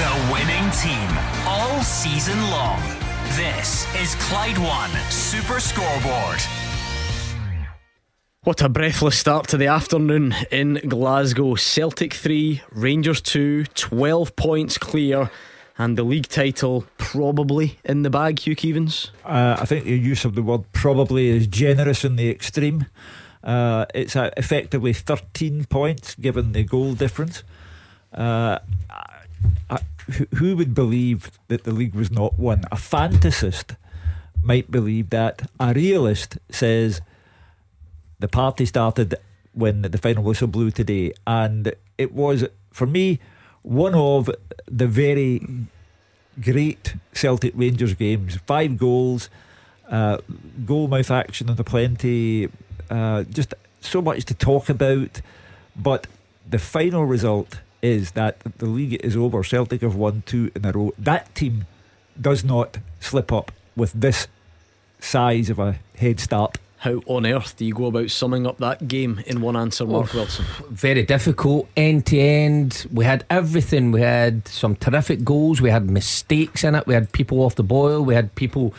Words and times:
The 0.00 0.32
winning 0.32 0.70
team 0.70 1.10
all 1.46 1.82
season 1.82 2.40
long. 2.48 2.80
This 3.36 3.86
is 3.96 4.14
Clyde 4.14 4.56
One 4.56 4.88
Super 5.10 5.60
Scoreboard. 5.60 6.40
What 8.44 8.62
a 8.62 8.70
breathless 8.70 9.18
start 9.18 9.46
to 9.48 9.58
the 9.58 9.66
afternoon 9.66 10.34
in 10.50 10.80
Glasgow. 10.88 11.54
Celtic 11.54 12.14
3, 12.14 12.62
Rangers 12.72 13.20
2, 13.20 13.64
12 13.64 14.36
points 14.36 14.78
clear, 14.78 15.30
and 15.76 15.98
the 15.98 16.02
league 16.02 16.28
title 16.28 16.86
probably 16.96 17.78
in 17.84 18.00
the 18.00 18.08
bag, 18.08 18.38
Hugh 18.38 18.56
Keevins? 18.56 19.10
Uh, 19.22 19.58
I 19.60 19.66
think 19.66 19.84
your 19.84 19.98
use 19.98 20.24
of 20.24 20.34
the 20.34 20.42
word 20.42 20.64
probably 20.72 21.28
is 21.28 21.46
generous 21.46 22.06
in 22.06 22.16
the 22.16 22.30
extreme. 22.30 22.86
Uh, 23.44 23.84
it's 23.94 24.16
uh, 24.16 24.30
effectively 24.38 24.94
13 24.94 25.66
points 25.66 26.14
given 26.14 26.52
the 26.52 26.64
goal 26.64 26.94
difference. 26.94 27.42
Uh, 28.14 28.60
I, 29.68 29.78
who 30.36 30.56
would 30.56 30.74
believe 30.74 31.30
that 31.48 31.64
the 31.64 31.72
league 31.72 31.94
was 31.94 32.10
not 32.10 32.38
won? 32.38 32.64
A 32.70 32.76
fantasist 32.76 33.76
might 34.42 34.70
believe 34.70 35.10
that. 35.10 35.50
A 35.58 35.72
realist 35.72 36.38
says 36.50 37.00
the 38.18 38.28
party 38.28 38.66
started 38.66 39.14
when 39.52 39.82
the 39.82 39.98
final 39.98 40.22
whistle 40.22 40.46
blew 40.46 40.70
today, 40.70 41.12
and 41.26 41.72
it 41.98 42.12
was 42.12 42.44
for 42.70 42.86
me 42.86 43.18
one 43.62 43.94
of 43.94 44.30
the 44.66 44.86
very 44.86 45.46
great 46.40 46.94
Celtic 47.12 47.52
Rangers 47.56 47.94
games. 47.94 48.36
Five 48.46 48.78
goals, 48.78 49.28
uh, 49.90 50.18
goal 50.64 50.88
mouth 50.88 51.10
action 51.10 51.48
and 51.48 51.56
the 51.56 51.64
plenty, 51.64 52.48
uh, 52.88 53.24
just 53.24 53.54
so 53.80 54.00
much 54.00 54.24
to 54.26 54.34
talk 54.34 54.68
about. 54.68 55.20
But 55.76 56.06
the 56.48 56.58
final 56.58 57.04
result 57.04 57.60
is 57.82 58.12
that 58.12 58.38
the 58.58 58.66
league 58.66 58.94
is 59.04 59.16
over. 59.16 59.42
Celtic 59.42 59.82
have 59.82 59.96
won 59.96 60.22
two 60.26 60.50
in 60.54 60.64
a 60.64 60.72
row. 60.72 60.92
That 60.98 61.34
team 61.34 61.66
does 62.20 62.44
not 62.44 62.78
slip 63.00 63.32
up 63.32 63.52
with 63.76 63.92
this 63.92 64.28
size 64.98 65.48
of 65.48 65.58
a 65.58 65.78
head 65.96 66.20
start 66.20 66.58
how 66.80 67.02
on 67.04 67.26
earth 67.26 67.58
do 67.58 67.66
you 67.66 67.74
go 67.74 67.86
about 67.86 68.10
summing 68.10 68.46
up 68.46 68.56
that 68.56 68.88
game 68.88 69.22
in 69.26 69.42
one 69.42 69.54
answer, 69.54 69.84
Mark 69.84 70.14
oh, 70.14 70.20
Wilson? 70.20 70.46
Very 70.70 71.02
difficult, 71.02 71.68
end 71.76 72.06
to 72.06 72.18
end. 72.18 72.86
We 72.90 73.04
had 73.04 73.26
everything. 73.28 73.92
We 73.92 74.00
had 74.00 74.48
some 74.48 74.76
terrific 74.76 75.22
goals. 75.22 75.60
We 75.60 75.68
had 75.68 75.90
mistakes 75.90 76.64
in 76.64 76.74
it. 76.74 76.86
We 76.86 76.94
had 76.94 77.12
people 77.12 77.42
off 77.42 77.54
the 77.56 77.62
boil. 77.62 78.02
We 78.02 78.14
had 78.14 78.34
people, 78.34 78.72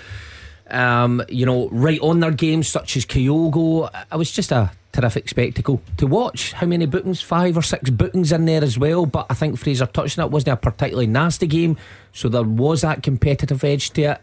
um, 0.71 1.23
you 1.29 1.45
know, 1.45 1.69
right 1.69 1.99
on 2.01 2.19
their 2.19 2.31
games, 2.31 2.67
such 2.67 2.97
as 2.97 3.05
Kyogo. 3.05 3.89
It 4.11 4.15
was 4.15 4.31
just 4.31 4.51
a 4.51 4.71
terrific 4.91 5.29
spectacle 5.29 5.81
to 5.97 6.07
watch. 6.07 6.53
How 6.53 6.67
many 6.67 6.85
bookings? 6.85 7.21
Five 7.21 7.57
or 7.57 7.61
six 7.61 7.89
bookings 7.89 8.31
in 8.31 8.45
there 8.45 8.63
as 8.63 8.77
well. 8.77 9.05
But 9.05 9.27
I 9.29 9.33
think 9.33 9.57
Fraser 9.57 9.85
touched 9.85 10.19
on 10.19 10.25
it. 10.25 10.31
wasn't 10.31 10.53
a 10.53 10.57
particularly 10.57 11.07
nasty 11.07 11.47
game, 11.47 11.77
so 12.13 12.29
there 12.29 12.43
was 12.43 12.81
that 12.81 13.03
competitive 13.03 13.63
edge 13.63 13.91
to 13.91 14.01
it. 14.01 14.21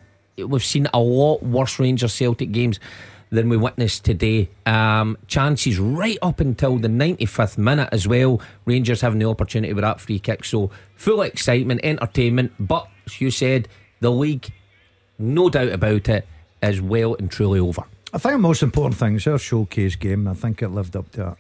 We've 0.49 0.65
seen 0.65 0.87
a 0.95 1.01
lot 1.01 1.43
worse 1.43 1.79
Rangers 1.79 2.15
Celtic 2.15 2.53
games 2.53 2.79
than 3.31 3.49
we 3.49 3.57
witnessed 3.57 4.05
today. 4.05 4.49
Um, 4.67 5.19
chances 5.27 5.79
right 5.79 6.19
up 6.23 6.41
until 6.41 6.79
the 6.79 6.89
95th 6.89 7.59
minute 7.59 7.89
as 7.93 8.09
well. 8.09 8.41
Rangers 8.65 9.01
having 9.01 9.19
the 9.19 9.29
opportunity 9.29 9.73
with 9.73 9.83
that 9.83 10.01
free 10.01 10.19
kick. 10.19 10.45
So 10.45 10.71
full 10.97 11.23
excitement, 11.23 11.81
entertainment. 11.83 12.53
But 12.59 12.89
as 13.07 13.21
you 13.21 13.31
said, 13.31 13.69
the 14.01 14.11
league, 14.11 14.51
no 15.19 15.51
doubt 15.51 15.73
about 15.73 16.09
it, 16.09 16.27
is 16.63 16.81
well 16.81 17.15
and 17.15 17.31
truly 17.31 17.61
over. 17.61 17.85
I 18.13 18.19
think 18.19 18.33
the 18.33 18.39
most 18.39 18.63
important 18.63 18.99
thing 18.99 19.17
is 19.17 19.27
our 19.27 19.39
showcase 19.39 19.97
game. 19.97 20.27
I 20.29 20.35
think 20.35 20.63
it 20.63 20.69
lived 20.69 20.97
up 20.97 21.11
to 21.13 21.19
that. 21.19 21.37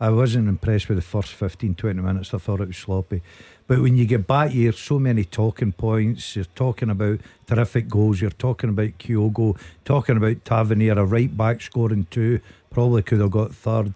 I 0.00 0.10
wasn't 0.10 0.48
impressed 0.48 0.88
with 0.88 0.96
the 0.96 1.02
first 1.02 1.32
15, 1.32 1.74
20 1.74 2.00
minutes. 2.00 2.32
I 2.32 2.38
thought 2.38 2.60
it 2.60 2.68
was 2.68 2.76
sloppy. 2.76 3.22
But 3.66 3.80
when 3.82 3.96
you 3.96 4.06
get 4.06 4.26
back 4.26 4.50
here, 4.50 4.72
so 4.72 4.98
many 4.98 5.24
talking 5.24 5.72
points. 5.72 6.34
You're 6.34 6.46
talking 6.56 6.90
about 6.90 7.20
terrific 7.46 7.88
goals. 7.88 8.20
You're 8.20 8.30
talking 8.30 8.70
about 8.70 8.98
Kyogo, 8.98 9.58
talking 9.84 10.16
about 10.16 10.44
Tavernier, 10.44 10.98
a 10.98 11.04
right 11.04 11.34
back 11.36 11.60
scoring 11.60 12.06
two. 12.10 12.40
Probably 12.70 13.02
could 13.02 13.20
have 13.20 13.30
got 13.30 13.54
third. 13.54 13.92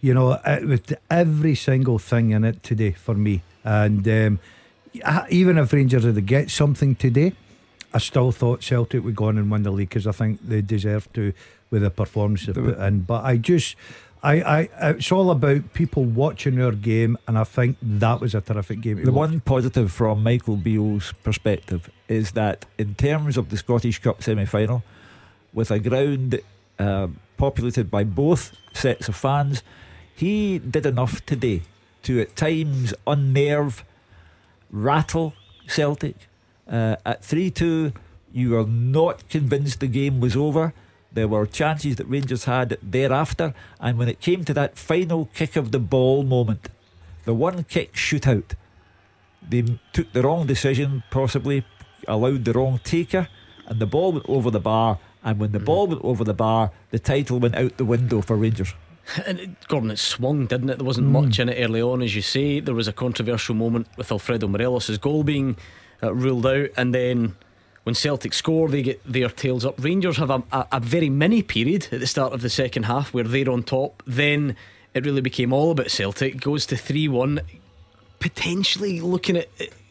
You 0.00 0.14
know, 0.14 0.38
it, 0.44 0.66
with 0.66 0.94
every 1.10 1.54
single 1.54 1.98
thing 1.98 2.30
in 2.30 2.44
it 2.44 2.62
today 2.62 2.92
for 2.92 3.14
me. 3.14 3.42
And 3.64 4.06
um, 4.06 4.38
even 5.30 5.58
if 5.58 5.72
Rangers 5.72 6.04
had 6.04 6.14
to 6.14 6.20
get 6.20 6.50
something 6.50 6.94
today, 6.94 7.32
I 7.96 7.98
still 7.98 8.30
thought 8.30 8.62
Celtic 8.62 9.02
would 9.02 9.16
go 9.16 9.28
on 9.28 9.38
and 9.38 9.50
win 9.50 9.62
the 9.62 9.70
league 9.70 9.88
because 9.88 10.06
I 10.06 10.12
think 10.12 10.46
they 10.46 10.60
deserve 10.60 11.10
to 11.14 11.32
with 11.70 11.80
the 11.80 11.90
performance 11.90 12.44
they 12.44 12.52
put 12.52 12.78
in. 12.78 13.00
But 13.00 13.24
I 13.24 13.38
just 13.38 13.74
I, 14.22 14.34
I, 14.42 14.90
it's 14.90 15.10
all 15.10 15.30
about 15.30 15.72
people 15.72 16.04
watching 16.04 16.60
our 16.60 16.72
game, 16.72 17.16
and 17.26 17.38
I 17.38 17.44
think 17.44 17.78
that 17.80 18.20
was 18.20 18.34
a 18.34 18.42
terrific 18.42 18.82
game. 18.82 19.02
The 19.02 19.12
watch. 19.12 19.30
one 19.30 19.40
positive 19.40 19.90
from 19.90 20.22
Michael 20.22 20.56
Beale's 20.56 21.14
perspective 21.22 21.88
is 22.06 22.32
that, 22.32 22.66
in 22.76 22.96
terms 22.96 23.38
of 23.38 23.48
the 23.48 23.56
Scottish 23.56 23.98
Cup 24.00 24.22
semi 24.22 24.44
final, 24.44 24.82
with 25.54 25.70
a 25.70 25.78
ground 25.78 26.38
uh, 26.78 27.08
populated 27.38 27.90
by 27.90 28.04
both 28.04 28.54
sets 28.74 29.08
of 29.08 29.16
fans, 29.16 29.62
he 30.14 30.58
did 30.58 30.84
enough 30.84 31.24
today 31.24 31.62
to 32.02 32.20
at 32.20 32.36
times 32.36 32.92
unnerve, 33.06 33.84
rattle 34.70 35.32
Celtic. 35.66 36.16
Uh, 36.70 36.96
at 37.04 37.24
3 37.24 37.50
2, 37.50 37.92
you 38.32 38.50
were 38.50 38.66
not 38.66 39.28
convinced 39.28 39.80
the 39.80 39.86
game 39.86 40.20
was 40.20 40.36
over. 40.36 40.72
There 41.12 41.28
were 41.28 41.46
chances 41.46 41.96
that 41.96 42.08
Rangers 42.08 42.44
had 42.44 42.76
thereafter, 42.82 43.54
and 43.80 43.98
when 43.98 44.08
it 44.08 44.20
came 44.20 44.44
to 44.44 44.54
that 44.54 44.76
final 44.76 45.30
kick 45.34 45.56
of 45.56 45.72
the 45.72 45.78
ball 45.78 46.22
moment, 46.22 46.68
the 47.24 47.34
one 47.34 47.64
kick 47.64 47.94
shootout, 47.94 48.54
they 49.48 49.78
took 49.92 50.12
the 50.12 50.22
wrong 50.22 50.46
decision, 50.46 51.02
possibly 51.10 51.64
allowed 52.08 52.44
the 52.44 52.52
wrong 52.52 52.80
taker, 52.82 53.28
and 53.66 53.80
the 53.80 53.86
ball 53.86 54.12
went 54.12 54.28
over 54.28 54.50
the 54.50 54.60
bar. 54.60 54.98
And 55.24 55.40
when 55.40 55.52
the 55.52 55.58
mm. 55.58 55.64
ball 55.64 55.86
went 55.88 56.04
over 56.04 56.22
the 56.22 56.34
bar, 56.34 56.70
the 56.90 56.98
title 56.98 57.40
went 57.40 57.56
out 57.56 57.76
the 57.76 57.84
window 57.84 58.20
for 58.20 58.36
Rangers. 58.36 58.74
And 59.24 59.38
it, 59.38 59.68
Gordon, 59.68 59.92
it 59.92 60.00
swung, 60.00 60.46
didn't 60.46 60.68
it? 60.68 60.78
There 60.78 60.86
wasn't 60.86 61.08
mm. 61.08 61.22
much 61.22 61.38
in 61.38 61.48
it 61.48 61.62
early 61.62 61.80
on, 61.80 62.02
as 62.02 62.16
you 62.16 62.22
say. 62.22 62.58
There 62.58 62.74
was 62.74 62.88
a 62.88 62.92
controversial 62.92 63.54
moment 63.54 63.86
with 63.96 64.10
Alfredo 64.10 64.48
Morelos' 64.48 64.98
goal 64.98 65.22
being 65.22 65.56
uh, 66.02 66.14
ruled 66.14 66.46
out, 66.46 66.68
and 66.76 66.94
then 66.94 67.36
when 67.84 67.94
Celtic 67.94 68.34
score, 68.34 68.68
they 68.68 68.82
get 68.82 69.00
their 69.04 69.28
tails 69.28 69.64
up. 69.64 69.82
Rangers 69.82 70.16
have 70.16 70.30
a, 70.30 70.42
a, 70.50 70.66
a, 70.72 70.80
very 70.80 71.08
mini 71.08 71.40
period 71.40 71.86
at 71.92 72.00
the 72.00 72.06
start 72.08 72.32
of 72.32 72.42
the 72.42 72.50
second 72.50 72.82
half 72.82 73.14
where 73.14 73.22
they're 73.22 73.48
on 73.48 73.62
top. 73.62 74.02
Then 74.06 74.56
it 74.92 75.04
really 75.04 75.20
became 75.20 75.52
all 75.52 75.70
about 75.70 75.90
Celtic. 75.92 76.40
Goes 76.40 76.66
to 76.66 76.76
3 76.76 77.06
1, 77.06 77.40
potentially 78.18 79.00
looking 79.00 79.36
at 79.36 79.48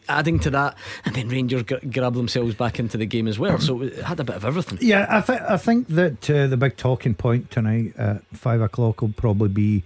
adding 0.08 0.38
to 0.40 0.50
that, 0.50 0.76
and 1.04 1.14
then 1.14 1.28
Rangers 1.28 1.62
g- 1.64 1.76
grab 1.90 2.14
themselves 2.14 2.54
back 2.54 2.78
into 2.78 2.96
the 2.96 3.06
game 3.06 3.26
as 3.28 3.38
well. 3.38 3.58
So 3.58 3.82
it 3.82 3.96
had 4.02 4.20
a 4.20 4.24
bit 4.24 4.36
of 4.36 4.44
everything. 4.44 4.78
Yeah, 4.80 5.06
I, 5.08 5.20
th- 5.20 5.40
I 5.40 5.56
think 5.56 5.88
that 5.88 6.28
uh, 6.30 6.46
the 6.48 6.56
big 6.56 6.76
talking 6.76 7.14
point 7.14 7.50
tonight 7.50 7.94
at 7.96 8.22
5 8.34 8.60
o'clock 8.60 9.00
will 9.00 9.14
probably 9.16 9.48
be 9.48 9.82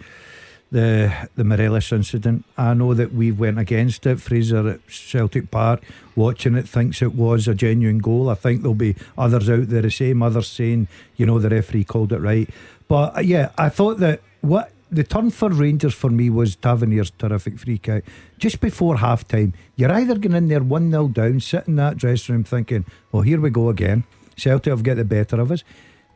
the 0.70 1.28
the 1.34 1.44
Morelos 1.44 1.92
incident. 1.92 2.44
I 2.56 2.74
know 2.74 2.94
that 2.94 3.12
we 3.12 3.32
went 3.32 3.58
against 3.58 4.06
it. 4.06 4.20
Fraser 4.20 4.68
at 4.68 4.80
Celtic 4.88 5.50
Park 5.50 5.82
watching 6.14 6.54
it 6.54 6.68
thinks 6.68 7.02
it 7.02 7.14
was 7.14 7.48
a 7.48 7.54
genuine 7.54 7.98
goal. 7.98 8.28
I 8.28 8.34
think 8.34 8.62
there'll 8.62 8.74
be 8.74 8.96
others 9.18 9.50
out 9.50 9.68
there 9.68 9.82
the 9.82 9.90
same, 9.90 10.22
others 10.22 10.48
saying, 10.48 10.88
you 11.16 11.26
know, 11.26 11.38
the 11.38 11.50
referee 11.50 11.84
called 11.84 12.12
it 12.12 12.20
right. 12.20 12.48
But 12.88 13.16
uh, 13.16 13.20
yeah, 13.20 13.50
I 13.58 13.68
thought 13.68 13.98
that 13.98 14.20
what 14.40 14.72
the 14.90 15.04
turn 15.04 15.30
for 15.30 15.50
Rangers 15.50 15.94
for 15.94 16.10
me 16.10 16.30
was 16.30 16.56
Tavernier's 16.56 17.10
terrific 17.10 17.58
free 17.58 17.78
kick. 17.78 18.04
Just 18.38 18.60
before 18.60 18.98
half 18.98 19.26
time, 19.26 19.54
you're 19.76 19.92
either 19.92 20.18
going 20.18 20.34
in 20.34 20.48
there 20.48 20.62
1 20.62 20.90
0 20.90 21.08
down, 21.08 21.40
sitting 21.40 21.72
in 21.72 21.76
that 21.76 21.96
dressing 21.96 22.34
room 22.34 22.44
thinking, 22.44 22.84
well, 23.12 23.22
here 23.22 23.40
we 23.40 23.50
go 23.50 23.68
again. 23.68 24.04
Celtic 24.36 24.70
have 24.70 24.82
got 24.82 24.96
the 24.96 25.04
better 25.04 25.40
of 25.40 25.52
us. 25.52 25.62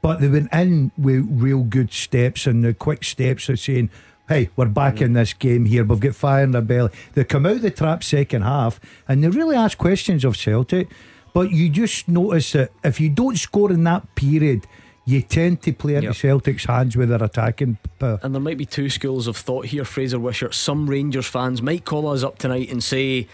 But 0.02 0.20
they 0.20 0.28
went 0.28 0.52
in 0.52 0.92
with 0.98 1.26
real 1.30 1.62
good 1.62 1.92
steps 1.92 2.46
and 2.46 2.62
the 2.62 2.74
quick 2.74 3.04
steps 3.04 3.48
of 3.48 3.58
saying, 3.58 3.90
hey, 4.28 4.50
we're 4.56 4.66
back 4.66 5.00
in 5.00 5.12
this 5.12 5.32
game 5.32 5.66
here. 5.66 5.84
We've 5.84 6.00
got 6.00 6.14
fire 6.14 6.44
in 6.44 6.52
their 6.52 6.62
belly. 6.62 6.90
They 7.12 7.24
come 7.24 7.46
out 7.46 7.60
the 7.60 7.70
trap 7.70 8.02
second 8.02 8.42
half 8.42 8.80
and 9.06 9.22
they 9.22 9.28
really 9.28 9.56
ask 9.56 9.76
questions 9.76 10.24
of 10.24 10.36
Celtic. 10.36 10.88
But 11.32 11.50
you 11.50 11.68
just 11.68 12.08
notice 12.08 12.52
that 12.52 12.70
if 12.84 13.00
you 13.00 13.10
don't 13.10 13.36
score 13.36 13.72
in 13.72 13.84
that 13.84 14.14
period, 14.14 14.66
you 15.04 15.20
tend 15.20 15.60
to 15.62 15.72
play 15.72 15.96
into 15.96 16.08
yep. 16.08 16.16
Celtic's 16.16 16.64
hands 16.64 16.96
with 16.96 17.10
their 17.10 17.22
attacking 17.22 17.76
power. 17.98 18.18
And 18.22 18.34
there 18.34 18.40
might 18.40 18.56
be 18.56 18.64
two 18.64 18.88
schools 18.88 19.26
of 19.26 19.36
thought 19.36 19.66
here, 19.66 19.84
Fraser 19.84 20.18
Wishart. 20.18 20.54
Some 20.54 20.88
Rangers 20.88 21.26
fans 21.26 21.60
might 21.60 21.84
call 21.84 22.08
us 22.08 22.22
up 22.22 22.38
tonight 22.38 22.70
and 22.70 22.82
say, 22.82 23.28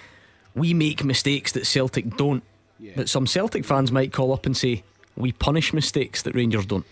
we 0.54 0.74
make 0.74 1.04
mistakes 1.04 1.52
that 1.52 1.66
Celtic 1.66 2.16
don't. 2.16 2.42
Yeah. 2.80 2.92
But 2.96 3.08
some 3.08 3.26
Celtic 3.26 3.64
fans 3.64 3.92
might 3.92 4.12
call 4.12 4.32
up 4.32 4.46
and 4.46 4.56
say, 4.56 4.82
we 5.14 5.32
punish 5.32 5.72
mistakes 5.72 6.22
that 6.22 6.34
Rangers 6.34 6.66
don't. 6.66 6.86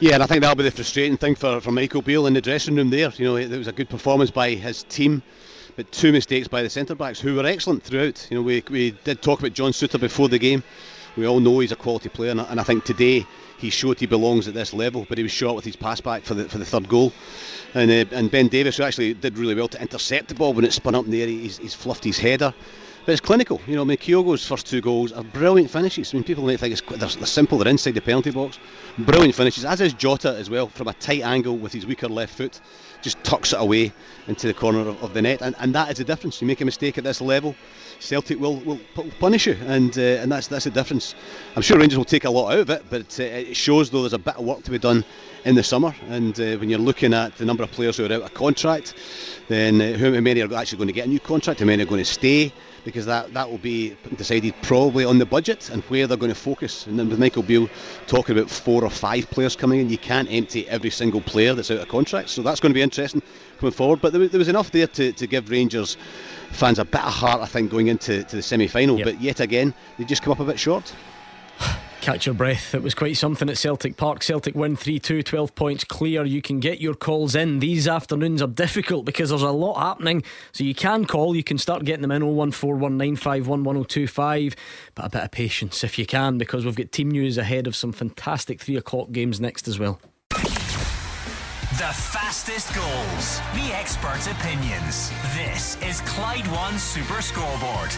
Yeah, 0.00 0.14
and 0.14 0.22
I 0.22 0.26
think 0.26 0.40
that'll 0.40 0.56
be 0.56 0.64
the 0.64 0.70
frustrating 0.70 1.18
thing 1.18 1.34
for, 1.34 1.60
for 1.60 1.72
Michael 1.72 2.00
Beale 2.00 2.26
in 2.26 2.32
the 2.32 2.40
dressing 2.40 2.74
room 2.74 2.88
there. 2.88 3.10
You 3.16 3.24
know, 3.26 3.36
it 3.36 3.50
was 3.50 3.68
a 3.68 3.72
good 3.72 3.90
performance 3.90 4.30
by 4.30 4.52
his 4.52 4.82
team, 4.84 5.22
but 5.76 5.92
two 5.92 6.10
mistakes 6.10 6.48
by 6.48 6.62
the 6.62 6.70
centre 6.70 6.94
backs 6.94 7.20
who 7.20 7.34
were 7.34 7.44
excellent 7.44 7.82
throughout. 7.82 8.26
You 8.30 8.38
know, 8.38 8.42
we, 8.42 8.64
we 8.70 8.92
did 8.92 9.20
talk 9.20 9.40
about 9.40 9.52
John 9.52 9.72
Souttar 9.72 10.00
before 10.00 10.30
the 10.30 10.38
game. 10.38 10.62
We 11.18 11.26
all 11.26 11.38
know 11.38 11.58
he's 11.58 11.72
a 11.72 11.76
quality 11.76 12.08
player, 12.08 12.30
and 12.30 12.60
I 12.60 12.62
think 12.62 12.84
today 12.84 13.26
he 13.58 13.68
showed 13.68 14.00
he 14.00 14.06
belongs 14.06 14.48
at 14.48 14.54
this 14.54 14.72
level. 14.72 15.04
But 15.06 15.18
he 15.18 15.22
was 15.22 15.32
short 15.32 15.54
with 15.56 15.66
his 15.66 15.76
pass 15.76 16.00
back 16.00 16.22
for 16.22 16.32
the 16.32 16.48
for 16.48 16.56
the 16.56 16.64
third 16.64 16.88
goal, 16.88 17.12
and 17.74 17.90
uh, 17.90 18.16
and 18.16 18.30
Ben 18.30 18.48
Davies 18.48 18.78
who 18.78 18.84
actually 18.84 19.12
did 19.12 19.36
really 19.36 19.54
well 19.54 19.68
to 19.68 19.82
intercept 19.82 20.28
the 20.28 20.34
ball 20.34 20.54
when 20.54 20.64
it 20.64 20.72
spun 20.72 20.94
up 20.94 21.04
in 21.04 21.10
the 21.10 21.20
air. 21.20 21.28
He's, 21.28 21.58
he's 21.58 21.74
fluffed 21.74 22.04
his 22.04 22.18
header. 22.18 22.54
But 23.10 23.14
it's 23.14 23.26
clinical. 23.26 23.60
You 23.66 23.74
know, 23.74 23.82
I 23.82 23.86
mean, 23.86 23.96
Kyogo's 23.96 24.46
first 24.46 24.68
two 24.68 24.80
goals 24.80 25.10
are 25.10 25.24
brilliant 25.24 25.68
finishes. 25.68 26.14
I 26.14 26.16
mean, 26.16 26.22
people 26.22 26.44
might 26.46 26.60
think 26.60 26.74
it's 26.74 26.80
they're, 26.80 27.08
they're 27.08 27.26
simple. 27.26 27.58
They're 27.58 27.66
inside 27.66 27.94
the 27.94 28.00
penalty 28.00 28.30
box. 28.30 28.60
Brilliant 28.98 29.34
finishes, 29.34 29.64
as 29.64 29.80
is 29.80 29.94
Jota 29.94 30.36
as 30.36 30.48
well, 30.48 30.68
from 30.68 30.86
a 30.86 30.92
tight 30.92 31.22
angle 31.22 31.56
with 31.56 31.72
his 31.72 31.84
weaker 31.84 32.06
left 32.06 32.36
foot, 32.36 32.60
just 33.02 33.20
tucks 33.24 33.52
it 33.52 33.60
away 33.60 33.92
into 34.28 34.46
the 34.46 34.54
corner 34.54 34.78
of, 34.78 35.02
of 35.02 35.12
the 35.12 35.22
net, 35.22 35.42
and, 35.42 35.56
and 35.58 35.74
that 35.74 35.90
is 35.90 35.98
the 35.98 36.04
difference. 36.04 36.40
You 36.40 36.46
make 36.46 36.60
a 36.60 36.64
mistake 36.64 36.98
at 36.98 37.02
this 37.02 37.20
level, 37.20 37.56
Celtic 37.98 38.38
will, 38.38 38.60
will 38.60 38.78
punish 39.18 39.48
you, 39.48 39.56
and 39.66 39.98
uh, 39.98 40.22
and 40.22 40.30
that's 40.30 40.46
that's 40.46 40.66
the 40.66 40.70
difference. 40.70 41.16
I'm 41.56 41.62
sure 41.62 41.80
Rangers 41.80 41.98
will 41.98 42.04
take 42.04 42.26
a 42.26 42.30
lot 42.30 42.52
out 42.52 42.60
of 42.60 42.70
it, 42.70 42.84
but 42.90 43.18
uh, 43.18 43.24
it 43.24 43.56
shows 43.56 43.90
though 43.90 44.02
there's 44.02 44.12
a 44.12 44.20
bit 44.20 44.36
of 44.36 44.44
work 44.44 44.62
to 44.62 44.70
be 44.70 44.78
done 44.78 45.04
in 45.44 45.56
the 45.56 45.64
summer. 45.64 45.92
And 46.08 46.38
uh, 46.38 46.58
when 46.58 46.70
you're 46.70 46.78
looking 46.78 47.12
at 47.12 47.36
the 47.38 47.44
number 47.44 47.64
of 47.64 47.72
players 47.72 47.96
who 47.96 48.04
are 48.04 48.12
out 48.12 48.22
of 48.22 48.34
contract, 48.34 48.94
then 49.48 49.80
uh, 49.80 49.98
how 49.98 50.10
many 50.20 50.42
are 50.42 50.54
actually 50.54 50.78
going 50.78 50.88
to 50.88 50.94
get 50.94 51.06
a 51.06 51.10
new 51.10 51.18
contract, 51.18 51.58
how 51.58 51.66
many 51.66 51.82
are 51.82 51.86
going 51.86 52.04
to 52.04 52.04
stay, 52.04 52.52
because 52.84 53.06
that, 53.06 53.32
that 53.34 53.50
will 53.50 53.58
be 53.58 53.96
decided 54.16 54.54
probably 54.62 55.04
on 55.04 55.18
the 55.18 55.26
budget 55.26 55.70
and 55.70 55.82
where 55.84 56.06
they're 56.06 56.16
going 56.16 56.32
to 56.32 56.38
focus. 56.38 56.86
And 56.86 56.98
then 56.98 57.08
with 57.08 57.18
Michael 57.18 57.42
Beale 57.42 57.68
talking 58.06 58.36
about 58.36 58.50
four 58.50 58.84
or 58.84 58.90
five 58.90 59.30
players 59.30 59.56
coming 59.56 59.80
in, 59.80 59.90
you 59.90 59.98
can't 59.98 60.30
empty 60.30 60.68
every 60.68 60.90
single 60.90 61.20
player 61.20 61.54
that's 61.54 61.70
out 61.70 61.78
of 61.78 61.88
contract. 61.88 62.30
So 62.30 62.42
that's 62.42 62.60
going 62.60 62.70
to 62.70 62.74
be 62.74 62.82
interesting 62.82 63.22
coming 63.58 63.72
forward. 63.72 64.00
But 64.00 64.12
there, 64.12 64.28
there 64.28 64.38
was 64.38 64.48
enough 64.48 64.70
there 64.70 64.86
to, 64.86 65.12
to 65.12 65.26
give 65.26 65.50
Rangers 65.50 65.96
fans 66.50 66.78
a 66.78 66.84
bit 66.84 67.04
of 67.04 67.12
heart, 67.12 67.40
I 67.40 67.46
think, 67.46 67.70
going 67.70 67.88
into 67.88 68.24
to 68.24 68.36
the 68.36 68.42
semi 68.42 68.66
final. 68.66 68.98
Yep. 68.98 69.04
But 69.04 69.20
yet 69.20 69.40
again, 69.40 69.74
they 69.98 70.04
just 70.04 70.22
come 70.22 70.32
up 70.32 70.40
a 70.40 70.44
bit 70.44 70.58
short. 70.58 70.92
Catch 72.00 72.24
your 72.24 72.34
breath. 72.34 72.74
It 72.74 72.82
was 72.82 72.94
quite 72.94 73.18
something 73.18 73.50
at 73.50 73.58
Celtic 73.58 73.98
Park. 73.98 74.22
Celtic 74.22 74.54
win 74.54 74.74
3 74.74 74.98
2, 74.98 75.22
12 75.22 75.54
points 75.54 75.84
clear. 75.84 76.24
You 76.24 76.40
can 76.40 76.58
get 76.58 76.80
your 76.80 76.94
calls 76.94 77.34
in. 77.34 77.58
These 77.58 77.86
afternoons 77.86 78.40
are 78.40 78.48
difficult 78.48 79.04
because 79.04 79.28
there's 79.28 79.42
a 79.42 79.50
lot 79.50 79.78
happening. 79.78 80.22
So 80.52 80.64
you 80.64 80.74
can 80.74 81.04
call, 81.04 81.36
you 81.36 81.44
can 81.44 81.58
start 81.58 81.84
getting 81.84 82.00
them 82.00 82.10
in 82.10 82.22
01419511025. 82.22 84.56
But 84.94 85.04
a 85.04 85.10
bit 85.10 85.24
of 85.24 85.30
patience 85.30 85.84
if 85.84 85.98
you 85.98 86.06
can 86.06 86.38
because 86.38 86.64
we've 86.64 86.74
got 86.74 86.90
team 86.90 87.10
news 87.10 87.36
ahead 87.36 87.66
of 87.66 87.76
some 87.76 87.92
fantastic 87.92 88.62
3 88.62 88.76
o'clock 88.76 89.12
games 89.12 89.38
next 89.38 89.68
as 89.68 89.78
well. 89.78 90.00
The 90.30 91.92
fastest 91.92 92.74
goals, 92.74 93.40
the 93.54 93.74
experts' 93.74 94.26
opinions. 94.26 95.10
This 95.34 95.76
is 95.82 96.00
Clyde 96.02 96.46
One 96.48 96.78
Super 96.78 97.20
Scoreboard. 97.20 97.90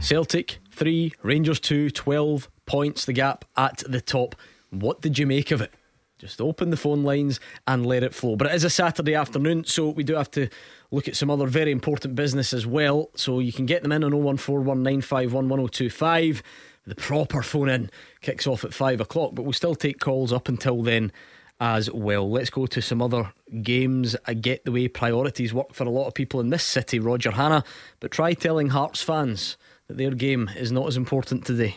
Celtic 0.00 0.58
3, 0.80 1.12
Rangers 1.22 1.60
2, 1.60 1.90
12 1.90 2.50
points 2.64 3.04
the 3.04 3.12
gap 3.12 3.44
at 3.54 3.82
the 3.86 4.00
top. 4.00 4.34
What 4.70 5.02
did 5.02 5.18
you 5.18 5.26
make 5.26 5.50
of 5.50 5.60
it? 5.60 5.74
Just 6.16 6.40
open 6.40 6.70
the 6.70 6.76
phone 6.78 7.04
lines 7.04 7.38
and 7.66 7.84
let 7.84 8.02
it 8.02 8.14
flow. 8.14 8.34
But 8.34 8.46
it 8.46 8.54
is 8.54 8.64
a 8.64 8.70
Saturday 8.70 9.14
afternoon, 9.14 9.64
so 9.64 9.90
we 9.90 10.04
do 10.04 10.14
have 10.14 10.30
to 10.30 10.48
look 10.90 11.06
at 11.06 11.16
some 11.16 11.28
other 11.28 11.46
very 11.46 11.70
important 11.70 12.14
business 12.14 12.54
as 12.54 12.66
well. 12.66 13.10
So 13.14 13.40
you 13.40 13.52
can 13.52 13.66
get 13.66 13.82
them 13.82 13.92
in 13.92 14.02
on 14.02 14.12
01419511025. 14.12 16.40
The 16.86 16.94
proper 16.94 17.42
phone 17.42 17.68
in 17.68 17.90
kicks 18.22 18.46
off 18.46 18.64
at 18.64 18.72
5 18.72 19.02
o'clock, 19.02 19.32
but 19.34 19.42
we'll 19.42 19.52
still 19.52 19.74
take 19.74 20.00
calls 20.00 20.32
up 20.32 20.48
until 20.48 20.82
then 20.82 21.12
as 21.60 21.90
well. 21.90 22.30
Let's 22.30 22.48
go 22.48 22.64
to 22.64 22.80
some 22.80 23.02
other 23.02 23.34
games. 23.60 24.16
I 24.26 24.32
get 24.32 24.64
the 24.64 24.72
way 24.72 24.88
priorities 24.88 25.52
work 25.52 25.74
for 25.74 25.84
a 25.84 25.90
lot 25.90 26.06
of 26.06 26.14
people 26.14 26.40
in 26.40 26.48
this 26.48 26.64
city, 26.64 26.98
Roger 26.98 27.32
Hannah, 27.32 27.64
but 28.00 28.10
try 28.10 28.32
telling 28.32 28.70
Hearts 28.70 29.02
fans 29.02 29.58
that 29.90 29.96
their 29.96 30.12
game 30.12 30.48
is 30.56 30.70
not 30.70 30.86
as 30.86 30.96
important 30.96 31.44
today. 31.44 31.74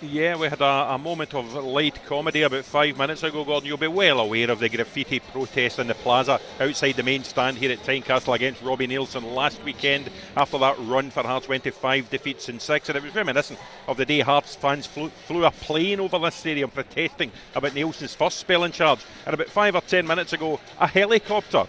Yeah, 0.00 0.36
we 0.36 0.48
had 0.48 0.60
a, 0.60 0.94
a, 0.94 0.98
moment 0.98 1.34
of 1.34 1.54
light 1.54 1.98
comedy 2.04 2.42
about 2.42 2.64
five 2.64 2.96
minutes 2.98 3.22
ago, 3.22 3.44
Gordon. 3.44 3.66
You'll 3.66 3.78
be 3.78 3.88
well 3.88 4.20
aware 4.20 4.50
of 4.50 4.60
the 4.60 4.68
graffiti 4.68 5.18
protest 5.18 5.78
in 5.78 5.88
the 5.88 5.94
plaza 5.94 6.38
outside 6.60 6.92
the 6.92 7.02
main 7.02 7.24
stand 7.24 7.56
here 7.56 7.72
at 7.72 7.82
Tynecastle 7.82 8.34
against 8.34 8.62
Robbie 8.62 8.86
Neilson 8.86 9.34
last 9.34 9.60
weekend 9.64 10.10
after 10.36 10.58
that 10.58 10.78
run 10.80 11.10
for 11.10 11.22
Hearts 11.22 11.48
went 11.48 11.64
to 11.64 11.72
five 11.72 12.08
defeats 12.10 12.48
in 12.48 12.60
six. 12.60 12.90
And 12.90 12.96
it 12.96 13.02
was 13.02 13.14
reminiscent 13.14 13.58
of 13.88 13.96
the 13.96 14.04
day 14.04 14.20
Hearts 14.20 14.54
fans 14.54 14.86
flew, 14.86 15.08
flew 15.08 15.46
a 15.46 15.50
plane 15.50 15.98
over 15.98 16.18
this 16.18 16.34
stadium 16.36 16.70
protesting 16.70 17.32
about 17.54 17.72
Neilson's 17.72 18.14
first 18.14 18.38
spell 18.38 18.64
in 18.64 18.72
charge. 18.72 19.00
And 19.24 19.34
about 19.34 19.48
five 19.48 19.74
or 19.74 19.80
ten 19.80 20.06
minutes 20.06 20.34
ago, 20.34 20.60
a 20.78 20.86
helicopter 20.86 21.66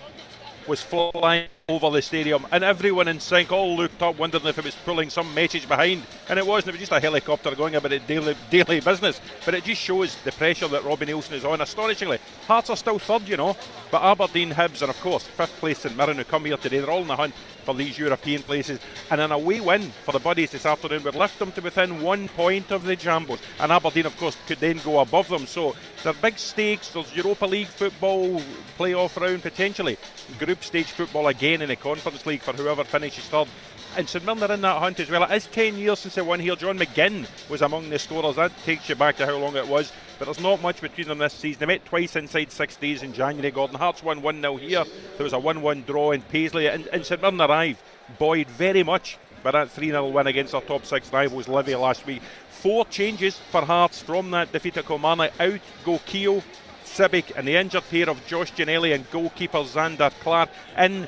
was 0.68 0.82
flying 0.82 1.48
over 1.70 1.90
the 1.90 2.02
stadium, 2.02 2.48
and 2.54 2.64
everyone 2.64 3.10
in 3.10 3.20
sync 3.20 3.52
all 3.52 3.76
looked 3.76 4.02
up, 4.02 4.18
wondering 4.18 4.46
if 4.46 4.58
it 4.58 4.64
was 4.64 4.76
pulling 4.86 5.10
some 5.10 5.34
message 5.34 5.68
behind, 5.68 6.02
and 6.30 6.40
it 6.40 6.48
wasn't. 6.48 6.70
It 6.70 6.80
was 6.80 6.80
just 6.80 6.94
a 6.94 7.00
helicopter 7.02 7.54
going 7.56 7.76
about 7.76 7.92
its 7.92 8.08
daily, 8.08 8.38
daily 8.50 8.80
business. 8.80 9.20
But 9.44 9.54
it 9.54 9.66
just 9.66 9.82
shows 9.82 10.16
the 10.24 10.32
pressure 10.32 10.70
that 10.70 10.86
Robbie 10.86 11.08
Neilson 11.08 11.34
is 11.34 11.44
on. 11.44 11.60
Astonishingly, 11.60 12.20
Hearts 12.48 12.70
are 12.70 12.78
still 12.78 13.00
third, 13.00 13.28
you 13.28 13.36
know, 13.36 13.58
but 13.92 14.02
Aberdeen, 14.02 14.52
Hibs, 14.52 14.82
and 14.82 14.90
of 14.90 15.02
course 15.02 15.24
fifth 15.24 15.60
place 15.60 15.80
St 15.80 15.98
Mirren 15.98 16.16
who 16.16 16.24
come 16.24 16.46
here 16.46 16.56
today. 16.56 16.80
They're 16.80 16.90
all 16.90 17.02
in 17.02 17.08
the 17.10 17.18
hunt 17.18 17.36
for 17.66 17.74
these 17.74 18.00
European 18.00 18.44
places, 18.44 18.80
and 19.12 19.20
an 19.20 19.34
away 19.34 19.60
win 19.60 19.92
for 20.06 20.14
the 20.14 20.20
Buddies 20.20 20.52
this 20.52 20.66
afternoon 20.66 21.04
would 21.04 21.16
lift 21.16 21.38
them 21.38 21.52
to 21.52 21.60
within 21.60 22.02
one 22.02 22.30
point 22.30 22.72
of 22.72 22.86
the 22.86 22.96
Jambos, 22.96 23.42
and 23.60 23.74
Aberdeen, 23.74 24.06
of 24.06 24.16
course, 24.16 24.38
could 24.48 24.60
then 24.60 24.78
go 24.86 25.00
above 25.02 25.28
them. 25.28 25.46
So 25.46 25.76
there 26.02 26.14
are 26.14 26.22
big 26.22 26.40
stakes. 26.40 26.88
There's 26.88 27.14
Europa 27.14 27.46
League 27.46 27.68
football 27.68 28.42
playoff 28.80 29.20
round 29.20 29.42
potentially, 29.42 29.98
group 30.40 30.64
stage 30.64 30.88
football 30.88 31.28
again 31.28 31.57
in 31.62 31.70
the 31.70 31.76
Conference 31.76 32.26
League 32.26 32.42
for 32.42 32.54
whoever 32.54 32.84
finishes 32.84 33.26
third. 33.26 33.48
And 33.96 34.08
St 34.08 34.24
Mirren 34.26 34.44
are 34.44 34.54
in 34.54 34.62
that 34.62 34.80
hunt 34.80 35.00
as 35.00 35.10
well. 35.10 35.24
It 35.24 35.32
is 35.32 35.48
10 35.48 35.78
years 35.78 36.00
since 36.00 36.16
they 36.16 36.22
won 36.22 36.40
here. 36.40 36.56
John 36.56 36.78
McGinn 36.78 37.28
was 37.50 37.62
among 37.62 37.90
the 37.90 37.98
scorers. 37.98 38.36
That 38.36 38.52
takes 38.64 38.90
you 38.90 38.96
back 38.96 39.18
to 39.18 39.26
how 39.26 39.38
long 39.38 39.56
it 39.56 39.68
was. 39.68 39.92
But 40.20 40.26
there's 40.26 40.40
not 40.40 40.62
much 40.62 40.82
between 40.82 41.08
them 41.08 41.18
this 41.18 41.34
season. 41.34 41.60
They 41.60 41.66
met 41.66 41.86
twice 41.86 42.16
inside 42.16 42.52
six 42.52 42.76
days 42.76 43.04
in 43.04 43.14
January. 43.14 43.52
Gordon 43.52 43.78
Hearts 43.78 44.04
won 44.04 44.22
1 44.22 44.42
0 44.42 44.58
here. 44.58 44.84
There 45.18 45.24
was 45.24 45.34
a 45.34 45.40
1 45.40 45.62
1 45.62 45.84
draw 45.84 46.12
in 46.12 46.22
Paisley. 46.22 46.68
And, 46.68 46.88
and 46.88 47.06
St 47.06 47.22
Mirren 47.22 47.42
arrived 47.42 47.80
buoyed 48.20 48.48
very 48.48 48.84
much 48.84 49.18
by 49.44 49.52
that 49.52 49.72
3 49.72 49.88
0 49.88 50.10
win 50.10 50.28
against 50.28 50.54
our 50.54 50.62
top 50.62 50.86
six 50.86 51.12
rivals, 51.12 51.48
Livy, 51.48 51.76
last 51.76 52.06
week. 52.06 52.22
Four 52.50 52.86
changes 52.86 53.38
for 53.52 53.62
Hearts 53.62 54.02
from 54.02 54.32
that 54.32 54.52
defeat 54.52 54.78
at 54.78 54.86
Kilmarnock. 54.86 55.32
Out 55.40 55.60
go 55.86 56.00
Keogh, 56.06 56.44
Sibbick, 56.84 57.32
and 57.36 57.48
the 57.48 57.56
injured 57.56 57.88
pair 57.90 58.10
of 58.10 58.26
Josh 58.28 58.52
Ginnelly 58.54 58.96
and 58.96 59.10
goalkeeper 59.12 59.60
Zander 59.60 60.12
Clark. 60.22 60.50
In 60.78 61.08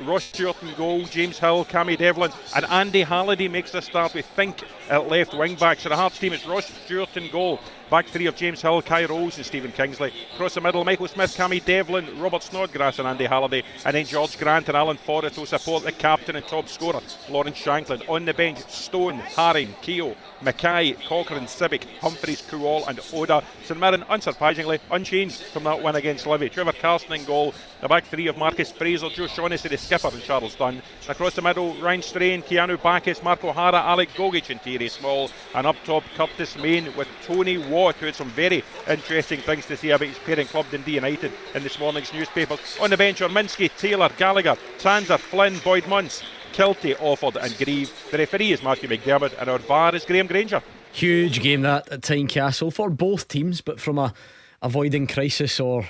Ross 0.00 0.24
Stewart 0.24 0.62
in 0.62 0.74
goal, 0.74 1.04
James 1.04 1.38
Hill, 1.38 1.64
Cammy 1.64 1.96
Devlin, 1.96 2.32
and 2.56 2.64
Andy 2.66 3.02
Halliday 3.02 3.48
makes 3.48 3.70
the 3.72 3.82
start, 3.82 4.14
we 4.14 4.22
think, 4.22 4.62
at 4.88 5.08
left 5.08 5.34
wing 5.34 5.54
back. 5.54 5.80
So 5.80 5.88
the 5.88 5.96
Hearts 5.96 6.18
team 6.18 6.32
is 6.32 6.46
Ross 6.46 6.66
Stewart 6.84 7.16
in 7.16 7.30
goal, 7.30 7.60
Back 7.92 8.06
three 8.06 8.24
of 8.24 8.36
James 8.36 8.62
Hill, 8.62 8.80
Kye 8.80 9.04
Rowles, 9.04 9.36
and 9.36 9.44
Stephen 9.44 9.70
Kingsley. 9.70 10.14
Across 10.32 10.54
the 10.54 10.62
middle, 10.62 10.82
Michael 10.82 11.08
Smith, 11.08 11.36
Cammy 11.36 11.62
Devlin, 11.62 12.18
Robert 12.18 12.42
Snodgrass 12.42 12.98
and 12.98 13.06
Andy 13.06 13.26
Halliday. 13.26 13.64
And 13.84 13.94
then 13.94 14.06
Jorge 14.06 14.38
Grant 14.38 14.68
and 14.68 14.78
Alan 14.78 14.96
Forrest 14.96 15.36
will 15.36 15.44
support 15.44 15.84
the 15.84 15.92
captain 15.92 16.34
and 16.34 16.46
top 16.46 16.70
scorer, 16.70 17.02
Lawrence 17.28 17.58
Shankland. 17.58 18.08
On 18.08 18.24
the 18.24 18.32
bench, 18.32 18.60
Stone, 18.70 19.18
Haring, 19.18 19.78
Keogh, 19.82 20.16
Mackay, 20.40 20.94
Cochrane, 21.06 21.44
Sibbick, 21.44 21.84
Humphreys, 22.00 22.40
Kuol 22.40 22.88
and 22.88 22.98
Oda. 23.12 23.44
St 23.64 23.78
Mirren, 23.78 24.04
unsurprisingly, 24.04 24.80
unchanged 24.90 25.42
from 25.42 25.64
that 25.64 25.82
win 25.82 25.94
against 25.94 26.26
Livy. 26.26 26.48
Trevor 26.48 26.72
Carson 26.72 27.12
in 27.12 27.26
goal. 27.26 27.52
The 27.82 27.88
back 27.88 28.04
three 28.04 28.26
of 28.28 28.38
Marcus 28.38 28.72
Fraser, 28.72 29.10
Joe 29.10 29.26
Shaughnessy, 29.26 29.68
the 29.68 29.76
skipper, 29.76 30.08
and 30.08 30.22
Charles 30.22 30.54
Dunne. 30.54 30.80
Across 31.10 31.34
the 31.34 31.42
middle, 31.42 31.74
Ryan 31.74 32.00
Strain, 32.00 32.42
Keanu 32.42 32.80
Baccus, 32.80 33.22
Mark 33.22 33.44
O'Hara, 33.44 33.82
Alec 33.82 34.08
Gogic, 34.14 34.48
and 34.48 34.62
Thierry 34.62 34.88
Small. 34.88 35.28
And 35.54 35.66
up 35.66 35.76
top, 35.84 36.04
Curtis 36.16 36.56
Main 36.56 36.96
with 36.96 37.08
Tony 37.26 37.58
Watt, 37.58 37.81
who 37.90 38.06
had 38.06 38.14
some 38.14 38.30
very 38.30 38.62
interesting 38.88 39.40
things 39.40 39.66
to 39.66 39.76
say 39.76 39.90
about 39.90 40.06
his 40.06 40.18
parent 40.18 40.48
club 40.48 40.66
Dundee 40.70 40.94
United 40.94 41.32
in 41.54 41.62
this 41.64 41.78
morning's 41.80 42.12
newspapers. 42.12 42.60
On 42.80 42.90
the 42.90 42.96
bench 42.96 43.20
are 43.20 43.28
Minsky, 43.28 43.70
Taylor, 43.76 44.10
Gallagher, 44.16 44.56
Tanser, 44.78 45.18
Flynn, 45.18 45.58
Boyd 45.64 45.84
Munce, 45.84 46.22
Kiltie, 46.52 46.94
Offord 46.96 47.36
and 47.36 47.56
Grieve. 47.56 47.92
The 48.10 48.18
referee 48.18 48.52
is 48.52 48.62
Matthew 48.62 48.88
McDermott 48.88 49.36
and 49.40 49.50
our 49.50 49.58
VAR 49.58 49.94
is 49.96 50.04
Graham 50.04 50.28
Grainger. 50.28 50.62
Huge 50.92 51.40
game 51.40 51.62
that 51.62 51.88
at 51.90 52.02
Tynecastle 52.02 52.72
for 52.72 52.90
both 52.90 53.26
teams, 53.26 53.60
but 53.60 53.80
from 53.80 53.98
a 53.98 54.14
avoiding 54.60 55.06
crisis 55.06 55.58
or 55.58 55.88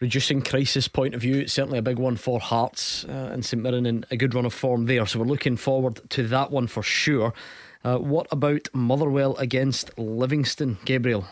reducing 0.00 0.42
crisis 0.42 0.88
point 0.88 1.14
of 1.14 1.20
view, 1.20 1.36
it's 1.36 1.52
certainly 1.52 1.78
a 1.78 1.82
big 1.82 1.98
one 1.98 2.16
for 2.16 2.40
Hearts 2.40 3.04
uh, 3.04 3.30
and 3.32 3.44
St 3.44 3.62
Mirren 3.62 3.86
in 3.86 4.04
a 4.10 4.16
good 4.16 4.34
run 4.34 4.46
of 4.46 4.54
form 4.54 4.86
there. 4.86 5.06
So 5.06 5.18
we're 5.18 5.26
looking 5.26 5.56
forward 5.56 6.00
to 6.10 6.26
that 6.28 6.50
one 6.50 6.66
for 6.66 6.82
sure. 6.82 7.32
Uh, 7.84 7.98
what 7.98 8.26
about 8.32 8.68
Motherwell 8.74 9.36
against 9.36 9.96
Livingston, 9.98 10.78
Gabriel? 10.84 11.26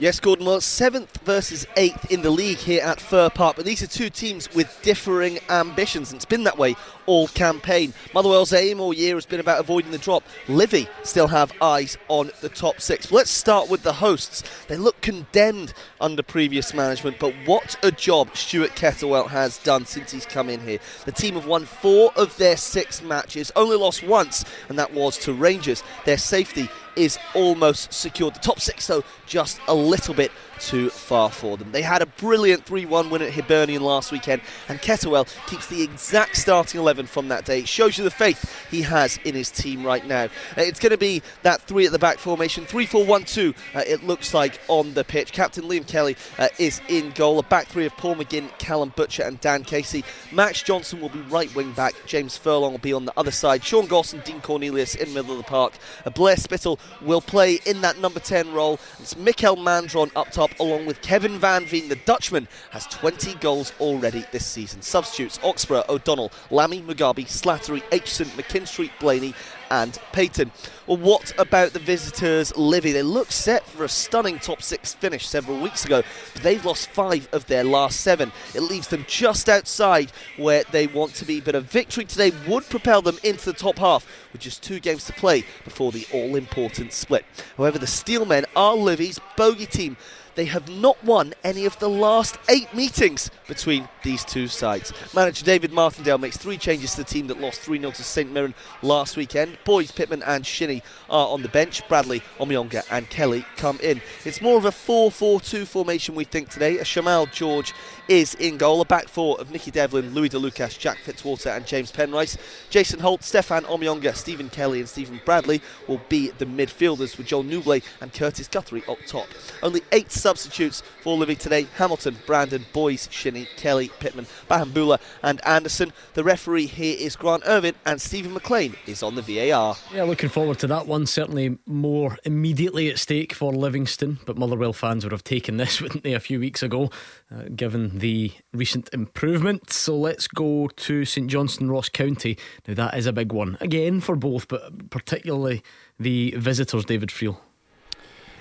Yes, 0.00 0.20
Gordon. 0.20 0.46
Well, 0.46 0.60
seventh 0.60 1.18
versus 1.24 1.66
eighth 1.76 2.12
in 2.12 2.22
the 2.22 2.30
league 2.30 2.58
here 2.58 2.84
at 2.84 3.00
Fir 3.00 3.30
Park, 3.30 3.56
but 3.56 3.64
these 3.64 3.82
are 3.82 3.88
two 3.88 4.10
teams 4.10 4.48
with 4.54 4.78
differing 4.82 5.40
ambitions, 5.48 6.12
and 6.12 6.18
it's 6.18 6.24
been 6.24 6.44
that 6.44 6.56
way 6.56 6.76
all 7.06 7.26
campaign. 7.26 7.92
Motherwell's 8.14 8.52
aim 8.52 8.80
all 8.80 8.94
year 8.94 9.16
has 9.16 9.26
been 9.26 9.40
about 9.40 9.58
avoiding 9.58 9.90
the 9.90 9.98
drop. 9.98 10.22
Livy 10.46 10.86
still 11.02 11.26
have 11.26 11.50
eyes 11.60 11.98
on 12.06 12.30
the 12.42 12.48
top 12.48 12.80
six. 12.80 13.10
Let's 13.10 13.30
start 13.30 13.68
with 13.68 13.82
the 13.82 13.94
hosts. 13.94 14.44
They 14.68 14.76
look 14.76 15.00
condemned 15.00 15.74
under 16.00 16.22
previous 16.22 16.72
management, 16.72 17.18
but 17.18 17.34
what 17.44 17.74
a 17.82 17.90
job 17.90 18.36
Stuart 18.36 18.76
Kettlewell 18.76 19.26
has 19.26 19.58
done 19.58 19.84
since 19.84 20.12
he's 20.12 20.26
come 20.26 20.48
in 20.48 20.60
here. 20.60 20.78
The 21.06 21.12
team 21.12 21.34
have 21.34 21.46
won 21.46 21.64
four 21.64 22.12
of 22.14 22.36
their 22.36 22.56
six 22.56 23.02
matches, 23.02 23.50
only 23.56 23.76
lost 23.76 24.04
once, 24.04 24.44
and 24.68 24.78
that 24.78 24.94
was 24.94 25.18
to 25.18 25.32
Rangers. 25.32 25.82
Their 26.04 26.18
safety 26.18 26.68
is 26.98 27.18
almost 27.34 27.92
secured. 27.92 28.34
The 28.34 28.40
top 28.40 28.60
six, 28.60 28.86
though, 28.86 29.04
just 29.26 29.60
a 29.68 29.74
little 29.74 30.14
bit 30.14 30.32
too 30.60 30.90
far 30.90 31.30
for 31.30 31.56
them. 31.56 31.72
They 31.72 31.82
had 31.82 32.02
a 32.02 32.06
brilliant 32.06 32.64
3 32.64 32.86
1 32.86 33.10
win 33.10 33.22
at 33.22 33.32
Hibernian 33.32 33.82
last 33.82 34.12
weekend, 34.12 34.42
and 34.68 34.78
Kettlewell 34.80 35.28
keeps 35.46 35.66
the 35.66 35.82
exact 35.82 36.36
starting 36.36 36.80
11 36.80 37.06
from 37.06 37.28
that 37.28 37.44
day. 37.44 37.60
It 37.60 37.68
shows 37.68 37.98
you 37.98 38.04
the 38.04 38.10
faith 38.10 38.66
he 38.70 38.82
has 38.82 39.18
in 39.24 39.34
his 39.34 39.50
team 39.50 39.84
right 39.84 40.06
now. 40.06 40.24
Uh, 40.24 40.62
it's 40.62 40.80
going 40.80 40.90
to 40.90 40.98
be 40.98 41.22
that 41.42 41.62
three 41.62 41.86
at 41.86 41.92
the 41.92 41.98
back 41.98 42.18
formation 42.18 42.64
3 42.64 42.86
4 42.86 43.04
1 43.04 43.24
2, 43.24 43.54
uh, 43.74 43.82
it 43.86 44.04
looks 44.04 44.34
like 44.34 44.60
on 44.68 44.94
the 44.94 45.04
pitch. 45.04 45.32
Captain 45.32 45.64
Liam 45.64 45.86
Kelly 45.86 46.16
uh, 46.38 46.48
is 46.58 46.80
in 46.88 47.10
goal. 47.10 47.38
A 47.38 47.42
back 47.42 47.66
three 47.68 47.86
of 47.86 47.96
Paul 47.96 48.16
McGinn, 48.16 48.48
Callum 48.58 48.92
Butcher, 48.96 49.22
and 49.22 49.40
Dan 49.40 49.64
Casey. 49.64 50.04
Max 50.32 50.62
Johnston 50.62 51.00
will 51.00 51.08
be 51.08 51.20
right 51.22 51.54
wing 51.54 51.72
back. 51.72 51.94
James 52.06 52.36
Furlong 52.36 52.72
will 52.72 52.78
be 52.78 52.92
on 52.92 53.04
the 53.04 53.12
other 53.16 53.30
side. 53.30 53.64
Sean 53.64 53.86
Gawson, 53.86 54.20
Dean 54.24 54.40
Cornelius 54.40 54.94
in 54.94 55.12
middle 55.14 55.32
of 55.32 55.38
the 55.38 55.44
park. 55.44 55.74
Uh, 56.04 56.10
Blair 56.10 56.36
Spittal 56.36 56.78
will 57.02 57.20
play 57.20 57.60
in 57.66 57.80
that 57.82 57.98
number 57.98 58.20
10 58.20 58.52
role. 58.52 58.78
It's 58.98 59.16
Mikael 59.16 59.56
Mandron 59.56 60.10
up 60.16 60.30
top 60.30 60.47
along 60.60 60.86
with 60.86 61.00
Kevin 61.02 61.38
Van 61.38 61.64
Veen. 61.64 61.88
The 61.88 61.96
Dutchman 61.96 62.48
has 62.70 62.86
20 62.86 63.34
goals 63.36 63.72
already 63.80 64.24
this 64.32 64.46
season. 64.46 64.82
Substitutes 64.82 65.38
Oxborough, 65.38 65.88
O'Donnell, 65.88 66.32
Lamie, 66.50 66.82
Mugabi, 66.82 67.26
Slattery, 67.26 67.82
Aitchison, 67.90 68.26
McKinstry, 68.36 68.90
Blaney, 69.00 69.34
and 69.70 69.98
Payton. 70.12 70.50
Well, 70.86 70.96
what 70.96 71.32
about 71.38 71.72
the 71.72 71.78
visitors, 71.78 72.56
Livy? 72.56 72.92
They 72.92 73.02
looked 73.02 73.32
set 73.32 73.66
for 73.66 73.84
a 73.84 73.88
stunning 73.88 74.38
top 74.38 74.62
six 74.62 74.94
finish 74.94 75.26
several 75.26 75.60
weeks 75.60 75.84
ago, 75.84 76.02
but 76.32 76.42
they've 76.42 76.64
lost 76.64 76.90
five 76.90 77.28
of 77.32 77.46
their 77.46 77.64
last 77.64 78.00
seven. 78.00 78.32
It 78.54 78.62
leaves 78.62 78.88
them 78.88 79.04
just 79.06 79.48
outside 79.48 80.12
where 80.36 80.64
they 80.70 80.86
want 80.86 81.14
to 81.16 81.24
be, 81.24 81.40
but 81.40 81.54
a 81.54 81.60
victory 81.60 82.04
today 82.04 82.32
would 82.46 82.68
propel 82.68 83.02
them 83.02 83.18
into 83.22 83.46
the 83.46 83.58
top 83.58 83.78
half 83.78 84.06
with 84.32 84.40
just 84.40 84.62
two 84.62 84.80
games 84.80 85.04
to 85.06 85.12
play 85.12 85.44
before 85.64 85.92
the 85.92 86.06
all 86.12 86.36
important 86.36 86.92
split. 86.92 87.24
However, 87.56 87.78
the 87.78 87.86
Steelmen 87.86 88.44
are 88.56 88.74
Livy's 88.74 89.20
bogey 89.36 89.66
team 89.66 89.96
they 90.38 90.44
have 90.44 90.68
not 90.68 91.02
won 91.02 91.34
any 91.42 91.64
of 91.64 91.76
the 91.80 91.88
last 91.88 92.38
eight 92.48 92.72
meetings 92.72 93.28
between 93.48 93.88
these 94.04 94.24
two 94.24 94.46
sides. 94.46 94.92
Manager 95.12 95.44
David 95.44 95.72
Martindale 95.72 96.16
makes 96.16 96.36
three 96.36 96.56
changes 96.56 96.92
to 96.92 96.98
the 96.98 97.04
team 97.04 97.26
that 97.26 97.40
lost 97.40 97.60
3 97.62 97.80
0 97.80 97.90
to 97.90 98.04
St 98.04 98.30
Mirren 98.30 98.54
last 98.80 99.16
weekend. 99.16 99.58
Boyes, 99.64 99.90
Pittman, 99.90 100.22
and 100.22 100.46
Shinnie 100.46 100.84
are 101.10 101.26
on 101.26 101.42
the 101.42 101.48
bench. 101.48 101.86
Bradley, 101.88 102.22
Omeonga, 102.38 102.84
and 102.92 103.10
Kelly 103.10 103.44
come 103.56 103.80
in. 103.82 104.00
It's 104.24 104.40
more 104.40 104.56
of 104.56 104.64
a 104.64 104.70
4 104.70 105.10
4 105.10 105.40
2 105.40 105.64
formation, 105.64 106.14
we 106.14 106.22
think, 106.22 106.50
today. 106.50 106.78
A 106.78 106.84
Shamal 106.84 107.32
George 107.32 107.74
is 108.08 108.34
in 108.34 108.56
goal. 108.56 108.80
A 108.80 108.84
back 108.84 109.08
four 109.08 109.38
of 109.38 109.50
Nicky 109.50 109.70
Devlin, 109.70 110.14
Louis 110.14 110.28
De 110.28 110.38
Lucas, 110.38 110.76
Jack 110.76 110.98
Fitzwater, 110.98 111.54
and 111.54 111.66
James 111.66 111.92
Penrice. 111.92 112.38
Jason 112.70 112.98
Holt, 113.00 113.22
Stefan 113.22 113.64
Omeonga, 113.64 114.14
Stephen 114.14 114.48
Kelly, 114.48 114.80
and 114.80 114.88
Stephen 114.88 115.20
Bradley 115.24 115.60
will 115.86 116.00
be 116.08 116.30
the 116.30 116.46
midfielders 116.46 117.16
with 117.18 117.26
Joel 117.26 117.42
Nouble 117.42 117.80
and 118.00 118.12
Kurtis 118.12 118.50
Guthrie 118.50 118.82
up 118.88 118.98
top. 119.06 119.26
Only 119.62 119.82
eight 119.92 120.10
substitutes 120.10 120.82
for 121.02 121.16
Livy 121.16 121.34
today 121.34 121.66
Hamilton, 121.76 122.16
Brandon, 122.26 122.64
Boyes, 122.72 123.08
Shinnie, 123.10 123.48
Kelly, 123.56 123.90
Pittman, 124.00 124.26
Bahamboula, 124.50 125.00
and 125.22 125.44
Anderson. 125.46 125.92
The 126.14 126.24
referee 126.24 126.66
here 126.66 126.96
is 126.98 127.16
Grant 127.16 127.42
Irvine, 127.46 127.74
and 127.84 128.00
Stephen 128.00 128.32
McLean 128.32 128.74
is 128.86 129.02
on 129.02 129.14
the 129.14 129.22
VAR. 129.22 129.76
Yeah, 129.92 130.04
looking 130.04 130.28
forward 130.28 130.58
to 130.60 130.66
that 130.68 130.86
one. 130.86 131.06
Certainly 131.06 131.58
more 131.66 132.16
immediately 132.24 132.88
at 132.90 132.98
stake 132.98 133.32
for 133.32 133.52
Livingston, 133.52 134.18
but 134.24 134.36
Motherwell 134.36 134.72
fans 134.72 135.04
would 135.04 135.12
have 135.12 135.24
taken 135.24 135.56
this, 135.56 135.80
wouldn't 135.80 136.04
they, 136.04 136.14
a 136.14 136.20
few 136.20 136.40
weeks 136.40 136.62
ago, 136.62 136.90
uh, 137.30 137.44
given 137.54 137.97
the 137.98 138.32
recent 138.52 138.88
improvement. 138.92 139.70
So 139.70 139.96
let's 139.96 140.26
go 140.26 140.68
to 140.68 141.04
St 141.04 141.28
Johnstone 141.28 141.68
Ross 141.68 141.88
County. 141.88 142.38
Now, 142.66 142.74
that 142.74 142.96
is 142.96 143.06
a 143.06 143.12
big 143.12 143.32
one. 143.32 143.56
Again, 143.60 144.00
for 144.00 144.16
both, 144.16 144.48
but 144.48 144.90
particularly 144.90 145.62
the 145.98 146.34
visitors, 146.36 146.84
David 146.84 147.10
Friel. 147.10 147.38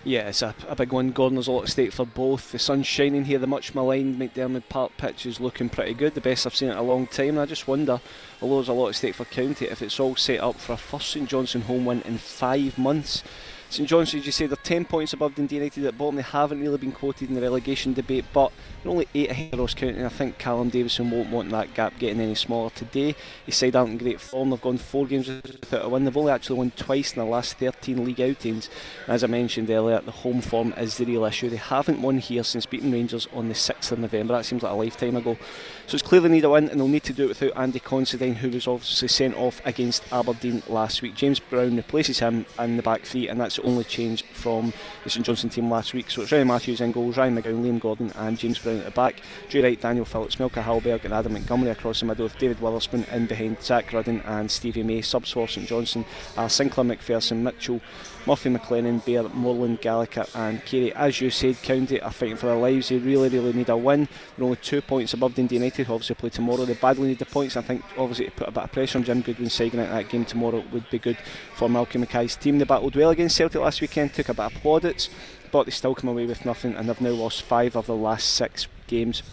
Yeah, 0.04 0.30
it's 0.30 0.42
a, 0.42 0.56
a 0.70 0.76
big 0.76 0.94
one. 0.94 1.12
Gordon, 1.12 1.36
there's 1.36 1.48
a 1.48 1.52
lot 1.52 1.64
at 1.64 1.70
stake 1.70 1.92
for 1.92 2.06
both. 2.06 2.54
The 2.54 2.60
sun's 2.60 2.88
shining 2.88 3.26
here, 3.26 3.40
the 3.40 3.48
much 3.48 3.76
maligned 3.76 4.18
McDiarmid 4.18 4.64
Park 4.70 4.94
pitch 4.98 5.26
is 5.26 5.42
looking 5.42 5.68
pretty 5.68 5.94
good, 5.94 6.14
the 6.14 6.22
best 6.22 6.46
I've 6.46 6.56
seen 6.56 6.70
in 6.70 6.78
a 6.78 6.82
long 6.82 7.08
time. 7.08 7.32
And 7.32 7.42
I 7.42 7.46
just 7.46 7.68
wonder, 7.68 8.00
although 8.42 8.56
there's 8.56 8.70
a 8.70 8.74
lot 8.74 8.88
at 8.90 8.96
stake 8.96 9.16
for 9.16 9.26
County, 9.26 9.66
if 9.66 9.82
it's 9.82 10.00
all 10.00 10.16
set 10.16 10.40
up 10.40 10.56
for 10.56 10.74
a 10.74 10.78
first 10.78 11.10
St 11.10 11.28
Johnstone 11.28 11.64
home 11.64 11.86
win 11.86 12.02
in 12.04 12.18
five 12.20 12.78
months. 12.78 13.22
St 13.70 13.88
Johnstone, 13.88 14.22
as 14.22 14.26
you 14.26 14.32
say, 14.32 14.48
they're 14.48 14.56
10 14.56 14.86
points 14.86 15.12
above 15.12 15.36
Dundee 15.36 15.56
United 15.56 15.86
at 15.86 15.98
bottom. 15.98 16.16
They 16.16 16.22
haven't 16.22 16.62
really 16.62 16.78
been 16.78 16.94
quoted 16.94 17.28
in 17.28 17.36
the 17.36 17.42
relegation 17.42 17.94
debate, 17.94 18.24
but 18.32 18.54
they're 18.82 18.92
only 18.92 19.08
8 19.14 19.30
ahead 19.30 19.54
of 19.54 19.60
Ross 19.60 19.74
County. 19.74 19.98
And 19.98 20.06
I 20.06 20.10
think 20.10 20.38
Callum 20.38 20.70
Davidson 20.70 21.12
won't 21.12 21.30
want 21.30 21.50
that 21.52 21.74
gap 21.74 22.00
getting 22.00 22.22
any 22.22 22.36
smaller 22.36 22.70
today. 22.70 23.14
His 23.46 23.56
side 23.56 23.76
aren't 23.76 23.92
in 23.92 23.98
great 23.98 24.22
form. 24.22 24.52
They've 24.52 24.62
gone 24.62 24.78
four 24.78 25.06
games 25.06 25.28
without 25.28 25.84
a 25.84 25.90
win. 25.90 26.06
They've 26.06 26.16
only 26.16 26.32
actually 26.32 26.60
won 26.60 26.72
twice 26.72 27.14
in 27.14 27.20
the 27.20 27.26
last 27.26 27.58
13 27.58 28.06
league 28.06 28.22
outings. 28.22 28.70
And 29.06 29.16
as 29.16 29.24
I 29.26 29.28
mentioned 29.28 29.70
earlier, 29.70 30.00
the 30.00 30.12
home 30.12 30.40
form 30.40 30.74
is 30.78 30.96
the 30.96 31.06
real 31.06 31.26
issue. 31.26 31.50
They 31.50 31.58
haven't 31.58 32.02
won 32.02 32.20
here 32.20 32.46
since 32.46 32.66
beating 32.66 32.92
Rangers 32.92 33.28
on 33.34 33.50
the 33.50 33.54
6th 33.54 33.92
of 33.92 34.00
November. 34.00 34.36
That 34.38 34.46
seems 34.46 34.64
like 34.64 34.72
a 34.72 34.76
lifetime 34.76 35.18
ago. 35.18 35.38
So 35.88 35.96
it's 35.96 36.04
clearly 36.04 36.28
need 36.28 36.44
a 36.44 36.50
win, 36.50 36.68
and 36.68 36.82
they'll 36.82 36.88
need 36.90 37.06
to 37.06 37.14
do 37.14 37.24
it 37.24 37.30
without 37.30 37.56
Andy 37.56 37.80
Considine, 37.80 38.36
who 38.36 38.50
was 38.50 38.68
obviously 38.68 39.08
sent 39.08 39.38
off 39.38 39.62
against 39.64 40.04
Aberdeen 40.12 40.62
last 40.68 41.02
week. 41.02 41.16
James 41.16 41.40
Brown 41.40 41.78
replaces 41.78 42.20
him 42.20 42.46
in 42.60 42.76
the 42.76 42.84
back 42.84 43.04
three, 43.04 43.30
and 43.30 43.40
that's 43.40 43.56
the 43.56 43.62
only 43.62 43.86
change 43.86 44.24
from 44.34 44.74
the 45.06 45.10
St 45.10 45.26
Johnstone 45.26 45.50
team 45.50 45.72
last 45.72 45.94
week. 45.94 46.12
So 46.12 46.24
it's 46.24 46.32
Ryan 46.34 46.50
Matthews 46.50 46.82
in 46.82 46.92
goals, 46.92 47.16
Ryan 47.16 47.42
McGowan, 47.42 47.64
Liam 47.64 47.80
Gordon, 47.80 48.12
and 48.18 48.38
James 48.38 48.60
Brown 48.60 48.80
at 48.80 48.84
the 48.84 48.92
back. 48.92 49.22
Drey 49.50 49.64
Wright, 49.64 49.80
Daniel 49.80 50.04
Phillips, 50.04 50.36
Melker 50.36 50.62
Hallberg, 50.62 51.06
and 51.06 51.14
Adam 51.14 51.32
Montgomery 51.32 51.72
across 51.72 52.02
the 52.02 52.06
middle, 52.06 52.26
with 52.26 52.38
David 52.38 52.60
Witherspoon 52.60 53.06
in 53.14 53.26
behind 53.26 53.64
Zak 53.64 53.94
Rudden 53.94 54.20
and 54.26 54.52
Stevie 54.52 54.84
May. 54.84 55.02
Subs 55.02 55.32
for 55.32 55.48
St 55.48 55.70
Johnstone 55.70 56.04
are 56.36 56.50
Sinclair 56.50 56.86
McPherson, 56.86 57.44
Mitchell. 57.44 57.80
Murphy 58.26 58.50
McLennan, 58.50 59.06
Bear, 59.06 59.24
Moreland, 59.30 59.80
Gallagher, 59.82 60.26
and 60.36 60.64
Carey. 60.66 60.94
As 60.94 61.22
you 61.22 61.30
said, 61.30 61.62
County 61.62 62.02
are 62.02 62.12
fighting 62.12 62.36
for 62.36 62.48
their 62.48 62.58
lives. 62.58 62.90
They 62.90 62.98
really, 62.98 63.30
really 63.30 63.54
need 63.54 63.70
a 63.70 63.78
win. 63.78 64.08
They're 64.36 64.46
only 64.46 64.58
two 64.58 64.82
points 64.82 65.14
above 65.14 65.36
Dundee 65.36 65.56
United, 65.56 65.88
who 65.88 65.94
obviously 65.94 66.16
play 66.16 66.30
tomorrow. 66.30 66.66
They 66.66 66.74
badly 66.74 67.10
need 67.10 67.20
the 67.20 67.26
points. 67.26 67.56
I 67.56 67.62
think, 67.62 67.84
obviously, 67.98 68.26
to 68.26 68.32
put 68.32 68.50
a 68.50 68.52
bit 68.52 68.64
of 68.64 68.72
pressure 68.72 68.98
on 68.98 69.04
Jim 69.04 69.22
Goodwin 69.22 69.50
side 69.50 69.74
in 69.74 69.80
that 69.80 70.10
game 70.10 70.26
tomorrow 70.26 70.64
would 70.72 70.90
be 70.90 71.00
good 71.00 71.18
for 71.56 71.70
Malcolm 71.70 72.02
Mackay's 72.02 72.36
team. 72.36 72.60
They 72.60 72.66
battled 72.66 72.96
well 72.96 73.12
against 73.12 73.38
Celtic 73.38 73.62
last 73.62 73.82
weekend, 73.82 74.14
took 74.14 74.30
a 74.30 74.34
bit 74.34 74.46
of 74.46 74.54
plaudits, 74.56 75.10
but 75.52 75.66
they 75.66 75.72
still 75.72 75.96
come 75.96 76.10
away 76.10 76.26
with 76.26 76.46
nothing, 76.46 76.76
and 76.76 76.90
they've 76.90 77.02
now 77.02 77.12
lost 77.12 77.44
five 77.44 77.76
of 77.76 77.88
the 77.88 77.96
last 77.96 78.34
six 78.34 78.68
games. 78.88 79.24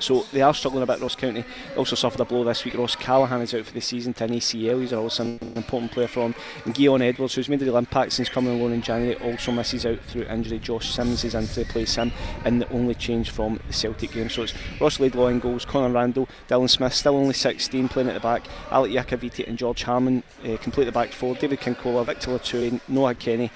So 0.00 0.26
they 0.32 0.42
are 0.42 0.54
struggling 0.54 0.82
a 0.82 0.86
bit, 0.86 1.00
Ross 1.00 1.14
County. 1.14 1.44
Also 1.76 1.94
suffered 1.94 2.20
a 2.20 2.24
blow 2.24 2.44
this 2.44 2.64
week. 2.64 2.74
Ross 2.74 2.96
Callaghan 2.96 3.42
is 3.42 3.54
out 3.54 3.66
for 3.66 3.72
the 3.72 3.80
season 3.80 4.14
to 4.14 4.24
an 4.24 4.30
ACL. 4.30 4.80
He's 4.80 4.92
also 4.92 5.24
an 5.24 5.38
important 5.56 5.92
player 5.92 6.08
from 6.08 6.34
and 6.64 6.74
Guion 6.74 7.02
Edwards, 7.02 7.34
who's 7.34 7.48
made 7.48 7.62
a 7.62 7.64
real 7.64 7.76
impact 7.76 8.12
since 8.12 8.28
coming 8.28 8.58
alone 8.58 8.72
in 8.72 8.82
January, 8.82 9.16
also 9.16 9.52
misses 9.52 9.86
out 9.86 10.00
through 10.00 10.22
injury. 10.22 10.58
Josh 10.58 10.90
Sims 10.90 11.24
is 11.24 11.34
in 11.34 11.46
to 11.46 11.60
replace 11.60 11.94
him 11.94 12.12
in 12.44 12.58
the 12.58 12.72
only 12.72 12.94
change 12.94 13.30
from 13.30 13.60
the 13.66 13.72
Celtic 13.72 14.12
game. 14.12 14.30
So 14.30 14.42
it's 14.42 14.54
Ross 14.80 15.00
Laidlaw 15.00 15.28
in 15.28 15.40
goals, 15.40 15.64
Conor 15.64 15.92
Randall, 15.92 16.28
Dylan 16.48 16.70
Smith, 16.70 16.94
still 16.94 17.16
only 17.16 17.34
16, 17.34 17.88
playing 17.88 18.08
at 18.08 18.14
the 18.14 18.20
back. 18.20 18.46
Alec 18.70 18.92
Iacovitti 18.92 19.46
and 19.46 19.58
George 19.58 19.82
Harmon 19.82 20.22
uh, 20.44 20.56
complete 20.58 20.84
the 20.84 20.92
back 20.92 21.12
four. 21.12 21.34
David 21.34 21.60
Kinkola, 21.60 22.06
Victor 22.06 22.30
Latoure, 22.30 22.80
Noah 22.88 23.14
Kenny. 23.14 23.50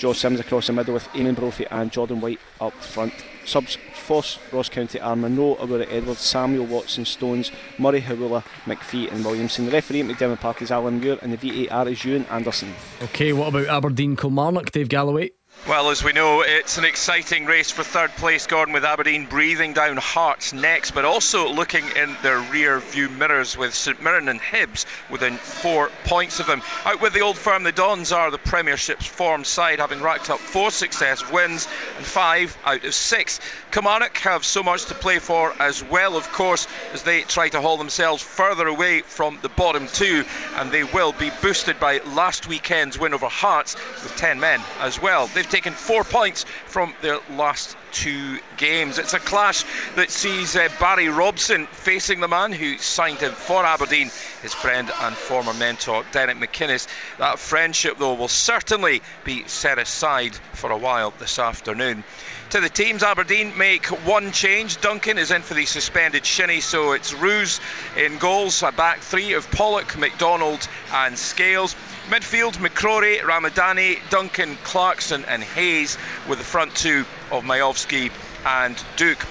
Josh 0.00 0.20
Sims 0.20 0.40
across 0.40 0.66
the 0.66 0.72
middle 0.72 0.94
with 0.94 1.06
Eamon 1.08 1.36
Brophy 1.36 1.66
and 1.66 1.92
Jordan 1.92 2.22
White 2.22 2.40
up 2.58 2.72
front. 2.72 3.12
Subs 3.44 3.76
Ross 4.10 4.68
County 4.68 4.98
Munro, 4.98 5.54
Owura 5.54 5.86
Edwards, 5.88 6.20
Samuel 6.20 6.66
Watson, 6.66 7.04
Stones, 7.04 7.52
Murray, 7.78 8.00
Hawula, 8.02 8.42
McPhee 8.66 9.10
and 9.12 9.24
Williamson. 9.24 9.66
The 9.66 9.70
referee 9.70 10.00
at 10.00 10.06
McDiarmid 10.06 10.40
Park 10.40 10.62
is 10.62 10.72
Alan 10.72 10.98
Muir 10.98 11.18
and 11.22 11.32
the 11.32 11.66
VAR 11.68 11.88
is 11.88 12.04
Ewan 12.04 12.24
Anderson. 12.26 12.74
Okay, 13.02 13.32
what 13.32 13.48
about 13.48 13.66
Aberdeen 13.68 14.16
Kilmarnock, 14.16 14.72
Dave 14.72 14.88
Galloway? 14.88 15.30
Well, 15.68 15.90
as 15.90 16.02
we 16.02 16.14
know, 16.14 16.40
it's 16.40 16.78
an 16.78 16.86
exciting 16.86 17.44
race 17.44 17.70
for 17.70 17.84
third 17.84 18.16
place, 18.16 18.46
Gordon, 18.46 18.72
with 18.72 18.82
Aberdeen 18.82 19.26
breathing 19.26 19.74
down 19.74 19.98
Hearts 19.98 20.54
next, 20.54 20.92
but 20.92 21.04
also 21.04 21.48
looking 21.48 21.84
in 21.96 22.16
their 22.22 22.38
rear 22.38 22.80
view 22.80 23.10
mirrors 23.10 23.58
with 23.58 23.74
St 23.74 24.02
Mirren 24.02 24.28
and 24.28 24.40
Hibs 24.40 24.86
within 25.10 25.36
four 25.36 25.90
points 26.04 26.40
of 26.40 26.46
them. 26.46 26.62
Out 26.86 27.02
with 27.02 27.12
the 27.12 27.20
old 27.20 27.36
firm, 27.36 27.62
the 27.62 27.72
Dons 27.72 28.10
are 28.10 28.30
the 28.30 28.38
Premiership's 28.38 29.06
form 29.06 29.44
side, 29.44 29.80
having 29.80 30.00
racked 30.00 30.30
up 30.30 30.40
four 30.40 30.70
successive 30.70 31.30
wins 31.30 31.68
and 31.98 32.06
five 32.06 32.56
out 32.64 32.82
of 32.82 32.94
six. 32.94 33.38
Kilmarnock 33.70 34.16
have 34.18 34.46
so 34.46 34.62
much 34.62 34.86
to 34.86 34.94
play 34.94 35.18
for 35.18 35.54
as 35.60 35.84
well, 35.84 36.16
of 36.16 36.32
course, 36.32 36.66
as 36.94 37.02
they 37.02 37.20
try 37.20 37.50
to 37.50 37.60
haul 37.60 37.76
themselves 37.76 38.22
further 38.22 38.66
away 38.66 39.02
from 39.02 39.38
the 39.42 39.50
bottom 39.50 39.86
two, 39.88 40.24
and 40.56 40.72
they 40.72 40.84
will 40.84 41.12
be 41.12 41.30
boosted 41.42 41.78
by 41.78 41.98
last 41.98 42.48
weekend's 42.48 42.98
win 42.98 43.12
over 43.12 43.28
Hearts 43.28 43.76
with 44.02 44.16
10 44.16 44.40
men 44.40 44.60
as 44.80 45.00
well. 45.00 45.26
They've 45.26 45.49
taken 45.50 45.72
four 45.72 46.04
points 46.04 46.44
from 46.66 46.94
their 47.02 47.18
last 47.30 47.76
two 47.92 48.38
games. 48.56 48.98
It's 48.98 49.14
a 49.14 49.18
clash 49.18 49.64
that 49.96 50.10
sees 50.10 50.56
uh, 50.56 50.68
Barry 50.78 51.08
Robson 51.08 51.66
facing 51.66 52.20
the 52.20 52.28
man 52.28 52.52
who 52.52 52.78
signed 52.78 53.18
him 53.18 53.32
for 53.32 53.64
Aberdeen, 53.64 54.10
his 54.42 54.54
friend 54.54 54.90
and 55.00 55.16
former 55.16 55.52
mentor 55.54 56.04
Derek 56.12 56.36
McInnes. 56.36 56.86
That 57.18 57.38
friendship, 57.38 57.98
though, 57.98 58.14
will 58.14 58.28
certainly 58.28 59.02
be 59.24 59.46
set 59.48 59.78
aside 59.78 60.34
for 60.52 60.70
a 60.70 60.78
while 60.78 61.12
this 61.18 61.38
afternoon. 61.38 62.04
To 62.50 62.60
the 62.60 62.68
teams, 62.68 63.04
Aberdeen 63.04 63.56
make 63.56 63.86
one 63.86 64.32
change. 64.32 64.80
Duncan 64.80 65.18
is 65.18 65.30
in 65.30 65.42
for 65.42 65.54
the 65.54 65.66
suspended 65.66 66.26
Shinnie, 66.26 66.60
so 66.60 66.92
it's 66.92 67.12
Roos 67.12 67.60
in 67.96 68.18
goals, 68.18 68.62
a 68.64 68.72
back 68.72 68.98
three 68.98 69.34
of 69.34 69.48
Pollock, 69.52 69.96
McDonald, 69.96 70.66
and 70.92 71.16
Scales. 71.16 71.76
Midfield, 72.10 72.54
McCrorie, 72.54 73.20
Ramadani, 73.20 74.00
Duncan, 74.10 74.56
Clarkson, 74.64 75.24
and 75.26 75.44
Hayes, 75.44 75.96
with 76.28 76.38
the 76.38 76.44
front 76.44 76.74
two 76.74 77.04
of 77.30 77.44
Miovski 77.44 78.10
and 78.44 78.76
Duk. 78.96 79.24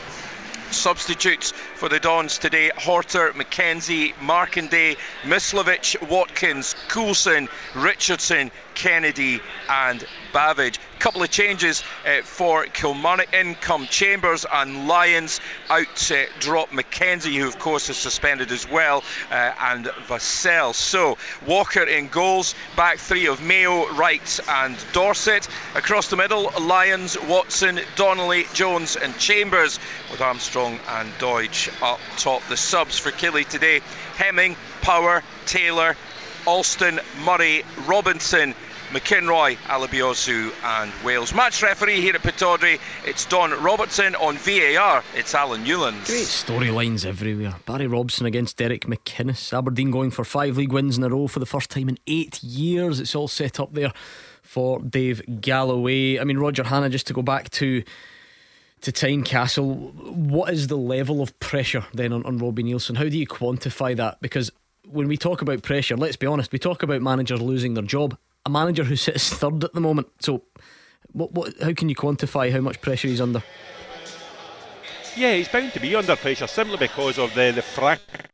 Substitutes 0.71 1.51
for 1.79 1.87
the 1.87 1.99
Dons 1.99 2.39
today 2.39 2.71
Horter, 2.75 3.31
McKenzie, 3.31 4.13
Markanday, 4.15 4.97
Myslovic, 5.23 6.09
Watkins, 6.09 6.75
Coulson, 6.89 7.47
Richardson, 7.73 8.51
Kennedy, 8.75 9.39
and 9.69 10.05
Bavidge. 10.33 10.77
Couple 10.99 11.23
of 11.23 11.29
changes 11.29 11.81
uh, 12.05 12.21
for 12.23 12.65
Kilmarnock. 12.65 13.33
In 13.33 13.55
come 13.55 13.85
Chambers 13.85 14.45
and 14.51 14.89
Lyons. 14.89 15.39
Out 15.69 16.11
uh, 16.11 16.25
drop 16.39 16.71
McKenzie, 16.71 17.39
who 17.39 17.47
of 17.47 17.57
course 17.57 17.89
is 17.89 17.95
suspended 17.95 18.51
as 18.51 18.69
well, 18.69 19.03
uh, 19.31 19.53
and 19.59 19.85
Vassell. 19.85 20.75
So 20.75 21.17
Walker 21.47 21.83
in 21.83 22.09
goals. 22.09 22.55
Back 22.75 22.97
three 22.97 23.27
of 23.27 23.41
Mayo, 23.41 23.87
Wright, 23.93 24.39
and 24.49 24.75
Dorsett. 24.91 25.47
Across 25.75 26.09
the 26.09 26.17
middle, 26.17 26.51
Lyons, 26.59 27.17
Watson, 27.17 27.79
Donnelly, 27.95 28.45
Jones, 28.53 28.97
and 28.97 29.17
Chambers, 29.17 29.79
with 30.11 30.19
Armstrong 30.19 30.79
and 30.89 31.09
Deutsch 31.19 31.68
up 31.81 31.99
top. 32.17 32.41
The 32.49 32.57
subs 32.57 32.97
for 32.99 33.11
Killie 33.11 33.47
today: 33.47 33.81
Hemming, 34.15 34.55
Power, 34.81 35.23
Taylor, 35.45 35.95
Alston, 36.45 36.99
Murray, 37.23 37.63
Robinson. 37.85 38.53
McInroy, 38.89 39.55
Alabiosu, 39.67 40.51
and 40.63 40.91
Wales. 41.05 41.31
Match 41.31 41.61
referee 41.61 42.01
here 42.01 42.15
at 42.15 42.23
Pittodrie, 42.23 42.79
it's 43.05 43.23
Don 43.25 43.51
Robertson. 43.61 44.15
On 44.15 44.35
VAR, 44.35 45.03
it's 45.15 45.35
Alan 45.35 45.63
Newlands. 45.63 46.07
Great 46.07 46.25
storylines 46.25 47.05
everywhere. 47.05 47.53
Barry 47.67 47.85
Robson 47.85 48.25
against 48.25 48.57
Derek 48.57 48.85
McInnes. 48.85 49.55
Aberdeen 49.55 49.91
going 49.91 50.09
for 50.09 50.25
five 50.25 50.57
league 50.57 50.71
wins 50.71 50.97
in 50.97 51.03
a 51.03 51.09
row 51.09 51.27
for 51.27 51.37
the 51.37 51.45
first 51.45 51.69
time 51.69 51.87
in 51.87 51.99
eight 52.07 52.41
years. 52.41 52.99
It's 52.99 53.13
all 53.13 53.27
set 53.27 53.59
up 53.59 53.73
there 53.73 53.93
for 54.41 54.79
Dave 54.81 55.21
Galloway. 55.39 56.17
I 56.17 56.23
mean, 56.23 56.39
Roger 56.39 56.63
Hannah, 56.63 56.89
just 56.89 57.05
to 57.07 57.13
go 57.13 57.21
back 57.21 57.51
to 57.51 57.83
to 58.81 58.91
Tynecastle. 58.91 59.93
what 60.03 60.53
is 60.53 60.67
the 60.67 60.77
level 60.77 61.21
of 61.21 61.37
pressure 61.39 61.85
then 61.93 62.13
on, 62.13 62.25
on 62.25 62.37
Robbie 62.37 62.63
Neilson? 62.63 62.97
How 62.97 63.09
do 63.09 63.17
you 63.17 63.27
quantify 63.27 63.95
that? 63.97 64.21
Because 64.21 64.51
when 64.87 65.07
we 65.07 65.17
talk 65.17 65.41
about 65.41 65.61
pressure, 65.63 65.97
let's 65.97 66.15
be 66.15 66.27
honest, 66.27 66.51
we 66.51 66.59
talk 66.59 66.83
about 66.83 67.01
managers 67.01 67.41
losing 67.41 67.73
their 67.73 67.83
job 67.83 68.17
a 68.45 68.49
manager 68.49 68.83
who 68.83 68.95
sits 68.95 69.29
third 69.29 69.63
at 69.63 69.73
the 69.73 69.81
moment. 69.81 70.07
So, 70.19 70.43
what, 71.11 71.31
what, 71.31 71.53
how 71.61 71.73
can 71.73 71.89
you 71.89 71.95
quantify 71.95 72.51
how 72.51 72.59
much 72.59 72.81
pressure 72.81 73.07
he's 73.07 73.21
under? 73.21 73.43
Yeah, 75.15 75.35
he's 75.35 75.47
bound 75.47 75.73
to 75.73 75.79
be 75.79 75.95
under 75.95 76.15
pressure 76.15 76.47
simply 76.47 76.77
because 76.77 77.17
of 77.17 77.33
the 77.33 77.51
the 77.51 77.61
fracture 77.61 78.29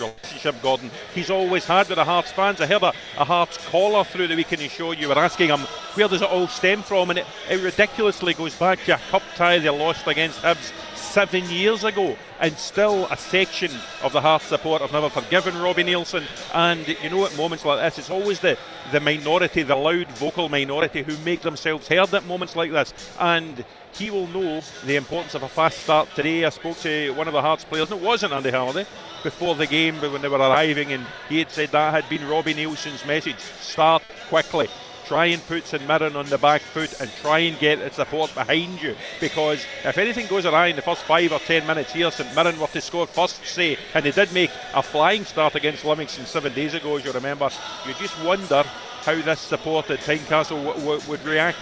relationship, 0.00 0.62
Gordon. 0.62 0.90
He's 1.14 1.30
always 1.30 1.64
had 1.66 1.88
with 1.88 1.96
the 1.96 2.04
Hearts 2.04 2.32
fans. 2.32 2.60
I 2.60 2.66
heard 2.66 2.82
a, 2.82 2.92
a 3.18 3.24
Hearts 3.24 3.58
caller 3.68 4.04
through 4.04 4.28
the 4.28 4.36
weekend 4.36 4.62
show. 4.70 4.92
You 4.92 5.08
were 5.08 5.18
asking 5.18 5.48
him 5.48 5.60
where 5.94 6.08
does 6.08 6.22
it 6.22 6.30
all 6.30 6.48
stem 6.48 6.82
from, 6.82 7.10
and 7.10 7.18
it, 7.18 7.26
it 7.48 7.62
ridiculously 7.62 8.34
goes 8.34 8.54
back 8.54 8.82
to 8.84 8.94
a 8.94 8.98
cup 9.10 9.22
tie 9.36 9.58
they 9.58 9.70
lost 9.70 10.06
against 10.06 10.40
Hibs 10.40 10.72
seven 10.94 11.48
years 11.50 11.82
ago, 11.82 12.16
and 12.38 12.56
still 12.56 13.06
a 13.06 13.16
section 13.16 13.70
of 14.02 14.12
the 14.12 14.20
Hearts 14.20 14.46
support 14.46 14.80
have 14.80 14.92
never 14.92 15.10
forgiven 15.10 15.60
Robbie 15.60 15.84
Neilson. 15.84 16.24
And 16.54 16.86
you 16.86 17.10
know, 17.10 17.26
at 17.26 17.36
moments 17.36 17.64
like 17.64 17.80
this, 17.80 17.98
it's 17.98 18.10
always 18.10 18.38
the, 18.38 18.56
the 18.92 19.00
minority, 19.00 19.62
the 19.62 19.74
loud 19.74 20.08
vocal 20.12 20.48
minority, 20.48 21.02
who 21.02 21.16
make 21.24 21.40
themselves 21.40 21.88
heard 21.88 22.14
at 22.14 22.24
moments 22.26 22.54
like 22.54 22.70
this. 22.70 22.94
And 23.18 23.64
he 23.92 24.10
will 24.10 24.28
know 24.28 24.62
the 24.84 24.94
importance 24.96 25.34
of 25.34 25.42
a 25.42 25.48
fast 25.48 25.80
start 25.80 26.08
today. 26.14 26.44
I 26.44 26.50
spoke 26.50 26.78
to 26.78 27.10
one 27.10 27.26
of 27.26 27.32
the 27.32 27.42
Hearts 27.42 27.64
players, 27.64 27.90
and 27.90 28.00
it 28.00 28.06
wasn't 28.06 28.32
Andy 28.32 28.50
Halliday, 28.50 28.86
before 29.24 29.56
the 29.56 29.66
game, 29.66 29.96
but 30.00 30.12
when 30.12 30.22
they 30.22 30.28
were 30.28 30.38
arriving, 30.38 30.92
and 30.92 31.04
he 31.28 31.40
had 31.40 31.50
said 31.50 31.70
that 31.70 31.92
had 31.92 32.08
been 32.08 32.26
Robbie 32.28 32.54
Neilson's 32.54 33.04
message 33.04 33.38
start 33.38 34.02
quickly 34.28 34.68
try 35.10 35.26
and 35.26 35.44
put 35.48 35.66
St 35.66 35.84
Mirren 35.88 36.14
on 36.14 36.26
the 36.26 36.38
back 36.38 36.60
foot 36.60 37.00
and 37.00 37.10
try 37.20 37.40
and 37.40 37.58
get 37.58 37.92
support 37.92 38.32
behind 38.32 38.80
you 38.80 38.94
because 39.18 39.66
if 39.84 39.98
anything 39.98 40.28
goes 40.28 40.46
awry 40.46 40.68
in 40.68 40.76
the 40.76 40.82
first 40.82 41.02
five 41.02 41.32
or 41.32 41.40
ten 41.40 41.66
minutes 41.66 41.92
here, 41.92 42.12
St 42.12 42.32
Mirren 42.32 42.56
were 42.60 42.68
to 42.68 42.80
score 42.80 43.08
first, 43.08 43.44
say, 43.44 43.76
and 43.92 44.04
they 44.04 44.12
did 44.12 44.32
make 44.32 44.52
a 44.72 44.80
flying 44.80 45.24
start 45.24 45.56
against 45.56 45.84
Livingston 45.84 46.26
seven 46.26 46.54
days 46.54 46.74
ago, 46.74 46.96
as 46.96 47.04
you 47.04 47.10
remember, 47.10 47.50
you 47.88 47.92
just 47.94 48.16
wonder 48.22 48.62
how 49.02 49.20
this 49.20 49.40
support 49.40 49.90
at 49.90 49.98
Tynecastle 49.98 50.64
w- 50.64 50.74
w- 50.74 51.00
would 51.10 51.24
react. 51.24 51.58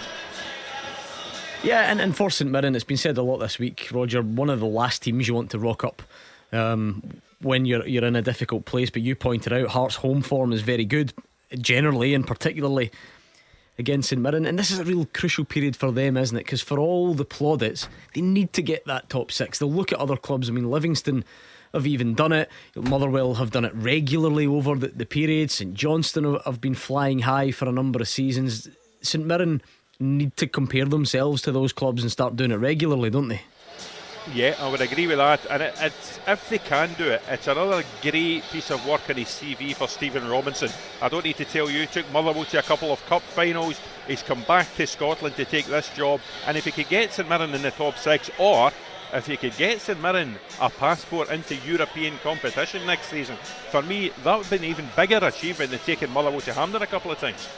Yeah, 1.63 1.91
and, 1.91 2.03
and 2.03 2.15
for 2.15 2.29
St 2.29 2.51
Mirren, 2.51 2.75
it's 2.75 2.85
been 2.85 2.99
said 2.99 3.17
a 3.17 3.23
lot 3.23 3.39
this 3.39 3.59
week, 3.59 3.89
Roger, 3.91 4.21
one 4.21 4.51
of 4.51 4.61
the 4.61 4.67
last 4.67 5.05
teams 5.05 5.27
you 5.27 5.33
want 5.33 5.51
to 5.53 5.59
rock 5.59 5.85
up. 5.85 6.03
Um, 6.53 7.03
when 7.41 7.65
you're 7.65 7.87
you're 7.87 8.05
in 8.05 8.15
a 8.15 8.21
difficult 8.21 8.67
place, 8.67 8.91
but 8.91 9.01
you 9.01 9.15
pointed 9.17 9.55
out 9.55 9.69
Hearts' 9.69 9.95
home 9.95 10.21
form 10.21 10.53
is 10.53 10.61
very 10.61 10.85
good, 10.85 11.15
generally 11.59 12.13
and 12.13 12.27
particularly 12.27 12.91
against 13.79 14.09
St 14.09 14.21
Mirren. 14.21 14.45
And 14.45 14.59
this 14.59 14.71
is 14.71 14.79
a 14.79 14.85
real 14.85 15.07
crucial 15.13 15.45
period 15.45 15.77
for 15.77 15.93
them, 15.93 16.17
isn't 16.17 16.37
it? 16.37 16.45
Because 16.45 16.63
for 16.63 16.79
all 16.79 17.15
the 17.15 17.25
plaudits, 17.25 17.89
they 18.15 18.21
need 18.21 18.53
to 18.55 18.63
get 18.63 18.85
that 18.87 19.09
top 19.09 19.31
six. 19.31 19.59
They'll 19.59 19.71
look 19.71 19.93
at 19.93 19.99
other 19.99 20.17
clubs. 20.17 20.49
I 20.49 20.53
mean, 20.53 20.71
Livingston 20.71 21.25
have 21.73 21.87
even 21.87 22.15
done 22.15 22.33
it. 22.33 22.51
Motherwell 22.75 23.35
have 23.35 23.51
done 23.51 23.65
it 23.65 23.73
regularly 23.75 24.47
over 24.47 24.75
the, 24.75 24.89
the 24.89 25.07
period. 25.07 25.51
St 25.51 25.75
Johnstone 25.75 26.41
have 26.45 26.61
been 26.61 26.75
flying 26.75 27.21
high 27.21 27.51
for 27.51 27.69
a 27.69 27.73
number 27.73 28.01
of 28.01 28.09
seasons. 28.09 28.69
St 29.03 29.25
Mirren 29.25 29.63
need 30.01 30.37
to 30.37 30.47
compare 30.47 30.85
themselves 30.85 31.43
to 31.43 31.53
those 31.53 31.73
clubs 31.73 32.03
and 32.03 32.11
start 32.11 32.37
doing 32.37 32.53
it 32.53 32.57
regularly, 32.57 33.11
don't 33.11 33.29
they? 33.29 33.43
Yeah, 34.35 34.57
I 34.59 34.69
would 34.69 34.83
agree 34.83 35.07
with 35.07 35.19
that. 35.19 35.47
And 35.51 35.63
it, 35.63 35.75
it's 35.81 36.21
if 36.27 36.49
they 36.51 36.59
can 36.59 36.95
do 36.95 37.11
it, 37.11 37.23
it's 37.29 37.47
another 37.47 37.83
great 38.03 38.43
piece 38.53 38.71
of 38.71 38.87
work 38.87 39.09
in 39.09 39.17
his 39.17 39.29
CV 39.29 39.75
for 39.75 39.89
Stephen 39.89 40.29
Robinson. 40.29 40.71
I 41.01 41.09
don't 41.09 41.25
need 41.25 41.37
to 41.39 41.45
tell 41.45 41.71
you, 41.71 41.81
he 41.81 41.87
took 41.87 42.11
Motherwell 42.13 42.45
to 42.47 42.59
a 42.59 42.63
couple 42.63 42.93
of 42.93 43.05
cup 43.07 43.23
finals. 43.23 43.81
He's 44.07 44.23
come 44.23 44.43
back 44.43 44.75
to 44.77 44.87
Scotland 44.87 45.37
to 45.37 45.45
take 45.45 45.67
this 45.67 45.89
job. 45.91 46.21
And 46.47 46.57
if 46.57 46.67
he 46.67 46.73
could 46.73 46.89
get 46.89 47.13
St 47.13 47.29
Mirren 47.29 47.55
in 47.55 47.63
the 47.63 47.71
top 47.71 47.97
six, 47.97 48.31
or 48.39 48.71
if 49.15 49.27
he 49.27 49.37
could 49.37 49.57
get 49.57 49.81
St 49.81 50.01
Mirren 50.01 50.39
a 50.61 50.69
passport 50.69 51.31
into 51.31 51.57
European 51.67 52.19
competition 52.19 52.85
next 52.87 53.07
season, 53.07 53.37
for 53.71 53.83
me, 53.83 54.11
that 54.25 54.39
would 54.39 54.51
be 54.51 54.57
an 54.57 54.65
even 54.65 54.89
bigger 54.95 55.19
achievement 55.23 55.71
than 55.71 55.81
taking 55.81 56.11
Motherwell 56.11 56.41
to 56.43 56.53
Hampden 56.53 56.83
a 56.83 56.87
couple 56.87 57.11
of 57.11 57.19
times. 57.19 57.49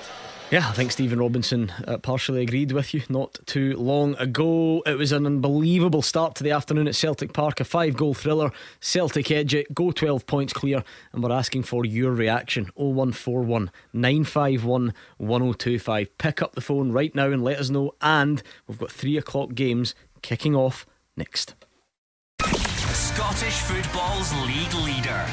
Yeah, 0.51 0.69
I 0.69 0.73
think 0.73 0.91
Stephen 0.91 1.21
Robinson 1.21 1.73
uh, 1.87 1.99
partially 1.99 2.43
agreed 2.43 2.73
with 2.73 2.93
you 2.93 3.03
not 3.09 3.39
too 3.47 3.77
long 3.77 4.17
ago. 4.17 4.83
It 4.85 4.99
was 4.99 5.13
an 5.13 5.25
unbelievable 5.25 6.03
start 6.03 6.35
to 6.37 6.43
the 6.43 6.51
afternoon 6.51 6.89
at 6.89 6.97
Celtic 6.97 7.33
Park, 7.33 7.61
a 7.61 7.65
five 7.65 7.97
goal 7.97 8.15
thriller. 8.15 8.51
Celtic 8.81 9.31
edge 9.31 9.55
it, 9.55 9.73
go 9.73 9.93
12 9.93 10.27
points 10.27 10.53
clear, 10.53 10.83
and 11.13 11.23
we're 11.23 11.31
asking 11.31 11.63
for 11.63 11.85
your 11.85 12.11
reaction 12.11 12.69
0141 12.75 13.71
951 13.93 14.93
1025. 15.19 16.19
Pick 16.19 16.43
up 16.43 16.57
the 16.57 16.61
phone 16.61 16.91
right 16.91 17.15
now 17.15 17.31
and 17.31 17.45
let 17.45 17.61
us 17.61 17.71
know. 17.71 17.93
And 18.03 18.43
we've 18.67 18.77
got 18.79 18.91
three 18.91 19.17
o'clock 19.17 19.55
games 19.55 19.95
kicking 20.21 20.57
off 20.57 20.85
next. 21.17 21.55
Scottish 22.41 23.61
football's 23.61 24.35
league 24.47 24.75
leader. 24.75 25.25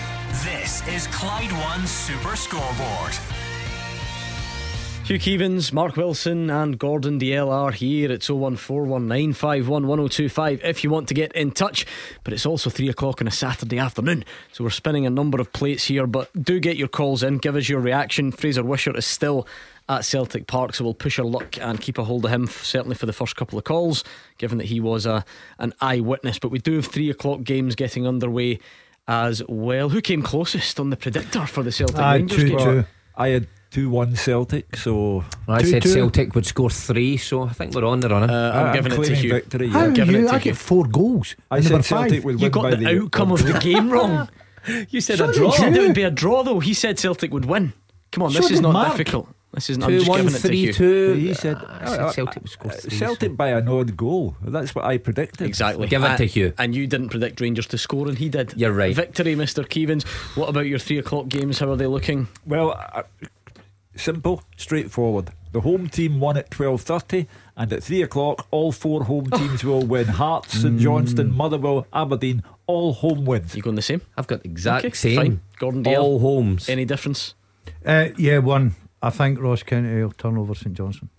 This 0.44 0.88
is 0.88 1.08
Clyde 1.08 1.52
One 1.54 1.88
Super 1.88 2.36
Scoreboard. 2.36 3.16
Hugh 5.08 5.20
Keevins, 5.20 5.72
Mark 5.72 5.96
Wilson, 5.96 6.50
and 6.50 6.78
Gordon 6.78 7.18
Dalziel 7.18 7.50
are 7.50 7.72
here. 7.72 8.12
It's 8.12 8.28
01419511025 8.28 10.60
if 10.66 10.84
you 10.84 10.90
want 10.90 11.08
to 11.08 11.14
get 11.14 11.32
in 11.32 11.52
touch. 11.52 11.86
But 12.26 12.34
it's 12.34 12.46
also 12.46 12.70
3 12.70 12.90
o'clock 12.90 13.22
on 13.22 13.28
a 13.28 13.32
Saturday 13.32 13.80
afternoon. 13.80 14.26
So 14.52 14.66
we're 14.66 14.70
spinning 14.70 15.06
a 15.06 15.10
number 15.10 15.40
of 15.40 15.54
plates 15.54 15.86
here. 15.86 16.08
But 16.08 16.30
do 16.44 16.60
get 16.60 16.76
your 16.76 16.90
calls 16.90 17.24
in. 17.24 17.38
Give 17.38 17.56
us 17.56 17.70
your 17.70 17.80
reaction. 17.80 18.34
Fraser 18.34 18.66
Wishart 18.66 18.98
is 18.98 19.06
still 19.06 19.48
at 19.88 20.04
Celtic 20.04 20.46
Park, 20.46 20.76
so 20.76 20.84
we'll 20.84 20.94
push 20.94 21.18
our 21.20 21.26
luck 21.26 21.58
and 21.58 21.80
keep 21.80 21.98
a 21.98 22.04
hold 22.04 22.26
of 22.26 22.32
him, 22.32 22.46
certainly 22.48 22.98
for 22.98 23.06
the 23.06 23.14
first 23.14 23.38
couple 23.38 23.58
of 23.58 23.64
calls, 23.64 24.04
given 24.38 24.58
that 24.58 24.68
he 24.68 24.82
was 24.82 25.06
a, 25.06 25.24
an 25.58 25.72
eyewitness. 25.80 26.38
But 26.38 26.52
we 26.52 26.60
do 26.60 26.74
have 26.74 26.88
3 26.88 27.10
o'clock 27.12 27.44
games 27.44 27.76
getting 27.76 28.06
underway 28.06 28.60
as 29.08 29.42
well. 29.48 29.88
Who 29.88 30.02
came 30.02 30.22
closest 30.22 30.82
on 30.82 30.90
the 30.90 30.98
predictor 30.98 31.46
for 31.46 31.64
the 31.64 31.72
Celtic 31.72 31.98
Uh, 31.98 32.12
Rangers 32.16 32.38
two, 32.44 32.50
game? 32.50 32.58
two. 32.60 32.84
I 33.16 33.30
had 33.30 33.48
2 33.72 33.90
1 33.90 34.16
Celtic, 34.16 34.76
so. 34.78 35.24
I 35.48 35.62
two, 35.62 35.68
said 35.68 35.82
two. 35.84 35.94
Celtic 35.94 36.36
would 36.36 36.46
score 36.46 36.70
three, 36.70 37.18
so 37.18 37.44
I 37.44 37.50
think 37.54 37.74
we're 37.76 37.86
on 37.86 38.00
the 38.00 38.10
running. 38.10 38.30
Uh, 38.30 38.52
I'm 38.56 38.66
I'm 38.68 38.74
giving 38.74 38.92
it 38.92 38.96
to 38.96 39.02
claiming 39.02 39.20
Hugh. 39.22 39.34
victory, 39.34 39.68
How 39.70 39.86
yeah. 39.86 39.92
Giving 39.92 40.16
you? 40.16 40.22
it 40.26 40.30
to 40.30 40.36
I 40.36 40.40
Hugh. 40.40 40.52
get 40.52 40.58
four 40.58 40.86
goals. 40.86 41.36
I 41.52 41.62
said 41.62 41.84
Celtic 41.84 42.14
five. 42.14 42.24
would 42.26 42.42
You 42.42 42.50
got 42.50 42.64
by 42.64 42.70
the, 42.72 42.78
the 42.78 43.02
outcome 43.04 43.32
of 43.32 43.44
the 43.46 43.58
game 43.60 43.90
wrong. 43.90 44.30
You 44.90 45.00
said 45.00 45.18
So 45.20 45.30
a 45.30 45.34
draw. 45.34 45.48
you. 45.52 45.58
Said 45.58 45.78
it 45.78 45.82
would 45.82 45.96
be 45.96 46.04
a 46.04 46.12
draw, 46.12 46.44
though. 46.44 46.60
He 46.60 46.74
said 46.74 47.00
Celtic 47.00 47.32
would 47.32 47.46
win. 47.46 47.72
Come 48.12 48.24
on, 48.24 48.32
So 48.32 48.40
this 48.40 48.52
is 48.52 48.60
not 48.60 48.74
Mark. 48.74 48.98
difficult. 48.98 49.30
This 49.54 49.70
isn't. 49.70 49.82
I'm 49.82 49.92
just 49.92 50.10
one 50.10 50.18
giving 50.18 50.34
it 50.34 50.40
to 50.42 50.48
three 50.48 50.74
two. 50.74 51.14
He 51.14 51.34
said, 51.34 51.56
I 51.56 51.86
said 51.86 52.12
Celtic 52.16 52.44
would 52.44 52.52
score 52.52 52.72
three. 52.74 52.98
Celtic 52.98 53.32
so- 53.32 53.36
by 53.36 53.48
an 53.52 53.70
odd 53.70 53.96
goal. 53.96 54.36
That's 54.42 54.76
what 54.76 54.84
I 54.84 54.98
predicted. 54.98 55.48
Exactly. 55.48 55.88
Give 55.88 56.04
it 56.04 56.18
to 56.18 56.24
And- 56.24 56.30
Hugh. 56.32 56.54
And 56.58 56.76
you 56.76 56.86
didn't 56.86 57.10
predict 57.10 57.40
Rangers 57.40 57.68
to 57.68 57.78
score, 57.78 58.10
and 58.10 58.18
he 58.18 58.28
did. 58.28 58.54
You're 58.58 58.74
right. 58.74 58.94
Victory, 58.94 59.36
Mr. 59.38 59.66
Keevins. 59.66 60.06
What 60.36 60.50
about 60.50 60.66
your 60.68 60.80
three 60.80 60.98
o'clock 60.98 61.30
games? 61.30 61.60
How 61.60 61.72
are 61.72 61.78
they 61.78 61.88
looking? 61.88 62.28
Well, 62.46 62.72
uh, 62.94 63.04
simple, 63.98 64.44
straightforward. 64.56 65.32
The 65.54 65.62
home 65.62 65.90
team 65.90 66.20
won 66.20 66.38
at 66.38 66.52
twelve 66.52 66.82
thirty, 66.82 67.28
and 67.56 67.72
at 67.74 67.84
three 67.84 68.02
o'clock, 68.02 68.46
all 68.52 68.72
four 68.72 69.06
home 69.06 69.30
teams 69.32 69.64
will 69.64 69.82
win. 69.86 70.06
Hearts, 70.08 70.62
St 70.62 70.80
Johnstone, 70.80 71.34
Motherwell, 71.36 71.88
Aberdeen, 71.94 72.44
all 72.68 72.94
home 72.94 73.26
wins. 73.26 73.56
You 73.56 73.62
going 73.62 73.76
the 73.76 73.82
same? 73.82 74.02
I've 74.18 74.28
got 74.28 74.44
the 74.44 74.50
exact 74.50 74.86
Okay, 74.86 74.94
same. 74.96 75.16
fine. 75.16 75.42
Gordon 75.58 75.84
Dalziel. 75.84 75.98
All 76.00 76.20
homes. 76.20 76.70
Any 76.70 76.86
difference? 76.86 77.34
Uh, 77.86 78.10
yeah, 78.18 78.38
one 78.40 78.76
I 79.02 79.10
think 79.10 79.40
Ross 79.40 79.64
County 79.64 80.02
will 80.02 80.12
turn 80.12 80.38
over 80.38 80.54
St 80.54 80.76
Johnstone. 80.76 81.10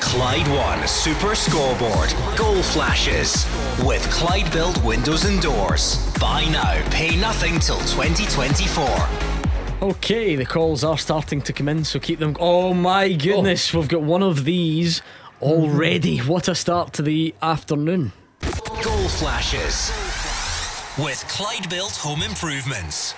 Clyde 0.00 0.48
One 0.48 0.86
Super 0.88 1.34
Scoreboard. 1.34 2.14
Goal 2.38 2.62
flashes. 2.62 3.44
With 3.86 4.02
Clyde 4.10 4.50
Built 4.52 4.82
Windows 4.82 5.24
and 5.24 5.40
Doors. 5.42 5.98
Buy 6.18 6.44
now, 6.46 6.82
pay 6.90 7.16
nothing 7.16 7.58
till 7.58 7.78
2024. 7.80 9.35
Okay, 9.82 10.36
the 10.36 10.46
calls 10.46 10.82
are 10.84 10.96
starting 10.96 11.42
to 11.42 11.52
come 11.52 11.68
in, 11.68 11.84
so 11.84 12.00
keep 12.00 12.18
them. 12.18 12.34
Oh 12.40 12.72
my 12.72 13.12
goodness, 13.12 13.74
oh. 13.74 13.78
we've 13.78 13.88
got 13.88 14.00
one 14.00 14.22
of 14.22 14.44
these 14.44 15.02
already. 15.42 16.16
Mm-hmm. 16.18 16.28
What 16.28 16.48
a 16.48 16.54
start 16.54 16.94
to 16.94 17.02
the 17.02 17.34
afternoon. 17.42 18.12
Goal 18.82 19.08
flashes. 19.08 19.90
With 20.98 21.22
Clyde 21.28 21.68
Built 21.68 21.94
Home 21.96 22.22
Improvements. 22.22 23.14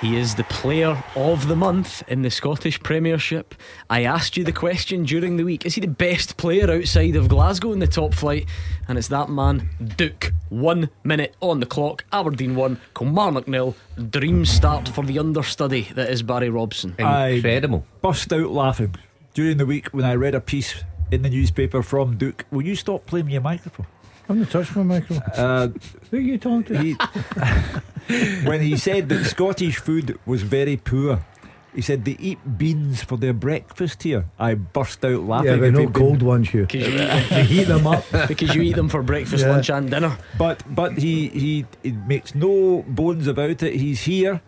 He 0.00 0.18
is 0.18 0.34
the 0.34 0.44
player 0.44 1.02
of 1.14 1.48
the 1.48 1.56
month 1.56 2.02
in 2.06 2.20
the 2.20 2.30
Scottish 2.30 2.78
Premiership. 2.82 3.54
I 3.88 4.04
asked 4.04 4.36
you 4.36 4.44
the 4.44 4.52
question 4.52 5.04
during 5.04 5.38
the 5.38 5.44
week 5.44 5.64
is 5.64 5.74
he 5.74 5.80
the 5.80 5.86
best 5.86 6.36
player 6.36 6.70
outside 6.70 7.16
of 7.16 7.28
Glasgow 7.28 7.72
in 7.72 7.78
the 7.78 7.86
top 7.86 8.12
flight? 8.12 8.46
And 8.88 8.98
it's 8.98 9.08
that 9.08 9.30
man, 9.30 9.70
Duk. 9.96 10.32
One 10.50 10.90
minute 11.02 11.34
on 11.40 11.60
the 11.60 11.66
clock. 11.66 12.04
Aberdeen 12.12 12.54
1, 12.54 12.78
Kilmarnock 12.94 13.48
nil. 13.48 13.74
Dream 14.10 14.44
start 14.44 14.86
for 14.86 15.02
the 15.02 15.18
understudy 15.18 15.88
that 15.94 16.10
is 16.10 16.22
Barry 16.22 16.50
Robson. 16.50 16.94
Incredible. 16.98 17.86
I 17.86 17.98
bust 18.02 18.30
out 18.34 18.50
laughing 18.50 18.94
during 19.32 19.56
the 19.56 19.66
week 19.66 19.88
when 19.88 20.04
I 20.04 20.14
read 20.14 20.34
a 20.34 20.40
piece 20.42 20.84
in 21.10 21.22
the 21.22 21.30
newspaper 21.30 21.82
from 21.82 22.18
Duk. 22.18 22.44
Will 22.50 22.66
you 22.66 22.76
stop 22.76 23.06
playing 23.06 23.26
me 23.26 23.32
your 23.32 23.42
microphone? 23.42 23.86
I'm 24.28 24.40
not 24.40 24.50
touching 24.50 24.76
my 24.86 24.98
microphone. 25.00 25.22
Uh, 25.34 25.68
Who 26.10 26.16
are 26.16 26.20
you 26.20 26.38
talking 26.38 26.64
to? 26.64 26.78
he, 26.82 26.94
when 28.44 28.60
he 28.60 28.76
said 28.76 29.08
that 29.08 29.24
Scottish 29.26 29.76
food 29.78 30.18
was 30.26 30.42
very 30.42 30.76
poor, 30.76 31.24
he 31.74 31.82
said 31.82 32.04
they 32.04 32.16
eat 32.18 32.38
beans 32.58 33.02
for 33.02 33.16
their 33.18 33.32
breakfast 33.34 34.02
here. 34.02 34.24
I 34.38 34.54
burst 34.54 35.04
out 35.04 35.22
laughing. 35.22 35.50
yeah, 35.50 35.56
but 35.58 35.64
If 35.66 35.74
no 35.74 35.80
he'd 35.80 35.92
been- 35.92 36.02
cold 36.02 36.22
ones, 36.22 36.52
you. 36.54 36.62
Because 36.66 36.88
you, 36.88 36.94
eat 36.94 37.28
They 37.30 37.42
heat 37.44 37.64
them 37.64 37.86
up. 37.86 38.04
because 38.28 38.54
you 38.54 38.62
eat 38.62 38.76
them 38.76 38.88
for 38.88 39.02
breakfast, 39.02 39.44
Yeah. 39.44 39.50
lunch, 39.52 39.70
and 39.70 39.90
dinner. 39.90 40.16
But 40.38 40.62
but 40.74 40.96
he, 40.98 41.28
he 41.28 41.66
he 41.82 41.92
makes 41.92 42.34
no 42.34 42.82
bones 42.88 43.26
about 43.26 43.62
it. 43.62 43.74
He's 43.74 44.02
here 44.02 44.40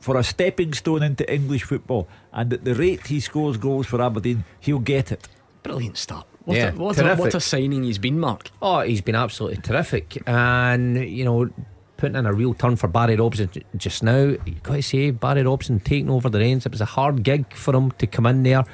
for 0.00 0.16
a 0.16 0.22
stepping 0.22 0.72
stone 0.74 1.02
into 1.02 1.24
English 1.32 1.64
football, 1.64 2.08
and 2.32 2.52
at 2.52 2.64
the 2.64 2.74
rate 2.74 3.06
he 3.08 3.20
scores 3.20 3.56
goals 3.56 3.86
for 3.86 4.00
Aberdeen, 4.02 4.44
he'll 4.60 4.78
get 4.78 5.10
it. 5.10 5.28
Brilliant 5.62 5.96
start. 5.98 6.26
What, 6.46 6.56
Yeah, 6.56 6.70
a, 6.70 6.72
what, 6.76 6.98
a, 6.98 7.14
what 7.16 7.34
a 7.34 7.40
signing 7.40 7.82
he's 7.84 7.98
been, 7.98 8.18
Mark. 8.18 8.50
Oh, 8.62 8.80
he's 8.80 9.00
been 9.02 9.14
absolutely 9.16 9.58
terrific. 9.58 10.22
And, 10.28 10.96
you 10.96 11.24
know, 11.24 11.50
putting 11.96 12.16
in 12.16 12.24
a 12.26 12.32
real 12.32 12.54
turn 12.54 12.76
for 12.76 12.88
Barry 12.88 13.16
Robson 13.16 13.50
just 13.76 14.02
now. 14.02 14.34
You've 14.46 14.62
got 14.62 14.74
to 14.76 14.82
say, 14.82 15.10
Barry 15.10 15.42
Robson 15.42 15.80
taking 15.80 16.08
over 16.08 16.28
the 16.30 16.38
reins. 16.38 16.64
It 16.64 16.72
was 16.72 16.80
a 16.80 16.84
hard 16.86 17.22
gig 17.22 17.52
for 17.52 17.74
him 17.74 17.90
to 17.92 18.06
come 18.06 18.26
in 18.26 18.42
there, 18.44 18.64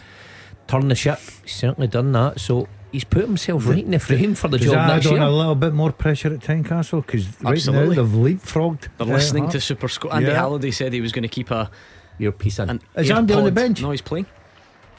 turn 0.69 0.89
the 0.89 0.95
ship. 0.95 1.19
He's 1.43 1.55
certainly 1.55 1.89
done 1.89 2.13
that. 2.13 2.41
So 2.41 2.69
he's 2.91 3.05
put 3.05 3.23
himself 3.23 3.67
right 3.67 3.85
in 3.85 3.93
the 3.93 3.99
frame 3.99 4.35
for 4.35 4.49
the 4.49 4.59
Does 4.59 4.67
job 4.67 4.75
that 4.75 4.95
next 4.97 5.07
add 5.07 5.13
year. 5.13 5.23
a 5.23 5.31
little 5.31 5.55
bit 5.55 5.73
more 5.73 5.93
pressure 5.93 6.35
at 6.35 6.41
Tynecastle? 6.41 7.07
Because 7.07 7.27
right 7.43 7.53
Absolutely. 7.55 7.97
now 7.97 8.03
they've 8.03 8.13
leapfrogged. 8.39 8.89
They're 8.99 9.07
uh, 9.07 9.11
listening 9.13 9.49
to 9.51 9.61
Super 9.63 9.89
Sco- 9.89 10.11
Andy 10.11 10.29
Yeah. 10.29 10.35
Halliday 10.35 10.73
said 10.73 10.93
he 10.93 11.01
was 11.01 11.13
going 11.13 11.23
to 11.23 11.29
keep 11.29 11.51
a 11.51 11.71
Your 12.19 12.33
piece 12.33 12.59
in. 12.59 12.69
an 12.69 12.81
Is 12.97 13.11
Andy 13.11 13.33
on 13.33 13.45
the 13.45 13.51
bench? 13.53 13.81
No, 13.81 13.93
he's 13.93 14.03
playing 14.03 14.27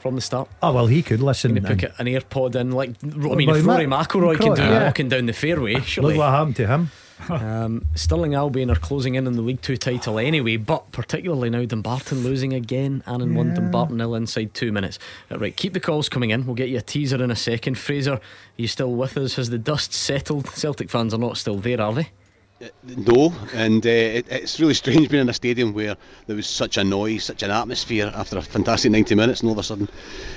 from 0.04 0.16
the 0.16 0.20
start. 0.20 0.50
Oh 0.62 0.70
well, 0.74 0.86
he 0.86 1.02
could 1.02 1.22
listen. 1.22 1.56
And- 1.56 1.66
pick 1.66 1.82
an 1.98 2.04
AirPod 2.06 2.56
in, 2.56 2.72
like 2.72 2.90
I 3.02 3.06
mean, 3.06 3.48
if 3.48 3.56
he 3.56 3.62
Rory 3.62 3.86
McIlroy 3.86 4.36
can 4.38 4.48
do 4.48 4.52
it 4.52 4.58
yeah. 4.58 4.84
walking 4.84 5.08
down 5.08 5.24
the 5.24 5.32
fairway, 5.32 5.72
Look 5.76 5.84
surely. 5.84 6.18
what 6.18 6.28
happened 6.28 6.56
to 6.56 6.66
him. 6.66 6.90
Um, 7.30 7.86
Stirling 7.94 8.34
Albion 8.34 8.70
are 8.70 8.76
closing 8.76 9.14
in 9.14 9.26
on 9.26 9.32
the 9.32 9.40
League 9.40 9.62
Two 9.62 9.78
title 9.78 10.18
anyway, 10.18 10.58
but 10.58 10.92
particularly 10.92 11.48
now 11.48 11.64
Dumbarton 11.64 12.22
losing 12.22 12.52
again, 12.52 13.02
and 13.06 13.22
in 13.22 13.34
one 13.34 13.48
Yeah. 13.48 13.54
Dumbarton 13.54 13.96
nil 13.96 14.14
inside 14.14 14.52
two 14.52 14.72
minutes. 14.72 14.98
Uh, 15.30 15.38
right, 15.38 15.56
keep 15.56 15.72
the 15.72 15.80
calls 15.80 16.10
coming 16.10 16.30
in. 16.30 16.44
We'll 16.44 16.54
get 16.54 16.68
you 16.68 16.76
a 16.76 16.82
teaser 16.82 17.22
in 17.24 17.30
a 17.30 17.36
second. 17.36 17.78
Fraser, 17.78 18.14
are 18.14 18.20
you 18.58 18.68
still 18.68 18.92
with 18.92 19.16
us? 19.16 19.36
Has 19.36 19.48
the 19.48 19.56
dust 19.58 19.94
settled? 19.94 20.48
Celtic 20.48 20.90
fans 20.90 21.14
are 21.14 21.18
not 21.18 21.38
still 21.38 21.56
there, 21.56 21.80
are 21.80 21.94
they? 21.94 22.08
No, 22.84 23.34
and 23.52 23.84
uh, 23.84 23.90
it, 23.90 24.26
it's 24.30 24.60
really 24.60 24.74
strange 24.74 25.08
being 25.08 25.22
in 25.22 25.28
a 25.28 25.32
stadium 25.32 25.72
where 25.74 25.96
there 26.28 26.36
was 26.36 26.46
such 26.46 26.76
a 26.76 26.84
noise, 26.84 27.24
such 27.24 27.42
an 27.42 27.50
atmosphere 27.50 28.12
after 28.14 28.38
a 28.38 28.42
fantastic 28.42 28.92
90 28.92 29.16
minutes, 29.16 29.40
and 29.40 29.48
all 29.48 29.54
of 29.54 29.58
a 29.58 29.62
sudden 29.64 29.88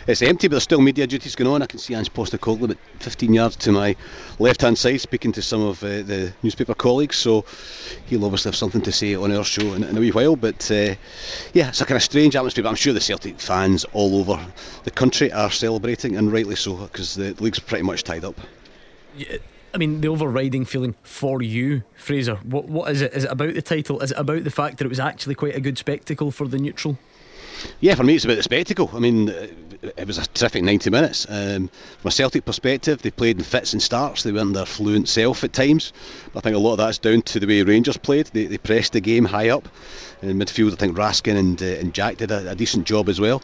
it's 0.08 0.24
empty. 0.24 0.48
But 0.48 0.54
there's 0.54 0.64
still 0.64 0.82
media 0.82 1.06
duties 1.06 1.36
going 1.36 1.50
on. 1.50 1.62
I 1.62 1.68
can 1.68 1.78
see 1.78 1.94
Ange 1.94 2.12
Postecoglou 2.12 2.64
about 2.64 2.78
15 3.00 3.34
yards 3.34 3.56
to 3.58 3.72
my 3.72 3.96
left-hand 4.40 4.80
side, 4.80 5.00
speaking 5.00 5.32
to 5.34 5.44
some 5.44 5.62
of 5.62 5.84
uh, 5.84 6.02
the 6.02 6.34
newspaper 6.42 6.74
colleagues. 6.74 7.18
So 7.18 7.46
he'll 8.08 8.26
obviously 8.26 8.50
have 8.50 8.56
something 8.56 8.82
to 8.82 8.92
say 8.92 9.14
on 9.14 9.32
our 9.32 9.44
show 9.44 9.74
in, 9.74 9.84
in 9.84 9.96
a 9.96 10.00
wee 10.00 10.12
while. 10.12 10.36
But 10.36 10.72
uh, 10.72 10.96
yeah, 11.54 11.70
it's 11.70 11.82
a 11.82 11.86
kind 11.86 11.98
of 11.98 12.04
strange 12.04 12.36
atmosphere. 12.36 12.64
But 12.64 12.70
I'm 12.70 12.76
sure 12.76 12.94
the 12.94 13.02
Celtic 13.02 13.40
fans 13.40 13.86
all 13.94 14.20
over 14.20 14.44
the 14.86 14.92
country 14.92 15.32
are 15.32 15.52
celebrating, 15.52 16.18
and 16.18 16.34
rightly 16.34 16.56
so, 16.56 16.78
because 16.78 17.14
the 17.14 17.36
league's 17.40 17.60
pretty 17.60 17.84
much 17.84 18.04
tied 18.04 18.26
up. 18.26 18.40
Yeah, 19.16 19.38
I 19.78 19.80
mean, 19.80 20.02
the 20.02 20.08
overriding 20.08 20.66
feeling 20.66 20.96
for 21.04 21.40
you, 21.44 21.84
Fraser. 21.98 22.38
What 22.38 22.66
what 22.66 22.90
is 22.90 23.04
it? 23.04 23.14
Is 23.14 23.26
it 23.26 23.32
about 23.32 23.54
the 23.54 23.62
title? 23.62 24.00
Is 24.00 24.10
it 24.10 24.18
about 24.18 24.44
the 24.44 24.50
fact 24.50 24.80
that 24.80 24.86
it 24.86 24.90
was 24.90 25.00
actually 25.00 25.36
quite 25.36 25.56
a 25.56 25.60
good 25.60 25.78
spectacle 25.78 26.32
for 26.32 26.48
the 26.48 26.58
neutral? 26.58 26.98
Yeah, 27.80 27.94
for 27.94 28.04
me 28.04 28.16
it's 28.16 28.26
about 28.26 28.38
the 28.38 28.44
spectacle. 28.44 28.90
I 28.92 28.98
mean, 28.98 29.30
it 29.30 30.08
was 30.08 30.18
a 30.18 30.26
terrific 30.26 30.64
90 30.64 30.90
minutes. 30.90 31.28
Um, 31.30 31.70
from 32.00 32.10
a 32.10 32.12
Celtic 32.12 32.46
perspective, 32.46 33.04
they 33.04 33.12
played 33.12 33.38
in 33.38 33.44
fits 33.44 33.74
and 33.74 33.82
starts. 33.82 34.24
They 34.24 34.32
weren't 34.32 34.56
their 34.56 34.66
fluent 34.66 35.10
self 35.10 35.44
at 35.44 35.54
times. 35.54 35.94
I 36.36 36.40
think 36.40 36.56
a 36.56 36.60
lot 36.60 36.72
of 36.72 36.78
that's 36.80 36.98
down 36.98 37.22
to 37.22 37.40
the 37.40 37.46
way 37.46 37.62
Rangers 37.62 37.98
played. 37.98 38.28
They, 38.28 38.48
they 38.48 38.58
pressed 38.58 38.94
the 38.94 39.00
game 39.00 39.26
high 39.26 39.50
up. 39.50 39.70
In 40.24 40.40
midfield, 40.40 40.74
I 40.74 40.78
think 40.78 40.98
Raskin 40.98 41.38
and, 41.38 41.62
uh, 41.62 41.66
and 41.66 41.94
Jack 41.94 42.18
did 42.18 42.32
a, 42.32 42.50
a 42.50 42.56
decent 42.56 42.88
job 42.88 43.10
as 43.10 43.20
well. 43.20 43.44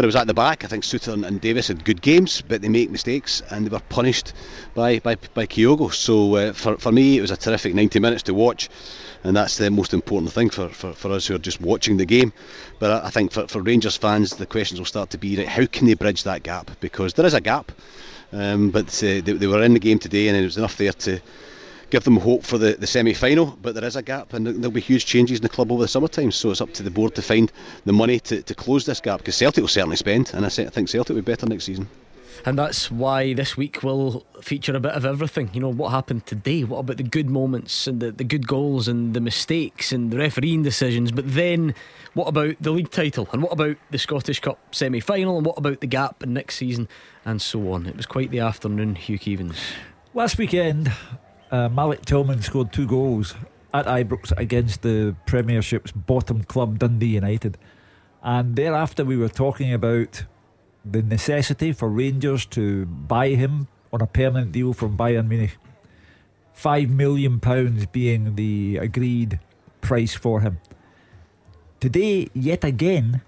But 0.00 0.06
it 0.06 0.14
was 0.14 0.16
at 0.16 0.28
the 0.28 0.32
back. 0.32 0.64
I 0.64 0.66
think 0.66 0.82
Souttar 0.82 1.12
and, 1.12 1.26
and 1.26 1.42
Davies 1.42 1.68
had 1.68 1.84
good 1.84 2.00
games, 2.00 2.40
but 2.40 2.62
they 2.62 2.70
make 2.70 2.90
mistakes 2.90 3.42
and 3.50 3.66
they 3.66 3.68
were 3.68 3.82
punished 3.90 4.32
by 4.72 4.98
by, 4.98 5.16
by 5.34 5.44
Kyogo. 5.44 5.92
So 5.92 6.36
uh, 6.36 6.52
for, 6.54 6.78
for 6.78 6.90
me, 6.90 7.18
it 7.18 7.20
was 7.20 7.30
a 7.30 7.36
terrific 7.36 7.74
90 7.74 8.00
minutes 8.00 8.22
to 8.22 8.32
watch 8.32 8.70
and 9.24 9.36
that's 9.36 9.58
the 9.58 9.70
most 9.70 9.92
important 9.92 10.32
thing 10.32 10.48
for, 10.48 10.70
for, 10.70 10.94
for 10.94 11.12
us 11.12 11.26
who 11.26 11.34
are 11.34 11.38
just 11.38 11.60
watching 11.60 11.98
the 11.98 12.06
game. 12.06 12.32
But 12.78 13.02
I, 13.02 13.08
I 13.08 13.10
think 13.10 13.30
for, 13.30 13.46
for 13.46 13.60
Rangers 13.60 13.98
fans, 13.98 14.36
the 14.36 14.46
questions 14.46 14.80
will 14.80 14.86
start 14.86 15.10
to 15.10 15.18
be 15.18 15.36
right, 15.36 15.46
how 15.46 15.66
can 15.66 15.86
they 15.86 15.92
bridge 15.92 16.22
that 16.22 16.44
gap? 16.44 16.70
Because 16.80 17.12
there 17.12 17.26
is 17.26 17.34
a 17.34 17.40
gap, 17.42 17.70
um, 18.32 18.70
but 18.70 18.86
uh, 19.04 19.20
they, 19.20 19.20
they 19.20 19.46
were 19.46 19.62
in 19.62 19.74
the 19.74 19.80
game 19.80 19.98
today, 19.98 20.28
and 20.28 20.36
it 20.38 20.44
was 20.44 20.56
enough 20.56 20.78
there 20.78 20.94
to 20.94 21.20
give 21.90 22.04
them 22.04 22.16
hope 22.16 22.44
for 22.44 22.58
the, 22.58 22.72
the 22.74 22.86
semi 22.86 23.14
final. 23.14 23.58
But 23.62 23.74
there 23.74 23.84
is 23.84 23.96
a 23.96 24.02
gap, 24.02 24.32
and 24.32 24.46
there'll 24.46 24.70
be 24.70 24.80
huge 24.80 25.06
changes 25.06 25.38
in 25.38 25.42
the 25.42 25.48
club 25.48 25.70
over 25.70 25.82
the 25.82 25.88
summertime. 25.88 26.32
So 26.32 26.50
it's 26.50 26.60
up 26.60 26.72
to 26.74 26.82
the 26.82 26.90
board 26.90 27.14
to 27.16 27.22
find 27.22 27.52
the 27.84 27.92
money 27.92 28.20
to, 28.20 28.42
to 28.42 28.54
close 28.54 28.86
this 28.86 29.00
gap 29.00 29.18
because 29.18 29.36
Celtic 29.36 29.62
will 29.62 29.68
certainly 29.68 29.96
spend, 29.96 30.32
and 30.34 30.44
I, 30.44 30.48
se- 30.48 30.66
I 30.66 30.70
think 30.70 30.88
Celtic 30.88 31.14
will 31.14 31.22
be 31.22 31.32
better 31.32 31.46
next 31.46 31.64
season. 31.64 31.88
And 32.46 32.58
that's 32.58 32.90
why 32.90 33.34
this 33.34 33.56
week 33.56 33.82
will 33.82 34.24
feature 34.40 34.74
a 34.74 34.80
bit 34.80 34.92
of 34.92 35.04
everything. 35.04 35.50
You 35.52 35.60
know, 35.60 35.72
what 35.72 35.90
happened 35.90 36.26
today? 36.26 36.64
What 36.64 36.78
about 36.78 36.96
the 36.96 37.02
good 37.02 37.28
moments 37.28 37.86
and 37.86 38.00
the, 38.00 38.12
the 38.12 38.24
good 38.24 38.46
goals 38.46 38.88
and 38.88 39.12
the 39.12 39.20
mistakes 39.20 39.92
and 39.92 40.10
the 40.10 40.18
refereeing 40.18 40.62
decisions? 40.62 41.12
But 41.12 41.32
then, 41.34 41.74
what 42.14 42.28
about 42.28 42.56
the 42.60 42.70
league 42.70 42.90
title? 42.90 43.28
And 43.32 43.42
what 43.42 43.52
about 43.52 43.76
the 43.90 43.98
Scottish 43.98 44.40
Cup 44.40 44.74
semi 44.74 45.00
final? 45.00 45.36
And 45.36 45.44
what 45.44 45.58
about 45.58 45.80
the 45.80 45.86
gap 45.86 46.22
in 46.22 46.32
next 46.32 46.56
season? 46.56 46.88
And 47.24 47.42
so 47.42 47.72
on. 47.72 47.86
It 47.86 47.96
was 47.96 48.06
quite 48.06 48.30
the 48.30 48.40
afternoon, 48.40 48.94
Hugh 48.94 49.18
Keevins. 49.18 49.58
Last 50.14 50.38
weekend, 50.38 50.90
uh, 51.50 51.68
Malik 51.68 52.04
Tillman 52.04 52.42
scored 52.42 52.72
two 52.72 52.86
goals 52.86 53.34
at 53.72 53.86
Ibrox 53.86 54.32
against 54.36 54.82
the 54.82 55.14
Premiership's 55.26 55.92
bottom 55.92 56.44
club, 56.44 56.78
Dundee 56.78 57.06
United. 57.06 57.56
And 58.22 58.56
thereafter, 58.56 59.04
we 59.04 59.16
were 59.16 59.28
talking 59.28 59.72
about 59.72 60.24
the 60.84 61.02
necessity 61.02 61.72
for 61.72 61.88
Rangers 61.88 62.46
to 62.46 62.86
buy 62.86 63.30
him 63.30 63.68
on 63.92 64.00
a 64.00 64.06
permanent 64.06 64.52
deal 64.52 64.72
from 64.72 64.96
Bayern 64.96 65.28
Munich. 65.28 65.56
Five 66.52 66.90
million 66.90 67.40
pounds 67.40 67.86
being 67.86 68.34
the 68.36 68.76
agreed 68.76 69.40
price 69.80 70.14
for 70.14 70.40
him. 70.40 70.58
Today, 71.80 72.28
yet 72.34 72.64
again, 72.64 73.22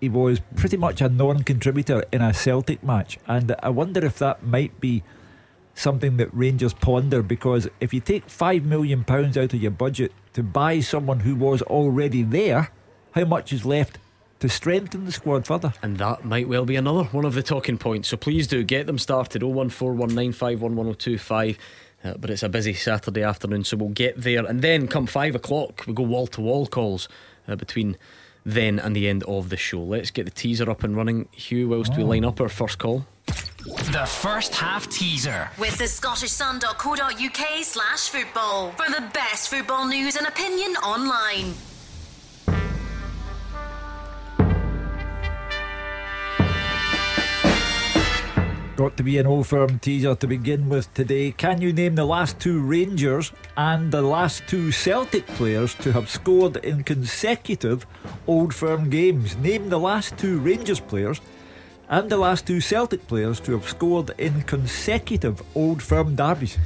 he 0.00 0.08
was 0.08 0.40
pretty 0.56 0.76
much 0.76 1.00
a 1.00 1.08
non 1.08 1.42
contributor 1.42 2.04
in 2.12 2.22
a 2.22 2.32
Celtic 2.32 2.82
match. 2.82 3.18
And 3.26 3.54
I 3.62 3.70
wonder 3.70 4.04
if 4.04 4.18
that 4.18 4.44
might 4.44 4.80
be 4.80 5.02
something 5.74 6.18
that 6.18 6.28
Rangers 6.34 6.74
ponder 6.74 7.22
because 7.22 7.68
if 7.80 7.94
you 7.94 8.00
take 8.00 8.28
five 8.28 8.64
million 8.64 9.04
pounds 9.04 9.38
out 9.38 9.54
of 9.54 9.62
your 9.62 9.70
budget 9.70 10.12
to 10.34 10.42
buy 10.42 10.80
someone 10.80 11.20
who 11.20 11.34
was 11.34 11.62
already 11.62 12.22
there, 12.22 12.70
how 13.12 13.24
much 13.24 13.50
is 13.52 13.64
left 13.64 13.98
to 14.40 14.48
strengthen 14.48 15.04
the 15.04 15.12
squad 15.12 15.46
further? 15.46 15.72
And 15.82 15.98
that 15.98 16.24
might 16.24 16.48
well 16.48 16.64
be 16.64 16.76
another 16.76 17.04
one 17.04 17.24
of 17.24 17.34
the 17.34 17.42
talking 17.42 17.78
points. 17.78 18.08
So 18.08 18.16
please 18.16 18.46
do 18.46 18.64
get 18.64 18.86
them 18.86 18.98
started 18.98 19.42
01419511025. 19.42 21.56
Uh, 22.04 22.14
but 22.18 22.30
it's 22.30 22.42
a 22.42 22.48
busy 22.48 22.74
Saturday 22.74 23.22
afternoon, 23.22 23.62
so 23.62 23.76
we'll 23.76 23.90
get 23.90 24.20
there. 24.20 24.44
And 24.44 24.60
then 24.60 24.88
come 24.88 25.06
five 25.06 25.36
o'clock, 25.36 25.84
we 25.86 25.94
go 25.94 26.02
wall 26.02 26.26
to 26.28 26.40
wall 26.40 26.66
calls 26.66 27.08
uh, 27.46 27.54
between 27.54 27.96
then 28.44 28.80
and 28.80 28.96
the 28.96 29.08
end 29.08 29.22
of 29.24 29.50
the 29.50 29.56
show. 29.56 29.80
Let's 29.80 30.10
get 30.10 30.24
the 30.24 30.32
teaser 30.32 30.68
up 30.68 30.82
and 30.82 30.96
running. 30.96 31.28
Hugh, 31.30 31.68
whilst 31.68 31.96
we 31.96 32.02
line 32.02 32.24
up 32.24 32.40
our 32.40 32.48
first 32.48 32.78
call. 32.78 33.06
The 33.26 34.06
first 34.06 34.54
half 34.54 34.88
teaser 34.88 35.48
with 35.58 35.78
the 35.78 35.86
Scottish 35.86 36.32
Sun.co.uk 36.32 37.64
slash 37.64 38.08
football 38.08 38.72
for 38.72 38.90
the 38.90 39.02
best 39.12 39.48
football 39.50 39.86
news 39.86 40.16
and 40.16 40.26
opinion 40.26 40.72
online. 40.76 41.54
Got 48.74 48.96
to 48.96 49.02
be 49.04 49.18
an 49.18 49.26
old 49.26 49.46
firm 49.46 49.78
teaser 49.78 50.16
to 50.16 50.26
begin 50.26 50.68
with 50.68 50.92
today. 50.94 51.30
Can 51.30 51.60
you 51.60 51.72
name 51.72 51.94
the 51.94 52.04
last 52.04 52.40
two 52.40 52.60
Rangers 52.60 53.30
and 53.56 53.92
the 53.92 54.02
last 54.02 54.42
two 54.48 54.72
Celtic 54.72 55.26
players 55.28 55.74
to 55.76 55.92
have 55.92 56.08
scored 56.08 56.56
in 56.56 56.82
consecutive 56.82 57.86
old 58.26 58.52
firm 58.52 58.90
games? 58.90 59.36
Name 59.36 59.68
the 59.68 59.78
last 59.78 60.18
two 60.18 60.40
Rangers 60.40 60.80
players 60.80 61.20
and 61.92 62.08
the 62.08 62.16
last 62.16 62.46
two 62.46 62.58
Celtic 62.58 63.06
players 63.06 63.38
to 63.38 63.52
have 63.52 63.68
scored 63.68 64.12
in 64.16 64.40
consecutive 64.42 65.42
old 65.54 65.82
firm 65.82 66.16
derbies. 66.16 66.56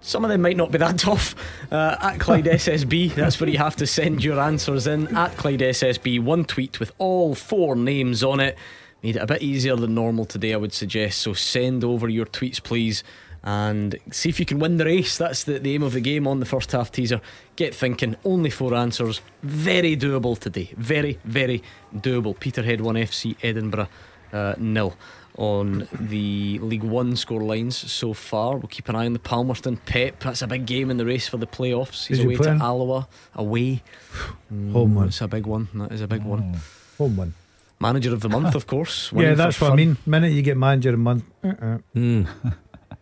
Some 0.00 0.24
of 0.24 0.30
them 0.30 0.42
might 0.42 0.56
not 0.56 0.72
be 0.72 0.78
that 0.78 0.98
tough. 0.98 1.36
Uh, 1.70 1.94
at 2.00 2.18
Clyde 2.18 2.44
SSB, 2.46 3.14
that's 3.14 3.40
where 3.40 3.48
you 3.48 3.58
have 3.58 3.76
to 3.76 3.86
send 3.86 4.24
your 4.24 4.40
answers 4.40 4.88
in. 4.88 5.16
At 5.16 5.36
Clyde 5.36 5.60
SSB, 5.60 6.20
one 6.20 6.44
tweet 6.44 6.80
with 6.80 6.90
all 6.98 7.36
four 7.36 7.76
names 7.76 8.24
on 8.24 8.40
it. 8.40 8.58
Made 9.00 9.14
it 9.14 9.20
a 9.20 9.26
bit 9.26 9.42
easier 9.42 9.76
than 9.76 9.94
normal 9.94 10.24
today, 10.24 10.54
I 10.54 10.56
would 10.56 10.72
suggest. 10.72 11.20
So 11.20 11.34
send 11.34 11.84
over 11.84 12.08
your 12.08 12.26
tweets, 12.26 12.60
please, 12.60 13.04
and 13.44 13.96
see 14.10 14.28
if 14.28 14.40
you 14.40 14.44
can 14.44 14.58
win 14.58 14.78
the 14.78 14.86
race. 14.86 15.16
That's 15.16 15.44
the, 15.44 15.60
the 15.60 15.72
aim 15.72 15.84
of 15.84 15.92
the 15.92 16.00
game 16.00 16.26
on 16.26 16.40
the 16.40 16.46
first 16.46 16.72
half 16.72 16.90
teaser. 16.90 17.20
Get 17.54 17.76
thinking. 17.76 18.16
Only 18.24 18.50
four 18.50 18.74
answers. 18.74 19.20
Very 19.44 19.96
doable 19.96 20.36
today. 20.36 20.74
Very, 20.76 21.20
very 21.24 21.62
doable. 21.94 22.36
Peterhead 22.40 22.80
1 22.80 22.96
FC, 22.96 23.36
Edinburgh 23.40 23.86
uh, 24.32 24.54
nil 24.58 24.94
on 25.36 25.86
the 25.92 26.58
League 26.60 26.82
One 26.82 27.14
score 27.16 27.42
lines 27.42 27.76
so 27.76 28.12
far. 28.12 28.56
We'll 28.56 28.68
keep 28.68 28.88
an 28.88 28.96
eye 28.96 29.06
on 29.06 29.12
the 29.12 29.20
Palmerston 29.20 29.76
Pep. 29.76 30.20
That's 30.20 30.42
a 30.42 30.46
big 30.48 30.66
game 30.66 30.90
in 30.90 30.96
the 30.96 31.06
race 31.06 31.28
for 31.28 31.36
the 31.36 31.46
playoffs. 31.46 32.08
He's 32.08 32.18
Is 32.18 32.24
away 32.24 32.36
to? 32.36 32.50
Alloa. 32.60 33.08
Away. 33.36 33.82
Home 34.50 34.94
one. 34.96 35.08
It's 35.08 35.20
a 35.20 35.28
big 35.28 35.46
one. 35.46 35.68
That 35.74 35.92
is 35.92 36.00
a 36.00 36.08
big 36.08 36.24
one. 36.24 36.60
Home 36.98 37.16
one. 37.16 37.34
Manager 37.80 38.12
of 38.12 38.20
the 38.20 38.28
month, 38.28 38.56
of 38.56 38.66
course. 38.66 39.12
Yeah, 39.16 39.34
that's 39.34 39.60
what 39.60 39.72
I 39.72 39.76
mean. 39.76 39.96
Minute 40.04 40.32
you 40.32 40.42
get 40.42 40.56
manager 40.56 40.88
of 40.88 40.94
the 40.94 40.98
month. 40.98 41.24
Uh-uh. 41.44 41.78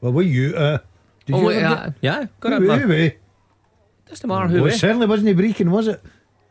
Well, 0.02 0.12
what 0.12 0.26
you? 0.26 0.54
Uh, 0.54 0.78
did 1.24 1.34
Oh, 1.34 1.40
you 1.40 1.46
wait, 1.46 1.62
uh, 1.62 1.90
yeah, 2.02 2.26
got 2.38 2.50
get, 2.50 2.62
it. 2.62 2.68
Wait, 2.68 2.78
man. 2.80 2.88
wait. 2.88 3.18
Doesn't 4.06 4.28
matter 4.28 4.46
who. 4.48 4.62
Well, 4.62 4.70
eh? 4.70 4.74
it 4.74 4.78
certainly 4.78 5.06
wasn't 5.06 5.30
a 5.30 5.34
breaking, 5.34 5.70
was 5.70 5.88
it? 5.88 6.02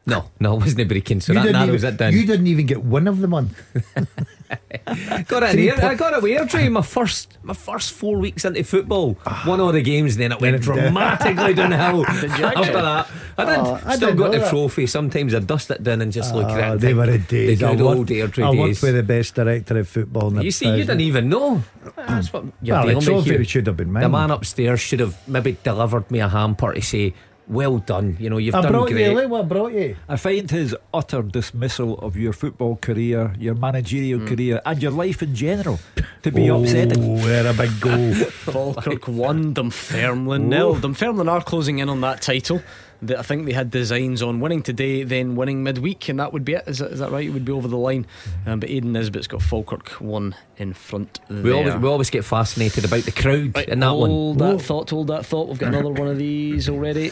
No, 0.07 0.31
no, 0.39 0.55
it 0.57 0.61
wasn't 0.61 0.87
breaking. 0.87 1.21
So 1.21 1.33
you, 1.33 1.43
that 1.43 1.51
narrows 1.51 1.83
even, 1.83 1.93
it 1.93 1.97
down. 1.97 2.13
you 2.13 2.25
didn't 2.25 2.47
even 2.47 2.65
get 2.65 2.83
one 2.83 3.07
of 3.07 3.19
the 3.19 3.27
month. 3.27 3.61
got 5.27 5.43
it 5.43 5.75
po- 5.79 5.87
I 5.87 5.95
got 5.95 6.13
it 6.13 6.21
weird 6.21 6.47
Dre, 6.49 6.69
my 6.69 6.81
first 6.81 7.37
my 7.43 7.53
first 7.53 7.93
four 7.93 8.17
weeks 8.17 8.45
into 8.45 8.63
football. 8.63 9.17
Won 9.45 9.59
all 9.59 9.71
the 9.71 9.81
games, 9.81 10.15
and 10.15 10.21
then 10.23 10.31
it 10.31 10.39
went 10.41 10.61
dramatically 10.61 11.53
downhill. 11.53 12.05
After 12.07 12.27
that, 12.73 13.07
I 13.37 13.45
did. 13.45 13.57
Oh, 13.59 13.81
I 13.85 13.95
Still 13.95 14.13
got 14.15 14.31
the 14.31 14.39
that. 14.39 14.49
trophy. 14.49 14.85
Sometimes 14.87 15.33
I 15.33 15.39
dust 15.39 15.71
it 15.71 15.81
down 15.83 16.01
and 16.01 16.11
just 16.11 16.33
look 16.35 16.49
at 16.49 16.57
it. 16.59 16.63
Ah, 16.63 16.75
they 16.75 16.93
were 16.93 17.07
the 17.07 17.17
days. 17.19 17.59
The 17.59 17.67
good 17.75 17.81
old 17.81 18.07
Airdrie 18.07 18.43
I 18.45 18.49
worked 18.49 18.59
days. 18.69 18.81
with 18.83 18.95
the 18.95 19.03
best 19.03 19.35
director 19.35 19.79
of 19.79 19.87
football. 19.87 20.27
In 20.29 20.35
the 20.35 20.43
You 20.43 20.51
see, 20.51 20.67
you 20.69 20.77
didn't 20.85 21.01
even 21.01 21.29
know. 21.29 21.63
That's 21.95 22.31
what 22.31 22.45
you're 22.61 22.75
Well, 22.77 22.85
the 22.87 22.99
dealing 22.99 23.15
with 23.17 23.25
here. 23.25 23.43
should 23.43 23.67
have 23.67 23.77
been 23.77 23.91
mine. 23.91 24.03
The 24.03 24.09
man 24.09 24.31
upstairs 24.31 24.79
should 24.79 24.99
have 24.99 25.15
maybe 25.27 25.57
delivered 25.63 26.09
me 26.11 26.19
a 26.19 26.29
hamper 26.29 26.73
to 26.73 26.81
say, 26.81 27.13
"Well 27.47 27.79
done." 27.79 28.17
You 28.19 28.29
know, 28.29 28.37
you've 28.37 28.55
I 28.55 28.61
done 28.61 28.71
brought 28.71 28.89
great. 28.89 29.07
you. 29.07 29.13
Look 29.13 29.29
what 29.29 29.45
I 29.45 29.47
brought 29.47 29.73
you. 29.73 29.95
I 30.07 30.17
find 30.17 30.49
his 30.49 30.75
utter 30.93 31.21
dismissal 31.21 31.99
of 31.99 32.15
your 32.15 32.33
football 32.33 32.77
career, 32.77 33.33
your 33.39 33.55
managerial 33.55 34.19
mm. 34.19 34.27
career, 34.27 34.61
and 34.65 34.81
your 34.81 34.91
life 34.91 35.21
in 35.21 35.35
general 35.35 35.79
to 36.23 36.31
be 36.31 36.49
oh, 36.49 36.61
upsetting. 36.61 37.21
we're 37.21 37.47
a 37.47 37.53
big 37.53 37.79
goal. 37.79 38.13
Falkirk 38.45 39.07
1, 39.07 39.53
Dunfermline 39.53 40.49
nil. 40.49 40.75
Dunfermline 40.75 41.29
are 41.29 41.41
closing 41.41 41.79
in 41.79 41.89
on 41.89 42.01
that 42.01 42.21
title. 42.21 42.61
That 43.07 43.19
I 43.19 43.21
think 43.21 43.45
they 43.45 43.53
had 43.53 43.71
designs 43.71 44.21
on 44.21 44.39
winning 44.39 44.61
today, 44.61 45.03
then 45.03 45.35
winning 45.35 45.63
midweek, 45.63 46.09
and 46.09 46.19
that 46.19 46.33
would 46.33 46.43
be 46.45 46.53
it. 46.53 46.63
Is 46.67 46.79
that, 46.79 46.91
is 46.91 46.99
that 46.99 47.11
right? 47.11 47.25
It 47.25 47.29
would 47.31 47.45
be 47.45 47.51
over 47.51 47.67
the 47.67 47.77
line. 47.77 48.05
Um, 48.45 48.59
but 48.59 48.69
Aidan 48.69 48.91
Nesbitt's 48.93 49.27
got 49.27 49.41
Falkirk 49.41 49.89
1 50.01 50.35
in 50.57 50.73
front 50.73 51.19
there. 51.29 51.43
We 51.43 51.51
always, 51.51 51.75
we 51.75 51.87
always 51.87 52.09
get 52.09 52.25
fascinated 52.25 52.85
about 52.85 53.03
the 53.03 53.11
crowd 53.11 53.55
Right, 53.55 53.69
in 53.69 53.79
that 53.79 53.91
one. 53.91 54.09
hold 54.09 54.39
that 54.39 54.61
thought, 54.61 54.89
hold 54.89 55.07
that 55.07 55.25
thought. 55.25 55.47
We've 55.49 55.59
got 55.59 55.73
another 55.73 55.91
one 55.91 56.07
of 56.07 56.17
these 56.17 56.69
already. 56.69 57.11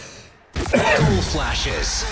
Goal 0.54 1.22
flashes 1.22 2.04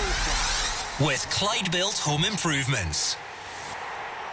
with 1.00 1.26
Clyde 1.30 1.70
Built 1.72 1.98
Home 1.98 2.24
Improvements. 2.24 3.16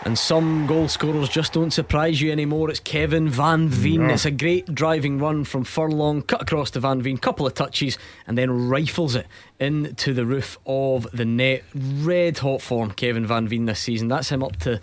And 0.05 0.17
some 0.17 0.65
goal 0.65 0.87
scorers 0.87 1.27
just 1.27 1.53
don't 1.53 1.71
surprise 1.71 2.21
you 2.21 2.31
anymore. 2.31 2.69
It's 2.69 2.79
Kevin 2.79 3.27
Van 3.27 3.67
Veen. 3.67 4.09
It's 4.09 4.25
a 4.25 4.31
great 4.31 4.73
driving 4.73 5.19
run 5.19 5.43
from 5.43 5.65
Furlong, 5.65 6.21
cut 6.21 6.41
across 6.41 6.71
to 6.71 6.79
Van 6.79 7.01
Veen, 7.01 7.17
couple 7.17 7.45
of 7.45 7.53
touches, 7.53 7.97
and 8.25 8.37
then 8.37 8.69
rifles 8.69 9.15
it 9.15 9.27
into 9.59 10.13
the 10.13 10.25
roof 10.25 10.57
of 10.65 11.05
the 11.11 11.25
net. 11.25 11.63
Red 11.75 12.37
hot 12.37 12.61
form, 12.61 12.91
Kevin 12.91 13.25
Van 13.25 13.47
Veen 13.47 13.65
this 13.65 13.81
season. 13.81 14.07
That's 14.07 14.29
him 14.29 14.41
up 14.41 14.55
to 14.59 14.79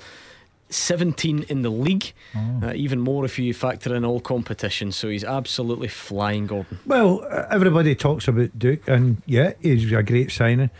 17 0.69 1.45
in 1.49 1.63
the 1.63 1.71
league, 1.71 2.13
uh, 2.35 2.73
even 2.75 3.01
more 3.01 3.25
if 3.25 3.39
you 3.39 3.55
factor 3.55 3.95
in 3.95 4.05
all 4.05 4.21
competitions. 4.21 4.97
So 4.97 5.09
he's 5.09 5.25
absolutely 5.25 5.89
flying, 5.89 6.47
Gordon. 6.47 6.79
Well, 6.85 7.27
everybody 7.51 7.95
talks 7.95 8.29
about 8.29 8.59
Duk, 8.59 8.87
and 8.87 9.23
yeah, 9.25 9.55
he's 9.63 9.91
a 9.93 10.03
great 10.03 10.31
signing. 10.31 10.71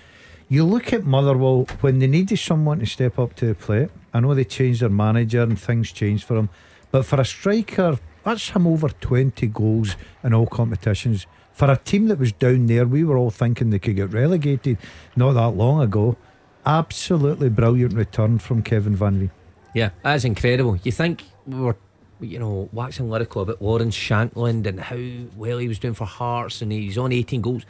You 0.49 0.65
look 0.65 0.93
at 0.93 1.05
Motherwell 1.05 1.67
when 1.81 1.99
they 1.99 2.07
needed 2.07 2.39
someone 2.39 2.79
to 2.81 2.87
step 2.87 3.19
up 3.19 3.35
to 3.37 3.47
the 3.47 3.55
plate. 3.55 3.89
I 4.17 4.21
know 4.21 4.35
they 4.35 4.45
changed 4.45 4.81
their 4.81 4.89
manager 4.89 5.43
and 5.43 5.61
things 5.61 5.93
changed 5.93 6.25
for 6.25 6.39
him, 6.39 6.49
but 6.91 7.05
for 7.05 7.21
a 7.21 7.25
striker, 7.25 7.99
that's 8.25 8.49
him 8.49 8.67
over 8.67 8.89
20 8.89 9.47
goals 9.49 9.95
in 10.25 10.33
all 10.33 10.47
competitions. 10.47 11.27
For 11.53 11.71
a 11.71 11.77
team 11.77 12.09
that 12.09 12.19
was 12.19 12.33
down 12.33 12.67
there, 12.67 12.87
we 12.87 13.05
were 13.05 13.19
all 13.19 13.31
thinking 13.31 13.69
they 13.69 13.79
could 13.79 13.97
get 13.97 14.15
relegated 14.15 14.79
not 15.17 15.33
that 15.33 15.51
long 15.51 15.83
ago. 15.83 16.17
Absolutely 16.65 17.51
brilliant 17.51 17.93
return 17.93 18.39
from 18.39 18.63
Kevin 18.63 18.97
Van 18.97 19.19
Veen. 19.19 19.31
Yeah, 19.75 19.91
that's 20.03 20.25
incredible. 20.25 20.77
You 20.83 20.93
think 20.93 21.23
we 21.47 21.61
were, 21.61 21.77
you 22.19 22.39
know, 22.39 22.71
waxing 22.73 23.11
lyrical 23.11 23.43
about 23.43 23.61
Lawrence 23.61 23.97
Shankland 23.97 24.67
and 24.67 24.81
how 24.81 24.97
well 25.37 25.59
he 25.59 25.69
was 25.69 25.79
doing 25.79 25.93
for 25.93 26.07
Hearts 26.07 26.63
and 26.63 26.73
he's 26.73 26.97
on 26.97 27.13
18 27.13 27.43
goals. 27.43 27.67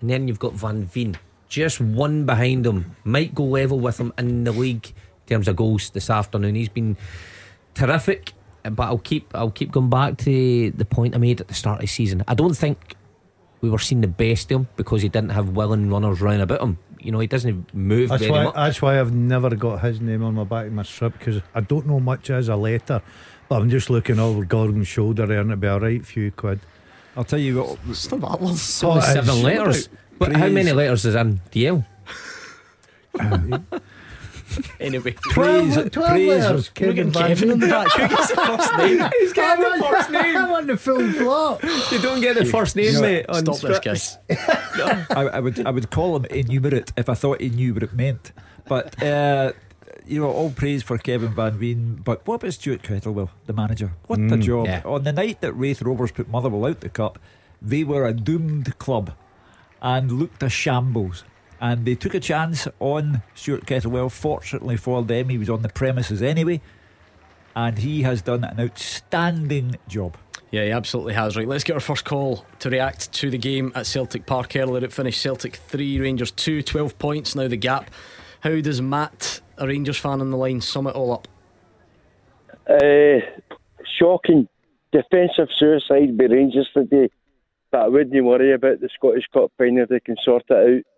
And 0.00 0.10
then 0.10 0.26
you've 0.26 0.40
got 0.40 0.54
Van 0.54 0.86
Veen, 0.86 1.16
just 1.48 1.80
one 1.80 2.26
behind 2.26 2.66
him, 2.66 2.96
might 3.04 3.32
go 3.32 3.44
level 3.44 3.78
with 3.78 3.98
him 3.98 4.12
in 4.18 4.42
the 4.42 4.50
league 4.50 4.92
terms 5.26 5.48
of 5.48 5.56
goals 5.56 5.90
this 5.90 6.10
afternoon. 6.10 6.54
He's 6.54 6.68
been 6.68 6.96
terrific. 7.74 8.32
But 8.62 8.84
I'll 8.84 8.96
keep 8.98 9.30
I'll 9.34 9.50
keep 9.50 9.72
going 9.72 9.90
back 9.90 10.16
to 10.18 10.70
the 10.70 10.84
point 10.86 11.14
I 11.14 11.18
made 11.18 11.40
at 11.42 11.48
the 11.48 11.54
start 11.54 11.76
of 11.76 11.80
the 11.82 11.86
season. 11.86 12.24
I 12.26 12.32
don't 12.34 12.54
think 12.56 12.96
we 13.60 13.68
were 13.68 13.78
seeing 13.78 14.00
the 14.00 14.08
best 14.08 14.50
of 14.50 14.60
him 14.62 14.68
because 14.76 15.02
he 15.02 15.10
didn't 15.10 15.30
have 15.32 15.50
willing 15.50 15.90
runners 15.90 16.22
round 16.22 16.40
about 16.40 16.62
him. 16.62 16.78
You 16.98 17.12
know, 17.12 17.18
he 17.18 17.26
doesn't 17.26 17.74
move 17.74 18.08
That's 18.08 18.22
very 18.22 18.32
why, 18.32 18.44
much. 18.44 18.54
that's 18.54 18.80
why 18.80 18.98
I've 18.98 19.12
never 19.12 19.54
got 19.54 19.82
his 19.82 20.00
name 20.00 20.22
on 20.24 20.32
my 20.34 20.44
back 20.44 20.66
of 20.68 20.72
my 20.72 20.82
strip 20.82 21.12
because 21.18 21.42
I 21.54 21.60
don't 21.60 21.86
know 21.86 22.00
much 22.00 22.30
as 22.30 22.48
a 22.48 22.56
letter, 22.56 23.02
but 23.50 23.60
I'm 23.60 23.68
just 23.68 23.90
looking 23.90 24.18
over 24.18 24.42
Gordon's 24.46 24.88
shoulder 24.88 25.26
there 25.26 25.40
and 25.40 25.50
it'll 25.50 25.60
be 25.60 25.66
a 25.66 25.78
right 25.78 26.04
few 26.06 26.30
quid. 26.32 26.60
I'll 27.18 27.24
tell 27.24 27.38
you 27.38 27.62
what. 27.62 27.78
It's 27.90 28.10
not 28.10 28.20
that 28.22 28.42
long. 28.42 28.56
So 28.56 28.92
Oh, 28.92 29.00
seven 29.00 29.42
letters. 29.42 29.90
But 30.18 30.34
how 30.34 30.48
many 30.48 30.72
letters 30.72 31.04
is 31.04 31.14
in 31.14 31.38
DL? 31.52 31.84
Anyway, 34.80 35.12
Praise, 35.12 35.74
12, 35.74 35.90
12 35.92 36.10
praise, 36.10 36.28
letters, 36.28 36.70
we're 36.80 36.92
getting 36.92 37.10
Van 37.12 37.28
Kevin 37.28 37.50
in 37.52 37.58
the 37.60 37.66
Veen. 37.66 37.70
back. 37.70 37.92
Who 37.92 38.08
gets 38.08 38.28
the 38.28 38.36
first 38.36 38.76
name? 38.78 39.10
He's 39.20 39.32
getting 39.32 39.64
the 39.64 39.86
first 39.88 40.10
I 40.10 40.50
want 40.50 40.66
the 40.66 40.76
full 40.76 41.12
plot. 41.14 41.62
You 41.92 41.98
don't 42.00 42.20
get 42.20 42.36
the 42.36 42.44
first 42.44 42.76
name, 42.76 43.00
mate. 43.00 43.26
on 43.28 43.36
Stop 43.46 43.56
this, 43.60 43.76
scripts. 43.76 44.18
guys. 44.28 45.06
I, 45.10 45.28
I 45.34 45.40
would 45.40 45.66
I 45.66 45.70
would 45.70 45.90
call 45.90 46.16
him 46.16 46.24
enumerate 46.26 46.92
if 46.96 47.08
I 47.08 47.14
thought 47.14 47.40
he 47.40 47.48
knew 47.50 47.74
what 47.74 47.82
it 47.82 47.94
meant. 47.94 48.32
But 48.68 49.02
uh, 49.02 49.52
you 50.06 50.20
know, 50.20 50.30
all 50.30 50.50
praise 50.50 50.82
for 50.82 50.98
Kevin 50.98 51.34
Van 51.34 51.52
Veen. 51.58 51.96
But 52.04 52.26
what 52.26 52.36
about 52.36 52.52
Stuart 52.52 52.82
Kettlewell, 52.82 53.30
the 53.46 53.52
manager? 53.52 53.92
What 54.06 54.18
a 54.20 54.36
job! 54.36 54.66
yeah. 54.66 54.82
On 54.84 55.02
the 55.04 55.12
night 55.12 55.40
that 55.40 55.52
Raith 55.54 55.80
Rovers 55.82 56.12
put 56.12 56.28
Motherwell 56.28 56.66
out 56.66 56.80
the 56.80 56.88
cup, 56.90 57.18
they 57.62 57.84
were 57.84 58.06
a 58.06 58.12
doomed 58.12 58.78
club 58.78 59.12
and 59.80 60.12
looked 60.12 60.42
a 60.42 60.48
shambles. 60.50 61.24
And 61.64 61.86
they 61.86 61.94
took 61.94 62.12
a 62.12 62.20
chance 62.20 62.68
on 62.78 63.22
Stuart 63.34 63.64
Kettlewell. 63.64 64.12
Fortunately 64.12 64.76
for 64.76 65.02
them, 65.02 65.30
he 65.30 65.38
was 65.38 65.48
on 65.48 65.62
the 65.62 65.70
premises 65.70 66.20
anyway, 66.20 66.60
and 67.56 67.78
he 67.78 68.02
has 68.02 68.20
done 68.20 68.44
an 68.44 68.60
outstanding 68.60 69.76
job. 69.88 70.18
Yeah, 70.50 70.66
he 70.66 70.70
absolutely 70.72 71.14
has. 71.14 71.38
Right, 71.38 71.48
let's 71.48 71.64
get 71.64 71.72
our 71.72 71.80
first 71.80 72.04
call 72.04 72.44
to 72.58 72.68
react 72.68 73.10
to 73.14 73.30
the 73.30 73.38
game 73.38 73.72
at 73.74 73.86
Celtic 73.86 74.26
Park 74.26 74.54
earlier. 74.56 74.84
It 74.84 74.92
finished 74.92 75.22
Celtic 75.22 75.56
3, 75.56 76.00
Rangers 76.00 76.32
2, 76.32 76.60
12 76.60 76.98
points. 76.98 77.34
Now 77.34 77.48
the 77.48 77.56
gap. 77.56 77.90
How 78.40 78.60
does 78.60 78.82
Matt, 78.82 79.40
a 79.56 79.66
Rangers 79.66 79.96
fan 79.96 80.20
on 80.20 80.30
the 80.30 80.36
line, 80.36 80.60
sum 80.60 80.86
it 80.86 80.94
all 80.94 81.12
up? 81.14 81.28
Uh, 82.68 83.20
shocking 83.98 84.48
defensive 84.92 85.48
suicide 85.56 86.18
by 86.18 86.24
Rangers 86.26 86.68
today, 86.74 87.08
but 87.70 87.80
I 87.80 87.88
wouldn't 87.88 88.22
worry 88.22 88.52
about 88.52 88.80
the 88.80 88.90
Scottish 88.94 89.28
Cup 89.32 89.50
final. 89.56 89.86
They 89.88 90.00
can 90.00 90.18
sort 90.22 90.44
it 90.50 90.84
out. 90.84 90.93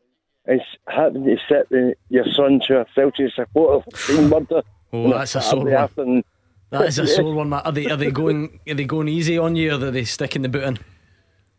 And 0.47 0.61
s- 0.61 0.67
having 0.89 1.25
to 1.25 1.37
sit 1.49 1.69
with 1.71 1.97
your 2.09 2.25
son 2.35 2.61
to 2.69 2.81
a 2.81 2.87
Celtic 2.95 3.33
supporter 3.35 3.85
for 3.91 4.13
being 4.13 4.29
murder. 4.31 4.63
Oh, 4.93 5.11
that's 5.11 5.35
a 5.35 5.41
sore 5.41 5.65
one. 5.65 5.73
afternoon. 5.75 6.25
That 6.71 6.83
is 6.87 6.99
a 6.99 7.07
sore 7.17 7.35
one, 7.35 7.49
Matt. 7.49 7.67
Are 7.67 7.73
they, 7.73 7.87
are 7.87 7.97
they 7.97 8.11
going 8.11 8.61
are 8.69 8.75
they 8.75 8.85
going 8.85 9.09
easy 9.09 9.39
on 9.39 9.57
you 9.57 9.73
or 9.73 9.87
are 9.87 9.91
they 9.91 10.05
sticking 10.05 10.43
the 10.43 10.49
boot 10.49 10.63
in? 10.65 10.79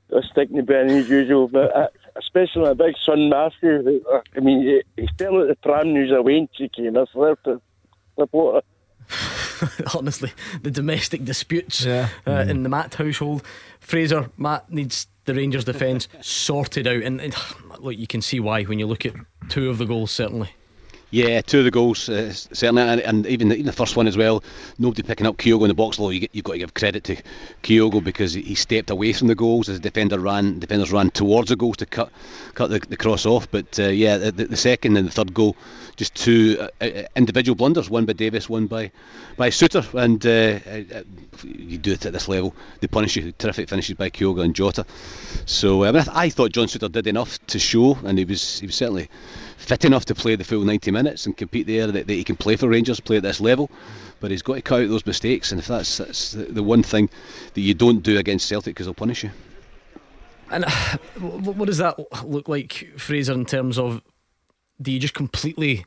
They're 0.09 0.23
sticking 0.31 0.55
the 0.55 0.63
bit 0.63 0.89
in 0.89 0.97
as 0.97 1.09
usual, 1.09 1.49
but 1.49 1.75
uh, 1.75 1.87
especially 2.15 2.61
my 2.61 2.73
big 2.73 2.95
son 3.05 3.27
Matthew. 3.29 3.83
who, 3.83 4.01
uh, 4.13 4.21
I 4.35 4.39
mean, 4.39 4.61
he, 4.61 4.81
he's 5.01 5.09
telling 5.17 5.47
the 5.47 5.55
tram 5.55 5.91
news 5.93 6.11
away 6.13 6.37
in 6.37 6.49
cheeky 6.55 6.87
and 6.87 6.95
a 6.95 7.05
supporter. 8.17 8.61
honestly, 9.95 10.31
the 10.61 10.71
domestic 10.71 11.25
disputes 11.25 11.83
Yeah. 11.85 12.09
uh, 12.25 12.45
in 12.47 12.63
the 12.63 12.69
Matt 12.69 12.93
household. 12.95 13.43
Fraser, 13.79 14.29
Matt 14.37 14.71
needs 14.71 15.07
the 15.27 15.35
Rangers 15.35 15.65
defence 15.65 16.07
sorted 16.21 16.87
out, 16.87 17.03
and, 17.03 17.21
and 17.21 17.35
look, 17.79 17.97
you 17.97 18.07
can 18.07 18.21
see 18.21 18.39
why 18.39 18.63
when 18.63 18.79
you 18.79 18.87
look 18.87 19.05
at 19.05 19.13
two 19.49 19.69
of 19.69 19.77
the 19.77 19.85
goals. 19.85 20.09
Certainly, 20.09 20.49
Yeah, 21.09 21.39
two 21.39 21.59
of 21.59 21.65
the 21.65 21.71
goals 21.71 22.09
uh, 22.09 22.33
certainly, 22.33 22.81
and, 22.81 22.99
and 22.99 23.25
even 23.27 23.47
the, 23.47 23.55
even 23.55 23.65
the 23.67 23.71
first 23.71 23.95
one 23.95 24.07
as 24.07 24.17
well. 24.17 24.43
Nobody 24.77 25.03
picking 25.03 25.25
up 25.25 25.37
Kyogo 25.37 25.61
in 25.61 25.69
the 25.69 25.73
box. 25.73 25.97
Although 25.99 26.11
you, 26.11 26.27
you've 26.33 26.43
got 26.43 26.53
to 26.53 26.59
give 26.59 26.73
credit 26.73 27.05
to 27.05 27.15
Kyogo 27.63 28.03
because 28.03 28.33
he, 28.33 28.55
stepped 28.55 28.89
away 28.89 29.13
from 29.13 29.27
the 29.27 29.35
goals 29.35 29.69
as 29.69 29.77
the 29.79 29.89
defender 29.89 30.19
ran. 30.19 30.59
Defenders 30.59 30.91
ran 30.91 31.09
towards 31.11 31.47
the 31.47 31.55
goals 31.55 31.77
to 31.77 31.85
cut 31.85 32.11
cut 32.55 32.69
the, 32.69 32.79
the 32.79 32.97
cross 32.97 33.25
off. 33.25 33.49
But 33.49 33.79
uh, 33.79 33.83
yeah, 33.83 34.17
the, 34.17 34.31
the 34.31 34.57
second 34.57 34.97
and 34.97 35.07
the 35.07 35.11
third 35.11 35.33
goal, 35.33 35.55
just 35.95 36.13
two 36.13 36.57
uh, 36.59 36.83
uh, 36.83 37.03
individual 37.15 37.55
blunders. 37.55 37.89
One 37.89 38.03
by 38.03 38.11
Davies, 38.11 38.49
one 38.49 38.67
by 38.67 38.91
by 39.37 39.49
Souttar. 39.49 39.85
And 39.93 40.25
uh, 40.25 40.59
uh, 40.97 41.03
you 41.43 41.77
do 41.77 41.93
it 41.93 42.05
at 42.05 42.11
this 42.11 42.27
level, 42.27 42.53
they 42.81 42.87
punish 42.87 43.15
you. 43.15 43.31
Terrific 43.31 43.69
finishes 43.69 43.95
by 43.95 44.09
Kyogo 44.09 44.43
and 44.43 44.53
Jota. 44.53 44.85
So 45.45 45.85
I, 45.85 45.91
mean, 45.93 46.03
I, 46.09 46.23
I 46.25 46.29
thought 46.29 46.51
John 46.51 46.67
Souttar 46.67 46.91
did 46.91 47.07
enough 47.07 47.39
to 47.47 47.59
show, 47.59 47.97
and 48.03 48.17
he 48.17 48.25
was 48.25 48.59
he 48.59 48.65
was 48.65 48.75
certainly 48.75 49.09
fit 49.57 49.83
enough 49.83 50.05
to 50.05 50.15
play 50.15 50.35
the 50.35 50.43
full 50.43 50.63
90 50.63 50.91
minutes 50.91 51.25
and 51.25 51.35
compete 51.35 51.67
there. 51.67 51.87
That, 51.87 52.07
that 52.07 52.13
he 52.13 52.23
can 52.23 52.35
play 52.35 52.55
for 52.55 52.69
Rangers, 52.69 52.99
play 52.99 53.17
at 53.17 53.23
this 53.23 53.41
level. 53.41 53.69
But 54.19 54.31
he's 54.31 54.41
got 54.41 54.55
to 54.55 54.61
cut 54.61 54.83
out 54.83 54.89
those 54.89 55.05
mistakes, 55.05 55.51
and 55.51 55.59
if 55.59 55.67
that's, 55.67 55.97
that's 55.97 56.31
the, 56.31 56.63
one 56.63 56.81
thing 56.81 57.09
that 57.53 57.61
you 57.61 57.73
don't 57.73 58.01
do 58.01 58.17
against 58.17 58.47
Celtic, 58.47 58.73
because 58.73 58.87
they'll 58.87 58.93
punish 58.93 59.23
you. 59.23 59.31
and 60.49 60.65
what 61.19 61.65
does 61.65 61.77
that 61.79 61.99
look 62.25 62.47
like, 62.47 62.87
Fraser? 62.97 63.33
In 63.33 63.45
terms 63.45 63.77
of, 63.77 64.01
do 64.81 64.91
you 64.91 64.99
just 64.99 65.13
completely? 65.13 65.85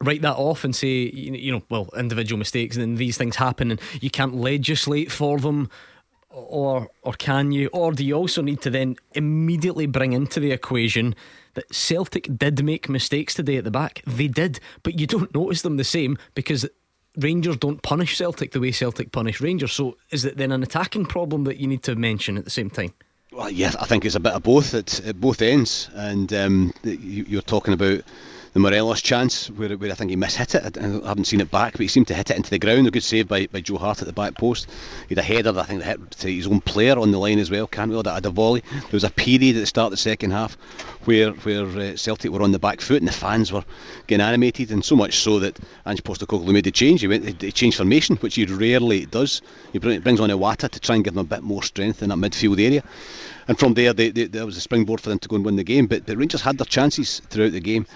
write 0.00 0.22
that 0.22 0.34
off 0.34 0.64
and 0.64 0.74
say 0.74 0.88
you 0.88 1.52
know 1.52 1.62
well 1.68 1.88
individual 1.96 2.36
mistakes 2.36 2.76
and 2.76 2.82
then 2.82 2.94
these 2.96 3.16
things 3.16 3.36
happen 3.36 3.70
and 3.70 3.80
you 4.00 4.10
can't 4.10 4.34
legislate 4.34 5.12
for 5.12 5.38
them 5.38 5.70
or 6.30 6.88
or 7.02 7.12
can 7.12 7.52
you 7.52 7.68
or 7.72 7.92
do 7.92 8.04
you 8.04 8.14
also 8.14 8.42
need 8.42 8.60
to 8.60 8.70
then 8.70 8.96
immediately 9.12 9.86
bring 9.86 10.12
into 10.12 10.40
the 10.40 10.50
equation 10.50 11.14
that 11.54 11.72
Celtic 11.74 12.28
did 12.36 12.64
make 12.64 12.88
mistakes 12.88 13.34
today 13.34 13.56
at 13.56 13.64
the 13.64 13.70
back. 13.70 14.02
They 14.06 14.28
did 14.28 14.60
but 14.82 14.98
you 14.98 15.06
don't 15.06 15.34
notice 15.34 15.62
them 15.62 15.76
the 15.76 15.84
same 15.84 16.18
because 16.34 16.66
Rangers 17.16 17.58
don't 17.58 17.82
punish 17.82 18.16
Celtic 18.16 18.52
the 18.52 18.60
way 18.60 18.72
Celtic 18.72 19.12
punish 19.12 19.40
Rangers. 19.40 19.72
So 19.72 19.96
is 20.10 20.24
it 20.24 20.36
then 20.36 20.52
an 20.52 20.62
attacking 20.62 21.06
problem 21.06 21.44
that 21.44 21.58
you 21.58 21.66
need 21.66 21.82
to 21.84 21.94
mention 21.94 22.38
at 22.38 22.44
the 22.44 22.50
same 22.50 22.70
time? 22.70 22.94
Well, 23.32 23.50
yeah, 23.50 23.72
I 23.80 23.86
think 23.86 24.04
it's 24.04 24.14
a 24.14 24.20
bit 24.20 24.32
of 24.32 24.42
both. 24.42 24.74
At, 24.74 25.00
at 25.06 25.20
both 25.20 25.40
ends. 25.42 25.88
And 25.94 26.32
um, 26.32 26.72
you, 26.82 27.24
you're 27.26 27.42
talking 27.42 27.74
about 27.74 28.02
the 28.52 28.60
Morelos 28.60 29.00
chance 29.00 29.48
where, 29.50 29.70
where 29.76 29.90
I 29.90 29.94
think 29.94 30.10
he 30.10 30.16
mishit 30.16 30.54
it. 30.54 30.76
I 30.76 31.08
haven't 31.08 31.24
seen 31.24 31.40
it 31.40 31.50
back, 31.50 31.72
but 31.72 31.80
he 31.80 31.88
seemed 31.88 32.08
to 32.08 32.14
hit 32.14 32.30
it 32.30 32.36
into 32.36 32.50
the 32.50 32.58
ground. 32.58 32.86
A 32.86 32.90
good 32.90 33.02
save 33.02 33.28
by, 33.28 33.46
by 33.46 33.60
Joe 33.60 33.78
Hart 33.78 34.02
at 34.02 34.06
the 34.06 34.12
back 34.12 34.34
post. 34.34 34.68
He 35.08 35.14
had 35.14 35.18
a 35.18 35.22
header, 35.22 35.52
that 35.52 35.62
I 35.62 35.64
think, 35.64 35.80
that 35.80 35.98
hit 35.98 36.10
to 36.10 36.28
his 36.30 36.46
own 36.46 36.60
player 36.60 36.98
on 36.98 37.12
the 37.12 37.18
line 37.18 37.38
as 37.38 37.50
well. 37.50 37.66
Cantwell 37.66 38.02
that 38.02 38.12
had 38.14 38.26
a 38.26 38.30
volley. 38.30 38.62
There 38.70 38.90
was 38.92 39.04
a 39.04 39.10
period 39.10 39.56
at 39.56 39.60
the 39.60 39.66
start 39.66 39.86
of 39.86 39.92
the 39.92 39.96
second 39.96 40.32
half 40.32 40.54
where 41.04 41.30
where 41.30 41.64
uh, 41.66 41.96
Celtic 41.96 42.30
were 42.30 42.42
on 42.42 42.52
the 42.52 42.58
back 42.58 42.80
foot 42.80 42.98
and 42.98 43.08
the 43.08 43.12
fans 43.12 43.50
were 43.50 43.64
getting 44.06 44.24
animated, 44.24 44.70
and 44.70 44.84
so 44.84 44.96
much 44.96 45.16
so 45.18 45.38
that 45.38 45.58
Ange 45.86 46.02
Postecoglou 46.02 46.52
made 46.52 46.64
the 46.64 46.70
change. 46.70 47.00
He 47.00 47.08
went 47.08 47.42
he 47.42 47.52
changed 47.52 47.78
formation, 47.78 48.16
which 48.16 48.34
he 48.34 48.44
rarely 48.44 49.06
does. 49.06 49.40
He 49.72 49.78
brings 49.78 50.20
on 50.20 50.28
Iwata 50.28 50.68
to 50.68 50.80
try 50.80 50.96
and 50.96 51.04
give 51.04 51.14
him 51.14 51.20
a 51.20 51.24
bit 51.24 51.42
more 51.42 51.62
strength 51.62 52.02
in 52.02 52.10
that 52.10 52.18
midfield 52.18 52.62
area. 52.62 52.84
And 53.48 53.58
from 53.58 53.74
there, 53.74 53.92
there 53.92 54.46
was 54.46 54.56
a 54.56 54.60
springboard 54.60 55.00
for 55.00 55.08
them 55.08 55.18
to 55.18 55.28
go 55.28 55.36
and 55.36 55.44
win 55.44 55.56
the 55.56 55.64
game. 55.64 55.86
But 55.86 56.06
the 56.06 56.16
Rangers 56.16 56.42
had 56.42 56.58
their 56.58 56.64
chances 56.64 57.20
throughout 57.28 57.52
the 57.52 57.60
game. 57.60 57.86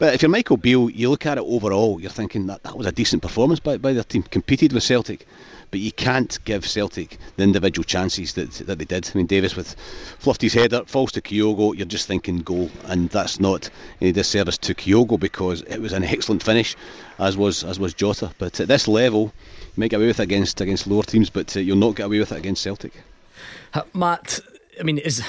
But 0.00 0.14
if 0.14 0.22
you're 0.22 0.30
Michael 0.30 0.56
Beale, 0.56 0.88
you 0.88 1.10
look 1.10 1.26
at 1.26 1.36
it 1.36 1.44
overall, 1.44 2.00
you're 2.00 2.10
thinking 2.10 2.46
that 2.46 2.62
that 2.62 2.74
was 2.74 2.86
a 2.86 2.90
decent 2.92 3.20
performance 3.20 3.60
by, 3.60 3.76
by 3.76 3.92
their 3.92 4.02
team, 4.02 4.22
competed 4.22 4.72
with 4.72 4.82
Celtic. 4.82 5.26
But 5.70 5.80
you 5.80 5.92
can't 5.92 6.42
give 6.46 6.66
Celtic 6.66 7.18
the 7.36 7.42
individual 7.42 7.84
chances 7.84 8.32
that 8.32 8.50
that 8.66 8.78
they 8.78 8.86
did. 8.86 9.10
I 9.14 9.18
mean, 9.18 9.26
Davies 9.26 9.54
with 9.54 9.76
fluffed 10.18 10.40
his 10.40 10.54
header, 10.54 10.84
falls 10.86 11.12
to 11.12 11.20
Kyogo, 11.20 11.76
you're 11.76 11.84
just 11.84 12.08
thinking 12.08 12.38
goal. 12.38 12.70
And 12.86 13.10
that's 13.10 13.40
not 13.40 13.68
any 14.00 14.12
disservice 14.12 14.56
to 14.58 14.74
Kyogo 14.74 15.20
because 15.20 15.60
it 15.60 15.82
was 15.82 15.92
an 15.92 16.02
excellent 16.02 16.42
finish, 16.42 16.76
as 17.18 17.36
was 17.36 17.62
as 17.62 17.78
was 17.78 17.92
Jota. 17.92 18.30
But 18.38 18.58
at 18.58 18.68
this 18.68 18.88
level, 18.88 19.34
you 19.60 19.72
might 19.76 19.90
get 19.90 19.96
away 19.96 20.06
with 20.06 20.20
it 20.20 20.22
against, 20.22 20.62
against 20.62 20.86
lower 20.86 21.02
teams, 21.02 21.28
but 21.28 21.54
uh, 21.54 21.60
you'll 21.60 21.76
not 21.76 21.94
get 21.94 22.06
away 22.06 22.20
with 22.20 22.32
it 22.32 22.38
against 22.38 22.62
Celtic. 22.62 22.94
Uh, 23.74 23.82
Matt, 23.92 24.40
I 24.80 24.82
mean, 24.82 24.96
is 24.96 25.22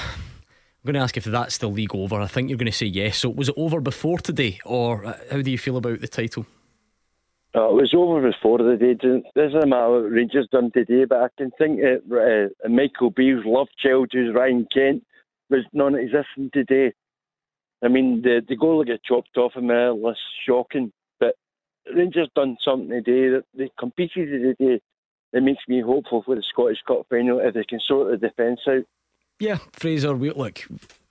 I'm 0.82 0.88
going 0.88 0.94
to 0.94 1.04
ask 1.04 1.16
if 1.16 1.24
that's 1.24 1.58
the 1.58 1.68
league 1.68 1.94
over. 1.94 2.20
I 2.20 2.26
think 2.26 2.48
you're 2.48 2.58
going 2.58 2.66
to 2.66 2.76
say 2.76 2.86
yes. 2.86 3.18
So 3.18 3.28
was 3.28 3.48
it 3.48 3.54
over 3.56 3.80
before 3.80 4.18
today, 4.18 4.58
or 4.64 5.04
uh, 5.04 5.16
how 5.30 5.40
do 5.40 5.48
you 5.48 5.58
feel 5.58 5.76
about 5.76 6.00
the 6.00 6.08
title? 6.08 6.44
Uh, 7.54 7.68
it 7.68 7.74
was 7.74 7.94
over 7.94 8.20
before 8.20 8.58
the 8.58 8.76
day. 8.76 8.96
It 9.00 9.24
doesn't 9.36 9.68
matter 9.68 10.08
Rangers 10.08 10.48
done 10.50 10.72
today, 10.72 11.04
but 11.04 11.22
I 11.22 11.28
can 11.38 11.52
think 11.52 11.80
that 11.82 12.50
uh, 12.64 12.68
Michael 12.68 13.10
Beale's 13.10 13.44
love 13.44 13.68
child, 13.78 14.10
who's 14.12 14.34
Ryan 14.34 14.66
Kent, 14.72 15.04
was 15.50 15.62
non-existent 15.72 16.52
today. 16.52 16.92
I 17.80 17.86
mean, 17.86 18.22
the 18.22 18.42
the 18.48 18.56
goal 18.56 18.80
that 18.80 18.88
got 18.88 19.04
chopped 19.04 19.36
off 19.36 19.54
him 19.54 19.70
uh, 19.70 19.94
was 19.94 20.16
shocking, 20.44 20.92
but 21.20 21.36
Rangers 21.94 22.28
done 22.34 22.56
something 22.60 22.88
today 22.88 23.28
that 23.28 23.44
they 23.54 23.70
competed 23.78 24.56
today. 24.58 24.80
That 25.32 25.42
makes 25.42 25.62
me 25.68 25.80
hopeful 25.80 26.22
for 26.24 26.34
the 26.34 26.42
Scottish 26.42 26.82
Cup 26.86 27.06
final 27.08 27.38
if 27.38 27.54
they 27.54 27.64
can 27.64 27.80
sort 27.80 28.10
the 28.10 28.28
defence 28.28 28.60
out. 28.66 28.84
Yeah, 29.38 29.58
Fraser. 29.72 30.14
We, 30.14 30.30
look, 30.30 30.62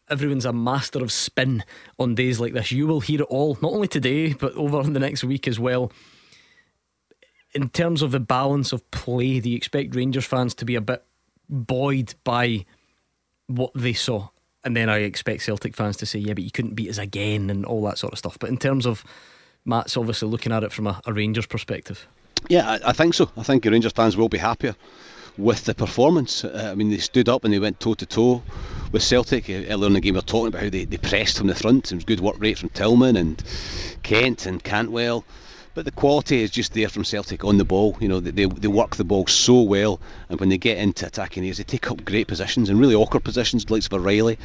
everyone's 0.10 0.45
a 0.45 0.53
master 0.53 1.01
of 1.01 1.12
spin 1.12 1.63
on 1.97 2.15
days 2.15 2.39
like 2.39 2.53
this. 2.53 2.71
You 2.71 2.86
will 2.86 2.99
hear 2.99 3.21
it 3.21 3.27
all, 3.27 3.57
not 3.62 3.71
only 3.71 3.88
today 3.88 4.34
but 4.34 4.53
over 4.55 4.84
the 4.89 4.99
next 4.99 5.23
week 5.23 5.47
as 5.47 5.60
well. 5.60 5.91
In 7.53 7.69
terms 7.69 8.01
of 8.01 8.12
the 8.12 8.19
balance 8.19 8.71
of 8.71 8.89
play, 8.91 9.39
do 9.39 9.49
you 9.49 9.57
expect 9.57 9.95
Rangers 9.95 10.25
fans 10.25 10.53
to 10.55 10.65
be 10.65 10.75
a 10.75 10.81
bit 10.81 11.03
buoyed 11.49 12.13
by 12.23 12.65
what 13.47 13.71
they 13.75 13.93
saw? 13.93 14.29
And 14.63 14.77
then 14.77 14.89
I 14.89 14.99
expect 14.99 15.41
Celtic 15.41 15.75
fans 15.75 15.97
to 15.97 16.05
say, 16.05 16.19
yeah, 16.19 16.34
but 16.34 16.43
you 16.43 16.51
couldn't 16.51 16.75
beat 16.75 16.89
us 16.89 16.97
again 16.97 17.49
and 17.49 17.65
all 17.65 17.81
that 17.84 17.97
sort 17.97 18.13
of 18.13 18.19
stuff. 18.19 18.38
But 18.39 18.49
in 18.49 18.57
terms 18.57 18.86
of 18.86 19.03
Matt's 19.65 19.97
obviously 19.97 20.29
looking 20.29 20.51
at 20.51 20.63
it 20.63 20.71
from 20.71 20.88
a, 20.88 21.01
a 21.05 21.13
Rangers 21.13 21.45
perspective. 21.45 22.07
Yeah, 22.47 22.69
I, 22.69 22.89
I 22.89 22.91
think 22.93 23.13
so. 23.13 23.29
I 23.36 23.43
think 23.43 23.65
Rangers 23.65 23.91
fans 23.91 24.15
will 24.15 24.29
be 24.29 24.38
happier 24.38 24.75
with 25.38 25.65
the 25.65 25.74
performance. 25.74 26.44
Uh, 26.44 26.70
I 26.72 26.76
mean, 26.76 26.89
they 26.89 26.98
stood 26.98 27.30
up 27.30 27.44
and 27.44 27.54
they 27.54 27.60
went 27.60 27.80
toe 27.80 27.94
to 27.96 28.06
toe 28.06 28.44
with 28.91 29.04
Celtic. 29.04 29.50
Uh, 29.50 29.63
Earlier 29.70 29.88
in 29.88 29.94
the 29.94 30.02
game, 30.02 30.13
we 30.13 30.20
were 30.20 30.26
talking 30.26 30.48
about 30.48 30.63
how 30.63 30.70
they, 30.70 30.86
they 30.86 30.98
pressed 30.98 31.38
from 31.38 31.48
the 31.48 31.56
front. 31.56 31.91
It 31.91 31.96
was 31.96 32.04
good 32.04 32.20
work 32.20 32.36
rate 32.39 32.58
from 32.58 32.70
Tillman 32.70 33.15
and 33.15 33.41
Kent 34.04 34.46
and 34.46 34.63
Cantwell. 34.63 35.24
But 35.73 35.86
the 35.86 35.91
quality 35.91 36.41
is 36.41 36.51
just 36.51 36.73
there 36.73 36.89
from 36.89 37.05
Celtic 37.05 37.45
on 37.45 37.57
the 37.57 37.63
ball. 37.63 37.95
You 38.01 38.10
know, 38.10 38.19
they, 38.19 38.31
they, 38.45 38.67
work 38.67 38.97
the 38.97 39.05
ball 39.05 39.25
so 39.27 39.62
well, 39.62 40.01
and 40.27 40.38
when 40.38 40.49
they 40.49 40.57
get 40.57 40.77
into 40.77 41.05
attacking 41.05 41.43
areas, 41.43 41.57
they 41.57 41.63
take 41.63 41.89
up 41.89 42.03
great 42.03 42.27
positions 42.27 42.69
and 42.69 42.77
really 42.77 42.93
awkward 42.93 43.23
positions, 43.23 43.69
likes 43.69 43.86
of 43.86 43.93
O'Riley, 43.93 44.38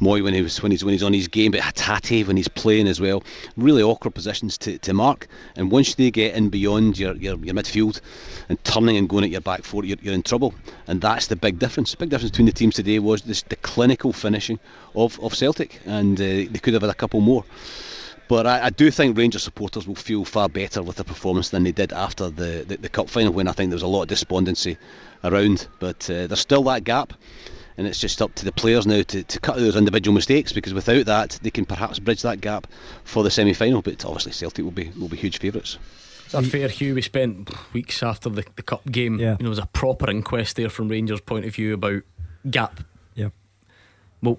Mooy 0.00 0.22
when 0.22 0.32
he 0.32 0.40
was 0.40 0.62
when 0.62 0.72
he's 0.72 0.82
when 0.82 0.92
he's 0.92 1.02
on 1.02 1.12
his 1.12 1.28
game, 1.28 1.52
but 1.52 1.60
Hatate 1.60 2.26
when 2.26 2.38
he's 2.38 2.48
playing 2.48 2.88
as 2.88 2.98
well. 2.98 3.22
Really 3.58 3.82
awkward 3.82 4.14
positions 4.14 4.56
to, 4.58 4.78
to 4.78 4.94
mark. 4.94 5.28
And 5.56 5.70
once 5.70 5.96
they 5.96 6.10
get 6.10 6.34
in 6.34 6.48
beyond 6.48 6.98
your, 6.98 7.14
your, 7.16 7.36
your 7.36 7.54
midfield 7.54 8.00
and 8.48 8.62
turning 8.64 8.96
and 8.96 9.06
going 9.06 9.24
at 9.24 9.30
your 9.30 9.42
back 9.42 9.64
four, 9.64 9.84
you're, 9.84 9.98
you're 10.00 10.14
in 10.14 10.22
trouble. 10.22 10.54
And 10.86 11.00
that's 11.00 11.26
the 11.26 11.36
big 11.36 11.58
difference. 11.58 11.90
The 11.90 11.98
big 11.98 12.08
difference 12.08 12.30
between 12.30 12.46
the 12.46 12.52
teams 12.52 12.76
today 12.76 12.98
was 13.00 13.20
this, 13.22 13.42
the 13.42 13.56
clinical 13.56 14.14
finishing 14.14 14.58
of, 14.94 15.20
of 15.20 15.34
Celtic, 15.34 15.80
and 15.84 16.18
uh, 16.18 16.24
they 16.24 16.60
could 16.62 16.72
have 16.72 16.82
had 16.82 16.90
a 16.90 16.94
couple 16.94 17.20
more. 17.20 17.44
But 18.28 18.46
I, 18.46 18.66
I 18.66 18.70
do 18.70 18.90
think 18.90 19.18
Rangers 19.18 19.42
supporters 19.42 19.86
will 19.86 19.94
feel 19.94 20.24
far 20.24 20.48
better 20.48 20.82
with 20.82 20.96
the 20.96 21.04
performance 21.04 21.50
than 21.50 21.64
they 21.64 21.72
did 21.72 21.92
after 21.92 22.30
the, 22.30 22.64
the, 22.66 22.76
the 22.78 22.88
cup 22.88 23.10
final, 23.10 23.32
when 23.32 23.48
I 23.48 23.52
think 23.52 23.70
there 23.70 23.76
was 23.76 23.82
a 23.82 23.86
lot 23.86 24.02
of 24.02 24.08
despondency 24.08 24.78
around. 25.22 25.68
But 25.78 26.08
uh, 26.08 26.26
there's 26.26 26.40
still 26.40 26.62
that 26.64 26.84
gap, 26.84 27.12
and 27.76 27.86
it's 27.86 28.00
just 28.00 28.22
up 28.22 28.34
to 28.36 28.44
the 28.44 28.52
players 28.52 28.86
now 28.86 29.02
to, 29.02 29.22
to 29.22 29.40
cut 29.40 29.56
those 29.56 29.76
individual 29.76 30.14
mistakes 30.14 30.52
because 30.52 30.72
without 30.72 31.06
that, 31.06 31.38
they 31.42 31.50
can 31.50 31.66
perhaps 31.66 31.98
bridge 31.98 32.22
that 32.22 32.40
gap 32.40 32.66
for 33.04 33.22
the 33.22 33.30
semi 33.30 33.52
final. 33.52 33.82
But 33.82 34.04
obviously, 34.04 34.32
Celtic 34.32 34.64
will 34.64 34.72
be 34.72 34.90
will 34.98 35.08
be 35.08 35.16
huge 35.16 35.38
favourites. 35.38 35.78
Is 36.26 36.32
that 36.32 36.44
fair, 36.46 36.68
Hugh? 36.68 36.94
We 36.94 37.02
spent 37.02 37.50
weeks 37.74 38.02
after 38.02 38.30
the, 38.30 38.44
the 38.56 38.62
cup 38.62 38.84
game. 38.90 39.18
Yeah. 39.18 39.24
You 39.24 39.30
know, 39.30 39.36
there 39.40 39.48
was 39.50 39.58
a 39.58 39.66
proper 39.66 40.10
inquest 40.10 40.56
there 40.56 40.70
from 40.70 40.88
Rangers' 40.88 41.20
point 41.20 41.44
of 41.44 41.54
view 41.54 41.74
about 41.74 42.02
gap. 42.50 42.80
Yeah. 43.14 43.28
Well, 44.22 44.38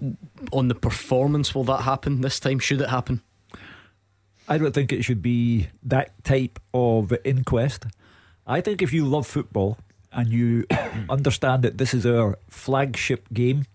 on 0.51 0.67
the 0.67 0.75
performance, 0.75 1.53
will 1.53 1.63
that 1.65 1.81
happen 1.81 2.21
this 2.21 2.39
time? 2.39 2.57
Should 2.57 2.81
it 2.81 2.89
happen? 2.89 3.21
I 4.47 4.57
don't 4.57 4.73
think 4.73 4.91
it 4.91 5.03
should 5.03 5.21
be 5.21 5.67
that 5.83 6.23
type 6.23 6.59
of 6.73 7.13
inquest. 7.23 7.85
I 8.45 8.61
think 8.61 8.81
if 8.81 8.93
you 8.93 9.05
love 9.05 9.25
football 9.25 9.77
and 10.11 10.29
you 10.29 10.65
understand 11.09 11.63
that 11.63 11.77
this 11.77 11.93
is 11.93 12.05
our 12.05 12.37
flagship 12.49 13.27
game, 13.33 13.65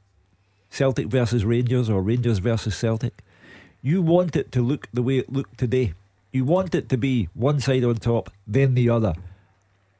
Celtic 0.70 1.08
versus 1.08 1.44
Rangers 1.44 1.90
or 1.90 2.02
Rangers 2.02 2.38
versus 2.38 2.76
Celtic, 2.76 3.22
you 3.82 4.00
want 4.00 4.36
it 4.36 4.52
to 4.52 4.62
look 4.62 4.88
the 4.92 5.02
way 5.02 5.18
it 5.18 5.32
looked 5.32 5.58
today. 5.58 5.94
You 6.32 6.44
want 6.44 6.74
it 6.74 6.88
to 6.90 6.96
be 6.96 7.28
one 7.34 7.58
side 7.58 7.82
on 7.82 7.96
top, 7.96 8.30
then 8.46 8.74
the 8.74 8.88
other, 8.88 9.14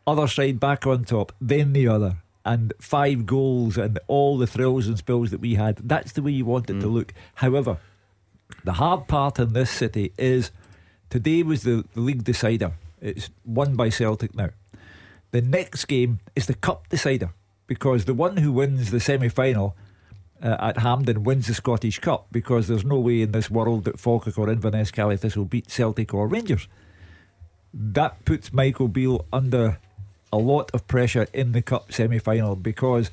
other 0.06 0.28
side 0.28 0.60
back 0.60 0.86
on 0.86 1.04
top, 1.04 1.32
then 1.40 1.72
the 1.72 1.88
other, 1.88 2.18
and 2.44 2.72
five 2.80 3.26
goals 3.26 3.76
and 3.76 3.98
all 4.06 4.38
the 4.38 4.46
thrills 4.46 4.86
and 4.86 4.96
spills 4.96 5.32
that 5.32 5.40
we 5.40 5.54
had. 5.56 5.76
That's 5.78 6.12
the 6.12 6.22
way 6.22 6.30
you 6.30 6.44
want 6.44 6.70
it 6.70 6.80
to 6.80 6.86
mm. 6.86 6.92
look. 6.92 7.14
However, 7.34 7.78
the 8.62 8.74
hard 8.74 9.08
part 9.08 9.38
in 9.40 9.52
this 9.52 9.70
city 9.70 10.12
is 10.16 10.52
today 11.10 11.42
was 11.42 11.62
the, 11.64 11.84
the 11.94 12.00
league 12.00 12.24
decider. 12.24 12.72
It's 13.00 13.30
won 13.44 13.76
by 13.76 13.90
Celtic 13.90 14.34
now. 14.34 14.50
The 15.32 15.42
next 15.42 15.84
game 15.84 16.20
is 16.34 16.46
the 16.46 16.54
cup 16.54 16.88
decider 16.88 17.30
because 17.66 18.04
the 18.04 18.14
one 18.14 18.38
who 18.38 18.52
wins 18.52 18.90
the 18.90 19.00
semi 19.00 19.28
final 19.28 19.76
uh, 20.42 20.56
at 20.58 20.78
Hampden 20.78 21.22
wins 21.22 21.46
the 21.46 21.54
Scottish 21.54 21.98
Cup 21.98 22.26
because 22.32 22.66
there's 22.66 22.84
no 22.84 22.98
way 22.98 23.22
in 23.22 23.32
this 23.32 23.50
world 23.50 23.84
that 23.84 24.00
Falkirk 24.00 24.38
or 24.38 24.50
Inverness 24.50 24.90
Caley 24.90 25.16
Thistle 25.16 25.42
will 25.42 25.48
beat 25.48 25.70
Celtic 25.70 26.14
or 26.14 26.26
Rangers. 26.26 26.66
That 27.72 28.24
puts 28.24 28.52
Michael 28.52 28.88
Beale 28.88 29.24
under 29.32 29.78
a 30.32 30.38
lot 30.38 30.70
of 30.72 30.86
pressure 30.88 31.26
in 31.32 31.52
the 31.52 31.62
Cup 31.62 31.92
semi 31.92 32.18
final 32.18 32.56
because 32.56 33.10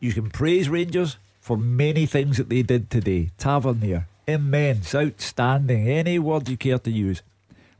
you 0.00 0.12
can 0.12 0.30
praise 0.30 0.68
Rangers 0.68 1.16
for 1.40 1.56
many 1.56 2.06
things 2.06 2.36
that 2.38 2.48
they 2.48 2.62
did 2.62 2.90
today. 2.90 3.30
Tavernier, 3.38 4.06
immense, 4.26 4.94
outstanding, 4.94 5.88
any 5.88 6.18
word 6.18 6.48
you 6.48 6.56
care 6.56 6.78
to 6.78 6.90
use. 6.90 7.22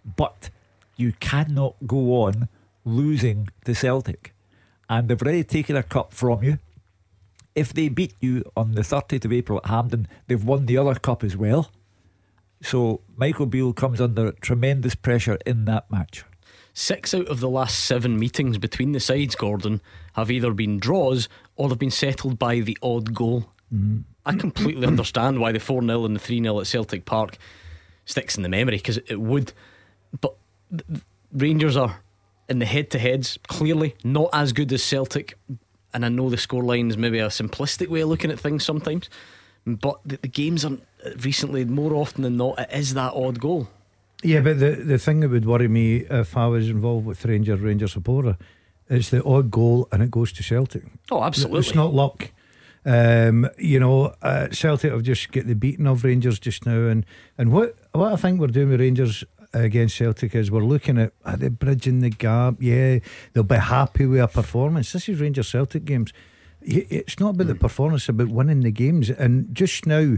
But 0.04 0.50
you 0.96 1.12
cannot 1.20 1.74
go 1.86 2.22
on 2.22 2.48
losing 2.84 3.48
to 3.64 3.74
Celtic. 3.74 4.32
And 4.88 5.08
they've 5.08 5.20
already 5.20 5.44
taken 5.44 5.76
a 5.76 5.82
cup 5.82 6.12
from 6.14 6.42
you. 6.42 6.58
If 7.54 7.72
they 7.72 7.88
beat 7.88 8.14
you 8.20 8.44
on 8.56 8.72
the 8.72 8.82
30th 8.82 9.24
of 9.24 9.32
April 9.32 9.60
at 9.64 9.70
Hampden, 9.70 10.06
they've 10.26 10.44
won 10.44 10.66
the 10.66 10.78
other 10.78 10.94
cup 10.94 11.24
as 11.24 11.36
well. 11.36 11.70
So 12.62 13.00
Michael 13.16 13.46
Beale 13.46 13.72
comes 13.72 14.00
under 14.00 14.32
tremendous 14.32 14.94
pressure 14.94 15.38
in 15.44 15.64
that 15.64 15.90
match. 15.90 16.24
Six 16.72 17.14
out 17.14 17.28
of 17.28 17.40
the 17.40 17.48
last 17.48 17.84
seven 17.84 18.18
meetings 18.18 18.58
between 18.58 18.92
the 18.92 19.00
sides, 19.00 19.34
Gordon, 19.34 19.80
have 20.12 20.30
either 20.30 20.52
been 20.52 20.78
draws 20.78 21.28
or 21.56 21.70
have 21.70 21.78
been 21.78 21.90
settled 21.90 22.38
by 22.38 22.60
the 22.60 22.76
odd 22.82 23.14
goal. 23.14 23.46
Mm. 23.74 24.04
I 24.26 24.34
completely 24.34 24.86
understand 24.94 25.40
why 25.40 25.52
the 25.52 25.60
4 25.60 25.82
0 25.82 26.04
and 26.04 26.16
the 26.16 26.20
3 26.20 26.42
0 26.42 26.60
at 26.60 26.66
Celtic 26.66 27.04
Park 27.06 27.38
sticks 28.04 28.36
in 28.36 28.42
the 28.42 28.48
memory 28.48 28.76
because 28.76 28.98
it 28.98 29.20
would. 29.20 29.52
But 30.20 30.34
Rangers 31.32 31.76
are 31.76 32.00
in 32.48 32.58
the 32.58 32.66
head 32.66 32.90
to 32.90 32.98
heads, 32.98 33.38
clearly 33.48 33.94
not 34.04 34.30
as 34.32 34.52
good 34.52 34.72
as 34.72 34.82
Celtic. 34.82 35.38
And 35.94 36.04
I 36.04 36.08
know 36.08 36.28
the 36.28 36.36
scoreline 36.36 36.90
is 36.90 36.98
maybe 36.98 37.18
a 37.18 37.28
simplistic 37.28 37.88
way 37.88 38.00
of 38.00 38.08
looking 38.08 38.30
at 38.30 38.38
things 38.38 38.64
sometimes. 38.64 39.08
But 39.64 39.98
the, 40.04 40.18
the 40.18 40.28
games 40.28 40.64
are 40.64 40.74
uh, 41.04 41.10
recently, 41.20 41.64
more 41.64 41.94
often 41.94 42.22
than 42.22 42.36
not, 42.36 42.58
it 42.58 42.68
is 42.72 42.94
that 42.94 43.14
odd 43.14 43.40
goal. 43.40 43.68
Yeah, 44.22 44.40
but 44.40 44.60
the, 44.60 44.72
the 44.72 44.98
thing 44.98 45.20
that 45.20 45.30
would 45.30 45.44
worry 45.44 45.68
me 45.68 46.06
if 46.08 46.36
I 46.36 46.46
was 46.46 46.68
involved 46.68 47.06
with 47.06 47.24
Ranger 47.24 47.56
Ranger 47.56 47.88
supporter 47.88 48.36
is 48.88 49.10
the 49.10 49.22
odd 49.24 49.50
goal 49.50 49.88
and 49.90 50.02
it 50.02 50.10
goes 50.10 50.32
to 50.34 50.42
Celtic. 50.42 50.84
Oh, 51.10 51.22
absolutely. 51.22 51.60
It's 51.60 51.74
not 51.74 51.92
luck. 51.92 52.30
Um, 52.86 53.50
you 53.58 53.80
know, 53.80 54.14
uh, 54.22 54.48
Celtic 54.52 54.92
have 54.92 55.02
just 55.02 55.32
get 55.32 55.48
the 55.48 55.54
beating 55.54 55.88
of 55.88 56.04
Rangers 56.04 56.38
just 56.38 56.64
now, 56.64 56.86
and 56.86 57.04
and 57.36 57.50
what 57.50 57.76
what 57.92 58.12
I 58.12 58.16
think 58.16 58.40
we're 58.40 58.46
doing 58.46 58.70
with 58.70 58.80
Rangers 58.80 59.24
against 59.52 59.96
Celtic 59.96 60.34
is 60.34 60.50
we're 60.50 60.64
looking 60.64 60.98
at 60.98 61.12
are 61.24 61.36
they 61.36 61.48
bridging 61.48 62.00
the 62.00 62.10
gap? 62.10 62.56
Yeah, 62.60 63.00
they'll 63.32 63.42
be 63.42 63.56
happy 63.56 64.06
with 64.06 64.20
a 64.20 64.28
performance. 64.28 64.92
This 64.92 65.08
is 65.08 65.20
Rangers 65.20 65.48
Celtic 65.48 65.84
games. 65.84 66.12
It's 66.62 67.20
not 67.20 67.34
about 67.34 67.46
the 67.48 67.54
performance, 67.54 68.02
it's 68.02 68.08
about 68.08 68.28
winning 68.28 68.60
the 68.60 68.72
games. 68.72 69.10
And 69.10 69.54
just 69.54 69.86
now, 69.86 70.16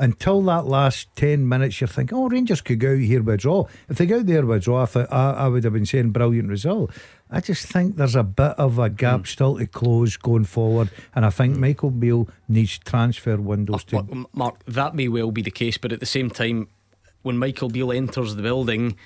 until 0.00 0.40
that 0.42 0.66
last 0.66 1.14
10 1.16 1.46
minutes, 1.46 1.80
you're 1.80 1.88
thinking, 1.88 2.16
oh, 2.16 2.28
Rangers 2.28 2.62
could 2.62 2.80
go 2.80 2.92
out 2.92 2.98
here 2.98 3.22
with 3.22 3.34
a 3.34 3.36
draw. 3.36 3.66
If 3.88 3.98
they 3.98 4.06
go 4.06 4.18
out 4.18 4.26
there 4.26 4.44
with 4.46 4.56
a 4.56 4.60
draw, 4.60 4.82
I, 4.82 4.86
thought, 4.86 5.12
I, 5.12 5.32
I 5.32 5.48
would 5.48 5.62
have 5.62 5.74
been 5.74 5.84
saying 5.84 6.10
brilliant 6.10 6.48
result. 6.48 6.90
I 7.30 7.40
just 7.40 7.66
think 7.66 7.96
there's 7.96 8.16
a 8.16 8.24
bit 8.24 8.52
of 8.58 8.78
a 8.78 8.88
gap 8.88 9.20
mm. 9.20 9.26
still 9.26 9.58
to 9.58 9.66
close 9.66 10.16
going 10.16 10.44
forward. 10.44 10.90
And 11.14 11.26
I 11.26 11.30
think 11.30 11.56
Michael 11.58 11.90
Beale 11.90 12.28
needs 12.48 12.78
transfer 12.78 13.36
windows 13.36 13.84
to. 13.84 14.26
Mark, 14.32 14.64
that 14.64 14.94
may 14.94 15.08
well 15.08 15.30
be 15.30 15.42
the 15.42 15.50
case, 15.50 15.76
but 15.76 15.92
at 15.92 16.00
the 16.00 16.06
same 16.06 16.30
time, 16.30 16.68
when 17.22 17.36
Michael 17.36 17.68
Beale 17.68 17.92
enters 17.92 18.34
the 18.34 18.42
building, 18.42 18.96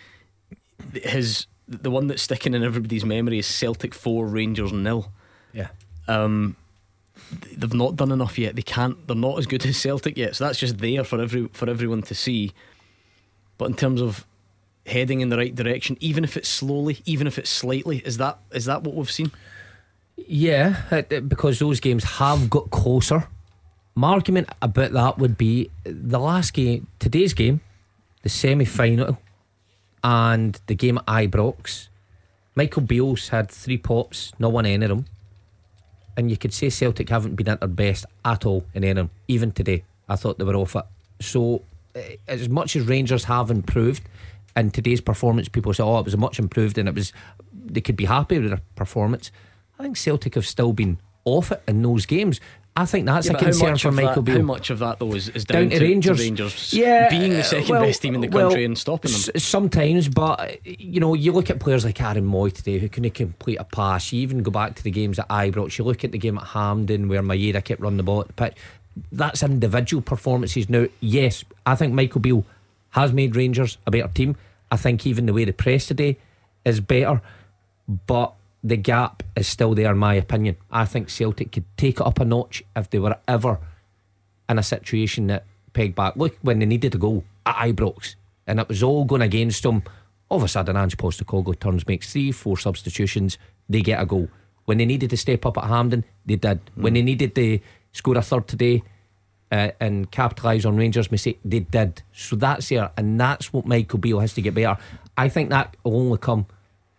his 0.94 1.46
the 1.66 1.90
one 1.90 2.06
that's 2.06 2.22
sticking 2.22 2.54
in 2.54 2.62
everybody's 2.62 3.04
memory 3.04 3.38
is 3.38 3.46
Celtic 3.46 3.94
4, 3.94 4.26
Rangers 4.26 4.72
nil. 4.72 5.10
Yeah. 5.52 5.68
Um, 6.06 6.56
they've 7.56 7.74
not 7.74 7.96
done 7.96 8.12
enough 8.12 8.38
yet. 8.38 8.56
They 8.56 8.62
can't. 8.62 9.06
They're 9.06 9.16
not 9.16 9.38
as 9.38 9.46
good 9.46 9.64
as 9.66 9.76
Celtic 9.76 10.16
yet. 10.16 10.36
So 10.36 10.44
that's 10.44 10.58
just 10.58 10.78
there 10.78 11.04
for 11.04 11.20
every 11.20 11.48
for 11.52 11.68
everyone 11.68 12.02
to 12.02 12.14
see. 12.14 12.52
But 13.58 13.66
in 13.66 13.74
terms 13.74 14.00
of 14.00 14.26
heading 14.86 15.20
in 15.20 15.28
the 15.28 15.36
right 15.36 15.54
direction, 15.54 15.96
even 16.00 16.24
if 16.24 16.36
it's 16.36 16.48
slowly, 16.48 17.00
even 17.04 17.26
if 17.26 17.38
it's 17.38 17.50
slightly, 17.50 17.98
is 17.98 18.18
that 18.18 18.38
is 18.52 18.64
that 18.66 18.82
what 18.82 18.94
we've 18.94 19.10
seen? 19.10 19.30
Yeah, 20.16 20.82
uh, 20.90 21.02
uh, 21.10 21.20
because 21.20 21.58
those 21.58 21.80
games 21.80 22.04
have 22.04 22.48
got 22.48 22.70
closer. 22.70 23.28
My 23.96 24.08
argument 24.08 24.48
about 24.60 24.92
that 24.92 25.18
would 25.18 25.38
be 25.38 25.70
the 25.84 26.18
last 26.18 26.52
game, 26.52 26.88
today's 26.98 27.32
game, 27.32 27.60
the 28.22 28.28
semi 28.28 28.64
final, 28.64 29.18
and 30.02 30.58
the 30.66 30.74
game 30.74 30.98
at 30.98 31.06
Ibrox. 31.06 31.88
Michael 32.56 32.82
Beale's 32.82 33.28
had 33.28 33.50
three 33.50 33.78
pops, 33.78 34.32
not 34.38 34.52
one 34.52 34.66
any 34.66 34.84
of 34.84 34.88
them 34.88 35.06
and 36.16 36.30
you 36.30 36.36
could 36.36 36.52
say 36.52 36.70
Celtic 36.70 37.08
haven't 37.08 37.36
been 37.36 37.48
at 37.48 37.60
their 37.60 37.68
best 37.68 38.06
at 38.24 38.46
all 38.46 38.64
in 38.74 38.82
Enham. 38.82 39.10
Even 39.28 39.52
today, 39.52 39.84
I 40.08 40.16
thought 40.16 40.38
they 40.38 40.44
were 40.44 40.56
off 40.56 40.76
it. 40.76 40.84
So, 41.20 41.62
eh, 41.94 42.16
as 42.28 42.48
much 42.48 42.76
as 42.76 42.86
Rangers 42.86 43.24
have 43.24 43.50
improved, 43.50 44.02
in 44.56 44.70
today's 44.70 45.00
performance, 45.00 45.48
people 45.48 45.74
say, 45.74 45.82
"Oh, 45.82 45.98
it 45.98 46.04
was 46.04 46.16
much 46.16 46.38
improved," 46.38 46.78
and 46.78 46.88
it 46.88 46.94
was 46.94 47.12
they 47.52 47.80
could 47.80 47.96
be 47.96 48.04
happy 48.04 48.38
with 48.38 48.50
their 48.50 48.62
performance. 48.76 49.30
I 49.78 49.82
think 49.82 49.96
Celtic 49.96 50.34
have 50.34 50.46
still 50.46 50.72
been 50.72 50.98
off 51.24 51.50
it 51.50 51.62
in 51.66 51.82
those 51.82 52.06
games. 52.06 52.40
I 52.76 52.86
think 52.86 53.06
that's 53.06 53.28
yeah, 53.28 53.34
a 53.34 53.38
concern 53.38 53.78
for 53.78 53.92
Michael 53.92 54.14
that, 54.14 54.22
Beale. 54.22 54.36
How 54.38 54.42
much 54.42 54.70
of 54.70 54.80
that 54.80 54.98
though 54.98 55.14
is, 55.14 55.28
is 55.28 55.44
down, 55.44 55.62
down 55.62 55.70
to, 55.70 55.78
to, 55.78 55.84
Rangers, 55.84 56.16
to 56.18 56.22
Rangers 56.24 56.72
yeah, 56.72 57.08
being 57.08 57.32
the 57.32 57.44
second 57.44 57.68
well, 57.68 57.82
best 57.82 58.02
team 58.02 58.16
in 58.16 58.20
the 58.20 58.26
country 58.26 58.62
well, 58.62 58.64
and 58.64 58.76
stopping 58.76 59.12
them? 59.12 59.20
S- 59.32 59.44
sometimes, 59.44 60.08
but 60.08 60.58
you 60.66 60.98
know, 60.98 61.14
you 61.14 61.30
look 61.30 61.50
at 61.50 61.60
players 61.60 61.84
like 61.84 62.00
Aaron 62.00 62.26
Mooy 62.28 62.52
today 62.52 62.80
who 62.80 62.88
couldn't 62.88 63.14
complete 63.14 63.56
a 63.56 63.64
pass. 63.64 64.12
You 64.12 64.22
even 64.22 64.42
go 64.42 64.50
back 64.50 64.74
to 64.74 64.82
the 64.82 64.90
games 64.90 65.20
at 65.20 65.28
Ibrox. 65.28 65.78
You 65.78 65.84
look 65.84 66.02
at 66.02 66.10
the 66.10 66.18
game 66.18 66.36
at 66.36 66.48
Hampden 66.48 67.08
where 67.08 67.22
Maeda 67.22 67.62
kept 67.62 67.80
running 67.80 67.96
the 67.96 68.02
ball 68.02 68.22
at 68.22 68.26
the 68.26 68.32
pitch. 68.32 68.56
That's 69.12 69.44
individual 69.44 70.02
performances. 70.02 70.68
Now, 70.68 70.86
yes, 70.98 71.44
I 71.64 71.76
think 71.76 71.94
Michael 71.94 72.20
Beale 72.20 72.44
has 72.90 73.12
made 73.12 73.36
Rangers 73.36 73.78
a 73.86 73.92
better 73.92 74.08
team. 74.08 74.34
I 74.72 74.76
think 74.76 75.06
even 75.06 75.26
the 75.26 75.32
way 75.32 75.44
they 75.44 75.52
press 75.52 75.86
today 75.86 76.16
is 76.64 76.80
better, 76.80 77.22
but 78.06 78.34
the 78.64 78.78
gap 78.78 79.22
is 79.36 79.46
still 79.46 79.74
there, 79.74 79.92
in 79.92 79.98
my 79.98 80.14
opinion. 80.14 80.56
I 80.72 80.86
think 80.86 81.10
Celtic 81.10 81.52
could 81.52 81.66
take 81.76 82.00
it 82.00 82.06
up 82.06 82.18
a 82.18 82.24
notch 82.24 82.64
if 82.74 82.88
they 82.88 82.98
were 82.98 83.18
ever 83.28 83.60
in 84.48 84.58
a 84.58 84.62
situation 84.62 85.26
that 85.26 85.44
pegged 85.74 85.94
back. 85.94 86.16
Look, 86.16 86.38
when 86.40 86.58
they 86.58 86.66
needed 86.66 86.92
to 86.92 86.98
go 86.98 87.24
at 87.44 87.56
Ibrox 87.56 88.14
and 88.46 88.58
it 88.58 88.68
was 88.68 88.82
all 88.82 89.04
going 89.04 89.20
against 89.20 89.62
them, 89.62 89.82
all 90.30 90.38
of 90.38 90.44
a 90.44 90.48
sudden 90.48 90.76
Ange 90.76 90.96
Postecoglou 90.96 91.60
turns, 91.60 91.86
makes 91.86 92.10
three, 92.10 92.32
four 92.32 92.56
substitutions, 92.56 93.36
they 93.68 93.82
get 93.82 94.00
a 94.00 94.06
goal. 94.06 94.28
When 94.64 94.78
they 94.78 94.86
needed 94.86 95.10
to 95.10 95.16
step 95.18 95.44
up 95.44 95.58
at 95.58 95.64
Hampden, 95.64 96.04
they 96.24 96.36
did. 96.36 96.64
Mm. 96.64 96.82
When 96.82 96.94
they 96.94 97.02
needed 97.02 97.34
to 97.34 97.60
score 97.92 98.16
a 98.16 98.22
third 98.22 98.48
today 98.48 98.82
uh, 99.52 99.72
and 99.78 100.10
capitalise 100.10 100.64
on 100.64 100.76
Rangers' 100.76 101.10
mistake, 101.10 101.38
they 101.44 101.60
did. 101.60 102.02
So 102.14 102.36
that's 102.36 102.70
there, 102.70 102.90
and 102.96 103.20
that's 103.20 103.52
what 103.52 103.66
Michael 103.66 103.98
Beale 103.98 104.20
has 104.20 104.32
to 104.34 104.42
get 104.42 104.54
better. 104.54 104.78
I 105.18 105.28
think 105.28 105.50
that 105.50 105.76
will 105.84 106.00
only 106.00 106.18
come 106.18 106.46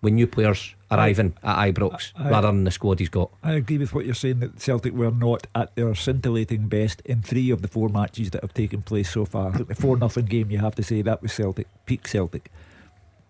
when 0.02 0.16
new 0.16 0.28
players 0.28 0.76
arriving 0.96 1.34
at 1.44 1.74
Ibrox 1.74 2.12
I, 2.16 2.30
rather 2.30 2.48
than 2.48 2.64
the 2.64 2.72
squad 2.72 3.00
he's 3.00 3.10
got. 3.10 3.32
I 3.44 3.54
agree 3.54 3.78
with 3.78 3.94
what 3.94 4.06
you're 4.06 4.16
saying 4.16 4.40
that 4.40 4.62
Celtic 4.62 4.94
were 4.94 5.12
not 5.12 5.48
at 5.56 5.76
their 5.76 5.94
scintillating 5.96 6.68
best 6.68 7.02
in 7.06 7.22
three 7.22 7.50
of 7.50 7.62
the 7.62 7.68
four 7.68 7.90
matches 7.90 8.32
that 8.32 8.42
have 8.42 8.54
taken 8.54 8.82
place 8.82 9.10
so 9.12 9.26
far. 9.26 9.52
the 9.52 9.76
4 9.76 9.98
nothing 9.98 10.26
game, 10.26 10.52
you 10.52 10.60
have 10.60 10.76
to 10.76 10.84
say 10.84 11.02
that 11.02 11.22
was 11.22 11.34
Celtic, 11.34 11.68
peak 11.86 12.08
Celtic. 12.08 12.52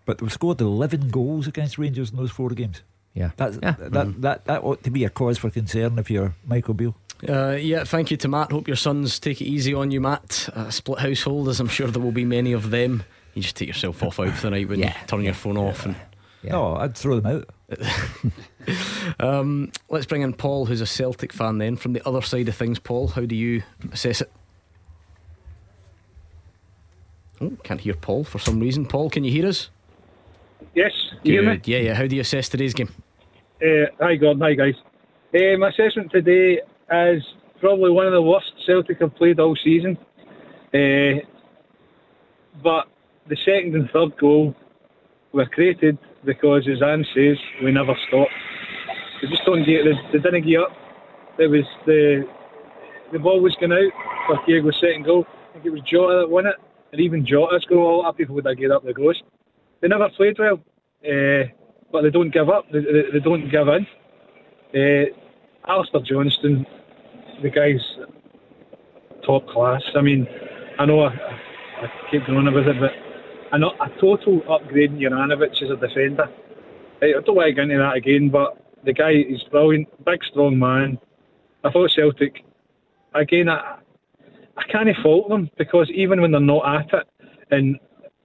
But 0.04 0.18
they've 0.18 0.32
scored 0.32 0.60
11 0.60 1.08
goals 1.08 1.46
against 1.46 1.78
Rangers 1.78 2.10
in 2.10 2.16
those 2.16 2.30
four 2.30 2.50
games. 2.50 2.82
Yeah. 3.12 3.30
That's, 3.36 3.58
yeah. 3.62 3.72
That, 3.72 3.90
mm-hmm. 3.90 4.20
that, 4.20 4.44
that 4.44 4.62
ought 4.62 4.82
to 4.84 4.90
be 4.90 5.04
a 5.04 5.10
cause 5.10 5.38
for 5.38 5.50
concern 5.50 5.98
if 5.98 6.10
you're 6.10 6.34
Michael 6.44 6.74
Beale. 6.74 6.96
Uh, 7.26 7.56
yeah, 7.58 7.82
thank 7.82 8.10
you 8.10 8.16
to 8.18 8.28
Matt. 8.28 8.52
Hope 8.52 8.68
your 8.68 8.76
sons 8.76 9.18
take 9.18 9.40
it 9.40 9.46
easy 9.46 9.72
on 9.72 9.90
you, 9.90 10.00
Matt. 10.00 10.48
A 10.54 10.70
split 10.70 10.98
household, 10.98 11.48
as 11.48 11.60
I'm 11.60 11.68
sure 11.68 11.88
there 11.88 12.02
will 12.02 12.12
be 12.12 12.26
many 12.26 12.52
of 12.52 12.70
them. 12.70 13.04
You 13.34 13.42
just 13.42 13.56
take 13.56 13.68
yourself 13.68 14.02
off 14.02 14.20
out 14.20 14.32
for 14.34 14.42
the 14.42 14.50
night 14.50 14.68
when 14.68 14.80
yeah. 14.80 14.98
you 15.00 15.06
turn 15.06 15.24
your 15.24 15.34
phone 15.34 15.56
off 15.56 15.86
and 15.86 15.96
yeah. 16.42 16.52
No, 16.52 16.76
I'd 16.76 16.96
throw 16.96 17.18
them 17.18 17.38
out. 17.38 17.48
um, 19.20 19.72
let's 19.88 20.06
bring 20.06 20.22
in 20.22 20.32
Paul, 20.32 20.66
who's 20.66 20.80
a 20.80 20.86
Celtic 20.86 21.32
fan. 21.32 21.58
Then, 21.58 21.76
from 21.76 21.92
the 21.92 22.06
other 22.06 22.22
side 22.22 22.48
of 22.48 22.54
things, 22.54 22.78
Paul, 22.78 23.08
how 23.08 23.22
do 23.22 23.34
you 23.34 23.62
assess 23.92 24.20
it? 24.20 24.32
Oh, 27.40 27.52
can't 27.64 27.80
hear 27.80 27.94
Paul 27.94 28.24
for 28.24 28.38
some 28.38 28.60
reason. 28.60 28.86
Paul, 28.86 29.10
can 29.10 29.24
you 29.24 29.30
hear 29.30 29.46
us? 29.46 29.70
Yes. 30.74 30.92
Yeah, 31.22 31.56
yeah. 31.64 31.94
How 31.94 32.06
do 32.06 32.14
you 32.14 32.22
assess 32.22 32.48
today's 32.48 32.72
game? 32.72 32.92
Uh, 33.62 33.86
hi, 34.00 34.16
Gordon. 34.16 34.40
Hi, 34.42 34.54
guys. 34.54 34.74
Uh, 35.34 35.58
my 35.58 35.68
assessment 35.68 36.10
today 36.10 36.60
is 36.90 37.22
probably 37.60 37.90
one 37.90 38.06
of 38.06 38.12
the 38.12 38.22
worst 38.22 38.52
Celtic 38.66 39.00
have 39.00 39.14
played 39.16 39.40
all 39.40 39.56
season. 39.62 39.98
Uh, 40.72 41.20
but 42.62 42.86
the 43.28 43.36
second 43.44 43.74
and 43.74 43.90
third 43.90 44.16
goal 44.18 44.54
were 45.32 45.46
created 45.46 45.98
because, 46.26 46.68
as 46.70 46.82
Anne 46.82 47.06
says, 47.14 47.38
we 47.62 47.72
never 47.72 47.94
stopped. 48.08 48.30
They 49.22 49.28
just 49.28 49.44
don't 49.46 49.64
get, 49.64 49.84
they, 49.84 50.18
they 50.18 50.22
didn't 50.22 50.46
get 50.46 50.60
up. 50.60 50.70
It 51.38 51.48
was 51.48 51.64
the 51.86 52.24
the 53.12 53.18
ball 53.18 53.40
was 53.40 53.56
going 53.60 53.72
out 53.72 53.92
for 54.26 54.44
Diego's 54.46 54.76
second 54.80 55.04
goal. 55.04 55.24
I 55.50 55.52
think 55.54 55.66
it 55.66 55.70
was 55.70 55.80
Jota 55.90 56.20
that 56.22 56.30
won 56.30 56.46
it, 56.46 56.56
and 56.92 57.00
even 57.00 57.26
Jota's 57.26 57.64
goal, 57.68 58.00
a 58.00 58.02
lot 58.02 58.08
of 58.10 58.16
people 58.16 58.34
would 58.34 58.46
have 58.46 58.58
get 58.58 58.70
up 58.70 58.84
the 58.84 58.92
goals. 58.92 59.22
They 59.80 59.88
never 59.88 60.08
played 60.16 60.36
well. 60.38 60.60
uh, 61.04 61.44
but 61.92 62.02
they 62.02 62.10
don't 62.10 62.32
give 62.32 62.48
up. 62.48 62.64
They, 62.72 62.80
they, 62.80 63.02
they 63.12 63.20
don't 63.20 63.48
give 63.50 63.68
in. 63.68 63.86
Uh, 64.74 65.70
Alistair 65.70 66.00
Johnston, 66.04 66.66
the 67.42 67.50
guy's 67.50 67.80
top 69.24 69.46
class. 69.48 69.82
I 69.96 70.02
mean, 70.02 70.26
I 70.78 70.84
know 70.86 71.00
I, 71.00 71.08
I 71.08 71.86
keep 72.10 72.26
going 72.26 72.48
about 72.48 72.68
it, 72.68 72.76
but 72.80 72.90
a, 73.52 73.56
a 73.58 74.00
total 74.00 74.42
upgrade 74.52 74.92
in 74.92 74.98
Juranovic 74.98 75.62
as 75.62 75.70
a 75.70 75.76
defender. 75.76 76.28
I 77.02 77.12
don't 77.24 77.36
want 77.36 77.48
to 77.48 77.52
get 77.52 77.64
into 77.64 77.78
that 77.78 77.96
again, 77.96 78.30
but 78.30 78.56
the 78.84 78.92
guy 78.92 79.12
is 79.12 79.42
brilliant, 79.50 79.88
big, 80.04 80.24
strong 80.24 80.58
man. 80.58 80.98
I 81.64 81.70
thought 81.70 81.90
Celtic, 81.90 82.44
again, 83.14 83.48
I, 83.48 83.78
I 84.56 84.62
can't 84.70 84.88
fault 85.02 85.28
them 85.28 85.50
because 85.58 85.90
even 85.90 86.20
when 86.20 86.30
they're 86.30 86.40
not 86.40 86.80
at 86.80 87.00
it, 87.00 87.06
and 87.50 87.78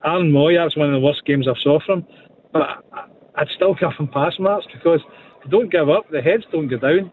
Aaron 0.03 0.33
that's 0.55 0.77
one 0.77 0.87
of 0.87 0.93
the 0.93 1.05
worst 1.05 1.25
games 1.25 1.47
I 1.47 1.53
saw 1.59 1.79
from 1.85 2.05
but 2.51 2.61
I, 2.61 3.05
I'd 3.35 3.49
still 3.49 3.73
give 3.73 3.93
him 3.97 4.07
pass 4.07 4.37
marks 4.39 4.67
because 4.71 5.01
they 5.43 5.49
don't 5.49 5.71
give 5.71 5.89
up, 5.89 6.09
the 6.09 6.21
heads 6.21 6.45
don't 6.51 6.67
go 6.67 6.77
down. 6.77 7.11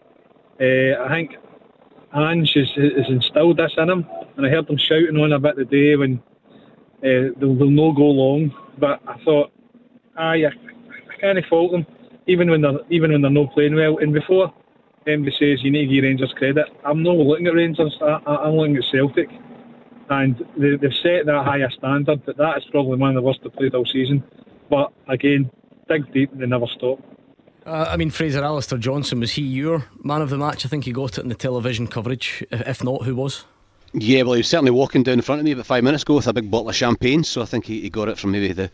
Uh, 0.60 1.02
I 1.04 1.08
think 1.08 1.36
Ange 2.14 2.52
has, 2.54 2.70
has 2.76 3.08
instilled 3.08 3.58
this 3.58 3.72
in 3.76 3.88
him, 3.88 4.06
and 4.36 4.46
I 4.46 4.50
heard 4.50 4.66
them 4.66 4.78
shouting 4.78 5.16
on 5.16 5.32
about 5.32 5.56
the 5.56 5.64
day 5.64 5.96
when 5.96 6.20
uh, 6.98 7.32
they'll, 7.38 7.54
they'll 7.54 7.70
no 7.70 7.92
go 7.92 8.04
long. 8.04 8.52
But 8.78 9.00
I 9.06 9.18
thought, 9.24 9.52
ah, 10.16 10.32
yeah, 10.32 10.50
I 10.50 11.20
can't 11.20 11.38
fault 11.46 11.72
them, 11.72 11.86
even 12.26 12.50
when 12.50 12.60
they're 12.62 12.78
even 12.90 13.12
when 13.12 13.22
they're 13.22 13.30
not 13.30 13.52
playing 13.52 13.74
well. 13.74 13.98
And 13.98 14.12
before 14.12 14.52
everybody 15.06 15.32
says 15.32 15.62
you 15.62 15.70
need 15.70 15.86
to 15.86 15.94
give 15.94 16.04
Rangers 16.04 16.34
credit, 16.36 16.66
I'm 16.84 17.02
not 17.02 17.16
looking 17.16 17.46
at 17.46 17.54
Rangers. 17.54 17.96
I, 18.00 18.20
I'm 18.26 18.54
looking 18.54 18.76
at 18.76 18.84
Celtic, 18.90 19.28
and 20.10 20.36
they, 20.56 20.76
they've 20.76 20.98
set 21.02 21.26
that 21.26 21.44
higher 21.44 21.70
standard. 21.70 22.24
But 22.24 22.36
that 22.36 22.58
is 22.58 22.64
probably 22.70 22.98
one 22.98 23.10
of 23.10 23.16
the 23.16 23.22
worst 23.22 23.40
they've 23.42 23.52
played 23.52 23.74
all 23.74 23.86
season. 23.86 24.22
But 24.70 24.92
again, 25.08 25.50
dig 25.88 26.12
deep, 26.12 26.30
they 26.34 26.46
never 26.46 26.66
stop. 26.66 27.00
Uh, 27.66 27.86
I 27.90 27.96
mean, 27.98 28.10
Fraser 28.10 28.42
Alistair 28.42 28.78
Johnston 28.78 29.20
was 29.20 29.32
he 29.32 29.42
your 29.42 29.84
man 30.02 30.22
of 30.22 30.30
the 30.30 30.38
match? 30.38 30.64
I 30.64 30.68
think 30.68 30.84
he 30.84 30.92
got 30.92 31.18
it 31.18 31.22
in 31.22 31.28
the 31.28 31.34
television 31.34 31.86
coverage. 31.86 32.44
If 32.50 32.82
not, 32.82 33.02
who 33.02 33.14
was? 33.14 33.44
Yeah, 33.94 34.22
well, 34.22 34.34
he 34.34 34.40
was 34.40 34.48
certainly 34.48 34.70
walking 34.70 35.02
down 35.02 35.14
in 35.14 35.22
front 35.22 35.40
of 35.40 35.46
me 35.46 35.52
about 35.52 35.64
five 35.64 35.82
minutes 35.82 36.02
ago 36.02 36.16
with 36.16 36.26
a 36.26 36.32
big 36.34 36.50
bottle 36.50 36.68
of 36.68 36.76
champagne, 36.76 37.24
so 37.24 37.40
I 37.40 37.46
think 37.46 37.64
he, 37.64 37.80
he 37.80 37.88
got 37.88 38.08
it 38.08 38.18
from 38.18 38.32
maybe 38.32 38.52
the 38.52 38.70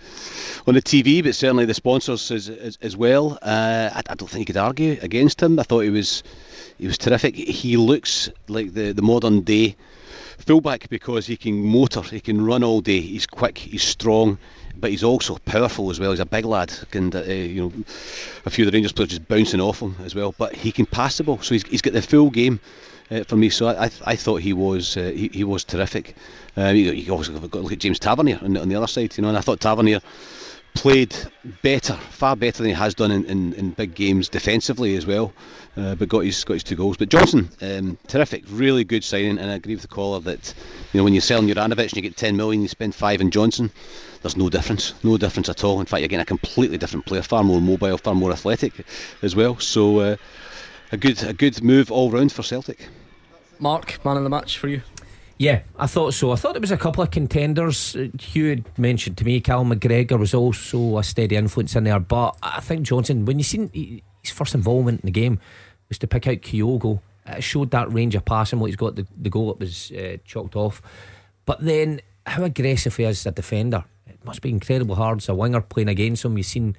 on 0.66 0.74
the 0.74 0.82
TV, 0.82 1.22
but 1.22 1.36
certainly 1.36 1.66
the 1.66 1.74
sponsors 1.74 2.32
as, 2.32 2.48
as, 2.48 2.78
as 2.82 2.96
well. 2.96 3.38
Uh, 3.40 3.90
I, 3.94 4.02
I, 4.08 4.14
don't 4.14 4.28
think 4.28 4.40
you 4.40 4.46
could 4.46 4.56
argue 4.56 4.98
against 5.02 5.40
him. 5.40 5.60
I 5.60 5.62
thought 5.62 5.80
he 5.80 5.90
was 5.90 6.24
he 6.78 6.88
was 6.88 6.98
terrific. 6.98 7.36
He 7.36 7.76
looks 7.76 8.28
like 8.48 8.74
the, 8.74 8.90
the 8.90 9.02
modern 9.02 9.42
day 9.42 9.76
fullback 10.38 10.88
because 10.88 11.26
he 11.26 11.36
can 11.36 11.64
motor, 11.64 12.02
he 12.02 12.20
can 12.20 12.44
run 12.44 12.64
all 12.64 12.80
day. 12.80 13.00
He's 13.00 13.26
quick, 13.26 13.56
he's 13.58 13.84
strong, 13.84 14.36
but 14.76 14.90
he's 14.90 15.04
also 15.04 15.38
powerful 15.44 15.90
as 15.90 16.00
well. 16.00 16.10
He's 16.10 16.18
a 16.18 16.26
big 16.26 16.44
lad, 16.44 16.72
and 16.92 17.14
uh, 17.14 17.22
you 17.22 17.62
know, 17.62 17.72
a 18.46 18.50
few 18.50 18.66
of 18.66 18.72
the 18.72 18.76
Rangers 18.76 18.92
players 18.92 19.10
just 19.10 19.28
bouncing 19.28 19.60
off 19.60 19.80
him 19.80 19.94
as 20.04 20.16
well. 20.16 20.34
But 20.36 20.56
he 20.56 20.72
can 20.72 20.86
pass 20.86 21.18
the 21.18 21.22
ball, 21.22 21.38
so 21.38 21.54
he's, 21.54 21.66
he's 21.68 21.82
got 21.82 21.92
the 21.92 22.02
full 22.02 22.30
game 22.30 22.58
uh, 23.14 23.24
for 23.24 23.36
me. 23.36 23.48
So 23.48 23.68
I, 23.68 23.86
I, 23.86 23.90
I 24.04 24.16
thought 24.16 24.40
he 24.42 24.52
was 24.52 24.96
uh, 24.96 25.12
he, 25.14 25.28
he 25.28 25.44
was 25.44 25.64
terrific. 25.64 26.16
You, 26.56 26.72
you 26.72 27.12
also 27.12 27.32
got 27.32 27.50
to 27.50 27.58
look 27.58 27.72
at 27.72 27.80
James 27.80 27.98
Tavernier 27.98 28.38
on 28.42 28.52
the, 28.52 28.60
on 28.60 28.68
the 28.68 28.76
other 28.76 28.86
side, 28.86 29.16
you 29.16 29.22
know, 29.22 29.28
and 29.28 29.36
I 29.36 29.40
thought 29.40 29.60
Tavernier 29.60 30.00
played 30.74 31.16
better, 31.62 31.94
far 31.94 32.36
better 32.36 32.58
than 32.58 32.66
he 32.66 32.74
has 32.74 32.94
done 32.94 33.10
in, 33.10 33.24
in, 33.26 33.52
in 33.54 33.70
big 33.70 33.94
games 33.94 34.28
defensively 34.28 34.96
as 34.96 35.06
well. 35.06 35.32
Uh, 35.76 35.94
but 35.94 36.08
got 36.08 36.20
his 36.20 36.44
got 36.44 36.54
his 36.54 36.62
two 36.62 36.76
goals. 36.76 36.96
But 36.96 37.08
Johnston, 37.08 37.48
um, 37.62 37.98
terrific, 38.06 38.44
really 38.48 38.84
good 38.84 39.02
signing, 39.02 39.38
and 39.38 39.50
I 39.50 39.54
agree 39.54 39.74
with 39.74 39.82
the 39.82 39.88
caller 39.88 40.20
that 40.20 40.54
you 40.92 40.98
know 40.98 41.04
when 41.04 41.14
you're 41.14 41.20
selling 41.20 41.48
Juranovic 41.48 41.88
and 41.88 41.96
you 41.96 42.02
get 42.02 42.16
10 42.16 42.36
million, 42.36 42.62
you 42.62 42.68
spend 42.68 42.94
five 42.94 43.20
in 43.20 43.30
Johnston, 43.30 43.70
There's 44.22 44.36
no 44.36 44.48
difference, 44.50 44.94
no 45.02 45.16
difference 45.16 45.48
at 45.48 45.64
all. 45.64 45.80
In 45.80 45.86
fact, 45.86 46.00
you're 46.00 46.08
getting 46.08 46.22
a 46.22 46.26
completely 46.26 46.78
different 46.78 47.06
player, 47.06 47.22
far 47.22 47.42
more 47.42 47.60
mobile, 47.60 47.98
far 47.98 48.14
more 48.14 48.30
athletic 48.30 48.84
as 49.22 49.34
well. 49.34 49.58
So 49.58 49.98
uh, 49.98 50.16
a 50.92 50.96
good 50.96 51.22
a 51.24 51.32
good 51.32 51.62
move 51.62 51.90
all 51.90 52.10
round 52.10 52.32
for 52.32 52.42
Celtic. 52.42 52.88
Mark, 53.58 54.04
man 54.04 54.16
of 54.16 54.24
the 54.24 54.30
match 54.30 54.58
for 54.58 54.68
you. 54.68 54.82
Yeah, 55.38 55.62
I 55.76 55.86
thought 55.86 56.14
so. 56.14 56.30
I 56.30 56.36
thought 56.36 56.54
it 56.54 56.60
was 56.60 56.70
a 56.70 56.76
couple 56.76 57.02
of 57.02 57.10
contenders. 57.10 57.96
Hugh 58.20 58.50
had 58.50 58.78
mentioned 58.78 59.18
to 59.18 59.24
me 59.24 59.40
Cal 59.40 59.64
McGregor 59.64 60.18
was 60.18 60.32
also 60.32 60.98
a 60.98 61.02
steady 61.02 61.36
influence 61.36 61.74
in 61.74 61.84
there, 61.84 61.98
but 61.98 62.36
I 62.42 62.60
think 62.60 62.82
Johnston, 62.82 63.24
when 63.24 63.38
you 63.38 63.44
seen 63.44 64.02
his 64.22 64.30
first 64.30 64.54
involvement 64.54 65.00
in 65.00 65.06
the 65.06 65.12
game, 65.12 65.40
was 65.88 65.98
to 65.98 66.06
pick 66.06 66.28
out 66.28 66.36
Kyogo. 66.36 67.00
It 67.26 67.42
showed 67.42 67.70
that 67.72 67.92
range 67.92 68.14
of 68.14 68.24
passing. 68.24 68.60
What 68.60 68.66
he's 68.66 68.76
got 68.76 68.96
the, 68.96 69.06
the 69.20 69.30
goal, 69.30 69.50
it 69.50 69.58
was 69.58 69.90
uh, 69.92 70.18
chalked 70.24 70.56
off. 70.56 70.80
But 71.46 71.64
then 71.64 72.00
how 72.26 72.44
aggressive 72.44 72.96
he 72.96 73.04
is 73.04 73.20
as 73.20 73.26
a 73.26 73.32
defender. 73.32 73.84
It 74.06 74.24
must 74.24 74.40
be 74.40 74.50
incredible 74.50 74.94
hard 74.94 75.18
as 75.18 75.28
a 75.28 75.34
winger 75.34 75.60
playing 75.62 75.88
against 75.88 76.24
him. 76.24 76.36
You've 76.36 76.46
seen 76.46 76.76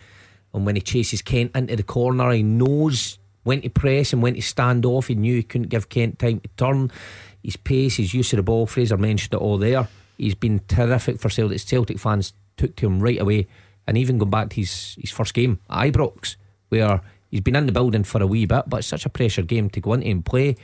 and 0.56 0.66
when 0.66 0.76
he 0.76 0.82
chases 0.82 1.22
Kent 1.22 1.52
into 1.54 1.76
the 1.76 1.84
corner, 1.84 2.32
he 2.32 2.42
knows 2.42 3.20
when 3.46 3.62
to 3.62 3.70
press 3.70 4.12
and 4.12 4.22
when 4.22 4.34
to 4.36 4.42
stand 4.42 4.86
off. 4.86 5.08
He 5.08 5.16
knew 5.16 5.36
he 5.36 5.44
couldn't 5.44 5.70
give 5.70 5.88
Kent 5.88 6.20
time 6.20 6.42
to 6.42 6.50
turn 6.58 6.92
his 7.42 7.56
pace, 7.56 7.96
his 7.96 8.14
use 8.14 8.34
of 8.34 8.38
the 8.38 8.44
ball. 8.44 8.66
Fraser 8.66 8.98
mentioned 8.98 9.34
it 9.34 9.40
all 9.40 9.58
there. 9.58 9.88
He's 10.18 10.36
been 10.36 10.62
terrific 10.68 11.20
for 11.20 11.30
Celtic. 11.30 11.60
Celtic 11.60 12.00
fans 12.00 12.34
took 12.58 12.76
to 12.78 12.88
him 12.88 13.00
right 13.00 13.22
away, 13.22 13.48
and 13.88 13.98
even 13.98 14.18
going 14.18 14.32
back 14.32 14.50
to 14.50 14.56
his, 14.56 14.96
his 15.00 15.12
first 15.12 15.34
game 15.34 15.60
at 15.70 15.94
Ibrox, 15.94 16.36
where 16.70 17.02
he's 17.30 17.42
been 17.42 17.56
in 17.56 17.68
the 17.68 17.72
building 17.72 18.04
for 18.04 18.22
a 18.22 18.28
wee 18.28 18.46
bit, 18.46 18.66
but 18.68 18.78
it's 18.78 18.88
such 18.88 19.06
a 19.06 19.10
pressure 19.10 19.44
game 19.44 19.70
to 19.70 19.80
go 19.80 19.94
into 19.94 20.10
and 20.10 20.26
play. 20.26 20.56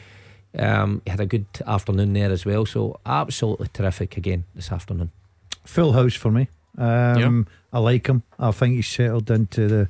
Um, 0.58 1.02
he 1.06 1.12
had 1.12 1.20
a 1.20 1.26
good 1.26 1.46
afternoon 1.66 2.14
there 2.14 2.32
as 2.32 2.46
well, 2.46 2.66
so 2.66 3.00
absolutely 3.06 3.68
terrific 3.72 4.18
again 4.18 4.46
this 4.56 4.72
afternoon. 4.72 5.12
Full 5.66 5.94
house 5.94 6.16
for 6.16 6.32
me. 6.32 6.50
Um, 6.78 7.48
I 7.72 7.80
like 7.80 8.08
him. 8.08 8.24
I 8.40 8.52
think 8.52 8.76
he's 8.76 8.88
settled 8.88 9.30
into 9.30 9.68
the 9.68 9.90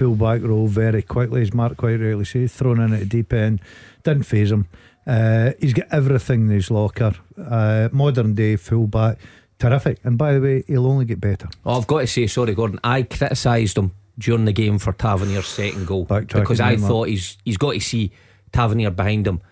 full 0.00 0.14
back 0.14 0.42
role 0.42 0.66
very 0.66 1.02
quickly, 1.02 1.42
as 1.42 1.52
Mark 1.52 1.76
quite 1.76 2.00
rightly 2.00 2.24
says. 2.24 2.54
Thrown 2.54 2.80
in 2.80 2.94
at 2.94 3.00
the 3.00 3.04
deep 3.04 3.34
end, 3.34 3.60
didn't 4.02 4.22
phase 4.22 4.50
him. 4.50 4.66
Uh, 5.06 5.50
he's 5.60 5.74
got 5.74 5.88
everything 5.92 6.42
in 6.42 6.48
his 6.48 6.70
locker. 6.70 7.12
Uh, 7.36 7.90
modern 7.92 8.34
day 8.34 8.56
fullback, 8.56 9.18
terrific. 9.58 9.98
And 10.02 10.16
by 10.16 10.32
the 10.32 10.40
way, 10.40 10.64
he'll 10.66 10.86
only 10.86 11.04
get 11.04 11.20
better. 11.20 11.50
Oh, 11.66 11.78
I've 11.78 11.86
got 11.86 12.00
to 12.00 12.06
say, 12.06 12.26
sorry, 12.28 12.54
Gordon. 12.54 12.80
I 12.82 13.02
criticised 13.02 13.76
him 13.76 13.92
during 14.18 14.46
the 14.46 14.52
game 14.52 14.78
for 14.78 14.94
Tavernier's 14.94 15.46
second 15.46 15.86
goal 15.86 16.04
because 16.04 16.60
I 16.60 16.76
thought 16.76 17.08
he's 17.08 17.36
he's 17.44 17.58
got 17.58 17.72
to 17.72 17.80
see 17.80 18.10
Tavernier 18.52 18.90
behind 18.90 19.26
him. 19.26 19.42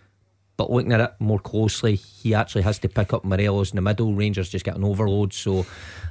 But 0.58 0.72
looking 0.72 0.92
at 0.92 1.00
it 1.00 1.14
more 1.20 1.38
closely, 1.38 1.94
he 1.94 2.34
actually 2.34 2.62
has 2.62 2.80
to 2.80 2.88
pick 2.88 3.14
up 3.14 3.24
Morelos 3.24 3.70
in 3.70 3.76
the 3.76 3.80
middle. 3.80 4.12
Rangers 4.12 4.50
just 4.50 4.64
get 4.64 4.76
an 4.76 4.82
overload, 4.82 5.32
so 5.32 5.64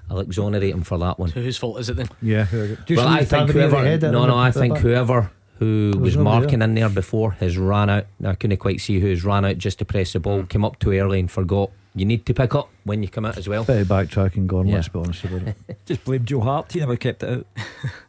I'll 0.09 0.21
exonerate 0.21 0.73
him 0.73 0.83
for 0.83 0.97
that 0.99 1.19
one. 1.19 1.29
So 1.29 1.41
whose 1.41 1.57
fault 1.57 1.79
is 1.81 1.89
it 1.89 1.97
then? 1.97 2.07
Yeah. 2.21 2.47
well, 2.89 3.07
I 3.07 3.25
think 3.25 3.51
whoever. 3.51 3.97
No, 3.99 4.25
no, 4.25 4.37
I 4.37 4.51
think 4.51 4.77
whoever 4.77 5.29
who 5.59 5.91
was, 5.99 6.15
was 6.15 6.23
marking 6.23 6.59
there. 6.59 6.69
in 6.69 6.75
there 6.75 6.87
before 6.87 7.31
has 7.31 7.57
ran 7.57 7.89
out. 7.89 8.05
I 8.23 8.35
couldn't 8.35 8.57
quite 8.57 8.79
see 8.79 9.01
who's 9.01 9.25
ran 9.25 9.43
out 9.43 9.57
just 9.57 9.79
to 9.79 9.85
press 9.85 10.13
the 10.13 10.21
ball. 10.21 10.43
Came 10.43 10.63
up 10.63 10.79
too 10.79 10.93
early 10.93 11.19
and 11.19 11.29
forgot. 11.29 11.71
You 11.93 12.05
need 12.05 12.25
to 12.27 12.33
pick 12.33 12.55
up 12.55 12.69
when 12.85 13.03
you 13.03 13.09
come 13.09 13.25
out 13.25 13.37
as 13.37 13.49
well. 13.49 13.65
Bit 13.65 13.81
of 13.81 13.87
backtracking 13.87 14.47
gone, 14.47 14.67
yeah. 14.67 14.75
let's 14.75 14.87
be 14.87 14.99
honest 14.99 15.25
about 15.25 15.41
it. 15.41 15.55
just 15.85 16.05
blame 16.05 16.23
Joe 16.23 16.41
Hart, 16.41 16.71
he 16.71 16.79
never 16.79 16.95
kept 16.95 17.23
it 17.23 17.39
out. 17.39 17.47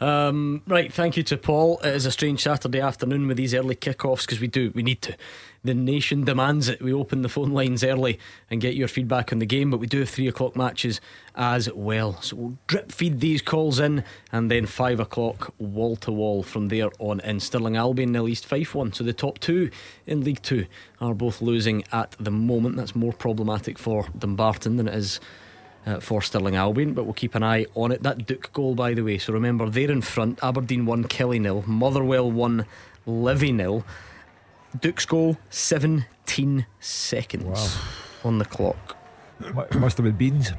Um, 0.00 0.62
right, 0.66 0.92
thank 0.92 1.16
you 1.16 1.22
to 1.24 1.36
Paul. 1.36 1.78
It 1.78 1.94
is 1.94 2.06
a 2.06 2.10
strange 2.10 2.42
Saturday 2.42 2.80
afternoon 2.80 3.26
with 3.26 3.36
these 3.36 3.54
early 3.54 3.76
kickoffs 3.76 4.22
because 4.22 4.40
we 4.40 4.46
do, 4.46 4.70
we 4.74 4.82
need 4.82 5.02
to. 5.02 5.16
The 5.64 5.74
nation 5.74 6.24
demands 6.24 6.68
it. 6.68 6.80
We 6.80 6.92
open 6.92 7.22
the 7.22 7.28
phone 7.28 7.50
lines 7.50 7.82
early 7.82 8.20
and 8.50 8.60
get 8.60 8.74
your 8.74 8.88
feedback 8.88 9.32
on 9.32 9.40
the 9.40 9.46
game, 9.46 9.70
but 9.70 9.78
we 9.78 9.86
do 9.86 10.00
have 10.00 10.08
three 10.08 10.28
o'clock 10.28 10.54
matches 10.54 11.00
as 11.34 11.72
well. 11.72 12.20
So 12.22 12.36
we'll 12.36 12.58
drip 12.66 12.92
feed 12.92 13.20
these 13.20 13.42
calls 13.42 13.80
in 13.80 14.04
and 14.30 14.50
then 14.50 14.66
five 14.66 15.00
o'clock 15.00 15.52
wall 15.58 15.96
to 15.96 16.12
wall 16.12 16.42
from 16.42 16.68
there 16.68 16.90
on 16.98 17.20
in. 17.20 17.40
Stirling 17.40 17.76
Albion 17.76 18.12
nil 18.12 18.28
East 18.28 18.46
Fife 18.46 18.74
one. 18.74 18.92
So 18.92 19.02
the 19.02 19.12
top 19.12 19.38
two 19.40 19.70
in 20.06 20.22
League 20.22 20.42
Two 20.42 20.66
are 21.00 21.14
both 21.14 21.42
losing 21.42 21.82
at 21.90 22.14
the 22.20 22.30
moment. 22.30 22.76
That's 22.76 22.94
more 22.94 23.12
problematic 23.12 23.78
for 23.78 24.06
Dumbarton 24.16 24.76
than 24.76 24.86
it 24.86 24.94
is 24.94 25.20
uh, 25.86 26.00
for 26.00 26.20
Stirling 26.20 26.56
Albion, 26.56 26.92
but 26.92 27.04
we'll 27.04 27.14
keep 27.14 27.34
an 27.34 27.42
eye 27.42 27.66
on 27.74 27.92
it. 27.92 28.02
That 28.02 28.26
Duk 28.26 28.52
goal, 28.52 28.74
by 28.74 28.92
the 28.94 29.02
way. 29.02 29.18
So 29.18 29.32
remember, 29.32 29.70
they're 29.70 29.90
in 29.90 30.02
front. 30.02 30.42
Aberdeen 30.42 30.84
1, 30.84 31.04
Killie 31.04 31.40
nil. 31.40 31.64
Motherwell 31.66 32.30
1, 32.30 32.66
Livy 33.06 33.52
nil. 33.52 33.84
Duk's 34.80 35.06
goal, 35.06 35.38
17 35.50 36.66
seconds 36.80 37.44
wow. 37.44 37.68
on 38.24 38.38
the 38.38 38.44
clock. 38.44 38.96
Must 39.74 39.96
have 39.96 40.04
been 40.04 40.16
beans. 40.16 40.52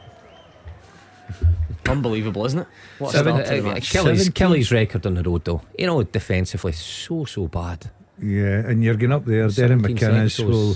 Unbelievable, 1.86 2.45
isn't 2.45 2.59
it? 2.59 2.67
What 2.99 3.11
Seven, 3.11 3.36
uh, 3.36 3.39
uh, 3.39 3.75
Killie's, 3.80 4.30
Killie's 4.30 4.71
record 4.71 5.05
on 5.05 5.15
the 5.15 5.23
road, 5.23 5.43
though. 5.45 5.61
You 5.78 5.88
know, 5.88 6.03
defensively, 6.03 6.71
so, 6.71 7.25
so 7.25 7.47
bad. 7.47 7.89
Yeah, 8.21 8.59
and 8.65 8.84
you're 8.84 8.95
going 8.95 9.11
up 9.11 9.25
there. 9.25 9.47
Darren 9.47 9.82
McInnes 9.82 10.43
will 10.43 10.75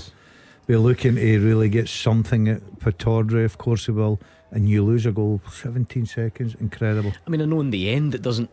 be 0.66 0.76
looking 0.76 1.16
to 1.16 1.38
really 1.38 1.68
get 1.68 1.88
something 1.88 2.48
at 2.48 2.62
Pittodrie, 2.78 3.44
of 3.44 3.58
course, 3.58 3.86
he 3.86 3.92
will 3.92 4.20
and 4.52 4.68
you 4.68 4.84
lose 4.84 5.06
a 5.06 5.12
goal 5.12 5.40
17 5.50 6.06
seconds 6.06 6.54
incredible 6.60 7.12
I 7.26 7.30
mean 7.30 7.42
I 7.42 7.44
know 7.46 7.60
in 7.60 7.70
the 7.70 7.90
end 7.90 8.14
it 8.14 8.22
doesn't 8.22 8.50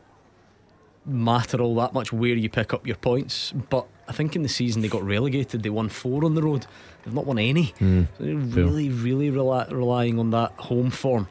matter 1.05 1.61
all 1.61 1.75
that 1.75 1.93
much 1.93 2.11
where 2.11 2.35
you 2.35 2.49
pick 2.49 2.73
up 2.73 2.85
your 2.87 2.95
points 2.97 3.53
but 3.69 3.85
I 4.07 4.11
think 4.11 4.35
in 4.35 4.43
the 4.43 4.49
season 4.49 4.81
they 4.81 4.87
got 4.87 5.03
relegated 5.03 5.63
they 5.63 5.69
won 5.69 5.89
four 5.89 6.25
on 6.25 6.35
the 6.35 6.41
road 6.41 6.65
they've 7.03 7.13
not 7.13 7.25
won 7.25 7.39
any 7.39 7.73
mm, 7.79 8.07
so 8.17 8.23
they're 8.23 8.35
really 8.35 8.89
really 8.89 9.29
rely, 9.29 9.67
relying 9.67 10.19
on 10.19 10.31
that 10.31 10.51
home 10.53 10.89
form 10.89 11.27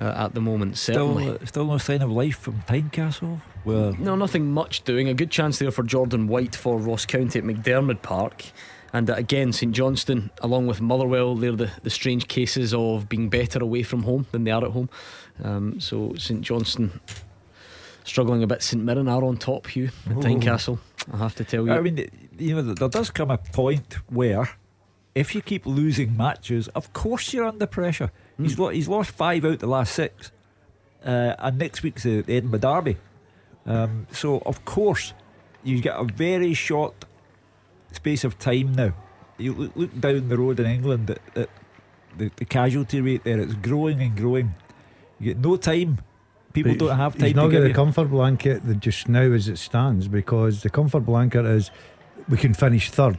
uh, 0.00 0.14
at 0.16 0.34
the 0.34 0.40
moment. 0.40 0.78
Certainly. 0.78 1.24
Still, 1.24 1.46
still 1.46 1.64
no 1.66 1.78
sign 1.78 2.02
of 2.02 2.10
life 2.10 2.38
from 2.38 2.62
Tynecastle. 2.62 3.40
Well, 3.64 3.94
No, 3.98 4.14
nothing 4.14 4.52
much 4.52 4.84
doing. 4.84 5.08
A 5.08 5.14
good 5.14 5.30
chance 5.30 5.58
there 5.58 5.70
for 5.70 5.82
Jordan 5.82 6.28
White 6.28 6.54
for 6.54 6.78
Ross 6.78 7.04
County 7.04 7.38
at 7.38 7.44
McDiarmid 7.44 8.02
Park. 8.02 8.44
And 8.92 9.10
again, 9.10 9.52
St 9.52 9.74
Johnstone, 9.74 10.30
along 10.40 10.66
with 10.66 10.80
Motherwell, 10.80 11.34
they're 11.34 11.52
the, 11.52 11.70
the 11.82 11.90
strange 11.90 12.26
cases 12.26 12.72
of 12.72 13.08
being 13.08 13.28
better 13.28 13.58
away 13.62 13.82
from 13.82 14.02
home 14.04 14.26
than 14.32 14.44
they 14.44 14.50
are 14.50 14.64
at 14.64 14.70
home. 14.70 14.88
Um, 15.44 15.78
so 15.80 16.14
St 16.16 16.40
Johnstone 16.40 16.98
struggling 18.04 18.42
a 18.42 18.46
bit. 18.46 18.62
St 18.62 18.82
Mirren 18.82 19.08
are 19.08 19.22
on 19.24 19.36
top, 19.36 19.66
Hugh, 19.66 19.90
at 20.08 20.16
Oh. 20.16 20.20
Tynecastle. 20.20 20.78
I 21.12 21.18
have 21.18 21.34
to 21.36 21.44
tell 21.44 21.66
you. 21.66 21.72
I 21.72 21.80
mean, 21.80 22.08
you 22.38 22.54
know, 22.54 22.62
there 22.62 22.88
does 22.88 23.10
come 23.10 23.30
a 23.30 23.38
point 23.38 23.96
where 24.08 24.48
if 25.14 25.34
you 25.34 25.42
keep 25.42 25.66
losing 25.66 26.16
matches, 26.16 26.68
of 26.68 26.92
course 26.92 27.32
you're 27.32 27.46
under 27.46 27.66
pressure. 27.66 28.10
He's, 28.40 28.58
lo- 28.58 28.68
he's 28.68 28.88
lost 28.88 29.10
five 29.10 29.44
out 29.44 29.58
the 29.58 29.66
last 29.66 29.92
six. 29.94 30.30
Uh, 31.04 31.34
and 31.38 31.58
next 31.58 31.82
week's 31.82 32.02
the 32.04 32.22
the 32.22 32.36
Edinburgh 32.36 32.60
Derby. 32.60 32.96
Um, 33.66 34.06
so, 34.12 34.42
of 34.46 34.64
course, 34.64 35.12
you 35.62 35.80
get 35.80 35.94
a 35.96 36.04
very 36.04 36.54
short 36.54 37.04
space 37.92 38.24
of 38.24 38.38
time 38.38 38.72
now. 38.72 38.92
You 39.38 39.54
look, 39.54 39.76
look 39.76 40.00
down 40.00 40.28
the 40.28 40.36
road 40.36 40.60
in 40.60 40.66
England 40.66 41.10
at, 41.10 41.20
at 41.36 41.48
the, 42.16 42.30
the 42.36 42.44
casualty 42.44 43.00
rate 43.00 43.24
there, 43.24 43.38
it's 43.38 43.54
growing 43.54 44.00
and 44.02 44.16
growing. 44.16 44.54
You 45.20 45.34
get 45.34 45.38
no 45.44 45.56
time. 45.56 45.98
People 46.52 46.72
But 46.72 46.78
don't 46.78 46.96
have 46.96 47.12
time 47.16 47.26
He's 47.26 47.34
not 47.36 47.42
to 47.42 47.48
got 47.48 47.52
give 47.52 47.62
the 47.62 47.68
you. 47.68 47.74
comfort 47.74 48.06
blanket 48.06 48.66
that 48.66 48.80
just 48.80 49.08
now 49.08 49.20
as 49.32 49.48
it 49.48 49.58
stands 49.58 50.08
because 50.08 50.62
the 50.62 50.70
comfort 50.70 51.00
blanket 51.00 51.44
is 51.44 51.70
we 52.28 52.36
can 52.36 52.54
finish 52.54 52.90
third. 52.90 53.18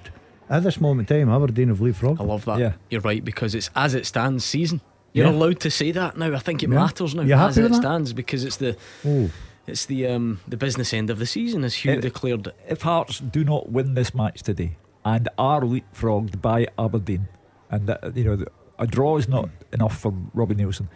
At 0.50 0.64
this 0.64 0.82
moment 0.82 1.10
in 1.12 1.28
time, 1.28 1.34
Aberdeen 1.34 1.68
have 1.70 1.78
leapfrogged. 1.78 2.20
I 2.20 2.24
love 2.24 2.44
that. 2.46 2.58
Yeah. 2.60 2.74
You're 2.90 3.02
right 3.02 3.24
because 3.24 3.54
it's 3.54 3.70
as 3.76 3.94
it 3.94 4.06
stands 4.08 4.44
season. 4.44 4.82
You're 5.14 5.28
Yeah. 5.28 5.32
allowed 5.34 5.60
to 5.62 5.72
say 5.72 5.92
that 5.92 6.18
now. 6.18 6.34
I 6.34 6.40
think 6.40 6.64
it 6.64 6.70
Yeah. 6.70 6.76
matters 6.80 7.14
now 7.16 7.22
You 7.22 7.34
as 7.36 7.56
happy 7.56 7.60
it 7.60 7.64
with 7.64 7.72
that? 7.74 7.82
stands 7.82 8.14
because 8.14 8.44
it's 8.44 8.58
the 8.58 8.76
Oh, 9.06 9.30
it's 9.70 9.86
the 9.86 10.08
um 10.08 10.40
the 10.48 10.58
business 10.58 10.94
end 10.94 11.10
of 11.10 11.18
the 11.20 11.26
season 11.26 11.64
as 11.64 11.74
Hugh 11.76 11.94
Uh, 11.94 12.02
declared 12.02 12.52
if 12.68 12.82
Hearts 12.82 13.20
do 13.20 13.44
not 13.44 13.72
win 13.72 13.94
this 13.94 14.14
match 14.14 14.42
today 14.44 14.72
and 15.06 15.30
are 15.38 15.62
leapfrogged 15.62 16.42
by 16.42 16.68
Aberdeen, 16.78 17.28
and 17.72 17.88
that, 17.88 18.16
you 18.18 18.24
know 18.26 18.38
a 18.78 18.88
draw 18.88 19.18
is 19.18 19.28
not 19.28 19.50
enough 19.74 19.98
for 20.00 20.14
Robbie 20.34 20.56
Neilson, 20.56 20.88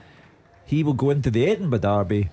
he 0.65 0.83
will 0.83 0.93
go 0.93 1.09
into 1.09 1.29
the 1.31 1.45
Edinburgh 1.51 1.79
Derby 1.79 2.29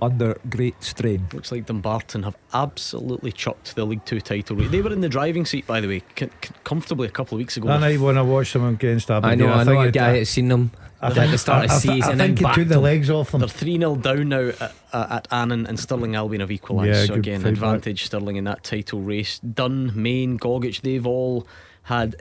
under 0.00 0.38
great 0.48 0.80
strain. 0.84 1.26
Looks 1.32 1.50
like 1.50 1.66
Dumbarton 1.66 2.22
have 2.22 2.36
absolutely 2.52 3.32
chucked 3.32 3.74
the 3.74 3.84
League 3.84 4.04
Two 4.04 4.20
title. 4.20 4.54
They 4.56 4.80
were 4.80 4.92
in 4.92 5.00
the 5.00 5.08
driving 5.08 5.44
seat, 5.44 5.66
by 5.66 5.80
the 5.80 5.88
way, 5.88 6.00
c- 6.16 6.28
c- 6.44 6.50
comfortably 6.62 7.08
a 7.08 7.10
couple 7.10 7.34
of 7.34 7.38
weeks 7.40 7.56
ago. 7.56 7.66
that 7.66 7.80
night 7.80 7.98
when 7.98 8.16
I 8.16 8.22
watched 8.22 8.52
them 8.52 8.64
against 8.68 9.10
Aberdeen. 9.10 9.30
I 9.30 9.32
Aberdeen, 9.32 9.46
know, 9.48 9.54
I, 9.60 9.64
know 9.64 9.70
think 9.72 9.84
a 9.84 9.88
it- 9.88 9.94
guy 9.94 10.12
that's 10.18 10.30
seen 10.30 10.46
them 10.48 10.70
I 11.04 11.10
think- 11.14 11.30
the 11.32 11.38
start 11.38 11.64
of 11.66 11.70
I- 11.70 11.74
I- 11.74 11.78
season. 11.78 12.02
I 12.02 12.10
and 12.12 12.20
think 12.20 12.38
then 12.40 12.50
it 12.50 12.54
took 12.54 12.68
the 12.68 12.80
legs 12.80 13.10
off 13.10 13.30
them. 13.32 13.40
They're 13.40 13.48
3 13.48 13.78
0 13.78 13.96
down 13.96 14.28
now 14.28 14.48
at, 14.48 14.60
at, 14.92 15.10
at 15.12 15.28
Annan, 15.32 15.66
and 15.66 15.78
Stirling 15.78 16.14
Albion 16.16 16.40
have 16.40 16.50
equalised. 16.50 16.88
Yeah, 16.88 17.02
so, 17.06 17.14
good 17.14 17.18
again, 17.18 17.40
fight 17.40 17.44
back. 17.44 17.52
advantage 17.52 18.04
Stirling 18.04 18.36
in 18.36 18.44
that 18.44 18.64
title 18.64 19.00
race. 19.00 19.38
Dunne, 19.40 19.92
Main, 19.94 20.38
Gogic, 20.38 20.80
they've 20.82 21.06
all 21.06 21.46
had 21.82 22.16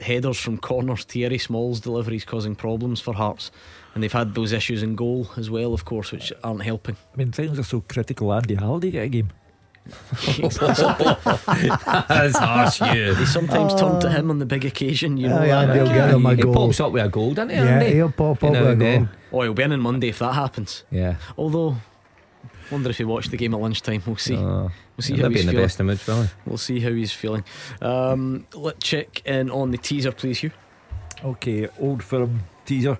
headers 0.00 0.38
from 0.38 0.58
corners. 0.58 1.04
Thierry 1.04 1.38
Small's 1.38 1.80
deliveries 1.80 2.24
causing 2.24 2.54
problems 2.54 3.00
for 3.00 3.14
Hearts. 3.14 3.50
And 3.94 4.02
they've 4.04 4.12
had 4.12 4.34
those 4.34 4.52
issues 4.52 4.82
in 4.84 4.94
goal 4.94 5.28
as 5.36 5.50
well, 5.50 5.74
of 5.74 5.84
course, 5.84 6.12
which 6.12 6.32
aren't 6.44 6.62
helping. 6.62 6.96
I 7.12 7.16
mean, 7.16 7.32
things 7.32 7.58
are 7.58 7.64
so 7.64 7.80
critical. 7.80 8.32
Andy 8.32 8.54
Halliday 8.54 8.90
get 8.92 9.04
a 9.04 9.08
game. 9.08 9.30
That's 10.68 12.38
harsh, 12.38 12.80
you. 12.94 13.14
They 13.14 13.24
sometimes 13.24 13.74
turn 13.74 14.00
to 14.00 14.10
him 14.10 14.30
on 14.30 14.38
the 14.38 14.46
big 14.46 14.64
occasion, 14.64 15.16
you 15.16 15.28
know. 15.28 15.38
Aye, 15.38 15.46
that. 15.48 15.70
Andy 15.70 15.80
will 15.82 15.88
get 15.88 16.10
him 16.10 16.26
a 16.26 16.34
He 16.34 16.42
goal. 16.42 16.54
pops 16.54 16.80
up 16.80 16.92
with 16.92 17.04
a 17.04 17.08
goal, 17.08 17.34
doesn't 17.34 17.50
he? 17.50 17.56
Yeah, 17.56 17.62
Andy? 17.78 17.92
he'll 17.94 18.10
pop 18.10 18.42
You 18.42 18.48
up 18.48 18.54
know, 18.54 18.64
with 18.66 18.82
a 18.82 18.98
goal. 18.98 19.08
Oh, 19.32 19.42
he'll 19.42 19.54
be 19.54 19.62
in 19.62 19.72
on 19.72 19.80
Monday 19.80 20.08
if 20.08 20.18
that 20.20 20.34
happens. 20.34 20.84
Yeah. 20.90 21.16
Although, 21.36 21.76
wonder 22.70 22.90
if 22.90 22.98
he 22.98 23.04
watched 23.04 23.30
the 23.30 23.36
game 23.36 23.54
at 23.54 23.60
lunchtime. 23.60 24.02
We'll 24.06 24.16
see. 24.16 24.36
Uh, 24.36 24.40
we'll 24.40 24.70
see 25.00 25.14
he'll 25.14 25.24
how 25.24 25.28
be 25.28 25.34
he's 25.36 25.42
in 25.42 25.46
the 25.46 25.52
feeling. 25.52 25.64
best 25.64 25.80
image, 25.80 26.06
will? 26.06 26.26
We'll 26.46 26.58
see 26.58 26.80
how 26.80 26.90
he's 26.90 27.12
feeling. 27.12 27.44
Um, 27.82 28.46
let's 28.54 28.86
check 28.86 29.22
in 29.26 29.50
on 29.50 29.70
the 29.70 29.78
teaser, 29.78 30.12
please, 30.12 30.38
Hugh. 30.40 30.52
Okay, 31.24 31.68
old 31.80 32.02
firm 32.02 32.44
teaser. 32.64 32.98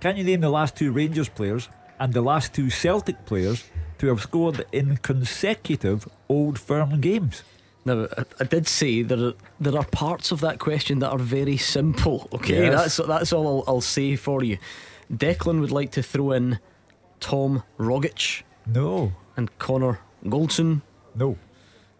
Can 0.00 0.16
you 0.16 0.24
name 0.24 0.40
the 0.40 0.50
last 0.50 0.76
two 0.76 0.92
Rangers 0.92 1.28
players 1.28 1.68
and 1.98 2.12
the 2.12 2.20
last 2.20 2.54
two 2.54 2.70
Celtic 2.70 3.26
players 3.26 3.64
to 3.98 4.06
have 4.06 4.20
scored 4.20 4.64
in 4.70 4.96
consecutive 4.98 6.06
old 6.28 6.58
firm 6.58 7.00
games? 7.00 7.42
Now, 7.84 8.06
I, 8.16 8.24
I 8.40 8.44
did 8.44 8.66
say 8.66 9.02
there 9.02 9.18
are, 9.28 9.32
there 9.60 9.76
are 9.76 9.84
parts 9.84 10.30
of 10.32 10.40
that 10.40 10.58
question 10.58 10.98
that 10.98 11.10
are 11.10 11.18
very 11.18 11.56
simple. 11.56 12.28
Okay, 12.32 12.66
Yes. 12.66 12.96
that's 12.96 13.08
that's 13.08 13.32
all 13.32 13.46
I'll, 13.46 13.64
I'll 13.74 13.80
say 13.80 14.16
for 14.16 14.42
you. 14.44 14.58
Declan 15.12 15.60
would 15.60 15.70
like 15.72 15.90
to 15.92 16.02
throw 16.02 16.32
in 16.32 16.58
Tom 17.20 17.62
Rogic 17.78 18.42
No, 18.66 19.12
and 19.36 19.48
Connor 19.58 20.00
Goldson. 20.24 20.82
no, 21.14 21.36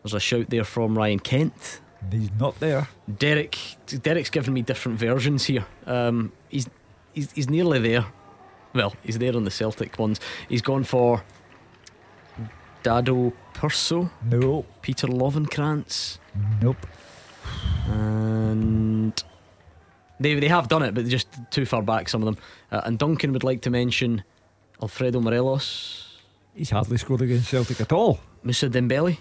There's 0.02 0.14
a 0.14 0.20
shout 0.20 0.50
there 0.50 0.64
from 0.64 0.96
Ryan 0.98 1.18
Kent. 1.20 1.80
he's 2.12 2.30
not 2.38 2.60
there. 2.60 2.88
Derek, 3.18 3.56
Derek's 3.86 4.30
given 4.30 4.52
me 4.52 4.62
different 4.62 4.98
versions 4.98 5.46
here. 5.46 5.64
Um, 5.86 6.32
he's, 6.50 6.68
he's 7.14 7.32
he's 7.32 7.48
nearly 7.48 7.78
there. 7.78 8.04
Well, 8.74 8.94
he's 9.02 9.18
there 9.18 9.34
on 9.34 9.44
the 9.44 9.50
Celtic 9.50 9.98
ones. 9.98 10.20
He's 10.50 10.60
gone 10.62 10.84
for 10.84 11.22
Dado 12.82 13.32
Pršo, 13.54 14.10
No, 14.24 14.64
Peter 14.82 15.06
Lovenkrands, 15.08 16.18
nope. 16.62 16.86
and 17.88 19.12
they 20.20 20.34
they 20.38 20.48
have 20.48 20.68
done 20.68 20.82
it, 20.82 20.94
but 20.94 21.06
just 21.06 21.28
too 21.50 21.64
far 21.66 21.82
back. 21.82 22.08
Some 22.08 22.22
of 22.22 22.26
them. 22.26 22.44
Uh, 22.70 22.82
and 22.84 22.98
Duncan 22.98 23.32
would 23.32 23.44
like 23.44 23.62
to 23.62 23.70
mention 23.70 24.22
Alfredo 24.82 25.20
Morelos, 25.20 26.04
He's 26.54 26.70
hardly 26.70 26.96
scored 26.98 27.22
against 27.22 27.48
Celtic 27.50 27.80
at 27.80 27.92
all. 27.92 28.18
Moussa 28.42 28.68
Dembele. 28.68 29.18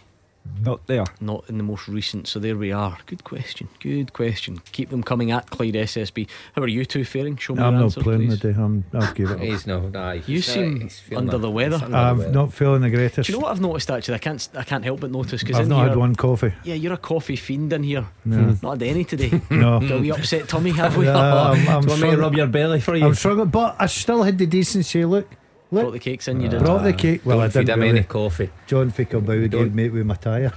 Not 0.63 0.85
there. 0.87 1.05
Not 1.21 1.45
in 1.49 1.57
the 1.57 1.63
most 1.63 1.87
recent, 1.87 2.27
so 2.27 2.39
there 2.39 2.55
we 2.57 2.71
are. 2.71 2.97
Good 3.05 3.23
question. 3.23 3.67
Good 3.79 4.11
question. 4.13 4.59
Keep 4.71 4.89
them 4.89 5.03
coming 5.03 5.31
at 5.31 5.49
Clyde 5.49 5.75
SSB. 5.75 6.27
How 6.55 6.61
are 6.63 6.67
you 6.67 6.83
two 6.83 7.05
faring? 7.05 7.37
Show 7.37 7.55
me 7.55 7.61
I'm 7.61 7.73
your 7.73 7.79
not 7.79 7.83
answer, 7.85 8.01
playing 8.01 8.27
please. 8.27 8.39
today. 8.39 8.59
I'm, 8.59 8.83
I'll 8.93 9.13
give 9.13 9.29
it 9.31 9.35
up. 9.35 9.39
He's 9.41 9.67
no, 9.67 9.87
nah, 9.89 10.11
You 10.13 10.21
he's, 10.21 10.45
seem 10.45 10.81
he's 10.81 10.99
feeling 10.99 11.25
under 11.25 11.31
that- 11.33 11.37
the 11.39 11.51
weather. 11.51 11.75
he's 11.77 11.83
under 11.83 11.91
the 11.97 12.03
I'm 12.03 12.17
weather. 12.17 12.31
not 12.31 12.53
feeling 12.53 12.81
the 12.81 12.89
greatest. 12.89 13.27
Do 13.27 13.33
you 13.33 13.39
know 13.39 13.43
what 13.45 13.51
I've 13.51 13.61
noticed 13.61 13.91
actually? 13.91 14.15
I 14.15 14.19
can't 14.19 14.49
I 14.55 14.63
can't 14.63 14.83
help 14.83 14.99
but 15.01 15.11
notice 15.11 15.41
because 15.43 15.59
I've 15.59 15.67
not 15.67 15.87
had 15.89 15.97
one 15.97 16.15
coffee. 16.15 16.53
Yeah, 16.63 16.73
you're 16.75 16.93
a 16.93 16.97
coffee 16.97 17.35
fiend 17.35 17.71
in 17.73 17.83
here. 17.83 18.05
No. 18.25 18.37
Hmm. 18.37 18.53
Not 18.65 18.71
had 18.81 18.83
any 18.83 19.03
today. 19.03 19.41
No. 19.51 19.79
Got 19.79 19.91
a 19.91 19.99
wee 19.99 20.11
upset 20.11 20.49
tummy, 20.49 20.71
have 20.71 20.97
we? 20.97 21.05
Yeah, 21.07 21.15
I'm, 21.17 21.55
I'm 21.55 21.57
Do 21.57 21.61
you 21.61 21.69
want 21.69 21.85
me 21.85 21.87
to 21.89 21.95
struggling- 21.97 22.19
rub 22.19 22.33
your 22.35 22.47
belly 22.47 22.79
for 22.81 22.95
you? 22.95 23.05
I'm 23.05 23.15
struggling, 23.15 23.49
but 23.49 23.75
I 23.79 23.85
still 23.85 24.23
had 24.23 24.37
the 24.37 24.45
decency. 24.47 25.05
Look, 25.05 25.29
Brought 25.72 25.91
the 25.91 25.99
cakes 25.99 26.28
in, 26.28 26.39
you 26.41 26.47
uh, 26.47 26.51
did. 26.51 26.63
brought 26.63 26.84
the 26.84 26.93
cake. 26.93 27.22
Well, 27.26 27.38
Don't 27.39 27.45
I 27.45 27.49
didn't 27.49 27.70
him 27.70 27.80
really. 27.82 27.89
any 27.99 28.03
coffee. 28.03 28.49
John 28.68 28.91
Fickelbow 28.91 29.49
gave 29.49 29.74
me 29.76 29.89
with 29.89 30.05
my 30.05 30.15
tyre. 30.15 30.53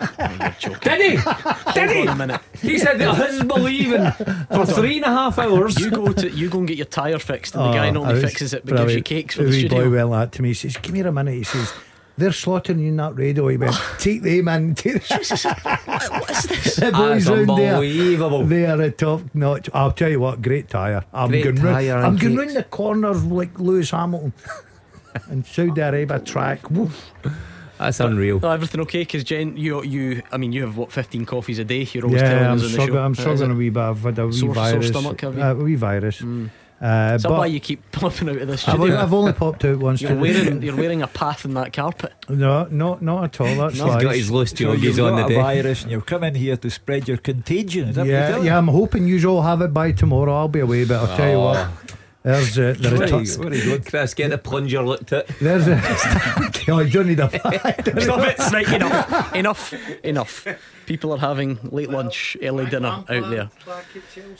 You're 0.18 0.54
joking. 0.58 0.78
Did 0.80 1.10
he? 1.10 1.16
Hold 1.16 1.74
Did 1.74 1.90
on 1.90 2.08
a 2.08 2.12
he? 2.12 2.18
minute. 2.18 2.40
He 2.62 2.78
said 2.78 2.98
that 3.00 3.16
his 3.30 3.42
believing 3.44 4.10
for 4.46 4.64
three 4.64 4.96
and 4.96 5.04
a 5.04 5.08
half 5.08 5.38
hours. 5.38 5.78
You 5.80 5.90
go 5.90 6.12
to 6.12 6.30
you 6.30 6.48
go 6.48 6.58
and 6.60 6.68
get 6.68 6.76
your 6.76 6.86
tyre 6.86 7.18
fixed, 7.18 7.54
and 7.56 7.64
the 7.64 7.68
oh, 7.70 7.72
guy 7.72 7.88
Oh, 7.88 7.92
not 7.92 8.04
I 8.04 8.08
only 8.10 8.22
was 8.22 8.30
fixes 8.30 8.54
it 8.54 8.64
but 8.64 8.70
gives 8.76 8.80
you 8.80 8.84
brilliant. 8.86 9.06
cakes 9.06 9.34
for 9.34 9.42
the 9.42 9.50
wee 9.50 9.62
boy 9.64 9.68
studio. 9.68 9.90
went 9.90 10.10
like 10.10 10.30
to 10.32 10.42
me. 10.42 10.48
He 10.48 10.54
says, 10.54 10.76
"Give 10.76 10.92
me 10.92 11.00
a 11.00 11.10
minute." 11.10 11.34
He 11.34 11.42
says, 11.44 11.72
"They're 12.18 12.32
slaughtering 12.32 12.78
you 12.80 12.88
in 12.88 12.96
that 12.96 13.16
radio." 13.16 13.48
He 13.48 13.56
went, 13.56 13.74
"Take 13.98 14.22
them 14.22 14.48
in." 14.48 14.74
Take 14.82 15.02
what 15.08 16.30
is 16.30 16.42
this? 16.44 16.76
the 16.76 16.90
That's 16.90 16.96
boys 16.96 17.28
round 17.28 17.48
there. 17.58 17.74
unbelievable. 17.74 18.44
They 18.44 18.66
are 18.66 18.80
a 18.82 18.90
top 18.90 19.22
notch. 19.34 19.70
I'll 19.72 19.92
tell 19.92 20.10
you 20.10 20.20
what, 20.20 20.42
great 20.42 20.68
tyre. 20.68 21.04
I'm 21.12 21.30
Great 21.30 21.44
going 21.44 21.56
round. 21.56 21.76
tyre 21.86 21.96
I'm 21.98 22.04
and 22.12 22.20
going 22.20 22.36
cakes. 22.36 22.46
round 22.46 22.56
the 22.56 22.64
corners 22.64 23.24
like 23.24 23.58
Lewis 23.58 23.90
Hamilton. 23.90 24.32
and 25.30 25.44
Saudi 25.46 25.80
Arabia 25.80 26.18
track. 26.20 26.70
Woof. 26.70 27.10
That's 27.78 28.00
unreal. 28.00 28.40
No, 28.40 28.50
everything 28.50 28.80
okay? 28.82 29.00
Because 29.02 29.22
Jen, 29.24 29.56
you 29.56 29.82
you 29.84 30.22
I 30.32 30.36
mean 30.36 30.52
you 30.52 30.62
have 30.62 30.76
what 30.76 30.90
15 30.92 31.24
coffees 31.26 31.58
a 31.60 31.64
day. 31.64 31.86
You're 31.92 32.04
always 32.06 32.20
telling 32.22 32.38
Yeah, 32.38 32.50
I'm 32.50 32.56
us 32.56 32.62
on 32.62 32.66
the 32.66 32.72
struggling. 32.72 32.94
show. 32.98 33.02
I'm 33.04 33.12
is 33.12 33.18
struggling 33.18 33.50
it? 33.50 33.54
a 33.54 33.56
wee 33.56 33.70
bit. 33.70 33.80
I've 33.80 34.00
had 34.02 34.18
a 34.18 34.26
wee 34.26 34.32
Sore- 34.32 34.54
sore 34.54 34.64
virus. 34.64 34.88
stomach, 34.88 35.20
have 35.20 35.36
you? 35.36 35.42
Uh, 35.42 35.52
a 35.52 35.54
wee 35.54 35.74
virus. 35.76 36.22
Uh, 36.80 37.14
Is 37.16 37.22
that 37.24 37.28
but 37.30 37.38
why 37.38 37.46
you 37.46 37.58
keep 37.58 37.82
popping 37.92 38.28
out 38.28 38.36
of 38.36 38.46
the 38.46 38.52
I've, 38.52 38.60
studio? 38.60 38.96
I've 38.98 39.12
only 39.12 39.32
popped 39.32 39.64
out 39.64 39.78
once. 39.78 40.00
You're 40.00 40.14
wearing 40.14 40.62
you're 40.62 40.76
wearing 40.82 41.02
a 41.02 41.08
path 41.08 41.44
in 41.44 41.54
that 41.54 41.72
carpet. 41.72 42.12
No, 42.28 42.68
no, 42.70 42.98
not 43.00 43.24
at 43.24 43.40
all. 43.40 43.54
That's 43.56 43.76
No. 43.78 43.84
He's 43.86 43.94
lies. 43.94 44.02
got 44.04 44.14
his 44.14 44.30
loose 44.30 44.50
So 44.50 44.72
you've 44.72 45.00
on 45.00 45.16
got 45.16 45.16
the 45.16 45.24
a 45.24 45.28
day. 45.28 45.42
virus 45.42 45.82
and 45.82 45.90
you've 45.90 46.06
come 46.06 46.22
in 46.22 46.36
here 46.36 46.56
to 46.56 46.70
spread 46.70 47.08
your 47.08 47.16
contagion. 47.16 47.88
Is 47.88 47.96
that 47.96 48.06
Yeah, 48.06 48.40
yeah. 48.42 48.56
I'm 48.56 48.68
hoping 48.68 49.08
you 49.08 49.28
all 49.28 49.42
have 49.42 49.60
it 49.60 49.74
by 49.74 49.90
tomorrow. 49.90 50.32
I'll 50.36 50.46
be 50.48 50.60
away, 50.60 50.84
but 50.84 51.00
I'll 51.00 51.16
tell 51.16 51.30
you 51.30 51.38
what. 51.38 51.68
There's 52.22 52.58
a, 52.58 52.60
me? 52.74 52.90
Where 52.90 52.98
there's 52.98 53.12
are 53.12 53.22
you- 53.22 53.38
where 53.40 53.48
are 53.52 53.54
you 53.54 53.64
going? 53.70 53.82
Chris, 53.82 54.14
get 54.14 54.30
the 54.30 54.38
plunger 54.38 54.82
looked 54.82 55.12
at. 55.12 55.26
there's 55.40 55.66
a. 55.66 55.80
oh, 56.68 56.80
you 56.80 56.90
don't 56.90 57.06
need 57.08 57.20
a. 57.20 57.28
Stop 57.30 57.54
it! 57.54 58.38
Right, 58.52 58.68
enough, 58.72 59.34
enough, 59.34 59.74
enough. 60.04 60.46
People 60.88 61.12
are 61.12 61.18
having 61.18 61.58
late 61.70 61.90
lunch, 61.90 62.36
early 62.42 62.64
dinner 62.66 62.88
out 62.88 63.06
there. 63.06 63.50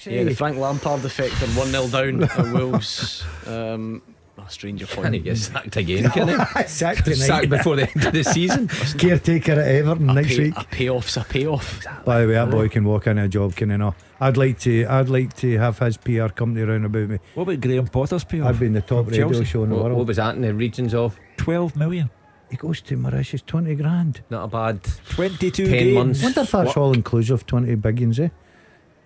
Yeah, 0.06 0.24
the 0.24 0.34
Frank 0.34 0.56
Lampard 0.56 1.04
effect 1.04 1.40
and 1.42 1.54
1 1.56 1.66
0 1.68 1.88
down 1.88 2.22
at 2.46 2.52
Wolves. 2.54 3.22
Um, 3.46 4.02
stranger 4.48 4.86
Can 4.86 5.02
point. 5.02 5.14
he 5.14 5.20
get 5.20 5.36
sacked 5.36 5.76
again? 5.76 6.08
Can 6.10 6.28
he? 6.28 6.34
Sacked 6.66 7.04
tonight. 7.04 7.16
sacked 7.16 7.50
before 7.50 7.76
the 7.76 7.90
end 7.90 8.06
of 8.06 8.12
the 8.14 8.24
season. 8.24 8.66
Caretaker 8.98 9.52
at 9.52 9.58
Everton 9.58 10.08
a, 10.08 10.14
next 10.14 10.28
pay, 10.36 10.44
week. 10.44 10.56
a 10.56 10.60
payoff's 10.64 11.16
a 11.18 11.24
payoff. 11.24 11.84
By 12.06 12.22
the 12.22 12.28
way, 12.28 12.32
that 12.32 12.50
boy 12.50 12.68
can 12.70 12.84
walk 12.84 13.06
in 13.08 13.18
a 13.18 13.28
job, 13.28 13.54
can 13.54 13.68
he 13.70 13.76
not? 13.76 13.94
I'd 14.20 14.38
like 14.38 14.58
to. 14.60 14.86
I'd 14.86 15.10
like 15.10 15.34
to 15.36 15.58
have 15.58 15.78
his 15.78 15.98
PR 15.98 16.28
company 16.28 16.62
round 16.64 16.86
about 16.86 17.08
me. 17.10 17.18
What 17.34 17.42
about 17.42 17.60
Graham 17.60 17.88
Potter's 17.88 18.24
PR? 18.24 18.44
I've 18.44 18.58
been 18.58 18.72
the 18.72 18.80
top 18.80 19.04
From 19.04 19.08
radio 19.12 19.28
Chelsea? 19.28 19.44
show 19.44 19.64
in 19.64 19.68
the 19.70 19.76
What, 19.76 19.84
world. 19.84 19.98
what 19.98 20.06
was 20.06 20.16
that 20.16 20.34
in 20.34 20.40
the 20.40 20.54
regions 20.54 20.94
of? 20.94 21.18
12 21.36 21.76
million. 21.76 22.08
He 22.50 22.56
goes 22.56 22.80
to 22.82 22.96
Mauritius, 22.96 23.42
twenty 23.46 23.74
grand. 23.74 24.22
Not 24.30 24.44
a 24.44 24.48
bad 24.48 24.80
22 25.10 25.64
10 25.66 25.70
games. 25.72 25.94
months. 25.94 26.22
wonder 26.22 26.40
if 26.40 26.50
that's 26.50 26.76
all 26.76 26.92
inclusive, 26.94 27.44
Twenty 27.46 27.66
twenty 27.76 27.76
billions, 27.76 28.18
eh? 28.20 28.28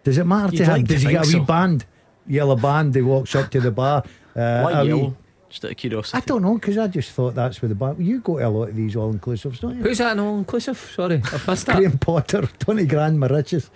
Does 0.05 0.19
it 0.19 0.25
matter 0.27 0.51
to 0.51 0.57
You'd 0.57 0.63
him? 0.65 0.73
like 0.73 0.87
to 0.89 0.95
Does 0.95 1.03
he 1.03 1.09
get 1.11 1.21
a 1.21 1.25
think 1.25 1.35
wee 1.35 1.41
so. 1.41 1.45
band, 1.47 1.85
yellow 2.27 2.57
band? 2.57 2.95
He 2.95 3.03
walks 3.03 3.35
up 3.35 3.51
to 3.51 3.61
the 3.61 3.71
bar. 3.71 4.05
Uh, 4.37 4.61
Why 4.63 4.73
a 4.73 4.83
wee- 4.83 4.89
yellow? 4.89 5.17
Just 5.49 5.65
out 5.67 5.71
of 5.73 5.77
curiosity. 5.77 6.17
I 6.17 6.21
don't 6.25 6.41
know 6.43 6.55
because 6.55 6.79
I 6.79 6.87
just 6.89 7.11
thought 7.11 7.35
that's 7.35 7.61
where 7.61 7.69
the 7.69 7.75
bar. 7.75 7.95
You 7.99 8.21
go 8.21 8.39
to 8.39 8.47
a 8.47 8.49
lot 8.49 8.69
of 8.71 8.77
these 8.77 8.97
all 8.97 9.13
inclusives, 9.13 9.61
don't 9.61 9.77
you? 9.77 9.83
Who's 9.83 9.99
that? 9.99 10.13
an 10.13 10.21
All 10.21 10.39
inclusive? 10.39 10.79
Sorry, 10.95 11.17
I've 11.17 11.47
missed 11.47 11.67
that. 11.67 11.77
Graham 11.77 11.99
Potter, 11.99 12.49
twenty 12.59 12.87
grand 12.87 13.21
Mauritius. 13.21 13.69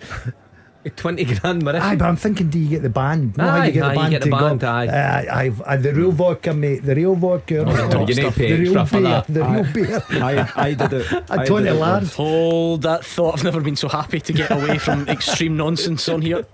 Twenty 0.95 1.25
grand, 1.25 1.63
Mauritius. 1.63 1.83
Aye, 1.85 1.95
but 1.95 2.05
I'm 2.05 2.15
thinking, 2.15 2.49
do 2.49 2.59
you 2.59 2.69
get 2.69 2.81
the 2.83 2.89
band? 2.89 3.37
No, 3.37 3.43
how 3.45 3.57
Aye, 3.57 3.65
you 3.67 3.71
get 3.73 3.83
aye, 3.83 3.87
the 3.87 3.93
you 3.93 3.99
band 3.99 4.11
get 4.11 4.19
the 4.21 4.25
to 4.25 4.57
go. 4.59 4.67
aye. 4.67 4.87
Uh, 4.87 5.35
I've, 5.35 5.61
uh, 5.61 5.77
the 5.77 5.93
real 5.93 6.11
vodka, 6.11 6.53
mate. 6.53 6.83
The 6.83 6.95
real 6.95 7.15
vodka. 7.15 7.53
no, 7.65 7.99
you 8.07 8.15
need 8.15 8.15
to 8.15 8.31
pay 8.31 8.51
the 8.55 8.59
real 8.63 8.77
extra 8.79 8.85
for 8.85 9.01
beer. 9.03 9.09
that. 9.09 9.27
The 9.27 9.43
real 9.43 9.65
Aye. 9.65 9.71
beer. 9.73 10.03
I, 10.23 10.51
I 10.55 10.73
did 10.73 10.93
it. 10.93 11.13
I 11.29 11.35
A 11.35 11.37
did 11.39 11.47
Tony 11.47 11.69
it 11.69 12.03
Hold 12.13 12.81
that 12.83 13.03
thought. 13.05 13.35
I've 13.37 13.43
never 13.43 13.61
been 13.61 13.75
so 13.75 13.87
happy 13.89 14.19
to 14.19 14.33
get 14.33 14.51
away 14.51 14.77
from 14.77 15.07
extreme 15.07 15.57
nonsense 15.57 16.07
on 16.09 16.21
here. 16.21 16.45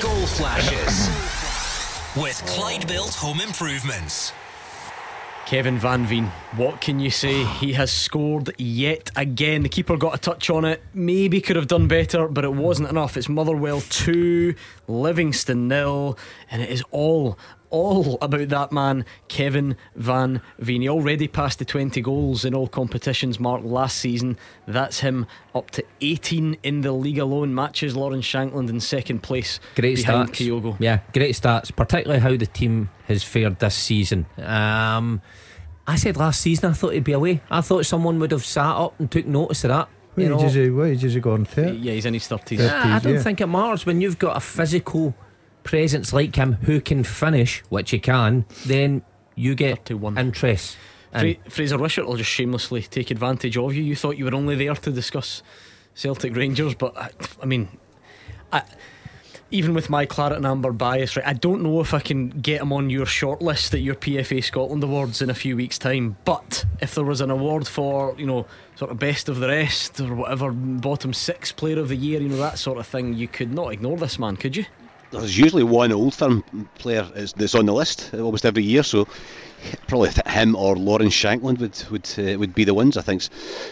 Goal 0.00 0.26
flashes 0.26 1.08
with 2.16 2.42
Clyde 2.46 2.86
Built 2.88 3.14
Home 3.14 3.40
Improvements. 3.40 4.32
Kevin 5.50 5.80
Van 5.80 6.06
Veen, 6.06 6.26
what 6.54 6.80
can 6.80 7.00
you 7.00 7.10
say? 7.10 7.42
He 7.42 7.72
has 7.72 7.90
scored 7.90 8.54
yet 8.56 9.10
again. 9.16 9.64
The 9.64 9.68
keeper 9.68 9.96
got 9.96 10.14
a 10.14 10.18
touch 10.18 10.48
on 10.48 10.64
it. 10.64 10.80
Maybe 10.94 11.40
could 11.40 11.56
have 11.56 11.66
done 11.66 11.88
better, 11.88 12.28
but 12.28 12.44
it 12.44 12.52
wasn't 12.52 12.88
enough. 12.88 13.16
It's 13.16 13.28
Motherwell 13.28 13.80
2, 13.80 14.54
Livingston 14.86 15.66
nil, 15.66 16.16
and 16.52 16.62
it 16.62 16.70
is 16.70 16.84
all, 16.92 17.36
all 17.70 18.18
about 18.20 18.48
that 18.48 18.72
man, 18.72 19.04
Kevin 19.28 19.76
Van 19.96 20.42
Veen. 20.58 20.82
He 20.82 20.88
already 20.88 21.28
passed 21.28 21.58
the 21.58 21.64
20 21.64 22.00
goals 22.02 22.44
in 22.44 22.54
all 22.54 22.68
competitions 22.68 23.40
marked 23.40 23.64
last 23.64 23.98
season. 23.98 24.36
That's 24.66 25.00
him 25.00 25.26
up 25.54 25.70
to 25.72 25.84
18 26.00 26.58
in 26.62 26.80
the 26.82 26.92
league 26.92 27.18
alone. 27.18 27.54
Matches 27.54 27.96
Lawrence 27.96 28.26
Shankland 28.26 28.68
in 28.68 28.80
second 28.80 29.22
place 29.22 29.60
Great 29.74 29.96
behind 29.96 30.30
stats. 30.30 30.48
Kyogo. 30.48 30.76
Yeah, 30.78 31.00
great 31.12 31.34
stats, 31.34 31.74
particularly 31.74 32.20
how 32.20 32.36
the 32.36 32.46
team 32.46 32.90
has 33.06 33.22
fared 33.22 33.58
this 33.58 33.74
season. 33.74 34.26
Um, 34.38 35.22
I 35.86 35.96
said 35.96 36.16
last 36.16 36.40
season 36.40 36.70
I 36.70 36.74
thought 36.74 36.94
he'd 36.94 37.04
be 37.04 37.12
away. 37.12 37.40
I 37.50 37.60
thought 37.60 37.86
someone 37.86 38.18
would 38.20 38.30
have 38.32 38.44
sat 38.44 38.76
up 38.76 38.98
and 39.00 39.10
took 39.10 39.26
notice 39.26 39.64
of 39.64 39.68
that. 39.68 39.88
What 40.14 40.22
you 40.22 40.28
know. 40.28 40.38
age 40.40 40.44
is 40.44 40.54
he? 40.54 40.70
What 40.70 40.88
age 40.88 41.04
is 41.04 41.14
he 41.14 41.20
gone 41.20 41.44
thirty? 41.44 41.78
Yeah, 41.78 41.92
he's 41.92 42.06
in 42.06 42.14
his 42.14 42.28
30s. 42.28 42.58
Yeah. 42.58 42.70
Ah, 42.72 42.96
I 42.96 42.98
don't 42.98 43.14
yeah. 43.14 43.22
think 43.22 43.40
it 43.40 43.46
matters 43.46 43.86
when 43.86 44.00
you've 44.00 44.18
got 44.18 44.36
a 44.36 44.40
physical 44.40 45.14
presence 45.62 46.12
like 46.12 46.36
him 46.36 46.54
who 46.62 46.80
can 46.80 47.04
finish, 47.04 47.62
which 47.68 47.90
he 47.90 47.98
can. 47.98 48.44
Then 48.66 49.02
you 49.34 49.54
get 49.54 49.86
31. 49.86 50.18
interest. 50.18 50.76
And 51.12 51.36
Fra- 51.36 51.50
Fraser 51.50 51.78
Wishart 51.78 52.06
will 52.06 52.16
just 52.16 52.30
shamelessly 52.30 52.82
take 52.82 53.10
advantage 53.10 53.56
of 53.56 53.74
you. 53.74 53.82
You 53.82 53.96
thought 53.96 54.16
you 54.16 54.24
were 54.24 54.34
only 54.34 54.54
there 54.54 54.74
to 54.74 54.90
discuss 54.92 55.42
Celtic 55.94 56.36
Rangers, 56.36 56.74
but 56.74 56.96
I, 56.96 57.10
I 57.42 57.46
mean, 57.46 57.68
I, 58.52 58.62
even 59.50 59.74
with 59.74 59.90
my 59.90 60.06
claret 60.06 60.36
and 60.36 60.46
amber 60.46 60.72
bias, 60.72 61.16
right, 61.16 61.26
I 61.26 61.32
don't 61.32 61.62
know 61.62 61.80
if 61.80 61.92
I 61.92 62.00
can 62.00 62.28
get 62.28 62.60
him 62.60 62.72
on 62.72 62.88
your 62.88 63.06
shortlist 63.06 63.74
at 63.74 63.80
your 63.80 63.96
PFA 63.96 64.44
Scotland 64.44 64.82
Awards 64.84 65.20
in 65.20 65.30
a 65.30 65.34
few 65.34 65.56
weeks' 65.56 65.78
time. 65.78 66.16
But 66.24 66.64
if 66.80 66.94
there 66.94 67.04
was 67.04 67.20
an 67.20 67.30
award 67.30 67.66
for, 67.66 68.14
you 68.16 68.26
know, 68.26 68.46
sort 68.76 68.92
of 68.92 68.98
best 68.98 69.28
of 69.28 69.40
the 69.40 69.48
rest 69.48 70.00
or 70.00 70.14
whatever, 70.14 70.52
bottom 70.52 71.12
six 71.12 71.50
player 71.50 71.80
of 71.80 71.88
the 71.88 71.96
year, 71.96 72.20
you 72.20 72.28
know, 72.28 72.36
that 72.36 72.58
sort 72.58 72.78
of 72.78 72.86
thing, 72.86 73.14
you 73.14 73.26
could 73.26 73.52
not 73.52 73.72
ignore 73.72 73.96
this 73.96 74.18
man, 74.18 74.36
could 74.36 74.56
you? 74.56 74.66
There's 75.10 75.36
usually 75.36 75.64
one 75.64 75.92
old 75.92 76.14
firm 76.14 76.42
player 76.78 77.02
that's 77.02 77.54
on 77.54 77.66
the 77.66 77.72
list 77.72 78.14
almost 78.14 78.44
every 78.44 78.62
year, 78.62 78.82
so 78.82 79.08
probably 79.86 80.10
him 80.26 80.54
or 80.54 80.76
Lawrence 80.76 81.14
Shankland 81.14 81.58
would 81.58 81.84
would 81.90 82.08
uh, 82.18 82.38
would 82.38 82.54
be 82.54 82.64
the 82.64 82.74
ones. 82.74 82.96
I 82.96 83.02
think 83.02 83.22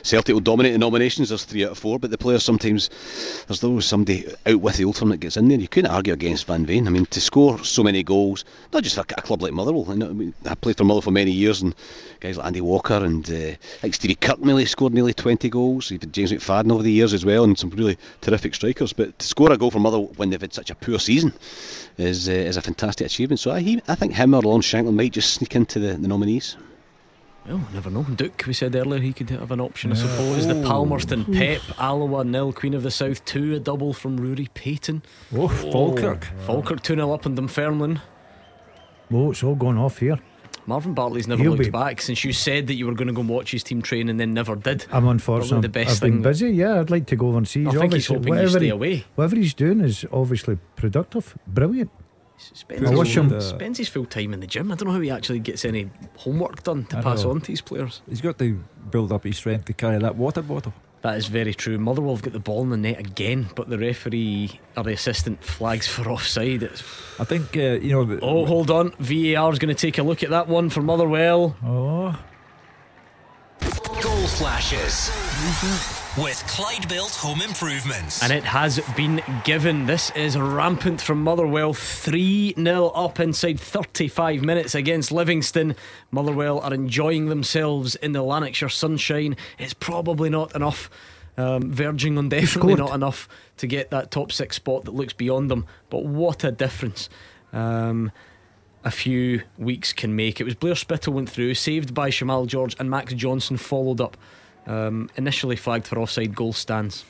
Celtic 0.02 0.34
will 0.34 0.40
dominate 0.40 0.72
the 0.72 0.78
nominations. 0.78 1.28
There's 1.28 1.44
three 1.44 1.64
out 1.64 1.72
of 1.72 1.78
four, 1.78 1.98
but 1.98 2.10
the 2.10 2.18
players 2.18 2.44
sometimes 2.44 2.90
there's 3.46 3.64
always 3.64 3.86
somebody 3.86 4.26
out 4.46 4.60
with 4.60 4.76
the 4.76 4.92
firm 4.92 5.10
that 5.10 5.18
gets 5.18 5.36
in 5.36 5.48
there. 5.48 5.58
You 5.58 5.68
couldn't 5.68 5.90
argue 5.90 6.12
against 6.12 6.46
Van 6.46 6.66
Veen. 6.66 6.86
I 6.86 6.90
mean, 6.90 7.06
to 7.06 7.20
score 7.20 7.62
so 7.64 7.82
many 7.82 8.02
goals, 8.02 8.44
not 8.72 8.82
just 8.82 8.96
for 8.96 9.02
a 9.02 9.22
club 9.22 9.42
like 9.42 9.52
Motherwell. 9.52 9.86
You 9.88 9.96
know, 9.96 10.10
I, 10.10 10.12
mean, 10.12 10.34
I 10.44 10.54
played 10.54 10.76
for 10.76 10.84
Motherwell 10.84 11.02
for 11.02 11.10
many 11.10 11.30
years, 11.30 11.62
and 11.62 11.74
guys 12.20 12.36
like 12.36 12.46
Andy 12.46 12.60
Walker 12.60 13.04
and 13.04 13.28
uh, 13.30 13.56
think 13.80 13.94
Stevie 13.94 14.16
Kirkmill 14.16 14.66
scored 14.66 14.94
nearly 14.94 15.14
20 15.14 15.48
goals. 15.50 15.88
Had 15.88 16.12
James 16.12 16.32
McFadden 16.32 16.72
over 16.72 16.82
the 16.82 16.92
years 16.92 17.14
as 17.14 17.24
well, 17.24 17.44
and 17.44 17.58
some 17.58 17.70
really 17.70 17.96
terrific 18.20 18.54
strikers. 18.54 18.92
But 18.92 19.18
to 19.18 19.26
score 19.26 19.52
a 19.52 19.56
goal 19.56 19.70
for 19.70 19.80
Motherwell 19.80 20.12
when 20.16 20.30
they've 20.30 20.40
had 20.40 20.54
such 20.54 20.70
a 20.70 20.74
poor 20.74 20.98
season 20.98 21.32
is 21.98 22.28
uh, 22.28 22.32
is 22.32 22.56
a 22.56 22.62
fantastic 22.62 23.06
achievement. 23.06 23.40
So 23.40 23.50
I, 23.50 23.60
he, 23.60 23.82
I 23.88 23.94
think 23.94 24.14
him 24.14 24.34
or 24.34 24.40
Lawrence 24.40 24.66
Shankland 24.66 24.94
might 24.94 25.12
just 25.12 25.34
sneak 25.34 25.54
into 25.54 25.78
the, 25.78 25.94
the 25.94 26.08
nominees. 26.08 26.56
Well, 27.46 27.66
never 27.72 27.88
know. 27.88 28.02
Duk, 28.02 28.44
we 28.46 28.52
said 28.52 28.76
earlier 28.76 29.00
he 29.00 29.14
could 29.14 29.30
have 29.30 29.50
an 29.50 29.60
option, 29.60 29.90
I 29.90 29.94
suppose. 29.94 30.46
The 30.46 30.62
Palmerston 30.62 31.24
Pep, 31.24 31.62
Alloa 31.78 32.22
nil, 32.22 32.52
Queen 32.52 32.74
of 32.74 32.82
the 32.82 32.90
South 32.90 33.24
2, 33.24 33.54
a 33.54 33.58
double 33.58 33.94
from 33.94 34.18
Ruari 34.18 34.48
Paton. 34.52 35.02
Oh, 35.34 35.48
Falkirk. 35.48 36.28
Falkirk 36.44 36.82
2 36.82 36.96
0 36.96 37.10
up 37.10 37.24
on 37.24 37.36
Dunfermline. 37.36 38.02
Oh, 39.10 39.30
it's 39.30 39.42
all 39.42 39.54
gone 39.54 39.78
off 39.78 39.98
here. 39.98 40.18
Marvin 40.68 40.92
Bartley's 40.92 41.26
never 41.26 41.42
He'll 41.42 41.52
looked 41.52 41.64
be- 41.64 41.70
back 41.70 42.02
since 42.02 42.22
you 42.24 42.32
said 42.34 42.66
that 42.66 42.74
you 42.74 42.86
were 42.86 42.92
going 42.92 43.08
to 43.08 43.14
go 43.14 43.22
and 43.22 43.28
watch 43.30 43.50
his 43.50 43.62
team 43.64 43.80
train 43.80 44.08
and 44.10 44.20
then 44.20 44.34
never 44.34 44.54
did. 44.54 44.84
I'm 44.92 45.08
unfortunate. 45.08 45.48
Probably 45.48 45.62
the 45.62 45.68
best 45.70 45.90
I've 45.96 46.00
been 46.02 46.12
thing- 46.16 46.22
busy. 46.22 46.50
Yeah, 46.50 46.78
I'd 46.80 46.90
like 46.90 47.06
to 47.06 47.16
go 47.16 47.28
over 47.28 47.38
and 47.38 47.48
see. 47.48 47.66
I 47.66 47.70
think 47.70 47.94
he's 47.94 48.10
obviously- 48.10 48.14
hoping 48.16 48.26
you 48.28 48.30
whatever 48.34 48.50
stay 48.58 48.64
he- 48.66 48.70
away. 48.70 49.04
Whatever 49.14 49.36
he's 49.36 49.54
doing 49.54 49.80
is 49.80 50.04
obviously 50.12 50.58
productive, 50.76 51.36
brilliant. 51.46 51.90
Spends, 52.36 52.88
I 52.88 52.94
wish 52.94 53.16
him- 53.16 53.30
his, 53.30 53.46
spends 53.46 53.78
his 53.78 53.88
full 53.88 54.04
time 54.04 54.32
in 54.34 54.40
the 54.40 54.46
gym. 54.46 54.70
I 54.70 54.76
don't 54.76 54.86
know 54.88 54.94
how 54.94 55.00
he 55.00 55.10
actually 55.10 55.40
gets 55.40 55.64
any 55.64 55.90
homework 56.18 56.62
done 56.62 56.84
to 56.84 56.98
I 56.98 57.00
pass 57.02 57.24
know. 57.24 57.30
on 57.30 57.40
to 57.40 57.50
his 57.50 57.60
players. 57.62 58.00
He's 58.08 58.20
got 58.20 58.38
to 58.38 58.60
build 58.90 59.10
up 59.10 59.24
his 59.24 59.38
strength 59.38 59.64
to 59.64 59.72
carry 59.72 59.98
that 59.98 60.14
water 60.16 60.42
bottle. 60.42 60.72
That 61.02 61.16
is 61.16 61.28
very 61.28 61.54
true. 61.54 61.78
Motherwell 61.78 62.14
have 62.16 62.22
got 62.24 62.32
the 62.32 62.40
ball 62.40 62.62
in 62.62 62.70
the 62.70 62.76
net 62.76 62.98
again, 62.98 63.50
but 63.54 63.68
the 63.70 63.78
referee 63.78 64.60
or 64.76 64.82
the 64.82 64.92
assistant 64.92 65.44
flags 65.44 65.86
for 65.86 66.08
offside. 66.10 66.62
It's, 66.64 66.82
I 67.20 67.24
think, 67.24 67.56
uh, 67.56 67.78
you 67.80 67.90
know. 67.92 68.04
the- 68.04 68.18
oh, 68.20 68.44
hold 68.46 68.70
on. 68.70 68.90
VAR 68.98 69.52
is 69.52 69.58
going 69.60 69.74
to 69.74 69.80
take 69.80 69.98
a 69.98 70.02
look 70.02 70.22
at 70.24 70.30
that 70.30 70.48
one 70.48 70.70
for 70.70 70.82
Motherwell. 70.82 71.56
Oh. 71.64 72.18
Goal 74.02 74.26
flashes 74.26 75.10
with 76.20 76.44
Clyde 76.48 76.88
Built 76.88 77.14
Home 77.16 77.40
Improvements. 77.42 78.22
And 78.22 78.32
it 78.32 78.42
has 78.42 78.80
been 78.96 79.22
given. 79.44 79.86
This 79.86 80.10
is 80.10 80.36
rampant 80.36 81.00
from 81.00 81.22
Motherwell. 81.22 81.74
3 81.74 82.54
0 82.54 82.86
up 82.88 83.20
inside 83.20 83.60
35 83.60 84.42
minutes 84.42 84.74
against 84.74 85.12
Livingston. 85.12 85.76
Motherwell 86.10 86.58
are 86.60 86.74
enjoying 86.74 87.26
themselves 87.26 87.94
in 87.96 88.12
the 88.12 88.22
Lanarkshire 88.22 88.68
sunshine. 88.68 89.36
It's 89.58 89.74
probably 89.74 90.28
not 90.28 90.54
enough. 90.56 90.90
Um, 91.36 91.72
verging 91.72 92.18
on 92.18 92.28
definitely 92.30 92.74
not 92.74 92.94
enough 92.94 93.28
to 93.58 93.68
get 93.68 93.90
that 93.90 94.10
top 94.10 94.32
six 94.32 94.56
spot 94.56 94.86
that 94.86 94.94
looks 94.94 95.12
beyond 95.12 95.50
them. 95.50 95.66
But 95.88 96.04
what 96.04 96.42
a 96.42 96.50
difference. 96.50 97.08
Um, 97.52 98.10
a 98.84 98.90
few 98.90 99.42
weeks 99.56 99.92
can 99.92 100.16
make. 100.16 100.40
It 100.40 100.44
was 100.44 100.54
Blair 100.54 100.74
Spittal 100.74 101.12
went 101.12 101.30
through, 101.30 101.54
saved 101.54 101.94
by 101.94 102.10
Shamal 102.10 102.46
George, 102.46 102.74
and 102.80 102.90
Max 102.90 103.12
Johnston 103.12 103.56
followed 103.56 104.00
up. 104.00 104.16
Um, 104.68 105.08
initially 105.16 105.56
flagged 105.56 105.86
for 105.86 105.98
offside 105.98 106.34
goal 106.34 106.52
stands. 106.52 107.04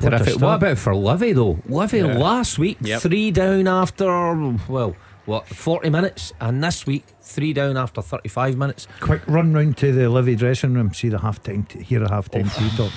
Terrific. 0.00 0.40
What 0.40 0.54
about 0.56 0.78
for 0.78 0.94
Livy 0.94 1.32
though? 1.32 1.58
Livy 1.68 1.98
Yeah. 1.98 2.18
last 2.18 2.58
week 2.58 2.78
Yep. 2.80 3.02
three 3.02 3.30
down 3.30 3.68
after 3.68 4.06
well 4.68 4.96
what 5.26 5.46
forty 5.46 5.90
minutes, 5.90 6.32
and 6.40 6.64
this 6.64 6.86
week 6.86 7.04
three 7.20 7.52
down 7.52 7.76
after 7.76 8.00
thirty 8.02 8.28
five 8.30 8.56
minutes. 8.56 8.88
Quick 9.00 9.20
run 9.26 9.52
round 9.52 9.76
to 9.76 9.92
the 9.92 10.08
Livy 10.08 10.34
dressing 10.36 10.72
room, 10.74 10.92
see 10.94 11.08
the 11.10 11.18
half 11.18 11.42
time, 11.42 11.64
t- 11.64 11.82
hear 11.82 12.02
a 12.02 12.08
half 12.10 12.30
time 12.30 12.48
tea 12.50 12.70
talk. 12.76 12.92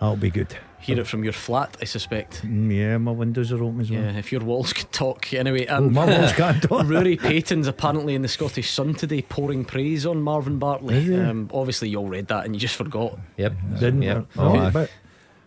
That'll 0.00 0.16
be 0.16 0.30
good. 0.30 0.56
Hear 0.86 1.00
it 1.00 1.06
from 1.06 1.24
your 1.24 1.32
flat, 1.32 1.76
I 1.80 1.84
suspect. 1.84 2.42
Mm, 2.46 2.74
yeah, 2.76 2.96
my 2.98 3.10
windows 3.10 3.50
are 3.52 3.62
open 3.62 3.80
as 3.80 3.90
well. 3.90 4.00
Yeah, 4.00 4.16
if 4.18 4.30
your 4.30 4.40
walls 4.42 4.72
could 4.72 4.90
talk. 4.92 5.32
Anyway, 5.34 5.66
Oh, 5.68 5.78
um, 5.78 5.92
my 5.92 6.04
walls 6.06 6.32
can't 6.32 6.62
talk. 6.62 6.86
Ruari 6.86 7.20
Paton's 7.20 7.66
apparently 7.66 8.14
in 8.14 8.22
the 8.22 8.28
Scottish 8.28 8.70
Sun 8.70 8.94
today 8.94 9.22
pouring 9.22 9.64
praise 9.64 10.06
on 10.06 10.22
Marvin 10.22 10.58
Bartley. 10.58 11.14
Um, 11.16 11.50
obviously, 11.52 11.88
you 11.88 11.98
all 11.98 12.08
read 12.08 12.28
that 12.28 12.44
and 12.44 12.54
you 12.54 12.60
just 12.60 12.76
forgot. 12.76 13.18
Yep. 13.36 13.52
Didn't 13.80 14.02
Yep. 14.02 14.26
Oh, 14.38 14.56
Oh, 14.66 14.70
but 14.70 14.90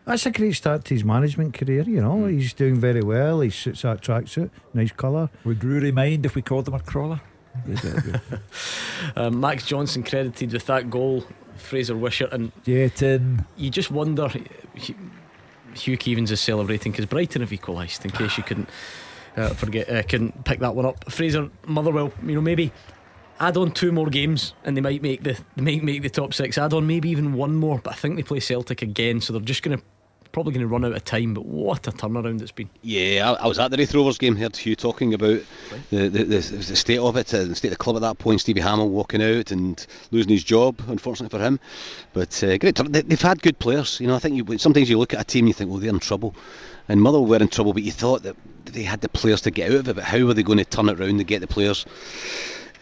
that's 0.05 0.25
a 0.25 0.31
great 0.31 0.53
start 0.55 0.83
to 0.85 0.93
his 0.93 1.03
management 1.05 1.53
career. 1.53 1.83
You 1.83 2.01
know, 2.01 2.25
he's 2.25 2.51
doing 2.53 2.75
very 2.75 3.01
well. 3.01 3.39
He 3.41 3.49
suits 3.49 3.83
that 3.83 4.01
tracksuit, 4.01 4.49
nice 4.73 4.91
colour. 4.91 5.29
Would 5.45 5.63
Rory 5.63 5.91
mind 5.91 6.25
if 6.25 6.35
we 6.35 6.41
called 6.41 6.67
him 6.67 6.73
a 6.73 6.79
crawler? 6.79 7.21
Um, 9.15 9.39
Max 9.39 9.65
Johnston 9.65 10.03
credited 10.03 10.51
with 10.53 10.65
that 10.67 10.89
goal, 10.89 11.25
Fraser 11.57 11.95
Wishart, 11.95 12.31
and 12.33 12.51
Jeton. 12.63 13.45
you 13.57 13.69
just 13.69 13.91
wonder. 13.91 14.27
Hugh- 14.75 14.95
Hugh 15.75 15.97
Keevins 15.97 16.31
is 16.31 16.41
celebrating 16.41 16.91
because 16.91 17.05
Brighton 17.05 17.41
have 17.41 17.53
equalised. 17.53 18.05
In 18.05 18.11
case 18.11 18.37
you 18.37 18.43
couldn't 18.43 18.69
uh, 19.37 19.49
forget, 19.49 19.89
uh, 19.89 20.03
couldn't 20.03 20.45
pick 20.45 20.59
that 20.59 20.75
one 20.75 20.85
up. 20.85 21.11
Fraser 21.11 21.49
Motherwell, 21.65 22.11
you 22.23 22.35
know, 22.35 22.41
maybe 22.41 22.71
Add 23.41 23.55
on 23.55 23.71
two 23.71 23.93
more 23.93 24.07
games 24.07 24.53
and 24.65 24.75
they 24.75 24.81
might 24.81 25.01
make 25.01 25.23
the 25.23 25.39
they 25.55 25.61
might 25.61 25.83
make 25.83 26.01
the 26.01 26.09
top 26.09 26.33
six. 26.33 26.57
Add 26.57 26.73
on 26.73 26.85
maybe 26.85 27.09
even 27.09 27.33
one 27.33 27.55
more, 27.55 27.79
but 27.79 27.93
I 27.93 27.95
think 27.95 28.17
they 28.17 28.23
play 28.23 28.41
Celtic 28.41 28.81
again, 28.81 29.21
so 29.21 29.31
they're 29.31 29.41
just 29.41 29.63
going 29.63 29.77
to 29.77 29.83
probably 30.31 30.53
going 30.53 30.61
to 30.61 30.67
run 30.67 30.85
out 30.85 30.93
of 30.93 31.03
time. 31.03 31.33
But 31.33 31.45
what 31.45 31.87
a 31.87 31.91
turnaround 31.91 32.41
it's 32.41 32.51
been! 32.51 32.69
Yeah, 32.81 33.31
I, 33.31 33.43
I 33.43 33.47
was 33.47 33.59
at 33.59 33.71
the 33.71 33.77
Raith 33.77 33.93
Rovers 33.93 34.17
game. 34.17 34.35
Heard 34.35 34.55
Hugh 34.55 34.75
talking 34.75 35.13
about 35.13 35.41
the, 35.89 36.09
the, 36.09 36.23
the, 36.23 36.39
the 36.39 36.75
state 36.75 36.99
of 36.99 37.15
it, 37.17 37.33
uh, 37.33 37.45
the 37.45 37.55
state 37.55 37.69
of 37.69 37.77
the 37.77 37.83
club 37.83 37.95
at 37.95 38.01
that 38.01 38.19
point. 38.19 38.41
Stevie 38.41 38.61
Hammell 38.61 38.89
walking 38.89 39.21
out 39.21 39.51
and 39.51 39.85
losing 40.11 40.31
his 40.31 40.43
job, 40.43 40.81
unfortunately 40.87 41.37
for 41.37 41.43
him. 41.43 41.59
But 42.13 42.43
uh, 42.43 42.57
great, 42.57 42.75
they, 42.75 43.01
they've 43.01 43.21
had 43.21 43.41
good 43.41 43.59
players. 43.59 43.99
You 43.99 44.07
know, 44.07 44.15
I 44.15 44.19
think 44.19 44.35
you, 44.35 44.57
sometimes 44.57 44.89
you 44.89 44.97
look 44.97 45.13
at 45.13 45.21
a 45.21 45.25
team 45.25 45.43
and 45.43 45.49
you 45.49 45.53
think, 45.53 45.69
well, 45.69 45.79
they're 45.79 45.89
in 45.89 45.99
trouble. 45.99 46.35
And 46.87 47.01
Motherwell 47.01 47.27
were 47.27 47.37
in 47.37 47.49
trouble, 47.49 47.73
but 47.73 47.83
you 47.83 47.91
thought 47.91 48.23
that 48.23 48.35
they 48.65 48.83
had 48.83 49.01
the 49.01 49.09
players 49.09 49.41
to 49.41 49.51
get 49.51 49.71
out 49.71 49.79
of 49.79 49.87
it. 49.89 49.95
But 49.95 50.03
how 50.05 50.25
were 50.25 50.33
they 50.33 50.43
going 50.43 50.57
to 50.57 50.65
turn 50.65 50.89
it 50.89 50.99
around 50.99 51.17
to 51.19 51.23
get 51.23 51.41
the 51.41 51.47
players? 51.47 51.85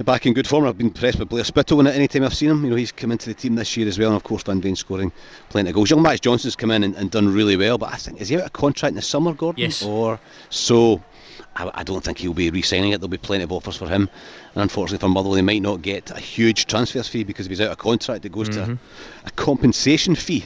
Back 0.06 0.28
in 0.28 0.34
good 0.34 0.46
form. 0.48 0.66
I've 0.66 0.78
been 0.78 0.88
impressed 0.88 1.18
with 1.18 1.28
Blair 1.30 1.44
Spittal 1.44 1.80
in 1.80 1.88
it 1.88 1.96
any 1.96 2.08
time 2.08 2.24
I've 2.24 2.34
seen 2.34 2.52
him. 2.52 2.64
You 2.64 2.70
know, 2.70 2.76
he's 2.76 2.92
come 2.92 3.12
into 3.12 3.30
the 3.30 3.34
team 3.34 3.56
this 3.56 3.76
year 3.76 3.88
as 3.88 3.98
well, 3.98 4.10
and 4.10 4.16
of 4.16 4.24
course 4.24 4.44
Van 4.44 4.62
Veen 4.62 4.76
scoring 4.76 5.12
plenty 5.50 5.70
of 5.72 5.76
goals. 5.76 5.90
Young 5.90 6.04
Max 6.04 6.20
Johnston's 6.20 6.56
come 6.56 6.70
in 6.70 6.84
and, 6.84 6.96
and 6.96 7.10
done 7.10 7.34
really 7.34 7.58
well, 7.58 7.80
but 7.80 7.92
I 7.92 7.96
think 7.98 8.22
is 8.22 8.30
he 8.30 8.36
out 8.38 8.44
of 8.44 8.54
contract 8.54 8.92
in 8.92 8.96
the 8.96 9.02
summer, 9.02 9.34
Gordon? 9.34 9.62
Yes. 9.64 9.82
Or 9.82 10.20
so. 10.52 11.02
I, 11.56 11.72
I 11.74 11.84
don't 11.84 12.04
think 12.04 12.20
he'll 12.20 12.36
be 12.36 12.52
re-signing 12.52 12.92
it. 12.92 13.00
There'll 13.00 13.10
be 13.10 13.18
plenty 13.18 13.44
of 13.44 13.52
offers 13.52 13.76
for 13.76 13.88
him, 13.88 14.08
and 14.54 14.62
unfortunately 14.62 15.00
for 15.00 15.10
Motherwell, 15.10 15.36
they 15.36 15.42
might 15.42 15.64
not 15.64 15.82
get 15.82 16.12
a 16.12 16.20
huge 16.20 16.68
transfer 16.68 17.02
fee 17.02 17.24
because 17.24 17.48
if 17.48 17.50
he's 17.50 17.62
out 17.62 17.72
of 17.72 17.80
contract, 17.80 18.24
it 18.24 18.32
goes 18.32 18.50
to 18.50 18.60
Mhm. 18.60 18.78
a, 19.24 19.28
a 19.28 19.32
compensation 19.32 20.14
fee. 20.14 20.46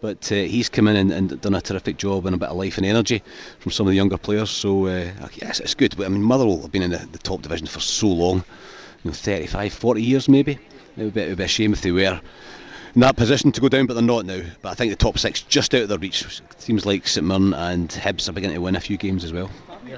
But 0.00 0.30
uh, 0.30 0.36
he's 0.36 0.68
come 0.68 0.86
in 0.88 0.96
and, 0.96 1.12
and 1.12 1.40
done 1.40 1.54
a 1.54 1.60
terrific 1.60 1.96
job 1.96 2.26
and 2.26 2.34
a 2.34 2.38
bit 2.38 2.48
of 2.48 2.56
life 2.56 2.76
and 2.76 2.86
energy 2.86 3.22
from 3.58 3.72
some 3.72 3.86
of 3.86 3.90
the 3.90 3.96
younger 3.96 4.16
players. 4.18 4.50
So 4.50 4.86
uh, 4.86 5.10
yes, 5.34 5.58
it's 5.60 5.74
good. 5.74 5.96
But 5.96 6.06
I 6.06 6.08
mean, 6.08 6.22
Motherwell 6.22 6.60
have 6.62 6.72
been 6.72 6.82
in 6.82 6.90
the, 6.90 6.98
the 7.12 7.18
top 7.18 7.42
division 7.42 7.66
for 7.66 7.80
so 7.80 8.08
long 8.08 8.44
you 9.04 9.10
know, 9.10 9.14
35, 9.14 9.72
40 9.72 10.02
years 10.02 10.28
maybe. 10.28 10.58
It 10.96 11.04
would, 11.04 11.14
be, 11.14 11.22
it 11.22 11.28
would 11.30 11.38
be 11.38 11.44
a 11.44 11.48
shame 11.48 11.72
if 11.72 11.80
they 11.80 11.90
were 11.90 12.20
in 12.94 13.00
that 13.00 13.16
position 13.16 13.50
to 13.52 13.60
go 13.62 13.68
down, 13.70 13.86
but 13.86 13.94
they're 13.94 14.02
not 14.02 14.26
now. 14.26 14.42
But 14.60 14.68
I 14.70 14.74
think 14.74 14.90
the 14.92 14.96
top 14.96 15.18
six 15.18 15.40
just 15.40 15.74
out 15.74 15.82
of 15.82 15.88
their 15.88 15.98
reach. 15.98 16.40
Seems 16.58 16.84
like 16.84 17.08
St 17.08 17.26
Mirren 17.26 17.54
and 17.54 17.88
Hibs 17.88 18.28
are 18.28 18.32
beginning 18.32 18.56
to 18.56 18.60
win 18.60 18.76
a 18.76 18.80
few 18.80 18.98
games 18.98 19.24
as 19.24 19.32
well. 19.32 19.50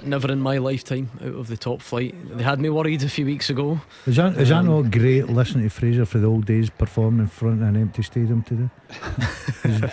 Never 0.05 0.31
in 0.33 0.41
my 0.41 0.59
lifetime 0.59 1.11
out 1.21 1.35
of 1.35 1.49
the 1.49 1.57
top 1.57 1.83
flight. 1.83 2.15
They 2.37 2.43
had 2.45 2.61
me 2.61 2.69
worried 2.71 3.03
a 3.03 3.09
few 3.09 3.27
weeks 3.27 3.51
ago. 3.51 3.81
Is 4.07 4.17
that, 4.17 4.37
is 4.39 4.49
that 4.49 4.61
Um, 4.61 4.67
not 4.67 4.91
great 4.93 5.29
listening 5.29 5.65
to 5.65 5.71
Fraser 5.71 6.07
for 6.07 6.19
the 6.19 6.27
old 6.27 6.47
days 6.47 6.71
performing 6.71 7.21
in 7.21 7.27
front 7.27 7.63
of 7.63 7.69
an 7.69 7.77
empty 7.77 8.03
stadium 8.03 8.43
today? 8.43 8.69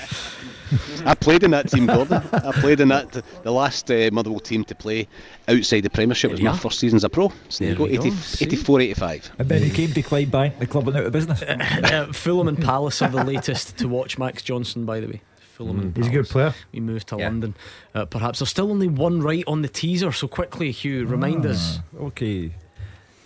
I 1.05 1.15
played 1.15 1.43
in 1.43 1.51
that 1.51 1.69
team, 1.69 1.85
Gordon. 1.85 2.21
I 2.31 2.51
played 2.53 2.79
in 2.79 2.87
that. 2.89 3.11
The 3.43 3.51
last 3.51 3.89
uh, 3.91 4.09
Motherwell 4.11 4.39
team 4.39 4.63
to 4.65 4.75
play 4.75 5.07
outside 5.47 5.81
the 5.81 5.89
Premiership 5.89 6.31
was 6.31 6.39
There 6.39 6.45
you 6.45 6.49
my 6.51 6.55
are. 6.55 6.59
first 6.59 6.79
season 6.79 6.97
as 6.97 7.03
a 7.03 7.09
pro. 7.09 7.29
So 7.49 7.63
there 7.63 7.69
you 7.73 7.75
There 7.75 7.87
go, 7.87 7.91
we 7.91 7.97
80, 7.99 8.09
go, 8.09 8.15
see? 8.15 8.45
84, 8.45 8.81
85. 8.81 9.31
And 9.39 9.49
then 9.49 9.61
he 9.63 9.69
came 9.69 9.91
to 9.93 10.01
Clydebank, 10.01 10.59
the 10.59 10.67
club 10.67 10.85
went 10.85 10.97
out 10.97 11.05
of 11.05 11.11
business. 11.11 11.41
uh, 11.47 12.07
Fulham 12.13 12.47
and 12.47 12.57
Palace 12.61 13.01
are 13.01 13.09
the 13.09 13.23
latest 13.23 13.77
to 13.77 13.87
watch 13.87 14.17
Max 14.17 14.41
Johnston, 14.43 14.85
by 14.85 14.99
the 14.99 15.07
way. 15.07 15.21
Fulham 15.53 15.79
and 15.79 15.97
He's 15.97 16.07
a 16.07 16.11
good 16.11 16.27
player. 16.27 16.53
We 16.71 16.79
moved 16.79 17.07
to 17.09 17.17
London. 17.17 17.55
Uh, 17.93 18.05
perhaps 18.05 18.39
there's 18.39 18.49
still 18.49 18.71
only 18.71 18.87
one 18.87 19.21
right 19.21 19.43
on 19.47 19.61
the 19.61 19.67
teaser, 19.67 20.11
so 20.11 20.27
quickly, 20.27 20.71
Hugh, 20.71 21.05
remind 21.05 21.45
us. 21.45 21.79
Ah, 21.99 22.03
Okay. 22.05 22.51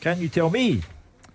Can 0.01 0.19
you 0.21 0.27
tell 0.29 0.49
me 0.49 0.81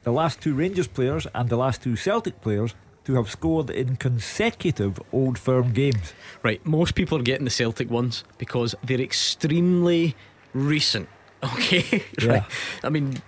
the 0.05 0.13
last 0.13 0.41
two 0.41 0.55
Rangers 0.55 0.87
players 0.87 1.27
and 1.35 1.49
the 1.49 1.57
last 1.57 1.83
two 1.83 1.97
Celtic 1.97 2.41
players 2.41 2.75
to 3.11 3.17
have 3.17 3.31
scored 3.31 3.71
in 3.71 3.97
consecutive 3.97 5.01
Old 5.13 5.39
Firm 5.39 5.73
games? 5.73 6.13
Right, 6.43 6.65
most 6.67 6.95
people 6.95 7.19
are 7.19 7.23
getting 7.23 7.45
the 7.45 7.51
Celtic 7.51 7.91
ones 7.91 8.25
because 8.39 8.75
they're 8.85 9.01
extremely 9.01 10.15
recent. 10.55 11.09
Okay, 11.43 12.03
Yeah. 12.21 12.29
right. 12.33 12.43
I 12.85 12.91
mean, 12.91 13.23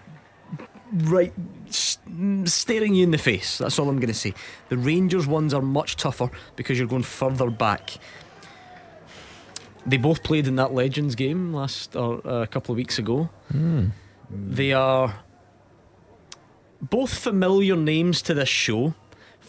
right, 0.92 1.32
s- 1.68 1.98
staring 2.44 2.94
you 2.94 3.04
in 3.04 3.10
the 3.10 3.16
face. 3.18 3.56
That's 3.58 3.78
all 3.78 3.88
I'm 3.88 3.96
going 3.96 4.08
to 4.08 4.14
say. 4.14 4.34
The 4.68 4.76
Rangers 4.76 5.26
ones 5.26 5.54
are 5.54 5.62
much 5.62 5.96
tougher 5.96 6.30
because 6.56 6.78
you're 6.78 6.88
going 6.88 7.04
further 7.04 7.48
back. 7.50 7.94
They 9.86 9.96
both 9.96 10.22
played 10.22 10.46
in 10.46 10.56
that 10.56 10.74
Legends 10.74 11.14
game 11.14 11.54
last 11.54 11.96
or 11.96 12.20
uh, 12.26 12.42
a 12.42 12.46
couple 12.46 12.72
of 12.72 12.76
weeks 12.76 12.98
ago. 12.98 13.30
They 14.30 14.72
are 14.74 15.14
both 16.82 17.14
familiar 17.18 17.76
names 17.76 18.20
to 18.22 18.34
this 18.34 18.48
show 18.50 18.92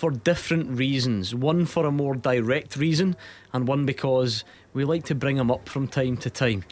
for 0.04 0.12
different 0.12 0.70
reasons. 0.78 1.34
One 1.34 1.66
for 1.66 1.86
a 1.86 1.92
more 1.92 2.14
direct 2.14 2.76
reason, 2.76 3.16
and 3.54 3.66
one 3.66 3.86
because 3.86 4.44
we 4.74 4.84
like 4.84 5.06
to 5.06 5.16
bring 5.16 5.38
him 5.38 5.50
up 5.50 5.70
from 5.70 5.88
time 5.88 6.18
to 6.18 6.30
time 6.30 6.66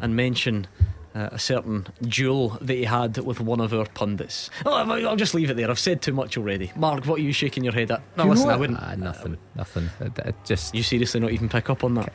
and 0.00 0.16
mention 0.16 0.66
uh, 1.14 1.28
a 1.32 1.38
certain 1.38 1.86
duel 2.00 2.56
that 2.62 2.72
he 2.72 2.84
had 2.84 3.18
with 3.18 3.40
one 3.40 3.60
of 3.60 3.74
our 3.74 3.84
pundits. 3.84 4.48
Oh, 4.64 4.72
I'll 4.72 5.06
I'll 5.06 5.16
just 5.16 5.34
leave 5.34 5.50
it 5.50 5.58
there. 5.58 5.70
I've 5.70 5.78
said 5.78 6.00
too 6.00 6.14
much 6.14 6.38
already. 6.38 6.72
Mark, 6.76 7.04
what 7.04 7.18
are 7.18 7.22
you 7.22 7.34
shaking 7.34 7.62
your 7.62 7.74
head 7.74 7.90
at? 7.90 8.00
No, 8.16 8.24
you 8.24 8.30
listen, 8.30 8.48
I 8.48 8.56
wouldn't. 8.56 8.78
Ah, 8.80 8.94
nothing, 8.94 9.36
nothing. 9.54 9.90
It, 10.00 10.18
it 10.20 10.34
just 10.46 10.74
You 10.74 10.82
seriously 10.82 11.20
not 11.20 11.32
even 11.32 11.50
pick 11.50 11.68
up 11.68 11.84
on 11.84 11.92
that? 11.96 12.10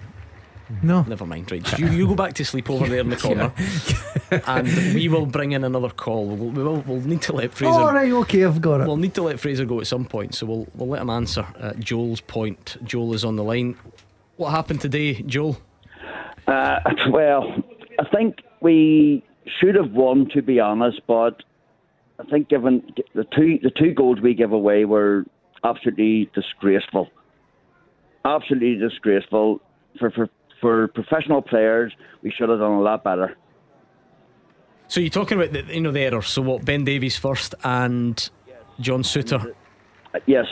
No. 0.82 1.04
Never 1.04 1.26
mind, 1.26 1.52
right. 1.52 1.80
You, 1.80 1.88
you 1.90 2.08
go 2.08 2.16
back 2.16 2.34
to 2.34 2.46
sleep 2.46 2.70
over 2.70 2.88
there 2.88 3.00
in 3.00 3.10
the 3.10 3.16
corner, 3.28 3.52
and 4.48 4.68
we 4.96 5.08
will 5.08 5.26
bring 5.26 5.52
in 5.52 5.64
another 5.64 5.90
call. 5.90 6.26
We'll, 6.26 6.50
we 6.50 6.64
will, 6.64 6.82
we'll 6.82 7.02
need 7.02 7.22
to 7.24 7.34
let 7.34 7.54
Fraser. 7.54 7.74
All 7.74 7.94
right, 7.94 8.12
okay, 8.12 8.46
I've 8.46 8.62
got 8.62 8.82
it. 8.82 8.88
We'll 8.88 8.98
need 8.98 9.14
to 9.16 9.24
let 9.24 9.40
Fraser 9.40 9.66
go 9.66 9.80
at 9.80 9.88
some 9.88 10.06
point, 10.06 10.36
so 10.36 10.46
we'll 10.46 10.68
we'll 10.76 10.90
let 10.90 11.02
him 11.02 11.10
answer 11.10 11.46
uh, 11.60 11.74
Joel's 11.74 12.22
point. 12.22 12.78
Joel 12.84 13.14
is 13.14 13.24
on 13.24 13.36
the 13.36 13.44
line. 13.44 13.76
What 14.38 14.52
happened 14.52 14.82
today, 14.82 15.22
Joel? 15.22 15.58
Uh, 16.48 16.80
well, 17.10 17.54
I 18.00 18.06
think 18.10 18.42
we 18.62 19.24
should 19.60 19.76
have 19.76 19.92
won, 19.92 20.30
to 20.30 20.42
be 20.42 20.60
honest. 20.60 21.02
But 21.08 21.44
I 22.20 22.24
think 22.24 22.50
given 22.50 22.84
the 23.14 23.26
two 23.26 23.60
the 23.62 23.72
two 23.72 23.94
goals 23.94 24.20
we 24.22 24.34
give 24.34 24.52
away 24.52 24.86
were 24.86 25.26
absolutely 25.64 26.30
disgraceful, 26.34 27.10
absolutely 28.26 28.76
disgraceful 28.76 29.62
for 30.00 30.12
for 30.12 30.30
for 30.64 30.88
professional 30.88 31.42
players. 31.42 31.92
We 32.24 32.32
should 32.32 32.48
have 32.50 32.60
done 32.60 32.72
a 32.72 32.82
lot 32.82 33.04
better. 33.04 33.36
So 34.88 35.02
you're 35.02 35.10
talking 35.10 35.38
about 35.40 35.52
the 35.52 35.62
you 35.76 35.82
know 35.82 35.92
the 35.92 36.00
errors. 36.02 36.28
So 36.30 36.42
what? 36.42 36.64
Ben 36.66 36.84
Davies 36.86 37.18
first 37.18 37.54
and 37.64 38.18
John 38.80 39.04
Souttar. 39.04 39.52
Uh, 40.16 40.20
Yes, 40.28 40.46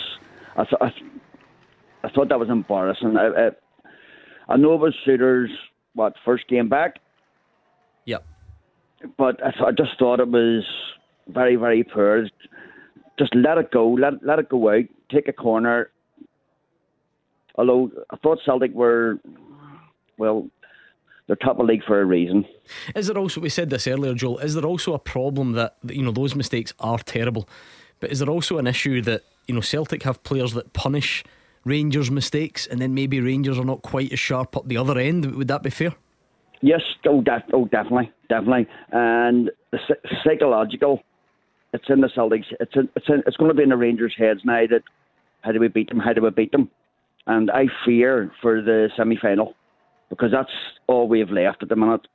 I, 0.58 0.64
th- 0.66 0.82
I, 0.82 0.90
th- 0.90 1.12
I 2.04 2.10
thought 2.10 2.30
that 2.30 2.40
was 2.40 2.50
embarrassing. 2.50 3.16
I, 3.16 3.28
I, 3.28 3.50
I 4.54 4.58
know 4.58 4.74
it 4.74 4.80
was 4.82 4.96
Souttar's 5.08 5.52
what 5.94 6.14
first 6.26 6.48
game 6.50 6.68
back, 6.68 6.96
Yep. 8.06 8.26
but 9.20 9.36
I, 9.46 9.52
th- 9.52 9.64
I 9.68 9.72
just 9.72 9.92
thought 10.00 10.20
it 10.20 10.28
was 10.28 10.64
very, 11.28 11.56
very 11.58 11.84
poor. 11.84 12.28
Just 13.20 13.36
let 13.36 13.60
it 13.60 13.70
go, 13.72 13.88
let 13.92 14.14
let 14.26 14.40
it 14.40 14.50
go 14.50 14.70
out, 14.72 14.86
take 15.12 15.28
a 15.28 15.34
corner. 15.34 15.92
Although 17.56 17.92
I 18.10 18.16
thought 18.18 18.40
Celtic 18.44 18.74
were, 18.74 19.20
well, 20.22 20.48
they're 21.26 21.36
top 21.36 21.60
of 21.60 21.66
the 21.66 21.74
league 21.74 21.84
for 21.84 22.00
a 22.00 22.06
reason. 22.06 22.46
Is 22.96 23.08
there 23.08 23.18
also 23.18 23.42
we 23.42 23.50
said 23.50 23.72
this 23.72 23.88
earlier, 23.88 24.14
Joel? 24.14 24.38
Is 24.38 24.54
there 24.54 24.66
also 24.66 24.94
a 24.94 25.00
problem 25.00 25.54
that 25.54 25.76
you 25.84 26.04
know 26.04 26.12
those 26.12 26.36
mistakes 26.36 26.74
are 26.80 27.00
terrible, 27.00 27.50
but 28.00 28.12
is 28.12 28.20
there 28.20 28.30
also 28.30 28.60
an 28.60 28.68
issue 28.68 29.02
that 29.02 29.24
you 29.48 29.56
know 29.56 29.62
Celtic 29.62 30.04
have 30.04 30.22
players 30.24 30.54
that 30.54 30.74
punish 30.74 31.24
Rangers 31.66 32.12
mistakes, 32.12 32.68
and 32.68 32.80
then 32.80 32.94
maybe 32.94 33.20
Rangers 33.20 33.58
are 33.58 33.66
not 33.66 33.82
quite 33.82 34.14
as 34.14 34.20
sharp 34.20 34.56
up 34.56 34.68
the 34.68 34.78
other 34.78 34.98
end? 35.00 35.36
Would 35.36 35.48
that 35.48 35.64
be 35.64 35.72
fair? 35.72 35.94
Yes, 36.62 36.82
oh, 37.08 37.22
def- 37.22 37.52
oh 37.52 37.66
definitely, 37.66 38.12
definitely. 38.30 38.68
And 38.92 39.50
the 39.72 39.80
psychological, 40.24 41.02
it's 41.74 41.90
in 41.90 42.02
the 42.02 42.10
Celtics. 42.16 42.46
It's 42.60 42.76
in, 42.76 42.90
it's 42.96 43.10
in, 43.10 43.24
it's 43.26 43.38
going 43.38 43.50
to 43.50 43.56
be 43.56 43.64
in 43.64 43.70
the 43.70 43.78
Rangers' 43.78 44.14
heads 44.16 44.42
now 44.46 44.68
that 44.70 44.84
how 45.42 45.52
do 45.52 45.60
we 45.60 45.68
beat 45.68 45.90
them? 45.90 46.00
How 46.00 46.14
do 46.14 46.22
we 46.22 46.30
beat 46.30 46.52
them? 46.52 46.70
And 47.26 47.50
I 47.50 47.66
fear 47.86 48.32
for 48.42 48.62
the 48.62 48.90
semi 48.96 49.18
final 49.18 49.56
because 50.12 50.30
that's 50.32 50.52
all 50.86 51.08
we 51.08 51.20
have 51.20 51.32
left 51.32 51.64
at 51.64 51.70
the 51.70 51.76
minute. 51.76 52.08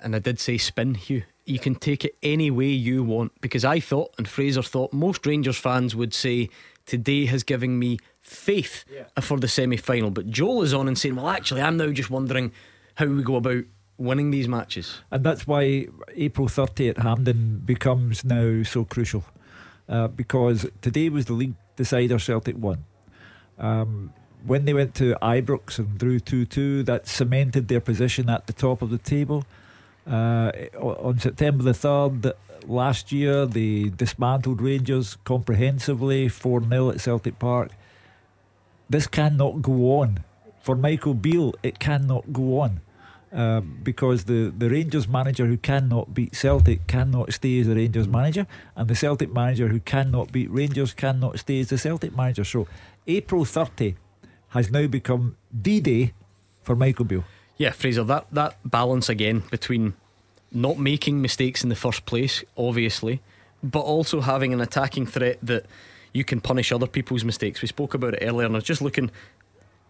And 0.00 0.14
I 0.14 0.20
did 0.20 0.38
say 0.38 0.58
spin, 0.58 0.94
Hugh. 0.94 1.24
You 1.44 1.58
can 1.58 1.74
take 1.74 2.04
it 2.04 2.16
any 2.22 2.50
way 2.50 2.66
you 2.66 3.02
want 3.02 3.32
because 3.40 3.64
I 3.64 3.80
thought, 3.80 4.14
and 4.18 4.28
Fraser 4.28 4.62
thought, 4.62 4.92
most 4.92 5.26
Rangers 5.26 5.56
fans 5.56 5.96
would 5.96 6.14
say 6.14 6.48
today 6.86 7.26
has 7.26 7.42
given 7.42 7.78
me 7.78 7.98
faith 8.20 8.84
for 9.20 9.38
the 9.38 9.48
semi 9.48 9.76
final. 9.76 10.10
But 10.10 10.28
Joel 10.30 10.62
is 10.62 10.72
on 10.72 10.86
and 10.86 10.96
saying, 10.96 11.16
well, 11.16 11.28
actually, 11.28 11.62
I'm 11.62 11.76
now 11.76 11.90
just 11.90 12.10
wondering 12.10 12.52
how 12.94 13.06
we 13.06 13.22
go 13.22 13.36
about 13.36 13.64
winning 13.96 14.30
these 14.30 14.48
matches. 14.48 15.00
And 15.10 15.24
that's 15.24 15.46
why 15.46 15.88
April 16.14 16.46
30 16.46 16.90
at 16.90 16.98
Hampden 16.98 17.62
becomes 17.64 18.24
now 18.24 18.62
so 18.62 18.84
crucial. 18.84 19.24
Uh, 19.88 20.06
because 20.06 20.66
today 20.82 21.08
was 21.08 21.24
the 21.24 21.32
league 21.32 21.54
decider 21.74 22.18
Celtic 22.18 22.56
won. 22.56 22.84
Um, 23.58 24.12
when 24.46 24.64
they 24.64 24.74
went 24.74 24.94
to 24.96 25.16
Ibrox 25.22 25.78
and 25.78 25.98
drew 25.98 26.20
2 26.20 26.46
2, 26.46 26.82
that 26.84 27.06
cemented 27.06 27.68
their 27.68 27.80
position 27.80 28.28
at 28.28 28.46
the 28.46 28.52
top 28.52 28.82
of 28.82 28.90
the 28.90 28.98
table. 28.98 29.44
Uh, 30.06 30.50
on 30.78 31.18
September 31.18 31.62
the 31.62 31.72
3rd 31.72 32.32
last 32.66 33.12
year, 33.12 33.46
they 33.46 33.84
dismantled 33.84 34.60
Rangers 34.60 35.16
comprehensively 35.24 36.28
4 36.28 36.62
0 36.68 36.90
at 36.90 37.00
Celtic 37.00 37.38
Park. 37.38 37.70
This 38.88 39.06
cannot 39.06 39.62
go 39.62 40.00
on. 40.00 40.20
For 40.62 40.74
Michael 40.74 41.14
Beale, 41.14 41.54
it 41.62 41.78
cannot 41.78 42.32
go 42.32 42.60
on. 42.60 42.80
Uh, 43.32 43.60
because 43.60 44.24
the, 44.24 44.52
the 44.58 44.68
Rangers 44.68 45.06
manager 45.06 45.46
who 45.46 45.56
cannot 45.56 46.12
beat 46.12 46.34
Celtic 46.34 46.88
cannot 46.88 47.32
stay 47.32 47.60
as 47.60 47.68
the 47.68 47.76
Rangers 47.76 48.08
manager, 48.08 48.44
and 48.74 48.88
the 48.88 48.96
Celtic 48.96 49.32
manager 49.32 49.68
who 49.68 49.78
cannot 49.78 50.32
beat 50.32 50.50
Rangers 50.50 50.92
cannot 50.92 51.38
stay 51.38 51.60
as 51.60 51.68
the 51.68 51.78
Celtic 51.78 52.16
manager. 52.16 52.42
So 52.42 52.66
April 53.06 53.44
30 53.44 53.94
has 54.50 54.70
now 54.70 54.86
become 54.86 55.36
D 55.60 55.80
Day 55.80 56.12
for 56.62 56.76
Michael 56.76 57.04
Beale. 57.04 57.24
Yeah, 57.56 57.70
Fraser, 57.70 58.04
that, 58.04 58.26
that 58.32 58.56
balance 58.64 59.08
again 59.08 59.42
between 59.50 59.94
not 60.52 60.78
making 60.78 61.20
mistakes 61.20 61.62
in 61.62 61.68
the 61.68 61.76
first 61.76 62.06
place, 62.06 62.42
obviously, 62.56 63.20
but 63.62 63.80
also 63.80 64.20
having 64.20 64.52
an 64.52 64.60
attacking 64.60 65.06
threat 65.06 65.38
that 65.42 65.66
you 66.12 66.24
can 66.24 66.40
punish 66.40 66.72
other 66.72 66.86
people's 66.86 67.24
mistakes. 67.24 67.62
We 67.62 67.68
spoke 67.68 67.94
about 67.94 68.14
it 68.14 68.22
earlier, 68.22 68.46
and 68.46 68.54
I 68.54 68.58
was 68.58 68.64
just 68.64 68.82
looking 68.82 69.10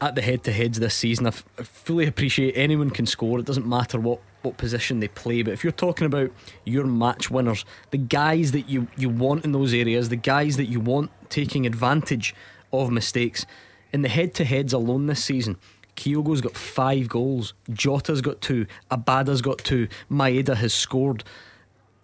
at 0.02 0.14
the 0.14 0.22
head 0.22 0.42
to 0.44 0.52
heads 0.52 0.80
this 0.80 0.94
season. 0.94 1.26
I, 1.26 1.28
f- 1.28 1.44
I 1.58 1.62
fully 1.62 2.06
appreciate 2.06 2.56
anyone 2.56 2.90
can 2.90 3.06
score, 3.06 3.38
it 3.38 3.46
doesn't 3.46 3.66
matter 3.66 3.98
what, 4.00 4.20
what 4.42 4.56
position 4.56 5.00
they 5.00 5.08
play. 5.08 5.42
But 5.42 5.52
if 5.52 5.62
you're 5.62 5.72
talking 5.72 6.06
about 6.06 6.30
your 6.64 6.84
match 6.84 7.30
winners, 7.30 7.64
the 7.90 7.98
guys 7.98 8.52
that 8.52 8.68
you, 8.68 8.88
you 8.96 9.08
want 9.08 9.44
in 9.44 9.52
those 9.52 9.72
areas, 9.72 10.08
the 10.08 10.16
guys 10.16 10.56
that 10.56 10.66
you 10.66 10.80
want 10.80 11.10
taking 11.30 11.66
advantage 11.66 12.34
of 12.72 12.90
mistakes, 12.90 13.46
in 13.92 14.02
the 14.02 14.08
head 14.08 14.34
to 14.34 14.44
heads 14.44 14.72
alone 14.72 15.06
this 15.06 15.24
season, 15.24 15.56
Kyogo's 15.96 16.40
got 16.40 16.56
five 16.56 17.08
goals, 17.08 17.54
Jota's 17.70 18.20
got 18.20 18.40
two, 18.40 18.66
Abada's 18.90 19.42
got 19.42 19.58
two, 19.58 19.88
Maeda 20.10 20.56
has 20.56 20.72
scored. 20.72 21.24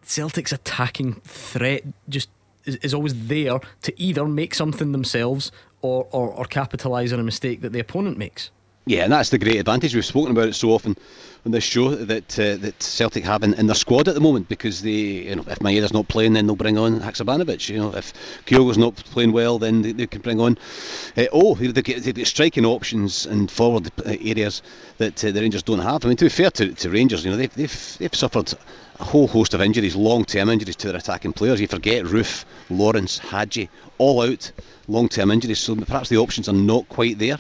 Celtic's 0.03 0.53
attacking 0.53 1.15
threat 1.25 1.83
just 2.09 2.29
is, 2.65 2.77
is 2.77 2.95
always 2.95 3.27
there 3.29 3.59
to 3.83 4.01
either 4.01 4.27
make 4.27 4.55
something 4.55 4.93
themselves 4.93 5.51
or, 5.83 6.07
or, 6.11 6.29
or 6.29 6.45
capitalise 6.45 7.13
on 7.13 7.21
a 7.21 7.25
mistake 7.25 7.61
that 7.63 7.73
the 7.73 7.81
opponent 7.81 8.19
makes. 8.19 8.51
Yeah, 8.89 9.03
and 9.03 9.13
that's 9.13 9.31
the 9.31 9.39
great 9.39 9.57
advantage. 9.57 9.97
We've 9.97 10.05
spoken 10.07 10.31
about 10.31 10.49
it 10.49 10.55
so 10.55 10.71
often 10.71 10.97
on 11.45 11.51
this 11.51 11.65
show 11.65 11.93
that 11.93 12.39
uh, 12.39 12.57
that 12.59 12.81
Celtic 12.81 13.25
have 13.25 13.43
in, 13.43 13.53
in, 13.55 13.67
their 13.67 13.75
squad 13.75 14.07
at 14.07 14.15
the 14.15 14.21
moment 14.21 14.49
because 14.49 14.81
they, 14.81 14.91
you 14.91 15.35
know, 15.35 15.45
if 15.49 15.59
Maeda's 15.59 15.93
not 15.93 16.07
playing, 16.07 16.35
then 16.35 16.47
they'll 16.47 16.55
bring 16.55 16.79
on 16.79 17.01
Haksabanovic. 17.01 17.69
You 17.69 17.79
know, 17.79 17.97
if 17.97 18.13
Kyogo's 18.47 18.79
not 18.79 18.95
playing 18.95 19.33
well, 19.33 19.59
then 19.59 19.83
they, 19.83 19.91
they 19.91 20.07
can 20.07 20.21
bring 20.21 20.39
on. 20.41 20.57
Uh, 21.17 21.25
oh, 21.33 21.57
they've 21.57 21.75
got, 21.75 21.97
they've 21.97 22.15
got 22.15 22.27
striking 22.29 22.65
options 22.65 23.27
and 23.27 23.51
forward 23.51 23.91
areas 24.07 24.63
that 24.99 25.25
uh, 25.25 25.33
the 25.33 25.41
Rangers 25.41 25.65
don't 25.65 25.81
have. 25.81 26.05
I 26.05 26.09
mean, 26.09 26.17
to 26.19 26.27
be 26.27 26.29
fair 26.29 26.53
to, 26.53 26.73
to 26.73 26.89
Rangers, 26.89 27.25
you 27.25 27.33
know, 27.33 27.37
they've, 27.37 27.55
they've 27.55 27.97
they've 27.99 28.15
suffered 28.15 28.55
a 29.01 29.05
whole 29.05 29.27
host 29.27 29.53
of 29.53 29.61
injuries, 29.61 29.97
long-term 29.97 30.49
injuries 30.49 30.77
to 30.77 30.87
their 30.87 30.97
attacking 30.97 31.33
players. 31.33 31.61
You 31.61 31.67
forget 31.67 32.05
Roofe, 32.05 32.45
Lawrence, 32.71 33.19
Hagi, 33.19 33.69
all 33.99 34.23
out 34.23 34.53
long-term 34.87 35.33
injuries. 35.33 35.59
So 35.59 35.75
perhaps 35.75 36.09
the 36.09 36.19
options 36.19 36.49
are 36.49 36.53
not 36.53 36.89
quite 36.89 37.19
there 37.19 37.39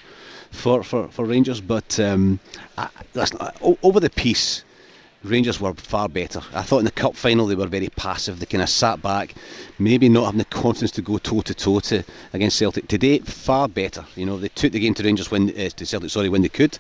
for, 0.57 0.83
for, 0.83 1.09
for 1.09 1.25
Rangers. 1.25 1.61
But 1.61 2.01
um, 2.01 2.41
I, 2.77 2.89
over 3.83 4.01
the 4.01 4.11
piece, 4.11 4.65
Rangers 5.25 5.61
were 5.61 5.75
far 5.75 6.09
better. 6.09 6.41
I 6.53 6.63
thought 6.63 6.79
in 6.79 6.85
the 6.85 6.91
cup 6.91 7.17
final 7.17 7.47
they 7.47 7.55
were 7.55 7.67
very 7.67 7.89
passive. 7.89 8.39
They 8.39 8.47
kind 8.47 8.63
of 8.63 8.69
sat 8.69 9.03
back, 9.03 9.35
maybe 9.79 10.09
not 10.09 10.27
having 10.27 10.39
the 10.39 10.45
confidence 10.45 10.93
to 10.93 11.03
go 11.03 11.19
toe 11.19 11.41
to 11.41 11.55
toe 11.55 11.81
to 11.81 12.05
against 12.33 12.57
Celtic. 12.57 12.87
Today, 12.87 13.19
far 13.19 13.69
better. 13.69 14.05
You 14.15 14.27
know, 14.27 14.39
they 14.39 14.49
took 14.49 14.73
the 14.73 14.79
game 14.79 14.95
to 14.95 15.03
Rangers 15.03 15.31
when 15.31 15.51
uh, 15.51 15.69
to 15.71 15.87
Celtic, 15.87 16.11
sorry, 16.11 16.29
when 16.29 16.43
they 16.43 16.49
could. 16.49 16.79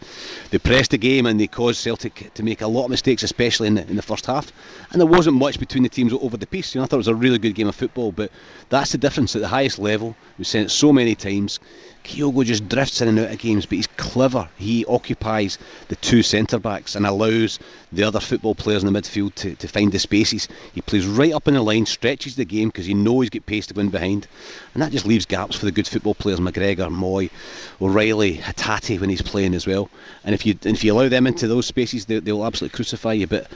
They 0.51 0.59
pressed 0.59 0.93
the 0.93 0.99
game 0.99 1.27
and 1.27 1.41
they 1.41 1.49
caused 1.49 1.81
Celtic 1.81 2.33
to 2.35 2.43
make 2.43 2.61
a 2.61 2.68
lot 2.68 2.85
of 2.85 2.91
mistakes, 2.91 3.22
especially 3.22 3.68
in 3.68 3.74
the, 3.74 3.89
in 3.89 3.97
the 3.97 4.03
first 4.03 4.27
half. 4.27 4.53
And 4.93 5.01
there 5.01 5.09
wasn't 5.09 5.37
much 5.37 5.59
between 5.59 5.83
the 5.83 5.89
teams 5.89 6.12
over 6.12 6.37
the 6.37 6.47
piece. 6.47 6.74
You 6.74 6.81
know, 6.81 6.85
I 6.85 6.87
thought 6.87 6.97
it 6.97 6.99
was 6.99 7.09
a 7.09 7.14
really 7.14 7.39
good 7.39 7.55
game 7.55 7.68
of 7.68 7.74
football, 7.74 8.12
but 8.12 8.31
that's 8.68 8.93
the 8.93 8.99
difference 8.99 9.35
at 9.35 9.43
the 9.43 9.49
highest 9.49 9.79
level. 9.79 10.14
We've 10.39 10.47
seen 10.47 10.62
it 10.62 10.70
so 10.70 10.93
many 10.93 11.14
times. 11.14 11.59
Kyogo 12.07 12.45
just 12.45 12.69
drifts 12.69 13.01
in 13.01 13.09
and 13.09 13.19
out 13.19 13.33
of 13.33 13.39
games, 13.39 13.67
but 13.67 13.77
he's 13.77 13.89
clever. 13.97 14.49
He 14.57 14.85
occupies 14.87 15.59
the 15.89 15.97
two 15.97 16.23
centre 16.23 16.59
backs 16.59 16.95
and 16.95 17.05
allows 17.05 17.59
the 17.93 18.05
other 18.05 18.21
football 18.21 18.55
players 18.55 18.85
in 18.85 18.93
the 18.93 18.99
midfield 18.99 19.35
to, 19.37 19.57
to 19.57 19.69
find 19.69 19.91
the 19.91 19.99
spaces. 19.99 20.49
He 20.73 20.81
plays 20.81 21.07
right 21.07 21.33
up 21.33 21.49
in 21.49 21.55
the 21.55 21.63
line, 21.63 21.85
stretches 21.85 22.37
the 22.37 22.45
game 22.45 22.69
because 22.69 22.87
he 22.87 22.95
knows 22.95 23.25
he's 23.25 23.31
got 23.31 23.47
pace 23.47 23.67
to 23.67 23.75
win 23.75 23.91
behind, 23.91 24.29
and 24.73 24.83
that 24.83 24.93
just 24.93 25.05
leaves 25.05 25.27
gaps 25.27 25.57
for 25.57 25.65
the 25.65 25.73
good 25.73 25.89
football 25.89 26.15
players 26.15 26.39
McGregor, 26.39 26.91
Mooy, 26.91 27.31
O'Riley, 27.81 28.39
Hatate 28.39 29.01
when 29.01 29.11
he's 29.11 29.23
playing 29.23 29.55
as 29.55 29.67
well. 29.67 29.91
And 30.25 30.35
if 30.35 30.47
you 30.47 30.57
if 30.63 30.85
you 30.85 30.93
allow 30.93 31.09
them 31.09 31.27
into 31.27 31.49
those 31.49 31.67
spaces, 31.67 32.07
they, 32.07 32.21
they'll 32.21 32.47
absolutely 32.47 32.77
crucify 32.77 33.15
you. 33.15 33.27
But 33.27 33.51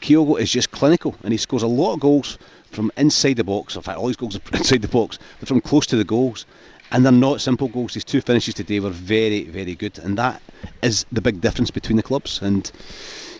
Kyogo 0.00 0.40
is 0.40 0.50
just 0.50 0.70
clinical, 0.70 1.14
and 1.22 1.32
he 1.32 1.38
scores 1.38 1.62
a 1.62 1.68
lot 1.68 1.94
of 1.94 2.00
goals 2.00 2.38
from 2.70 2.90
inside 2.96 3.36
the 3.36 3.44
box. 3.44 3.76
In 3.76 3.82
fact, 3.82 3.98
all 3.98 4.08
his 4.08 4.16
goals 4.16 4.36
are 4.36 4.40
inside 4.56 4.82
the 4.82 4.88
box, 4.88 5.18
but 5.38 5.48
from 5.48 5.60
close 5.60 5.86
to 5.86 5.96
the 5.96 6.04
goals 6.04 6.46
and 6.92 7.04
they're 7.04 7.12
not 7.12 7.40
simple 7.40 7.68
goals. 7.68 7.94
His 7.94 8.04
two 8.04 8.20
finishes 8.20 8.54
today 8.54 8.80
were 8.80 8.90
very, 8.90 9.44
very 9.44 9.74
good, 9.74 9.98
and 9.98 10.16
that 10.18 10.40
is 10.82 11.06
the 11.10 11.20
big 11.20 11.40
difference 11.40 11.70
between 11.70 11.96
the 11.96 12.02
clubs. 12.02 12.40
And 12.42 12.70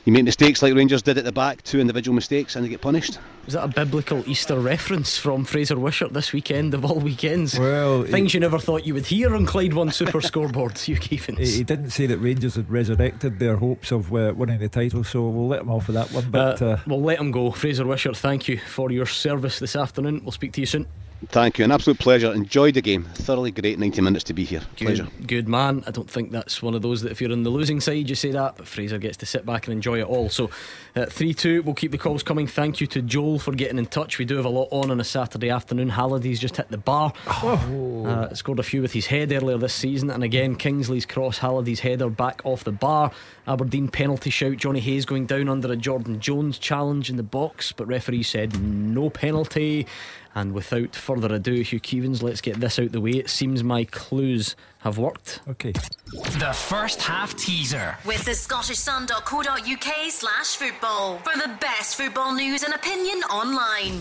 you 0.05 0.13
make 0.13 0.25
mistakes 0.25 0.63
like 0.63 0.75
Rangers 0.75 1.03
did 1.03 1.19
at 1.19 1.25
the 1.25 1.33
back, 1.33 1.63
two 1.63 1.79
individual 1.79 2.15
mistakes, 2.15 2.57
and 2.57 2.65
they 2.65 2.69
get 2.69 2.81
punished. 2.81 3.19
Was 3.45 3.55
that 3.55 3.65
a 3.65 3.69
biblical 3.69 4.27
Easter 4.27 4.59
reference 4.59 5.19
from 5.19 5.45
Fraser 5.45 5.79
Wishart 5.79 6.13
this 6.13 6.33
weekend 6.33 6.75
of 6.75 6.85
all 6.85 6.99
weekends? 6.99 7.59
Well, 7.59 8.05
things 8.05 8.33
he, 8.33 8.37
you 8.37 8.41
never 8.41 8.59
thought 8.59 8.87
you 8.87 8.95
would 8.95 9.07
hear 9.07 9.35
on 9.35 9.47
Clyde 9.47 9.75
One 9.75 9.91
Super 9.93 10.21
Scoreboard. 10.23 10.79
Hugh 10.79 10.97
Keevins. 10.97 11.39
He, 11.39 11.59
he, 11.59 11.65
didn't 11.65 11.91
say 11.91 12.07
that 12.07 12.19
Rangers 12.19 12.57
had 12.57 12.71
resurrected 12.71 13.39
their 13.39 13.57
hopes 13.57 13.93
of 13.93 14.13
uh, 14.13 14.33
winning 14.35 14.59
the 14.59 14.69
title, 14.69 15.05
so 15.05 15.29
we'll 15.29 15.49
let 15.49 15.61
him 15.61 15.71
off 15.71 15.89
with 15.89 15.95
that 15.95 16.11
one. 16.11 16.31
But 16.31 16.63
uh, 16.63 16.67
uh, 16.67 16.81
we'll 16.87 17.03
let 17.03 17.21
him 17.21 17.31
go. 17.31 17.51
Fraser 17.51 17.87
Wishart, 17.87 18.17
thank 18.17 18.49
you 18.49 18.59
for 18.59 18.91
your 18.91 19.07
service 19.07 19.59
this 19.59 19.77
afternoon. 19.77 20.23
We'll 20.23 20.33
speak 20.33 20.53
to 20.55 20.61
you 20.61 20.67
soon. 20.67 20.87
Thank 21.29 21.59
you. 21.59 21.65
An 21.65 21.71
absolute 21.71 21.99
pleasure. 21.99 22.33
Enjoyed 22.33 22.75
the 22.75 22.83
game. 22.83 23.05
Thoroughly 23.15 23.51
great 23.51 23.79
90 23.79 24.01
minutes 24.01 24.25
to 24.25 24.35
be 24.35 24.45
here. 24.45 24.61
Good, 24.77 24.87
pleasure. 24.87 25.09
Good 25.27 25.49
man. 25.49 25.85
I 25.87 25.91
don't 25.91 26.11
think 26.11 26.33
that's 26.33 26.63
one 26.63 26.75
of 26.75 26.83
those 26.83 27.03
that 27.03 27.13
if 27.13 27.21
you're 27.21 27.33
on 27.33 27.43
the 27.43 27.51
losing 27.51 27.81
side, 27.81 28.09
you 28.09 28.15
say 28.15 28.33
that, 28.33 28.57
but 28.57 28.67
Fraser 28.67 28.99
gets 28.99 29.17
to 29.19 29.27
sit 29.27 29.47
back 29.47 29.67
and 29.67 29.73
enjoy 29.73 30.01
it 30.01 30.07
all. 30.07 30.29
So, 30.29 30.51
uh, 30.97 31.07
3 31.07 31.33
2, 31.35 31.63
we'll 31.63 31.75
keep 31.75 31.93
the 31.93 31.99
calls 31.99 32.23
coming. 32.23 32.47
Thank 32.47 32.81
you 32.81 32.87
to 32.89 33.03
Joel 33.03 33.39
for 33.39 33.53
getting 33.53 33.79
in 33.79 33.87
touch. 33.87 34.19
We 34.19 34.25
do 34.25 34.37
have 34.37 34.45
a 34.45 34.51
lot 34.51 34.69
on 34.71 34.91
on 34.91 35.01
a 35.01 35.05
Saturday 35.05 35.51
afternoon. 35.51 35.91
Halliday's 35.91 36.41
just 36.41 36.57
hit 36.57 36.69
the 36.69 36.79
bar. 36.79 37.13
Oh. 37.27 38.05
Uh, 38.07 38.35
scored 38.35 38.59
a 38.59 38.65
few 38.65 38.83
with 38.83 38.93
his 38.93 39.07
head 39.07 39.33
earlier 39.33 39.59
this 39.59 39.75
season. 39.75 40.11
And 40.11 40.25
again, 40.25 40.57
Kingsley's 40.57 41.07
cross, 41.07 41.39
Halliday's 41.39 41.81
header 41.81 42.11
back 42.11 42.43
off 42.45 42.65
the 42.65 42.73
bar. 42.73 43.13
Aberdeen 43.47 43.89
penalty 43.89 44.31
shout. 44.31 44.57
Johnny 44.57 44.81
Hayes 44.81 45.05
going 45.05 45.27
down 45.27 45.49
under 45.49 45.71
a 45.73 45.77
Jordan 45.77 46.21
Jones 46.21 46.59
challenge 46.59 47.11
in 47.11 47.17
the 47.17 47.23
box, 47.23 47.73
but 47.73 47.87
referee 47.87 48.23
said 48.23 48.61
no 48.61 49.11
penalty. 49.11 49.87
And 50.35 50.53
without 50.55 50.97
further 50.97 51.35
ado, 51.35 51.61
Hugh 51.63 51.81
Keevins, 51.81 52.23
let's 52.23 52.41
get 52.41 52.59
this 52.59 52.79
out 52.79 52.93
the 52.93 53.01
way. 53.01 53.11
It 53.11 53.29
seems 53.29 53.63
my 53.63 53.85
clues 53.85 54.57
have 54.79 54.97
worked. 54.97 55.41
Okay. 55.49 55.73
The 55.73 56.53
first 56.55 57.03
half 57.03 57.37
teaser. 57.37 57.97
With 58.07 58.25
the 58.25 58.31
scottishsun.co.uk 58.31 60.11
slash 60.11 60.57
football. 60.57 61.19
For 61.19 61.39
the 61.39 61.55
best 61.61 61.97
football 61.97 62.35
news 62.35 62.63
and 62.63 62.73
opinion 62.73 63.19
online. 63.25 64.01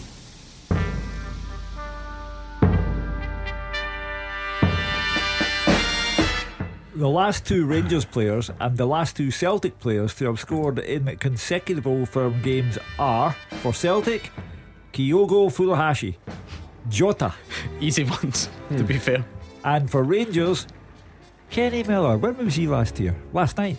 The 6.93 7.09
last 7.09 7.45
two 7.47 7.65
Rangers 7.65 8.05
players 8.05 8.51
and 8.59 8.77
the 8.77 8.86
last 8.86 9.17
two 9.17 9.32
Celtic 9.32 9.79
players 9.79 10.13
to 10.15 10.25
have 10.25 10.39
scored 10.39 10.77
in 10.77 11.17
consecutive 11.17 11.88
Old 11.88 12.09
Firm 12.09 12.39
games 12.43 12.77
are, 12.99 13.36
for 13.61 13.73
Celtic, 13.73 14.29
Kyogo 14.92 15.50
Furuhashi, 15.50 16.16
Jota. 16.89 17.34
Easy 17.80 18.04
ones, 18.04 18.48
hmm. 18.68 18.78
to 18.78 18.84
be 18.84 18.98
fair. 18.98 19.26
And 19.64 19.89
for 19.89 20.04
Rangers, 20.04 20.68
Kenny 21.50 21.84
Miller. 21.84 22.18
When 22.18 22.38
was 22.38 22.56
he 22.56 22.68
last 22.68 22.98
here? 22.98 23.16
Last 23.34 23.58
night. 23.58 23.78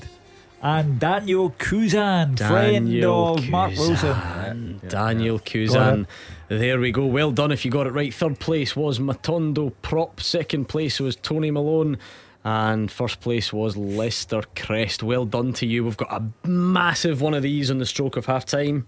And 0.63 1.01
Daniel 1.01 1.51
Cousin, 1.59 2.37
Daniel 2.37 2.37
friend 2.37 3.05
of 3.05 3.37
Cousin. 3.37 3.51
Mark 3.51 3.71
Wilson. 3.73 4.81
Daniel 4.87 5.39
Cousin. 5.41 6.07
There 6.49 6.79
we 6.79 6.93
go. 6.93 7.07
Well 7.07 7.33
done 7.33 7.51
if 7.51 7.65
you 7.65 7.71
got 7.71 7.89
it 7.89 7.91
right. 7.91 8.15
Third 8.15 8.39
place 8.39 8.77
was 8.77 9.01
Matondo 9.01 9.73
Prop. 9.83 10.21
Second 10.21 10.69
place 10.69 11.01
was 11.01 11.17
Tony 11.17 11.51
Malone. 11.51 11.99
And 12.45 12.91
first 12.91 13.21
place 13.21 13.53
was 13.53 13.77
Lester 13.77 14.43
Crest. 14.55 15.03
Well 15.03 15.25
done 15.25 15.53
to 15.55 15.67
you. 15.67 15.85
We've 15.85 15.97
got 15.97 16.13
a 16.13 16.49
massive 16.49 17.21
one 17.21 17.35
of 17.35 17.43
these 17.43 17.71
on 17.71 17.79
the 17.79 17.87
stroke 17.87 18.17
of 18.17 18.27
half 18.27 18.45
time. 18.45 18.87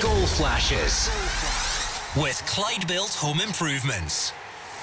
Goal 0.00 0.26
flashes 0.26 1.08
with 2.18 2.44
Clyde 2.46 2.86
Built 2.88 3.14
Home 3.14 3.40
Improvements. 3.40 4.32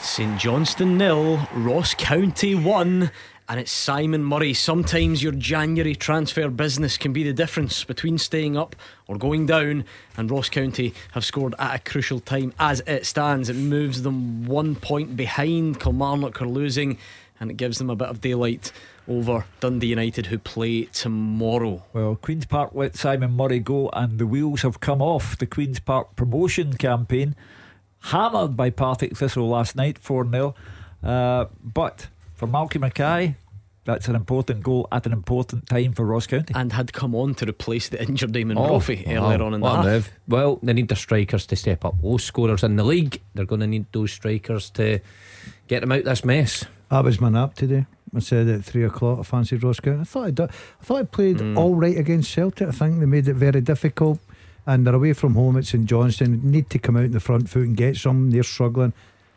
St 0.02 0.40
Johnstone 0.40 0.98
nil, 0.98 1.46
Ross 1.54 1.94
County 1.94 2.56
one. 2.56 3.12
And 3.50 3.60
it's 3.60 3.72
Simon 3.72 4.24
Murray. 4.24 4.54
Sometimes 4.54 5.22
your 5.22 5.34
January 5.34 5.96
transfer 5.96 6.50
business 6.50 6.98
can 6.98 7.14
be 7.14 7.24
the 7.24 7.34
difference 7.34 7.84
between 7.84 8.18
staying 8.18 8.58
up 8.58 8.76
or 9.08 9.18
going 9.18 9.46
down. 9.46 9.84
And 10.18 10.32
Ross 10.32 10.50
County 10.50 10.94
have 11.12 11.26
scored 11.26 11.56
at 11.60 11.76
a 11.76 11.80
crucial 11.80 12.22
time. 12.22 12.54
As 12.58 12.82
it 12.88 13.06
stands, 13.06 13.50
it 13.50 13.56
moves 13.56 14.02
them 14.02 14.46
one 14.46 14.76
point 14.76 15.18
behind. 15.18 15.80
Kilmarnock 15.80 16.42
are 16.42 16.48
losing 16.48 16.98
and 17.40 17.52
it 17.52 17.58
gives 17.58 17.78
them 17.78 17.90
a 17.90 17.96
bit 17.96 18.08
of 18.08 18.22
daylight 18.22 18.72
over 19.08 19.46
Dundee 19.60 19.88
United, 19.88 20.28
who 20.28 20.38
play 20.40 20.84
tomorrow. 20.86 21.84
Well, 21.94 22.16
Queen's 22.22 22.46
Park 22.46 22.72
let 22.74 22.96
Simon 22.96 23.32
Murray 23.34 23.60
go, 23.60 23.90
and 23.94 24.18
the 24.20 24.26
wheels 24.28 24.62
have 24.64 24.80
come 24.80 25.02
off 25.02 25.38
the 25.38 25.46
Queen's 25.46 25.80
Park 25.80 26.16
promotion 26.16 26.74
campaign. 26.74 27.36
Hammered 28.02 28.56
by 28.56 28.70
Partick 28.70 29.18
Thistle 29.18 29.48
last 29.50 29.76
night, 29.76 29.98
4 29.98 30.30
0. 30.30 30.56
Uh, 31.04 31.46
but 31.64 32.08
for 32.36 32.48
Malky 32.48 32.80
Mackay, 32.80 33.36
that's 33.84 34.08
an 34.08 34.16
important 34.16 34.62
goal 34.64 34.88
at 34.92 35.06
an 35.06 35.12
important 35.14 35.68
time 35.68 35.94
for 35.94 36.06
Ross 36.06 36.28
County. 36.28 36.54
And 36.56 36.74
had 36.74 36.94
come 36.94 37.16
on 37.16 37.34
to 37.36 37.46
replace 37.48 37.90
the 37.90 38.02
injured 38.02 38.32
Damon 38.32 38.58
Oh, 38.58 38.68
Brophy 38.68 39.04
wow. 39.08 39.26
earlier 39.26 39.44
on 39.44 39.54
in 39.56 39.60
the 39.60 39.64
What 39.64 39.76
half. 39.78 39.86
move. 39.86 40.12
Well, 40.28 40.60
they 40.62 40.74
need 40.74 40.88
their 40.88 40.96
strikers 40.98 41.46
to 41.48 41.56
step 41.56 41.84
up. 41.86 41.96
Most 42.04 42.26
scorers 42.26 42.64
in 42.64 42.76
the 42.76 42.84
league, 42.84 43.22
they're 43.34 43.46
going 43.46 43.62
to 43.62 43.68
need 43.68 43.86
those 43.92 44.12
strikers 44.12 44.70
to 44.72 45.00
get 45.68 45.82
them 45.82 45.92
out 45.92 46.04
this 46.04 46.26
mess. 46.26 46.66
That 46.90 47.04
was 47.04 47.20
my 47.22 47.30
nap 47.30 47.56
today. 47.56 47.86
I 48.16 48.20
said 48.20 48.48
at 48.48 48.64
three 48.66 48.84
o'clock 48.84 49.20
I 49.20 49.24
fancied 49.24 49.64
Ross 49.64 49.80
County. 49.80 50.02
I 50.02 50.04
thought 50.04 50.26
I, 50.28 50.32
do, 50.32 50.44
I 50.44 50.84
thought 50.84 50.98
I 50.98 51.04
played 51.04 51.38
Mm. 51.38 51.58
all 51.58 51.76
right 51.76 51.98
against 51.98 52.32
Celtic. 52.32 52.68
I 52.68 52.72
think 52.72 53.00
they 53.00 53.06
made 53.06 53.28
it 53.28 53.34
very 53.36 53.62
difficult, 53.62 54.20
and 54.66 54.86
they're 54.86 54.96
away 54.96 55.14
from 55.14 55.34
home 55.36 55.58
at 55.58 55.66
St 55.66 55.86
Johnstone. 55.86 56.40
Need 56.44 56.70
to 56.72 56.80
come 56.80 56.98
out 56.98 57.06
in 57.06 57.12
the 57.12 57.20
front 57.20 57.50
foot 57.50 57.64
and 57.68 57.76
get 57.78 57.98
some. 57.98 58.32
They're 58.32 58.44
struggling. 58.44 58.94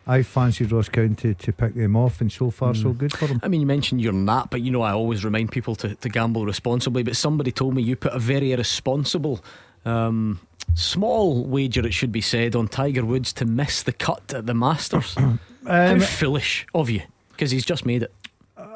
I 0.07 0.23
fancied 0.23 0.73
Ross 0.73 0.89
County 0.89 1.35
to 1.35 1.53
pick 1.53 1.75
them 1.75 1.95
off, 1.95 2.21
and 2.23 2.33
so 2.33 2.51
far 2.51 2.75
so 2.75 2.93
good 2.95 3.12
for 3.14 3.27
them. 3.27 3.41
I 3.43 3.49
mean, 3.49 3.61
you 3.61 3.66
mentioned 3.66 4.01
your 4.01 4.14
nap, 4.14 4.49
but 4.51 4.62
you 4.62 4.71
know, 4.71 4.81
I 4.81 4.93
always 4.93 5.23
remind 5.25 5.53
people 5.53 5.75
to, 5.77 5.95
to 5.97 6.09
gamble 6.09 6.47
responsibly. 6.47 7.03
But 7.03 7.14
somebody 7.16 7.53
told 7.53 7.75
me 7.75 7.83
you 7.83 7.95
put 7.95 8.12
a 8.14 8.19
very 8.19 8.53
irresponsible, 8.53 9.45
um, 9.85 10.41
small 10.75 11.45
wager, 11.45 11.87
it 11.87 11.93
should 11.93 12.12
be 12.12 12.23
said, 12.23 12.57
on 12.57 12.69
Tiger 12.69 13.05
Woods 13.05 13.33
to 13.35 13.45
miss 13.45 13.83
the 13.83 13.93
cut 13.93 14.33
at 14.33 14.47
the 14.47 14.55
Masters. 14.55 15.14
How 15.19 15.39
Um, 15.66 16.01
foolish 16.01 16.66
of 16.75 16.89
you, 16.89 17.03
because 17.33 17.51
he's 17.51 17.66
just 17.66 17.85
made 17.85 18.03
it. 18.05 18.12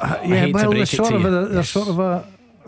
I 0.03 0.23
yeah, 0.25 0.37
hate 0.41 0.47
to 0.49 0.53
well, 0.53 0.65
break 0.67 0.77
there's 0.79 0.93
it 0.93 0.97
sort 0.97 1.09
to 1.11 1.17
of 1.17 1.23
you. 1.23 1.29
a, 1.29 1.47
there's 1.49 1.69
sort 1.69 1.89
of 1.89 1.99
a. 1.99 2.27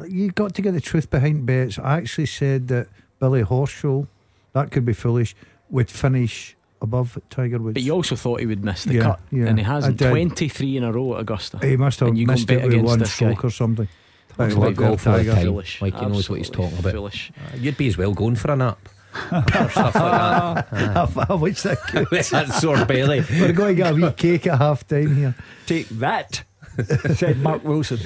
You 0.09 0.31
got 0.33 0.55
to 0.55 0.63
get 0.63 0.73
the 0.73 0.81
truth 0.81 1.11
behind 1.11 1.47
bets. 1.47 1.79
I 1.79 1.99
actually 1.99 2.27
said 2.27 2.69
that 2.69 2.89
Billy 3.21 3.43
Horschel, 3.43 4.07
that 4.53 4.71
could 4.71 4.85
be 4.85 4.93
foolish, 4.93 5.35
would 5.71 5.91
finish 5.91 6.57
above 6.83 7.19
Tiger 7.31 7.59
Woods. 7.59 7.75
But 7.75 7.83
you 7.83 7.93
also 7.93 8.17
thought 8.17 8.41
he 8.41 8.47
would 8.47 8.65
miss 8.65 8.85
the 8.85 8.95
Yeah, 8.95 9.03
cut, 9.03 9.21
yeah, 9.31 9.47
and 9.47 9.59
he 9.59 9.65
hasn't. 9.65 9.99
23 10.01 10.77
in 10.77 10.85
a 10.85 10.93
row 10.93 11.15
at 11.15 11.21
Augusta. 11.21 11.59
He 11.65 11.77
must 11.77 12.01
have 12.01 12.09
and 12.09 12.19
you 12.19 12.27
go 12.27 12.33
missed 12.33 12.47
bet 12.47 12.59
it 12.59 12.65
with 12.65 12.73
against 12.75 12.87
one 12.89 12.99
this 12.99 13.19
guy. 13.19 13.37
or 13.43 13.51
something. 13.51 13.89
But 14.37 14.49
Looks 14.51 14.57
like 14.57 14.77
golf 14.77 15.07
all 15.07 15.13
the 15.13 15.19
Tiger. 15.21 15.33
time. 15.35 15.45
Foolish. 15.47 15.81
Like 15.83 15.95
he 15.99 16.07
knows 16.07 16.29
what 16.29 16.39
he's 16.39 16.51
talking 16.51 16.77
about. 16.79 16.93
foolish. 16.93 17.33
Uh, 17.37 17.57
You'd 17.57 17.77
be 17.77 17.87
as 17.87 17.97
well 17.97 18.13
going 18.13 18.35
for 18.37 18.51
a 18.51 18.57
nap. 18.57 18.89
Or 19.33 19.71
stuff 19.71 19.95
like 19.95 19.95
that. 19.95 20.73
I, 20.73 21.27
I 21.31 21.35
wish 21.35 21.63
that 21.63 21.79
could. 21.83 22.11
With 22.11 22.31
that 22.31 22.49
sore 22.55 22.85
belly. 22.85 23.23
We're 23.31 23.53
going 23.53 23.77
to 23.77 23.83
get 23.83 23.93
a 23.93 23.95
wee 23.95 24.11
cake 24.11 24.49
at 24.49 24.59
half 24.59 24.85
time 24.89 25.15
here. 25.15 25.37
Take 25.67 25.89
that, 25.91 26.43
said 27.15 27.39
Mark 27.39 27.65
Wilson. 27.65 27.99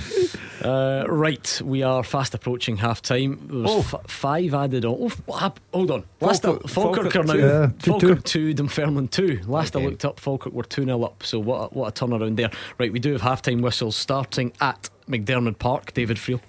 Uh, 0.62 1.04
right, 1.08 1.60
we 1.64 1.82
are 1.82 2.02
fast 2.02 2.34
approaching 2.34 2.76
half 2.76 3.00
time. 3.00 3.38
There 3.50 3.64
Oh. 3.66 3.78
f- 3.80 3.94
five 4.06 4.52
added 4.54 4.84
on. 4.84 4.96
Oh, 5.00 5.08
what 5.26 5.58
hold 5.72 5.90
on. 5.90 6.04
Last 6.20 6.44
I, 6.44 6.48
Falkirk- 6.52 6.70
Falkirk, 6.70 7.12
Falkirk 7.12 7.16
are 7.16 7.24
now 7.24 7.32
two. 7.32 7.38
Yeah, 7.40 7.70
two- 7.78 7.90
Falkirk 7.92 8.24
2, 8.24 8.54
Dunfermline 8.54 9.08
2. 9.08 9.40
Last 9.46 9.76
I 9.76 9.80
looked 9.84 10.04
up, 10.04 10.18
Falkirk 10.20 10.52
were 10.52 10.64
2 10.64 10.84
0 10.84 11.02
up. 11.04 11.22
So 11.22 11.38
what 11.38 11.56
a, 11.70 11.74
what 11.74 11.86
a 11.88 12.04
turnaround 12.06 12.36
there. 12.36 12.50
Right, 12.78 12.92
we 12.92 12.98
do 12.98 13.12
have 13.12 13.22
half 13.22 13.42
time 13.42 13.62
whistles 13.62 13.96
starting 13.96 14.52
at 14.60 14.90
McDiarmid 15.08 15.58
Park. 15.58 15.94
David 15.94 16.16
Friel. 16.16 16.40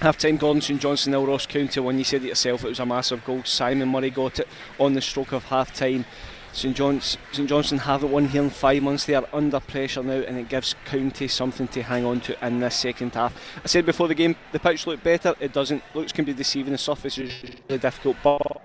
Half 0.00 0.18
time, 0.18 0.36
Gordon 0.36 0.60
St 0.62 0.80
Johnstone, 0.80 1.12
nil 1.12 1.26
Ross 1.26 1.46
County 1.46 1.78
one. 1.80 1.98
You 1.98 2.04
said 2.04 2.24
it 2.24 2.28
yourself, 2.28 2.64
it 2.64 2.68
was 2.68 2.80
a 2.80 2.86
massive 2.86 3.24
goal. 3.24 3.42
Simon 3.44 3.88
Murray 3.88 4.10
got 4.10 4.40
it 4.40 4.48
on 4.78 4.94
the 4.94 5.00
stroke 5.00 5.32
of 5.32 5.44
half 5.44 5.74
time. 5.74 6.04
St 6.52 6.76
John's, 6.76 7.16
St 7.32 7.48
Johnstone 7.48 7.78
haven't 7.78 8.10
won 8.10 8.28
here 8.28 8.42
in 8.42 8.50
five 8.50 8.82
months. 8.82 9.06
They 9.06 9.14
are 9.14 9.26
under 9.32 9.58
pressure 9.58 10.02
now, 10.02 10.20
and 10.20 10.38
it 10.38 10.48
gives 10.48 10.74
County 10.84 11.26
something 11.26 11.66
to 11.68 11.82
hang 11.82 12.04
on 12.04 12.20
to 12.20 12.46
in 12.46 12.60
this 12.60 12.76
second 12.76 13.14
half. 13.14 13.34
I 13.64 13.66
said 13.66 13.86
before 13.86 14.08
the 14.08 14.14
game, 14.14 14.36
the 14.52 14.58
pitch 14.58 14.86
looked 14.86 15.02
better. 15.02 15.34
It 15.40 15.52
doesn't. 15.52 15.82
Looks 15.94 16.12
can 16.12 16.24
be 16.24 16.34
deceiving. 16.34 16.72
The 16.72 16.78
surface 16.78 17.16
is 17.18 17.32
really 17.68 17.78
difficult, 17.78 18.16
but 18.22 18.60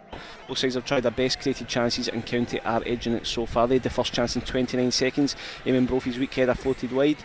both 0.47 0.57
sides 0.57 0.75
have 0.75 0.85
tried 0.85 1.03
their 1.03 1.11
best, 1.11 1.39
created 1.39 1.67
chances, 1.67 2.07
and 2.07 2.25
County 2.25 2.59
are 2.61 2.81
edging 2.85 3.13
it 3.13 3.27
so 3.27 3.45
far. 3.45 3.67
They 3.67 3.75
had 3.75 3.83
the 3.83 3.89
first 3.89 4.13
chance 4.13 4.35
in 4.35 4.41
29 4.41 4.91
seconds. 4.91 5.35
Eamonn 5.65 5.87
Brophy's 5.87 6.17
weak 6.17 6.33
header 6.33 6.55
floated 6.55 6.91
wide. 6.91 7.17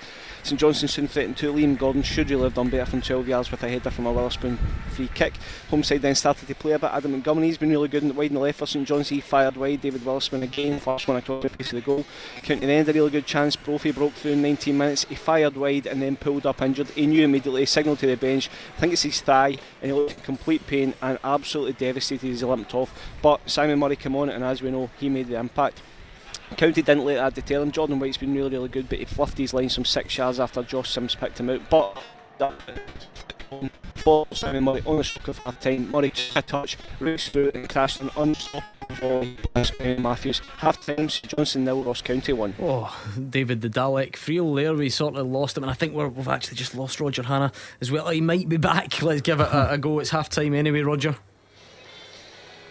St 0.44 0.58
Johnstone 0.58 0.88
soon 0.88 1.06
threatened 1.06 1.36
to 1.36 1.52
Liam 1.52 1.78
Gordon 1.78 2.02
should 2.02 2.28
have 2.30 2.54
done 2.54 2.68
better 2.68 2.90
from 2.90 3.00
12 3.00 3.28
yards 3.28 3.50
with 3.52 3.62
a 3.62 3.68
header 3.68 3.92
from 3.92 4.06
a 4.06 4.12
Wotherspoon 4.12 4.58
free 4.88 5.08
kick. 5.14 5.34
Home 5.70 5.84
side 5.84 6.02
then 6.02 6.16
started 6.16 6.48
to 6.48 6.54
play 6.56 6.72
a 6.72 6.80
bit. 6.80 6.90
Adam 6.92 7.12
Montgomery's 7.12 7.58
been 7.58 7.70
really 7.70 7.86
good 7.86 8.02
in 8.02 8.08
the 8.08 8.14
wide 8.14 8.30
and 8.30 8.36
the 8.36 8.40
left 8.40 8.58
for 8.58 8.66
St 8.66 8.86
John's. 8.86 9.08
He 9.08 9.20
fired 9.20 9.56
wide. 9.56 9.82
David 9.82 10.04
Wotherspoon 10.04 10.42
again, 10.42 10.80
first 10.80 11.06
one 11.06 11.16
across 11.16 11.44
the 11.44 11.48
face 11.48 11.72
of 11.72 11.76
the 11.76 11.80
goal. 11.80 12.04
County 12.42 12.66
then 12.66 12.84
had 12.84 12.88
a 12.88 12.92
really 12.92 13.10
good 13.10 13.24
chance. 13.24 13.54
Brophy 13.54 13.92
broke 13.92 14.14
through 14.14 14.32
in 14.32 14.42
19 14.42 14.76
minutes. 14.76 15.04
He 15.04 15.14
fired 15.14 15.56
wide 15.56 15.86
and 15.86 16.02
then 16.02 16.16
pulled 16.16 16.44
up 16.44 16.60
injured. 16.60 16.88
He 16.88 17.06
knew 17.06 17.24
immediately, 17.24 17.64
signalled 17.64 18.00
to 18.00 18.08
the 18.08 18.16
bench. 18.16 18.50
I 18.76 18.80
think 18.80 18.94
it's 18.94 19.02
his 19.02 19.20
thigh, 19.20 19.58
and 19.80 19.90
he 19.90 19.92
looked 19.92 20.14
in 20.14 20.24
complete 20.24 20.66
pain 20.66 20.94
and 21.00 21.20
absolutely 21.22 21.74
devastated 21.74 22.28
as 22.28 22.40
he 22.40 22.46
limped 22.46 22.74
off. 22.74 22.92
But 23.22 23.48
Simon 23.48 23.78
Murray 23.78 23.96
came 23.96 24.16
on, 24.16 24.28
and 24.28 24.42
as 24.44 24.62
we 24.62 24.70
know, 24.70 24.90
he 24.98 25.08
made 25.08 25.28
the 25.28 25.38
impact. 25.38 25.80
County 26.56 26.82
didn't 26.82 27.04
let 27.04 27.14
that 27.14 27.34
detail 27.34 27.62
him. 27.62 27.70
Jordan 27.70 27.98
White's 27.98 28.16
been 28.16 28.34
really, 28.34 28.50
really 28.50 28.68
good, 28.68 28.88
but 28.88 28.98
he 28.98 29.04
fluffed 29.04 29.38
his 29.38 29.54
line 29.54 29.68
some 29.68 29.84
six 29.84 30.16
yards 30.18 30.38
after 30.40 30.62
Josh 30.62 30.90
Sims 30.90 31.14
picked 31.14 31.40
him 31.40 31.48
out. 31.48 31.70
But 31.70 32.02
for 33.96 34.26
Simon 34.32 34.64
Murray 34.64 34.82
on 34.84 34.96
the 34.96 35.04
stroke 35.04 35.28
of 35.28 35.38
half 35.38 35.60
time. 35.60 35.90
Murray 35.90 36.10
took 36.10 36.36
a 36.36 36.42
touch, 36.42 36.76
through 36.98 37.50
and 37.54 37.68
crashed 37.68 38.00
an 38.00 38.10
unstoppable 38.16 39.26
Matthews. 39.98 40.40
Half 40.58 40.84
time, 40.84 41.08
Johnson 41.08 41.64
nil, 41.64 41.84
Ross 41.84 42.02
County 42.02 42.32
one. 42.32 42.54
Oh, 42.60 42.94
David 43.30 43.60
the 43.60 43.70
Dalek. 43.70 44.12
Friel 44.12 44.56
there, 44.56 44.74
we 44.74 44.88
sort 44.90 45.16
of 45.16 45.26
lost 45.26 45.56
him, 45.56 45.64
and 45.64 45.70
I 45.70 45.74
think 45.74 45.94
we're, 45.94 46.08
we've 46.08 46.28
actually 46.28 46.56
just 46.56 46.74
lost 46.74 47.00
Roger 47.00 47.22
Hannah 47.22 47.52
as 47.80 47.90
well. 47.90 48.08
He 48.08 48.20
might 48.20 48.48
be 48.48 48.56
back. 48.56 49.00
Let's 49.02 49.22
give 49.22 49.40
it 49.40 49.48
a, 49.48 49.72
a 49.72 49.78
go. 49.78 50.00
It's 50.00 50.10
half 50.10 50.28
time 50.28 50.54
anyway, 50.54 50.80
Roger. 50.80 51.16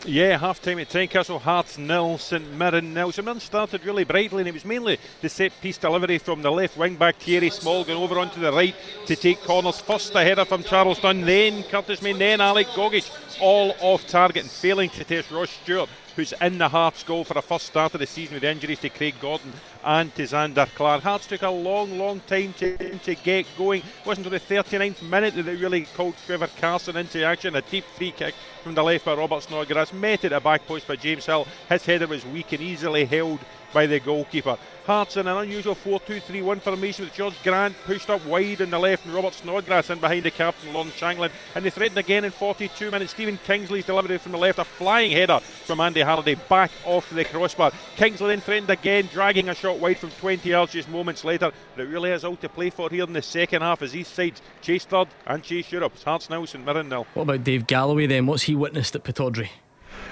Yeah, 0.04 0.36
half 0.40 0.60
time 0.60 0.80
at 0.80 0.90
Tynecastle, 0.90 1.40
Hearts 1.40 1.78
nil, 1.78 2.18
St 2.18 2.54
Mirren 2.54 2.92
nil. 2.92 3.12
St 3.12 3.24
Mirren 3.24 3.40
started 3.40 3.86
really 3.86 4.04
brightly, 4.04 4.42
and 4.42 4.48
it 4.48 4.54
was 4.54 4.66
mainly 4.66 4.98
the 5.22 5.30
set 5.30 5.52
piece 5.62 5.78
delivery 5.78 6.18
from 6.18 6.42
the 6.42 6.52
left 6.52 6.76
wing 6.76 6.96
back, 6.96 7.18
Thierry 7.18 7.52
Small 7.52 7.84
going 7.84 8.00
over 8.02 8.18
onto 8.18 8.40
the 8.40 8.52
right 8.52 8.74
to 9.06 9.16
take 9.16 9.40
corners. 9.42 9.80
First 9.80 10.16
a 10.16 10.24
header 10.24 10.44
from 10.44 10.64
Charles 10.64 11.00
Dunne, 11.00 11.22
then 11.22 11.62
Curtis 11.64 12.02
Main, 12.02 12.18
then 12.18 12.42
Alec 12.42 12.66
Gogic, 12.70 13.12
all 13.40 13.76
off 13.80 14.08
target 14.08 14.42
and 14.42 14.52
failing 14.52 14.90
to 14.90 15.04
test 15.04 15.30
Ross 15.30 15.52
Stewart, 15.52 15.90
who's 16.16 16.34
in 16.42 16.58
the 16.58 16.70
Hearts 16.70 17.04
goal 17.04 17.24
for 17.24 17.38
a 17.38 17.42
first 17.44 17.68
start 17.68 17.94
of 17.94 18.00
the 18.00 18.08
season 18.08 18.34
with 18.34 18.44
injuries 18.44 18.80
to 18.80 18.90
Craig 18.90 19.14
Gordon 19.22 19.54
and 19.84 20.14
to 20.16 20.24
Zander 20.24 20.68
Clark. 20.76 21.04
Hearts 21.04 21.28
took 21.28 21.42
a 21.42 21.50
long, 21.50 21.98
long 21.98 22.20
time 22.22 22.54
to, 22.54 22.98
to 23.00 23.16
get 23.16 23.46
going. 23.58 23.82
It 23.82 24.06
wasn't 24.06 24.28
until 24.28 24.40
the 24.40 24.56
39th 24.56 25.02
minute 25.04 25.36
that 25.36 25.44
they 25.44 25.56
really 25.56 25.86
called 25.86 26.16
Trevor 26.26 26.50
Carson 26.60 26.98
into 26.98 27.24
action. 27.24 27.56
A 27.56 27.62
deep 27.62 27.86
free 27.96 28.12
kick 28.12 28.36
from 28.64 28.76
the 28.76 28.84
left 28.84 29.06
by 29.06 29.16
Robert 29.16 29.44
Snodgrass, 29.44 29.94
met 29.94 30.26
at 30.26 30.32
the 30.32 30.40
back 30.40 30.66
post 30.68 30.88
by 30.88 30.96
James 30.96 31.26
Hill. 31.26 31.48
His 31.70 31.86
header 31.86 32.08
was 32.08 32.26
weak 32.26 32.52
and 32.54 32.62
easily 32.62 33.06
held 33.06 33.40
by 33.74 33.86
the 33.86 34.00
goalkeeper. 34.00 34.58
Hearts 34.86 35.18
in 35.18 35.28
an 35.28 35.38
unusual 35.38 35.76
4 35.76 36.00
2 36.00 36.20
3 36.20 36.42
1 36.42 36.60
formation 36.60 37.06
with 37.06 37.16
Jorge 37.16 37.36
Grant 37.44 37.76
pushed 37.86 38.10
up 38.10 38.26
wide 38.26 38.62
on 38.62 38.72
the 38.72 38.80
left 38.80 39.06
and 39.06 39.14
Robert 39.14 39.34
Snodgrass 39.34 39.90
in 39.90 40.00
behind 40.00 40.24
the 40.24 40.32
captain, 40.32 40.74
Lon 40.74 40.88
Shankland. 40.88 41.32
And 41.56 41.64
they 41.64 41.70
threatened 41.70 42.00
again 42.00 42.26
in 42.26 42.32
42 42.32 42.90
minutes. 42.90 43.12
Stephen 43.12 43.38
Kingsley's 43.46 43.86
delivery 43.86 44.18
from 44.18 44.32
the 44.32 44.38
left, 44.38 44.60
a 44.60 44.64
flying 44.64 45.12
header 45.12 45.40
from 45.40 45.80
Andy 45.80 46.02
Halliday 46.02 46.36
back 46.50 46.72
off 46.84 47.10
the 47.12 47.24
crossbar. 47.24 47.72
Kingsley 47.96 48.30
then 48.30 48.42
threatened 48.42 48.70
again, 48.70 49.08
dragging 49.14 49.50
a 49.50 49.56
shot 49.56 49.80
wide 49.80 50.00
from 50.00 50.10
20 50.12 50.50
yards 50.50 50.74
just 50.74 50.90
moments 50.90 51.24
later. 51.24 51.52
But 51.76 51.84
it 51.84 51.90
really 51.90 52.12
is 52.12 52.26
all 52.26 52.38
to 52.38 52.50
play 52.50 52.72
for 52.72 52.90
here 52.90 53.04
in 53.04 53.14
the 53.14 53.22
second 53.22 53.62
half 53.62 53.82
as 53.82 53.92
these 53.92 54.08
sides 54.08 54.42
chase 54.62 54.86
third 54.86 55.08
and 55.28 55.44
chase 55.44 55.72
Europe. 55.72 55.94
It's 55.96 56.04
Hearts 56.04 56.30
now, 56.30 56.44
St 56.46 56.66
Mirren. 56.66 56.90
What 56.92 57.06
about 57.16 57.44
Dave 57.44 57.68
Galloway 57.68 58.08
then? 58.08 58.26
What's 58.26 58.44
he 58.44 58.56
witnessed 58.56 58.96
at 58.96 59.04
Pittodrie? 59.04 59.50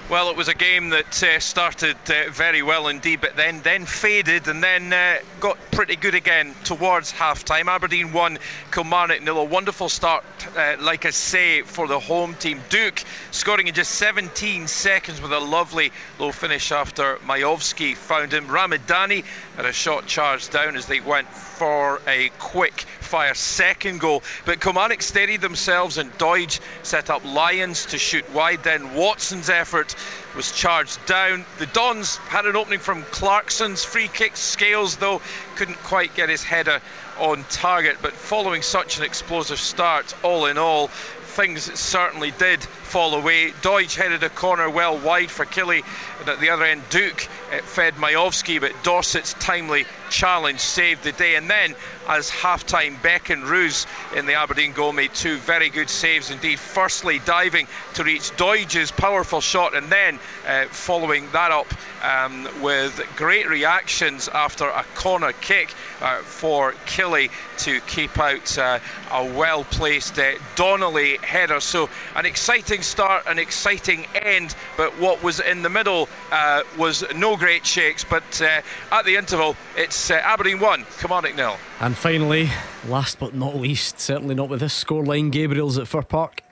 Well, 0.08 0.30
it 0.30 0.36
was 0.36 0.48
a 0.48 0.54
game 0.54 0.90
that 0.90 1.22
uh, 1.22 1.38
started 1.38 1.96
uh, 2.08 2.30
very 2.30 2.62
well 2.62 2.88
indeed, 2.88 3.20
but 3.20 3.36
then 3.36 3.60
then 3.62 3.86
faded 3.86 4.48
and 4.48 4.62
then 4.62 4.92
uh, 4.92 5.18
got 5.38 5.56
pretty 5.70 5.94
good 5.94 6.14
again 6.14 6.54
towards 6.64 7.12
half 7.12 7.44
time. 7.44 7.68
Aberdeen 7.68 8.12
won, 8.12 8.38
Kilmarnock 8.72 9.22
nil. 9.22 9.38
A 9.38 9.44
wonderful 9.44 9.88
start, 9.88 10.24
uh, 10.56 10.76
like 10.80 11.06
I 11.06 11.10
say, 11.10 11.62
for 11.62 11.86
the 11.86 12.00
home 12.00 12.34
team. 12.34 12.60
Duk 12.70 13.04
scoring 13.30 13.68
in 13.68 13.74
just 13.74 13.92
17 13.92 14.66
seconds 14.66 15.20
with 15.20 15.32
a 15.32 15.38
lovely 15.38 15.92
low 16.18 16.32
finish 16.32 16.72
after 16.72 17.16
Miovski 17.26 17.94
found 17.94 18.32
him. 18.32 18.46
Ramadani 18.48 19.24
had 19.56 19.66
a 19.66 19.72
shot 19.72 20.06
charged 20.06 20.50
down 20.50 20.74
as 20.76 20.86
they 20.86 21.00
went 21.00 21.28
for 21.60 22.00
a 22.06 22.30
quick 22.38 22.80
fire 23.00 23.34
second 23.34 24.00
goal. 24.00 24.22
But 24.46 24.62
Kilmarnock 24.62 25.02
steadied 25.02 25.42
themselves 25.42 25.98
and 25.98 26.10
Doidge 26.16 26.58
set 26.82 27.10
up 27.10 27.22
Lyons 27.22 27.84
to 27.86 27.98
shoot 27.98 28.24
wide. 28.32 28.64
Then 28.64 28.94
Watson's 28.94 29.50
effort 29.50 29.94
was 30.34 30.52
charged 30.52 31.04
down. 31.04 31.44
The 31.58 31.66
Dons 31.66 32.16
had 32.16 32.46
an 32.46 32.56
opening 32.56 32.78
from 32.78 33.02
Clarkson's 33.02 33.84
free 33.84 34.08
kick. 34.08 34.38
Scales, 34.38 34.96
though, 34.96 35.20
couldn't 35.56 35.76
quite 35.82 36.14
get 36.14 36.30
his 36.30 36.42
header 36.42 36.80
on 37.18 37.44
target. 37.50 37.98
But 38.00 38.14
following 38.14 38.62
such 38.62 38.96
an 38.96 39.04
explosive 39.04 39.58
start, 39.58 40.14
all 40.22 40.46
in 40.46 40.56
all, 40.56 40.86
things 40.86 41.78
certainly 41.78 42.30
did 42.30 42.66
fall 42.90 43.14
away. 43.14 43.52
Doidge 43.62 43.94
headed 43.94 44.24
a 44.24 44.28
corner 44.28 44.68
well 44.68 44.98
wide 44.98 45.30
for 45.30 45.46
Killie, 45.46 45.84
and 46.18 46.28
at 46.28 46.40
the 46.40 46.50
other 46.50 46.64
end, 46.64 46.82
Duk 46.90 47.28
uh, 47.52 47.58
fed 47.62 47.94
Miovski, 47.94 48.60
but 48.60 48.72
Dorsett's 48.82 49.32
timely 49.34 49.86
challenge 50.10 50.58
saved 50.58 51.04
the 51.04 51.12
day. 51.12 51.36
And 51.36 51.48
then, 51.48 51.76
as 52.08 52.30
half 52.30 52.66
time, 52.66 52.98
Beck 53.00 53.30
and 53.30 53.44
Roos 53.44 53.86
in 54.16 54.26
the 54.26 54.34
Aberdeen 54.34 54.72
goal 54.72 54.92
made 54.92 55.14
two 55.14 55.36
very 55.36 55.70
good 55.70 55.88
saves 55.88 56.30
indeed. 56.30 56.58
Firstly, 56.58 57.20
diving 57.20 57.68
to 57.94 58.02
reach 58.02 58.36
Doidge's 58.36 58.90
powerful 58.90 59.40
shot, 59.40 59.76
and 59.76 59.90
then 59.90 60.18
uh, 60.46 60.64
following 60.66 61.30
that 61.30 61.52
up 61.52 61.72
um, 62.02 62.48
with 62.60 63.00
great 63.16 63.48
reactions 63.48 64.28
after 64.28 64.66
a 64.66 64.84
corner 64.96 65.32
kick 65.32 65.72
uh, 66.00 66.18
for 66.18 66.72
Killie 66.86 67.30
to 67.58 67.80
keep 67.82 68.18
out 68.18 68.58
uh, 68.58 68.78
a 69.12 69.24
well 69.24 69.62
placed 69.64 70.18
uh, 70.18 70.32
Donnelly 70.56 71.18
header. 71.18 71.60
So, 71.60 71.88
an 72.16 72.26
exciting 72.26 72.79
start, 72.82 73.24
an 73.26 73.38
exciting 73.38 74.06
end, 74.14 74.54
but 74.76 74.98
what 74.98 75.22
was 75.22 75.40
in 75.40 75.62
the 75.62 75.68
middle 75.68 76.08
uh, 76.30 76.62
was 76.78 77.04
no 77.14 77.36
great 77.36 77.66
shakes. 77.66 78.04
But 78.04 78.40
uh, 78.40 78.60
at 78.92 79.04
the 79.04 79.16
interval, 79.16 79.56
it's 79.76 80.10
uh, 80.10 80.14
Aberdeen 80.14 80.60
1, 80.60 80.86
Kilmarnock 80.98 81.36
nil. 81.36 81.56
And 81.80 81.96
finally, 81.96 82.50
last 82.86 83.18
but 83.18 83.34
not 83.34 83.56
least, 83.56 84.00
certainly 84.00 84.34
not 84.34 84.48
with 84.48 84.60
this 84.60 84.84
scoreline, 84.84 85.30
Gabriel's 85.30 85.78
at 85.78 85.88
Fir 85.88 86.02
Park. 86.02 86.42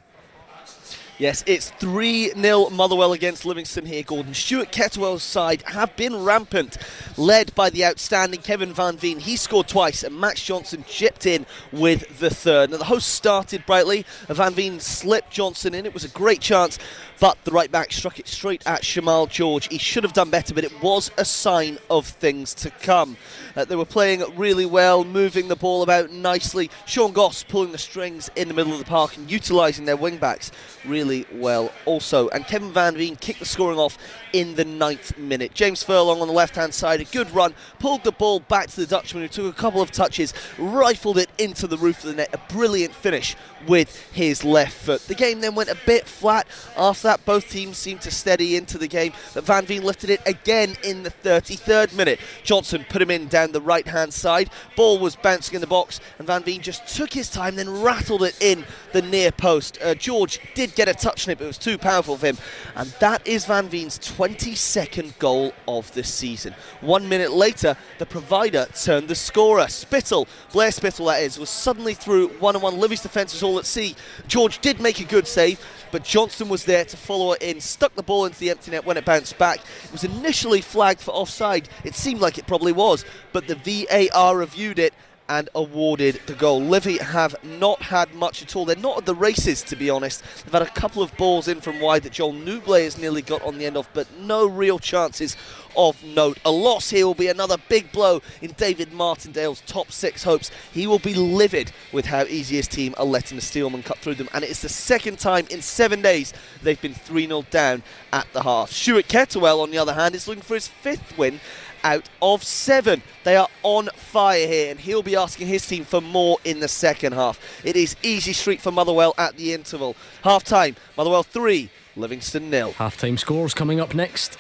Yes, 1.19 1.43
it's 1.49 1.71
3 1.71 2.31
0 2.41 2.71
Motherwell 2.71 3.13
against 3.13 3.45
Livingston 3.45 3.85
here, 3.85 4.05
Gordon. 4.05 4.35
Stuart 4.35 4.71
Kettlewell's 4.71 5.25
side 5.25 5.63
have 5.67 5.97
been 5.97 6.23
rampant, 6.23 6.79
led 7.17 7.53
by 7.57 7.71
the 7.71 7.85
outstanding 7.85 8.41
Kevin 8.41 8.73
Van 8.73 8.97
Veen. 8.97 9.19
He 9.19 9.37
scored 9.37 9.67
twice, 9.67 10.05
and 10.05 10.17
Max 10.17 10.41
Johnston 10.45 10.85
chipped 10.87 11.27
in 11.27 11.45
with 11.73 12.21
the 12.21 12.31
third. 12.31 12.71
Now, 12.71 12.77
the 12.77 12.85
host 12.85 13.09
started 13.09 13.67
brightly. 13.67 14.07
Van 14.29 14.55
Veen 14.55 14.79
slipped 14.79 15.33
Johnston 15.33 15.75
in. 15.75 15.87
It 15.87 15.93
was 15.93 16.05
a 16.05 16.09
great 16.11 16.41
chance, 16.41 16.79
but 17.21 17.43
the 17.45 17.51
right 17.51 17.71
back 17.71 17.93
struck 17.93 18.19
it 18.19 18.29
straight 18.29 18.63
at 18.67 18.83
Shamal 18.83 19.29
George. 19.29 19.69
He 19.69 19.79
should 19.79 20.05
have 20.05 20.13
done 20.13 20.31
better, 20.31 20.55
but 20.55 20.65
it 20.65 20.83
was 20.83 21.11
a 21.17 21.25
sign 21.25 21.79
of 21.91 22.07
things 22.07 22.55
to 22.55 22.71
come. 22.71 23.17
Uh, 23.57 23.65
they 23.65 23.77
were 23.77 23.85
playing 23.85 24.23
really 24.37 24.67
well, 24.67 25.05
moving 25.05 25.49
the 25.49 25.57
ball 25.57 25.83
about 25.83 26.11
nicely. 26.11 26.71
Sean 26.87 27.13
Goss 27.13 27.43
pulling 27.43 27.73
the 27.73 27.79
strings 27.79 28.31
in 28.37 28.49
the 28.49 28.55
middle 28.55 28.73
of 28.73 28.79
the 28.79 28.85
park 28.85 29.17
and 29.17 29.31
utilising 29.31 29.85
their 29.85 29.97
wing 29.97 30.19
backs 30.19 30.53
really 30.85 31.27
well 31.33 31.73
also. 31.87 32.29
And 32.29 32.47
Kevin 32.47 32.73
Van 32.73 32.97
Veen 32.97 33.17
kicked 33.17 33.41
the 33.41 33.47
scoring 33.47 33.79
off 33.79 33.99
in 34.33 34.55
the 34.55 34.65
ninth 34.65 35.17
minute. 35.19 35.55
James 35.55 35.83
Furlong 35.83 36.21
on 36.21 36.29
the 36.29 36.35
left 36.35 36.55
hand 36.55 36.73
side, 36.73 37.01
a 37.01 37.05
good 37.05 37.31
run, 37.35 37.55
pulled 37.79 38.05
the 38.05 38.13
ball 38.13 38.41
back 38.41 38.69
to 38.69 38.77
the 38.77 38.87
Dutchman 38.87 39.23
who 39.23 39.29
took 39.29 39.53
a 39.53 39.59
couple 39.59 39.83
of 39.83 39.91
touches, 39.91 40.35
rifled 40.59 41.19
it 41.19 41.31
into 41.39 41.67
the 41.67 41.79
roof 41.79 41.99
of 42.05 42.11
the 42.11 42.15
net. 42.15 42.31
A 42.33 42.53
brilliant 42.53 42.95
finish 42.95 43.37
with 43.67 44.11
his 44.13 44.45
left 44.45 44.73
foot. 44.73 45.01
The 45.03 45.15
game 45.15 45.41
then 45.41 45.55
went 45.55 45.71
a 45.71 45.79
bit 45.87 46.07
flat. 46.07 46.47
After 46.77 47.09
that, 47.09 47.25
both 47.25 47.51
teams 47.51 47.77
seemed 47.77 48.01
to 48.03 48.11
steady 48.11 48.57
into 48.57 48.79
the 48.79 48.89
game, 48.89 49.13
but 49.35 49.45
Van 49.45 49.67
Veen 49.67 49.83
lifted 49.83 50.11
it 50.11 50.21
again 50.27 50.77
in 50.85 51.03
the 51.03 51.11
33rd 51.11 51.95
minute. 51.95 52.21
Johnston 52.43 52.85
put 52.89 53.03
him 53.03 53.11
in 53.11 53.29
down 53.29 53.53
the 53.53 53.61
right 53.61 53.87
hand 53.87 54.13
side. 54.13 54.51
Ball 54.77 54.99
was 54.99 55.17
bouncing 55.17 55.55
in 55.55 55.61
the 55.61 55.67
box, 55.67 56.01
and 56.19 56.27
Van 56.27 56.43
Veen 56.43 56.61
just 56.61 56.87
took 56.97 57.13
his 57.13 57.31
time, 57.31 57.57
then 57.57 57.83
rattled 57.83 58.23
it 58.23 58.37
in 58.41 58.65
the 58.93 59.03
near 59.03 59.31
post. 59.33 59.79
Uh, 59.83 59.95
George 59.95 60.41
did 60.55 60.75
get 60.75 60.89
a 60.89 60.95
touch 60.95 61.27
on 61.27 61.33
it, 61.33 61.39
but 61.39 61.45
it 61.45 61.49
was 61.49 61.59
too 61.59 61.79
powerful 61.79 62.17
for 62.17 62.27
him. 62.27 62.39
And 62.77 62.89
that 63.01 63.27
is 63.27 63.45
Van 63.45 63.69
Veen's 63.69 63.99
22nd 63.99 65.19
goal 65.19 65.53
of 65.67 65.93
the 65.95 66.05
season. 66.05 66.55
One 66.81 67.09
minute 67.09 67.33
later, 67.33 67.77
the 67.99 68.07
provider 68.07 68.67
turned 68.75 69.09
the 69.09 69.15
scorer. 69.15 69.69
Spittal, 69.69 70.27
Blair 70.53 70.71
Spittal 70.71 71.07
that 71.07 71.23
is, 71.23 71.39
was 71.39 71.51
suddenly 71.51 71.95
through 71.95 72.29
one 72.39 72.57
on 72.57 72.63
one. 72.63 72.79
Livy's 72.79 73.03
defence 73.03 73.33
was 73.33 73.43
all 73.49 73.59
at 73.59 73.67
sea. 73.67 73.97
George 74.27 74.61
did 74.61 74.81
make 74.81 75.01
a 75.01 75.05
good 75.05 75.27
save, 75.27 75.65
but 75.91 76.05
Johnston 76.05 76.49
was 76.49 76.65
there 76.65 76.85
to 76.85 76.97
follow 76.97 77.33
it 77.33 77.43
in, 77.43 77.61
stuck 77.61 77.95
the 77.95 78.03
ball 78.03 78.27
into 78.27 78.39
the 78.39 78.51
empty 78.51 78.71
net 78.71 78.85
when 78.85 78.97
it 78.97 79.05
bounced 79.05 79.39
back. 79.39 79.61
It 79.85 79.93
was 79.93 80.05
initially 80.05 80.61
flagged 80.61 81.01
for 81.01 81.13
offside. 81.13 81.69
It 81.85 81.95
seemed 81.95 82.21
like 82.21 82.39
it 82.39 82.47
probably 82.47 82.73
was, 82.73 83.05
but 83.33 83.47
the 83.47 83.55
VAR 83.55 84.37
reviewed 84.37 84.79
it 84.79 84.95
and 85.29 85.49
awarded 85.55 86.21
the 86.27 86.35
goal. 86.35 86.61
Livy 86.61 86.99
have 86.99 87.37
not 87.45 87.83
had 87.83 88.15
much 88.15 88.43
at 88.43 88.57
all. 88.57 88.65
They're 88.65 88.77
not 88.77 88.99
at 88.99 89.07
the 89.07 89.15
races, 89.15 89.63
to 89.65 89.77
be 89.77 89.91
honest. 89.91 90.23
They've 90.45 90.53
had 90.53 90.63
a 90.63 90.71
couple 90.71 91.03
of 91.03 91.15
balls 91.17 91.49
in 91.49 91.61
from 91.61 91.81
wide 91.81 92.03
that 92.05 92.13
Joel 92.13 92.33
Nouble 92.33 92.75
has 92.75 92.99
nearly 92.99 93.23
got 93.23 93.43
on 93.43 93.59
the 93.59 93.67
end 93.67 93.77
of, 93.77 93.89
but 93.93 94.07
no 94.19 94.47
real 94.47 94.79
chances 94.79 95.37
of 95.77 96.03
note. 96.03 96.39
A 96.45 96.51
loss 96.51 96.91
here 96.91 97.07
will 97.07 97.15
be 97.15 97.29
another 97.29 97.57
big 97.69 97.93
blow 97.93 98.21
in 98.43 98.53
David 98.53 98.93
Martindale's 98.93 99.61
top 99.63 99.93
six 99.93 100.23
hopes. 100.23 100.51
He 100.73 100.87
will 100.87 100.99
be 100.99 101.15
livid 101.15 101.73
with 101.93 102.07
how 102.07 102.25
easy 102.25 102.57
his 102.57 102.69
team 102.69 102.95
are 102.99 103.05
letting 103.05 103.37
the 103.37 103.43
Steelmen 103.43 103.85
cut 103.85 103.99
through 103.99 104.17
them, 104.17 104.29
and 104.33 104.45
it 104.45 104.51
is 104.51 104.63
the 104.63 104.69
second 104.69 105.19
time 105.19 105.47
in 105.51 105.63
seven 105.63 106.03
days 106.03 106.33
they've 106.63 106.81
been 106.81 106.95
3 106.95 107.27
0 107.27 107.45
down 107.51 107.83
at 108.13 108.27
the 108.33 108.43
half. 108.43 108.71
Stuart 108.73 109.09
Kettlewell, 109.09 109.63
on 109.63 109.71
the 109.71 109.79
other 109.79 109.95
hand, 109.95 110.15
is 110.15 110.27
looking 110.27 110.43
for 110.43 110.55
his 110.55 110.69
fifth 110.69 111.17
win 111.17 111.41
out 111.89 112.09
of 112.21 112.45
seven. 112.45 113.03
They 113.25 113.37
are 113.37 113.49
on 113.63 113.89
fire 113.97 114.47
here, 114.47 114.71
and 114.71 114.79
he'll 114.79 115.03
be 115.03 115.17
asking 115.17 115.47
his 115.47 115.67
team 115.67 115.85
for 115.85 116.03
more 116.03 116.37
in 116.45 116.61
the 116.61 116.69
second 116.69 117.15
half. 117.15 117.41
It 117.65 117.77
is 117.77 117.97
easy 118.03 118.35
street 118.35 118.61
for 118.61 118.71
Motherwell 118.71 119.15
at 119.17 119.37
the 119.37 119.55
interval. 119.55 119.97
Half 120.23 120.45
time, 120.45 120.77
Motherwell 120.99 121.23
3, 121.23 121.71
Livingston 121.97 122.51
nil. 122.51 122.73
Half 122.73 122.99
time 122.99 123.17
scores 123.17 123.55
coming 123.55 123.81
up 123.81 123.95
next. 123.95 124.37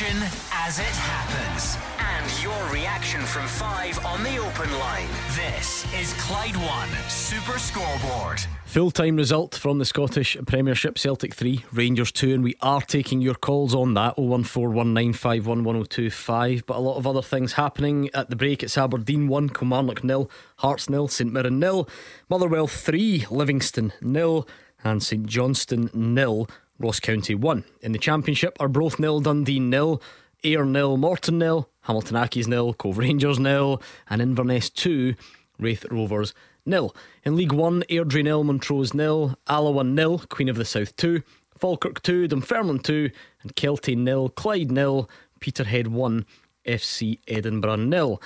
Action 0.00 0.22
as 0.52 0.78
it 0.78 0.84
happens. 0.84 1.76
And 1.98 2.30
your 2.40 2.54
reaction 2.72 3.20
from 3.22 3.48
five 3.48 3.98
on 4.06 4.22
the 4.22 4.38
open 4.38 4.72
line. 4.78 5.08
This 5.34 5.92
is 5.92 6.12
Clyde 6.20 6.56
One 6.56 6.88
Super 7.08 7.58
Scoreboard. 7.58 8.40
Full 8.66 8.92
time 8.92 9.16
result 9.16 9.56
from 9.56 9.78
the 9.78 9.84
Scottish 9.84 10.36
Premiership 10.46 10.98
Celtic 10.98 11.34
3, 11.34 11.64
Rangers 11.72 12.12
2, 12.12 12.32
and 12.32 12.44
we 12.44 12.54
are 12.62 12.80
taking 12.80 13.20
your 13.20 13.34
calls 13.34 13.74
on 13.74 13.94
that 13.94 14.14
01419511025. 14.18 16.64
But 16.64 16.76
a 16.76 16.80
lot 16.80 16.96
of 16.96 17.04
other 17.04 17.22
things 17.22 17.54
happening 17.54 18.08
at 18.14 18.30
the 18.30 18.36
break. 18.36 18.62
It's 18.62 18.78
Aberdeen 18.78 19.26
1, 19.26 19.48
Kilmarnock 19.48 20.04
nil, 20.04 20.30
Hearts 20.58 20.88
nil, 20.88 21.08
St 21.08 21.32
Mirren 21.32 21.58
nil, 21.58 21.88
Motherwell 22.28 22.68
3, 22.68 23.26
Livingston 23.32 23.92
nil, 24.00 24.46
and 24.84 25.02
St 25.02 25.26
Johnstone 25.26 25.90
nil, 25.92 26.48
Ross 26.80 27.00
County 27.00 27.34
1. 27.34 27.64
In 27.80 27.90
the 27.90 27.98
Championship, 27.98 28.56
Arbroath 28.60 29.00
nil, 29.00 29.18
Dundee 29.18 29.58
nil, 29.58 30.00
Ayr 30.44 30.64
nil, 30.64 30.96
Morton 30.96 31.38
nil, 31.38 31.68
Hamilton 31.82 32.16
Accies 32.16 32.46
nil, 32.46 32.72
Cove 32.72 32.98
Rangers 32.98 33.40
nil, 33.40 33.82
and 34.08 34.22
Inverness 34.22 34.70
2, 34.70 35.16
Raith 35.58 35.84
Rovers 35.90 36.34
nil. 36.64 36.94
In 37.24 37.34
League 37.34 37.52
One, 37.52 37.82
Airdrie 37.90 38.22
nil, 38.22 38.44
Montrose 38.44 38.94
nil, 38.94 39.36
Alloa 39.48 39.82
nil, 39.82 40.20
Queen 40.28 40.48
of 40.48 40.56
the 40.56 40.64
South 40.64 40.94
2, 40.94 41.22
Falkirk 41.58 42.00
2, 42.02 42.28
Dunfermline 42.28 42.78
2, 42.78 43.10
and 43.42 43.56
Kelty 43.56 43.96
nil, 43.96 44.28
Clyde 44.28 44.70
nil, 44.70 45.10
Peterhead 45.40 45.88
1, 45.88 46.24
FC 46.64 47.18
Edinburgh 47.26 47.76
nil. 47.76 48.22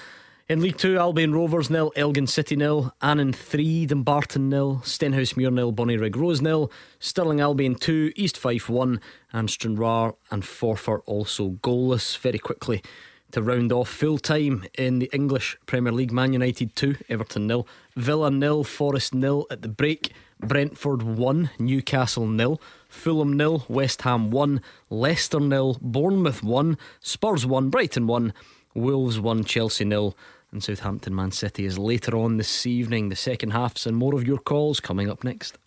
In 0.49 0.61
League 0.61 0.77
Two, 0.77 0.99
Albion 0.99 1.33
Rovers 1.33 1.71
nil, 1.71 1.93
Elgin 1.95 2.27
City 2.27 2.57
nil, 2.57 2.93
Annan 3.01 3.33
3, 3.33 3.87
Dumbarton 3.87 4.49
nil, 4.49 4.83
Stenhousemuir 4.85 5.53
nil, 5.53 5.73
Bonnyrigg 5.73 6.17
Rose 6.17 6.43
nil, 6.43 6.71
Stirling 6.99 7.41
Albion 7.41 7.77
2, 7.77 8.13
East 8.17 8.37
Fife 8.37 8.69
1, 8.69 9.01
and 9.33 9.49
Stranraer 9.49 10.15
and 10.33 10.43
Forfar 10.43 11.03
also 11.07 11.51
goalless. 11.63 12.19
Very 12.19 12.41
quickly 12.41 12.83
to 13.31 13.41
round 13.41 13.73
off 13.73 13.89
full 13.89 14.19
time 14.19 14.65
in 14.77 14.99
the 14.99 15.09
English 15.13 15.57
Premier 15.67 15.93
League, 15.93 16.13
Man 16.13 16.33
United 16.33 16.75
2, 16.75 16.97
Everton 17.09 17.47
nil, 17.47 17.67
Villa 17.95 18.29
nil, 18.29 18.65
Forest 18.65 19.15
nil 19.15 19.47
at 19.49 19.63
the 19.63 19.69
break, 19.69 20.13
Brentford 20.41 21.03
1, 21.03 21.51
Newcastle 21.61 22.27
nil, 22.27 22.61
Fulham 22.89 23.37
nil, 23.37 23.65
West 23.69 24.03
Ham 24.03 24.33
1, 24.33 24.61
Leicester 24.91 25.41
nil, 25.41 25.79
Bournemouth 25.81 26.43
1, 26.43 26.77
Spurs 27.01 27.47
1, 27.47 27.71
Brighton 27.71 28.09
1, 28.09 28.35
Wolves 28.75 29.21
1, 29.21 29.45
Chelsea 29.45 29.85
nil, 29.85 30.17
and 30.51 30.63
Southampton 30.63 31.15
Man 31.15 31.31
City 31.31 31.65
is 31.65 31.79
later 31.79 32.17
on 32.17 32.39
this 32.39 32.67
evening. 32.67 33.11
The 33.11 33.17
second 33.17 33.51
halves 33.51 33.87
and 33.87 33.97
more 33.97 34.15
of 34.15 34.27
your 34.27 34.39
calls 34.39 34.81
coming 34.81 35.11
up 35.11 35.25
next. 35.25 35.59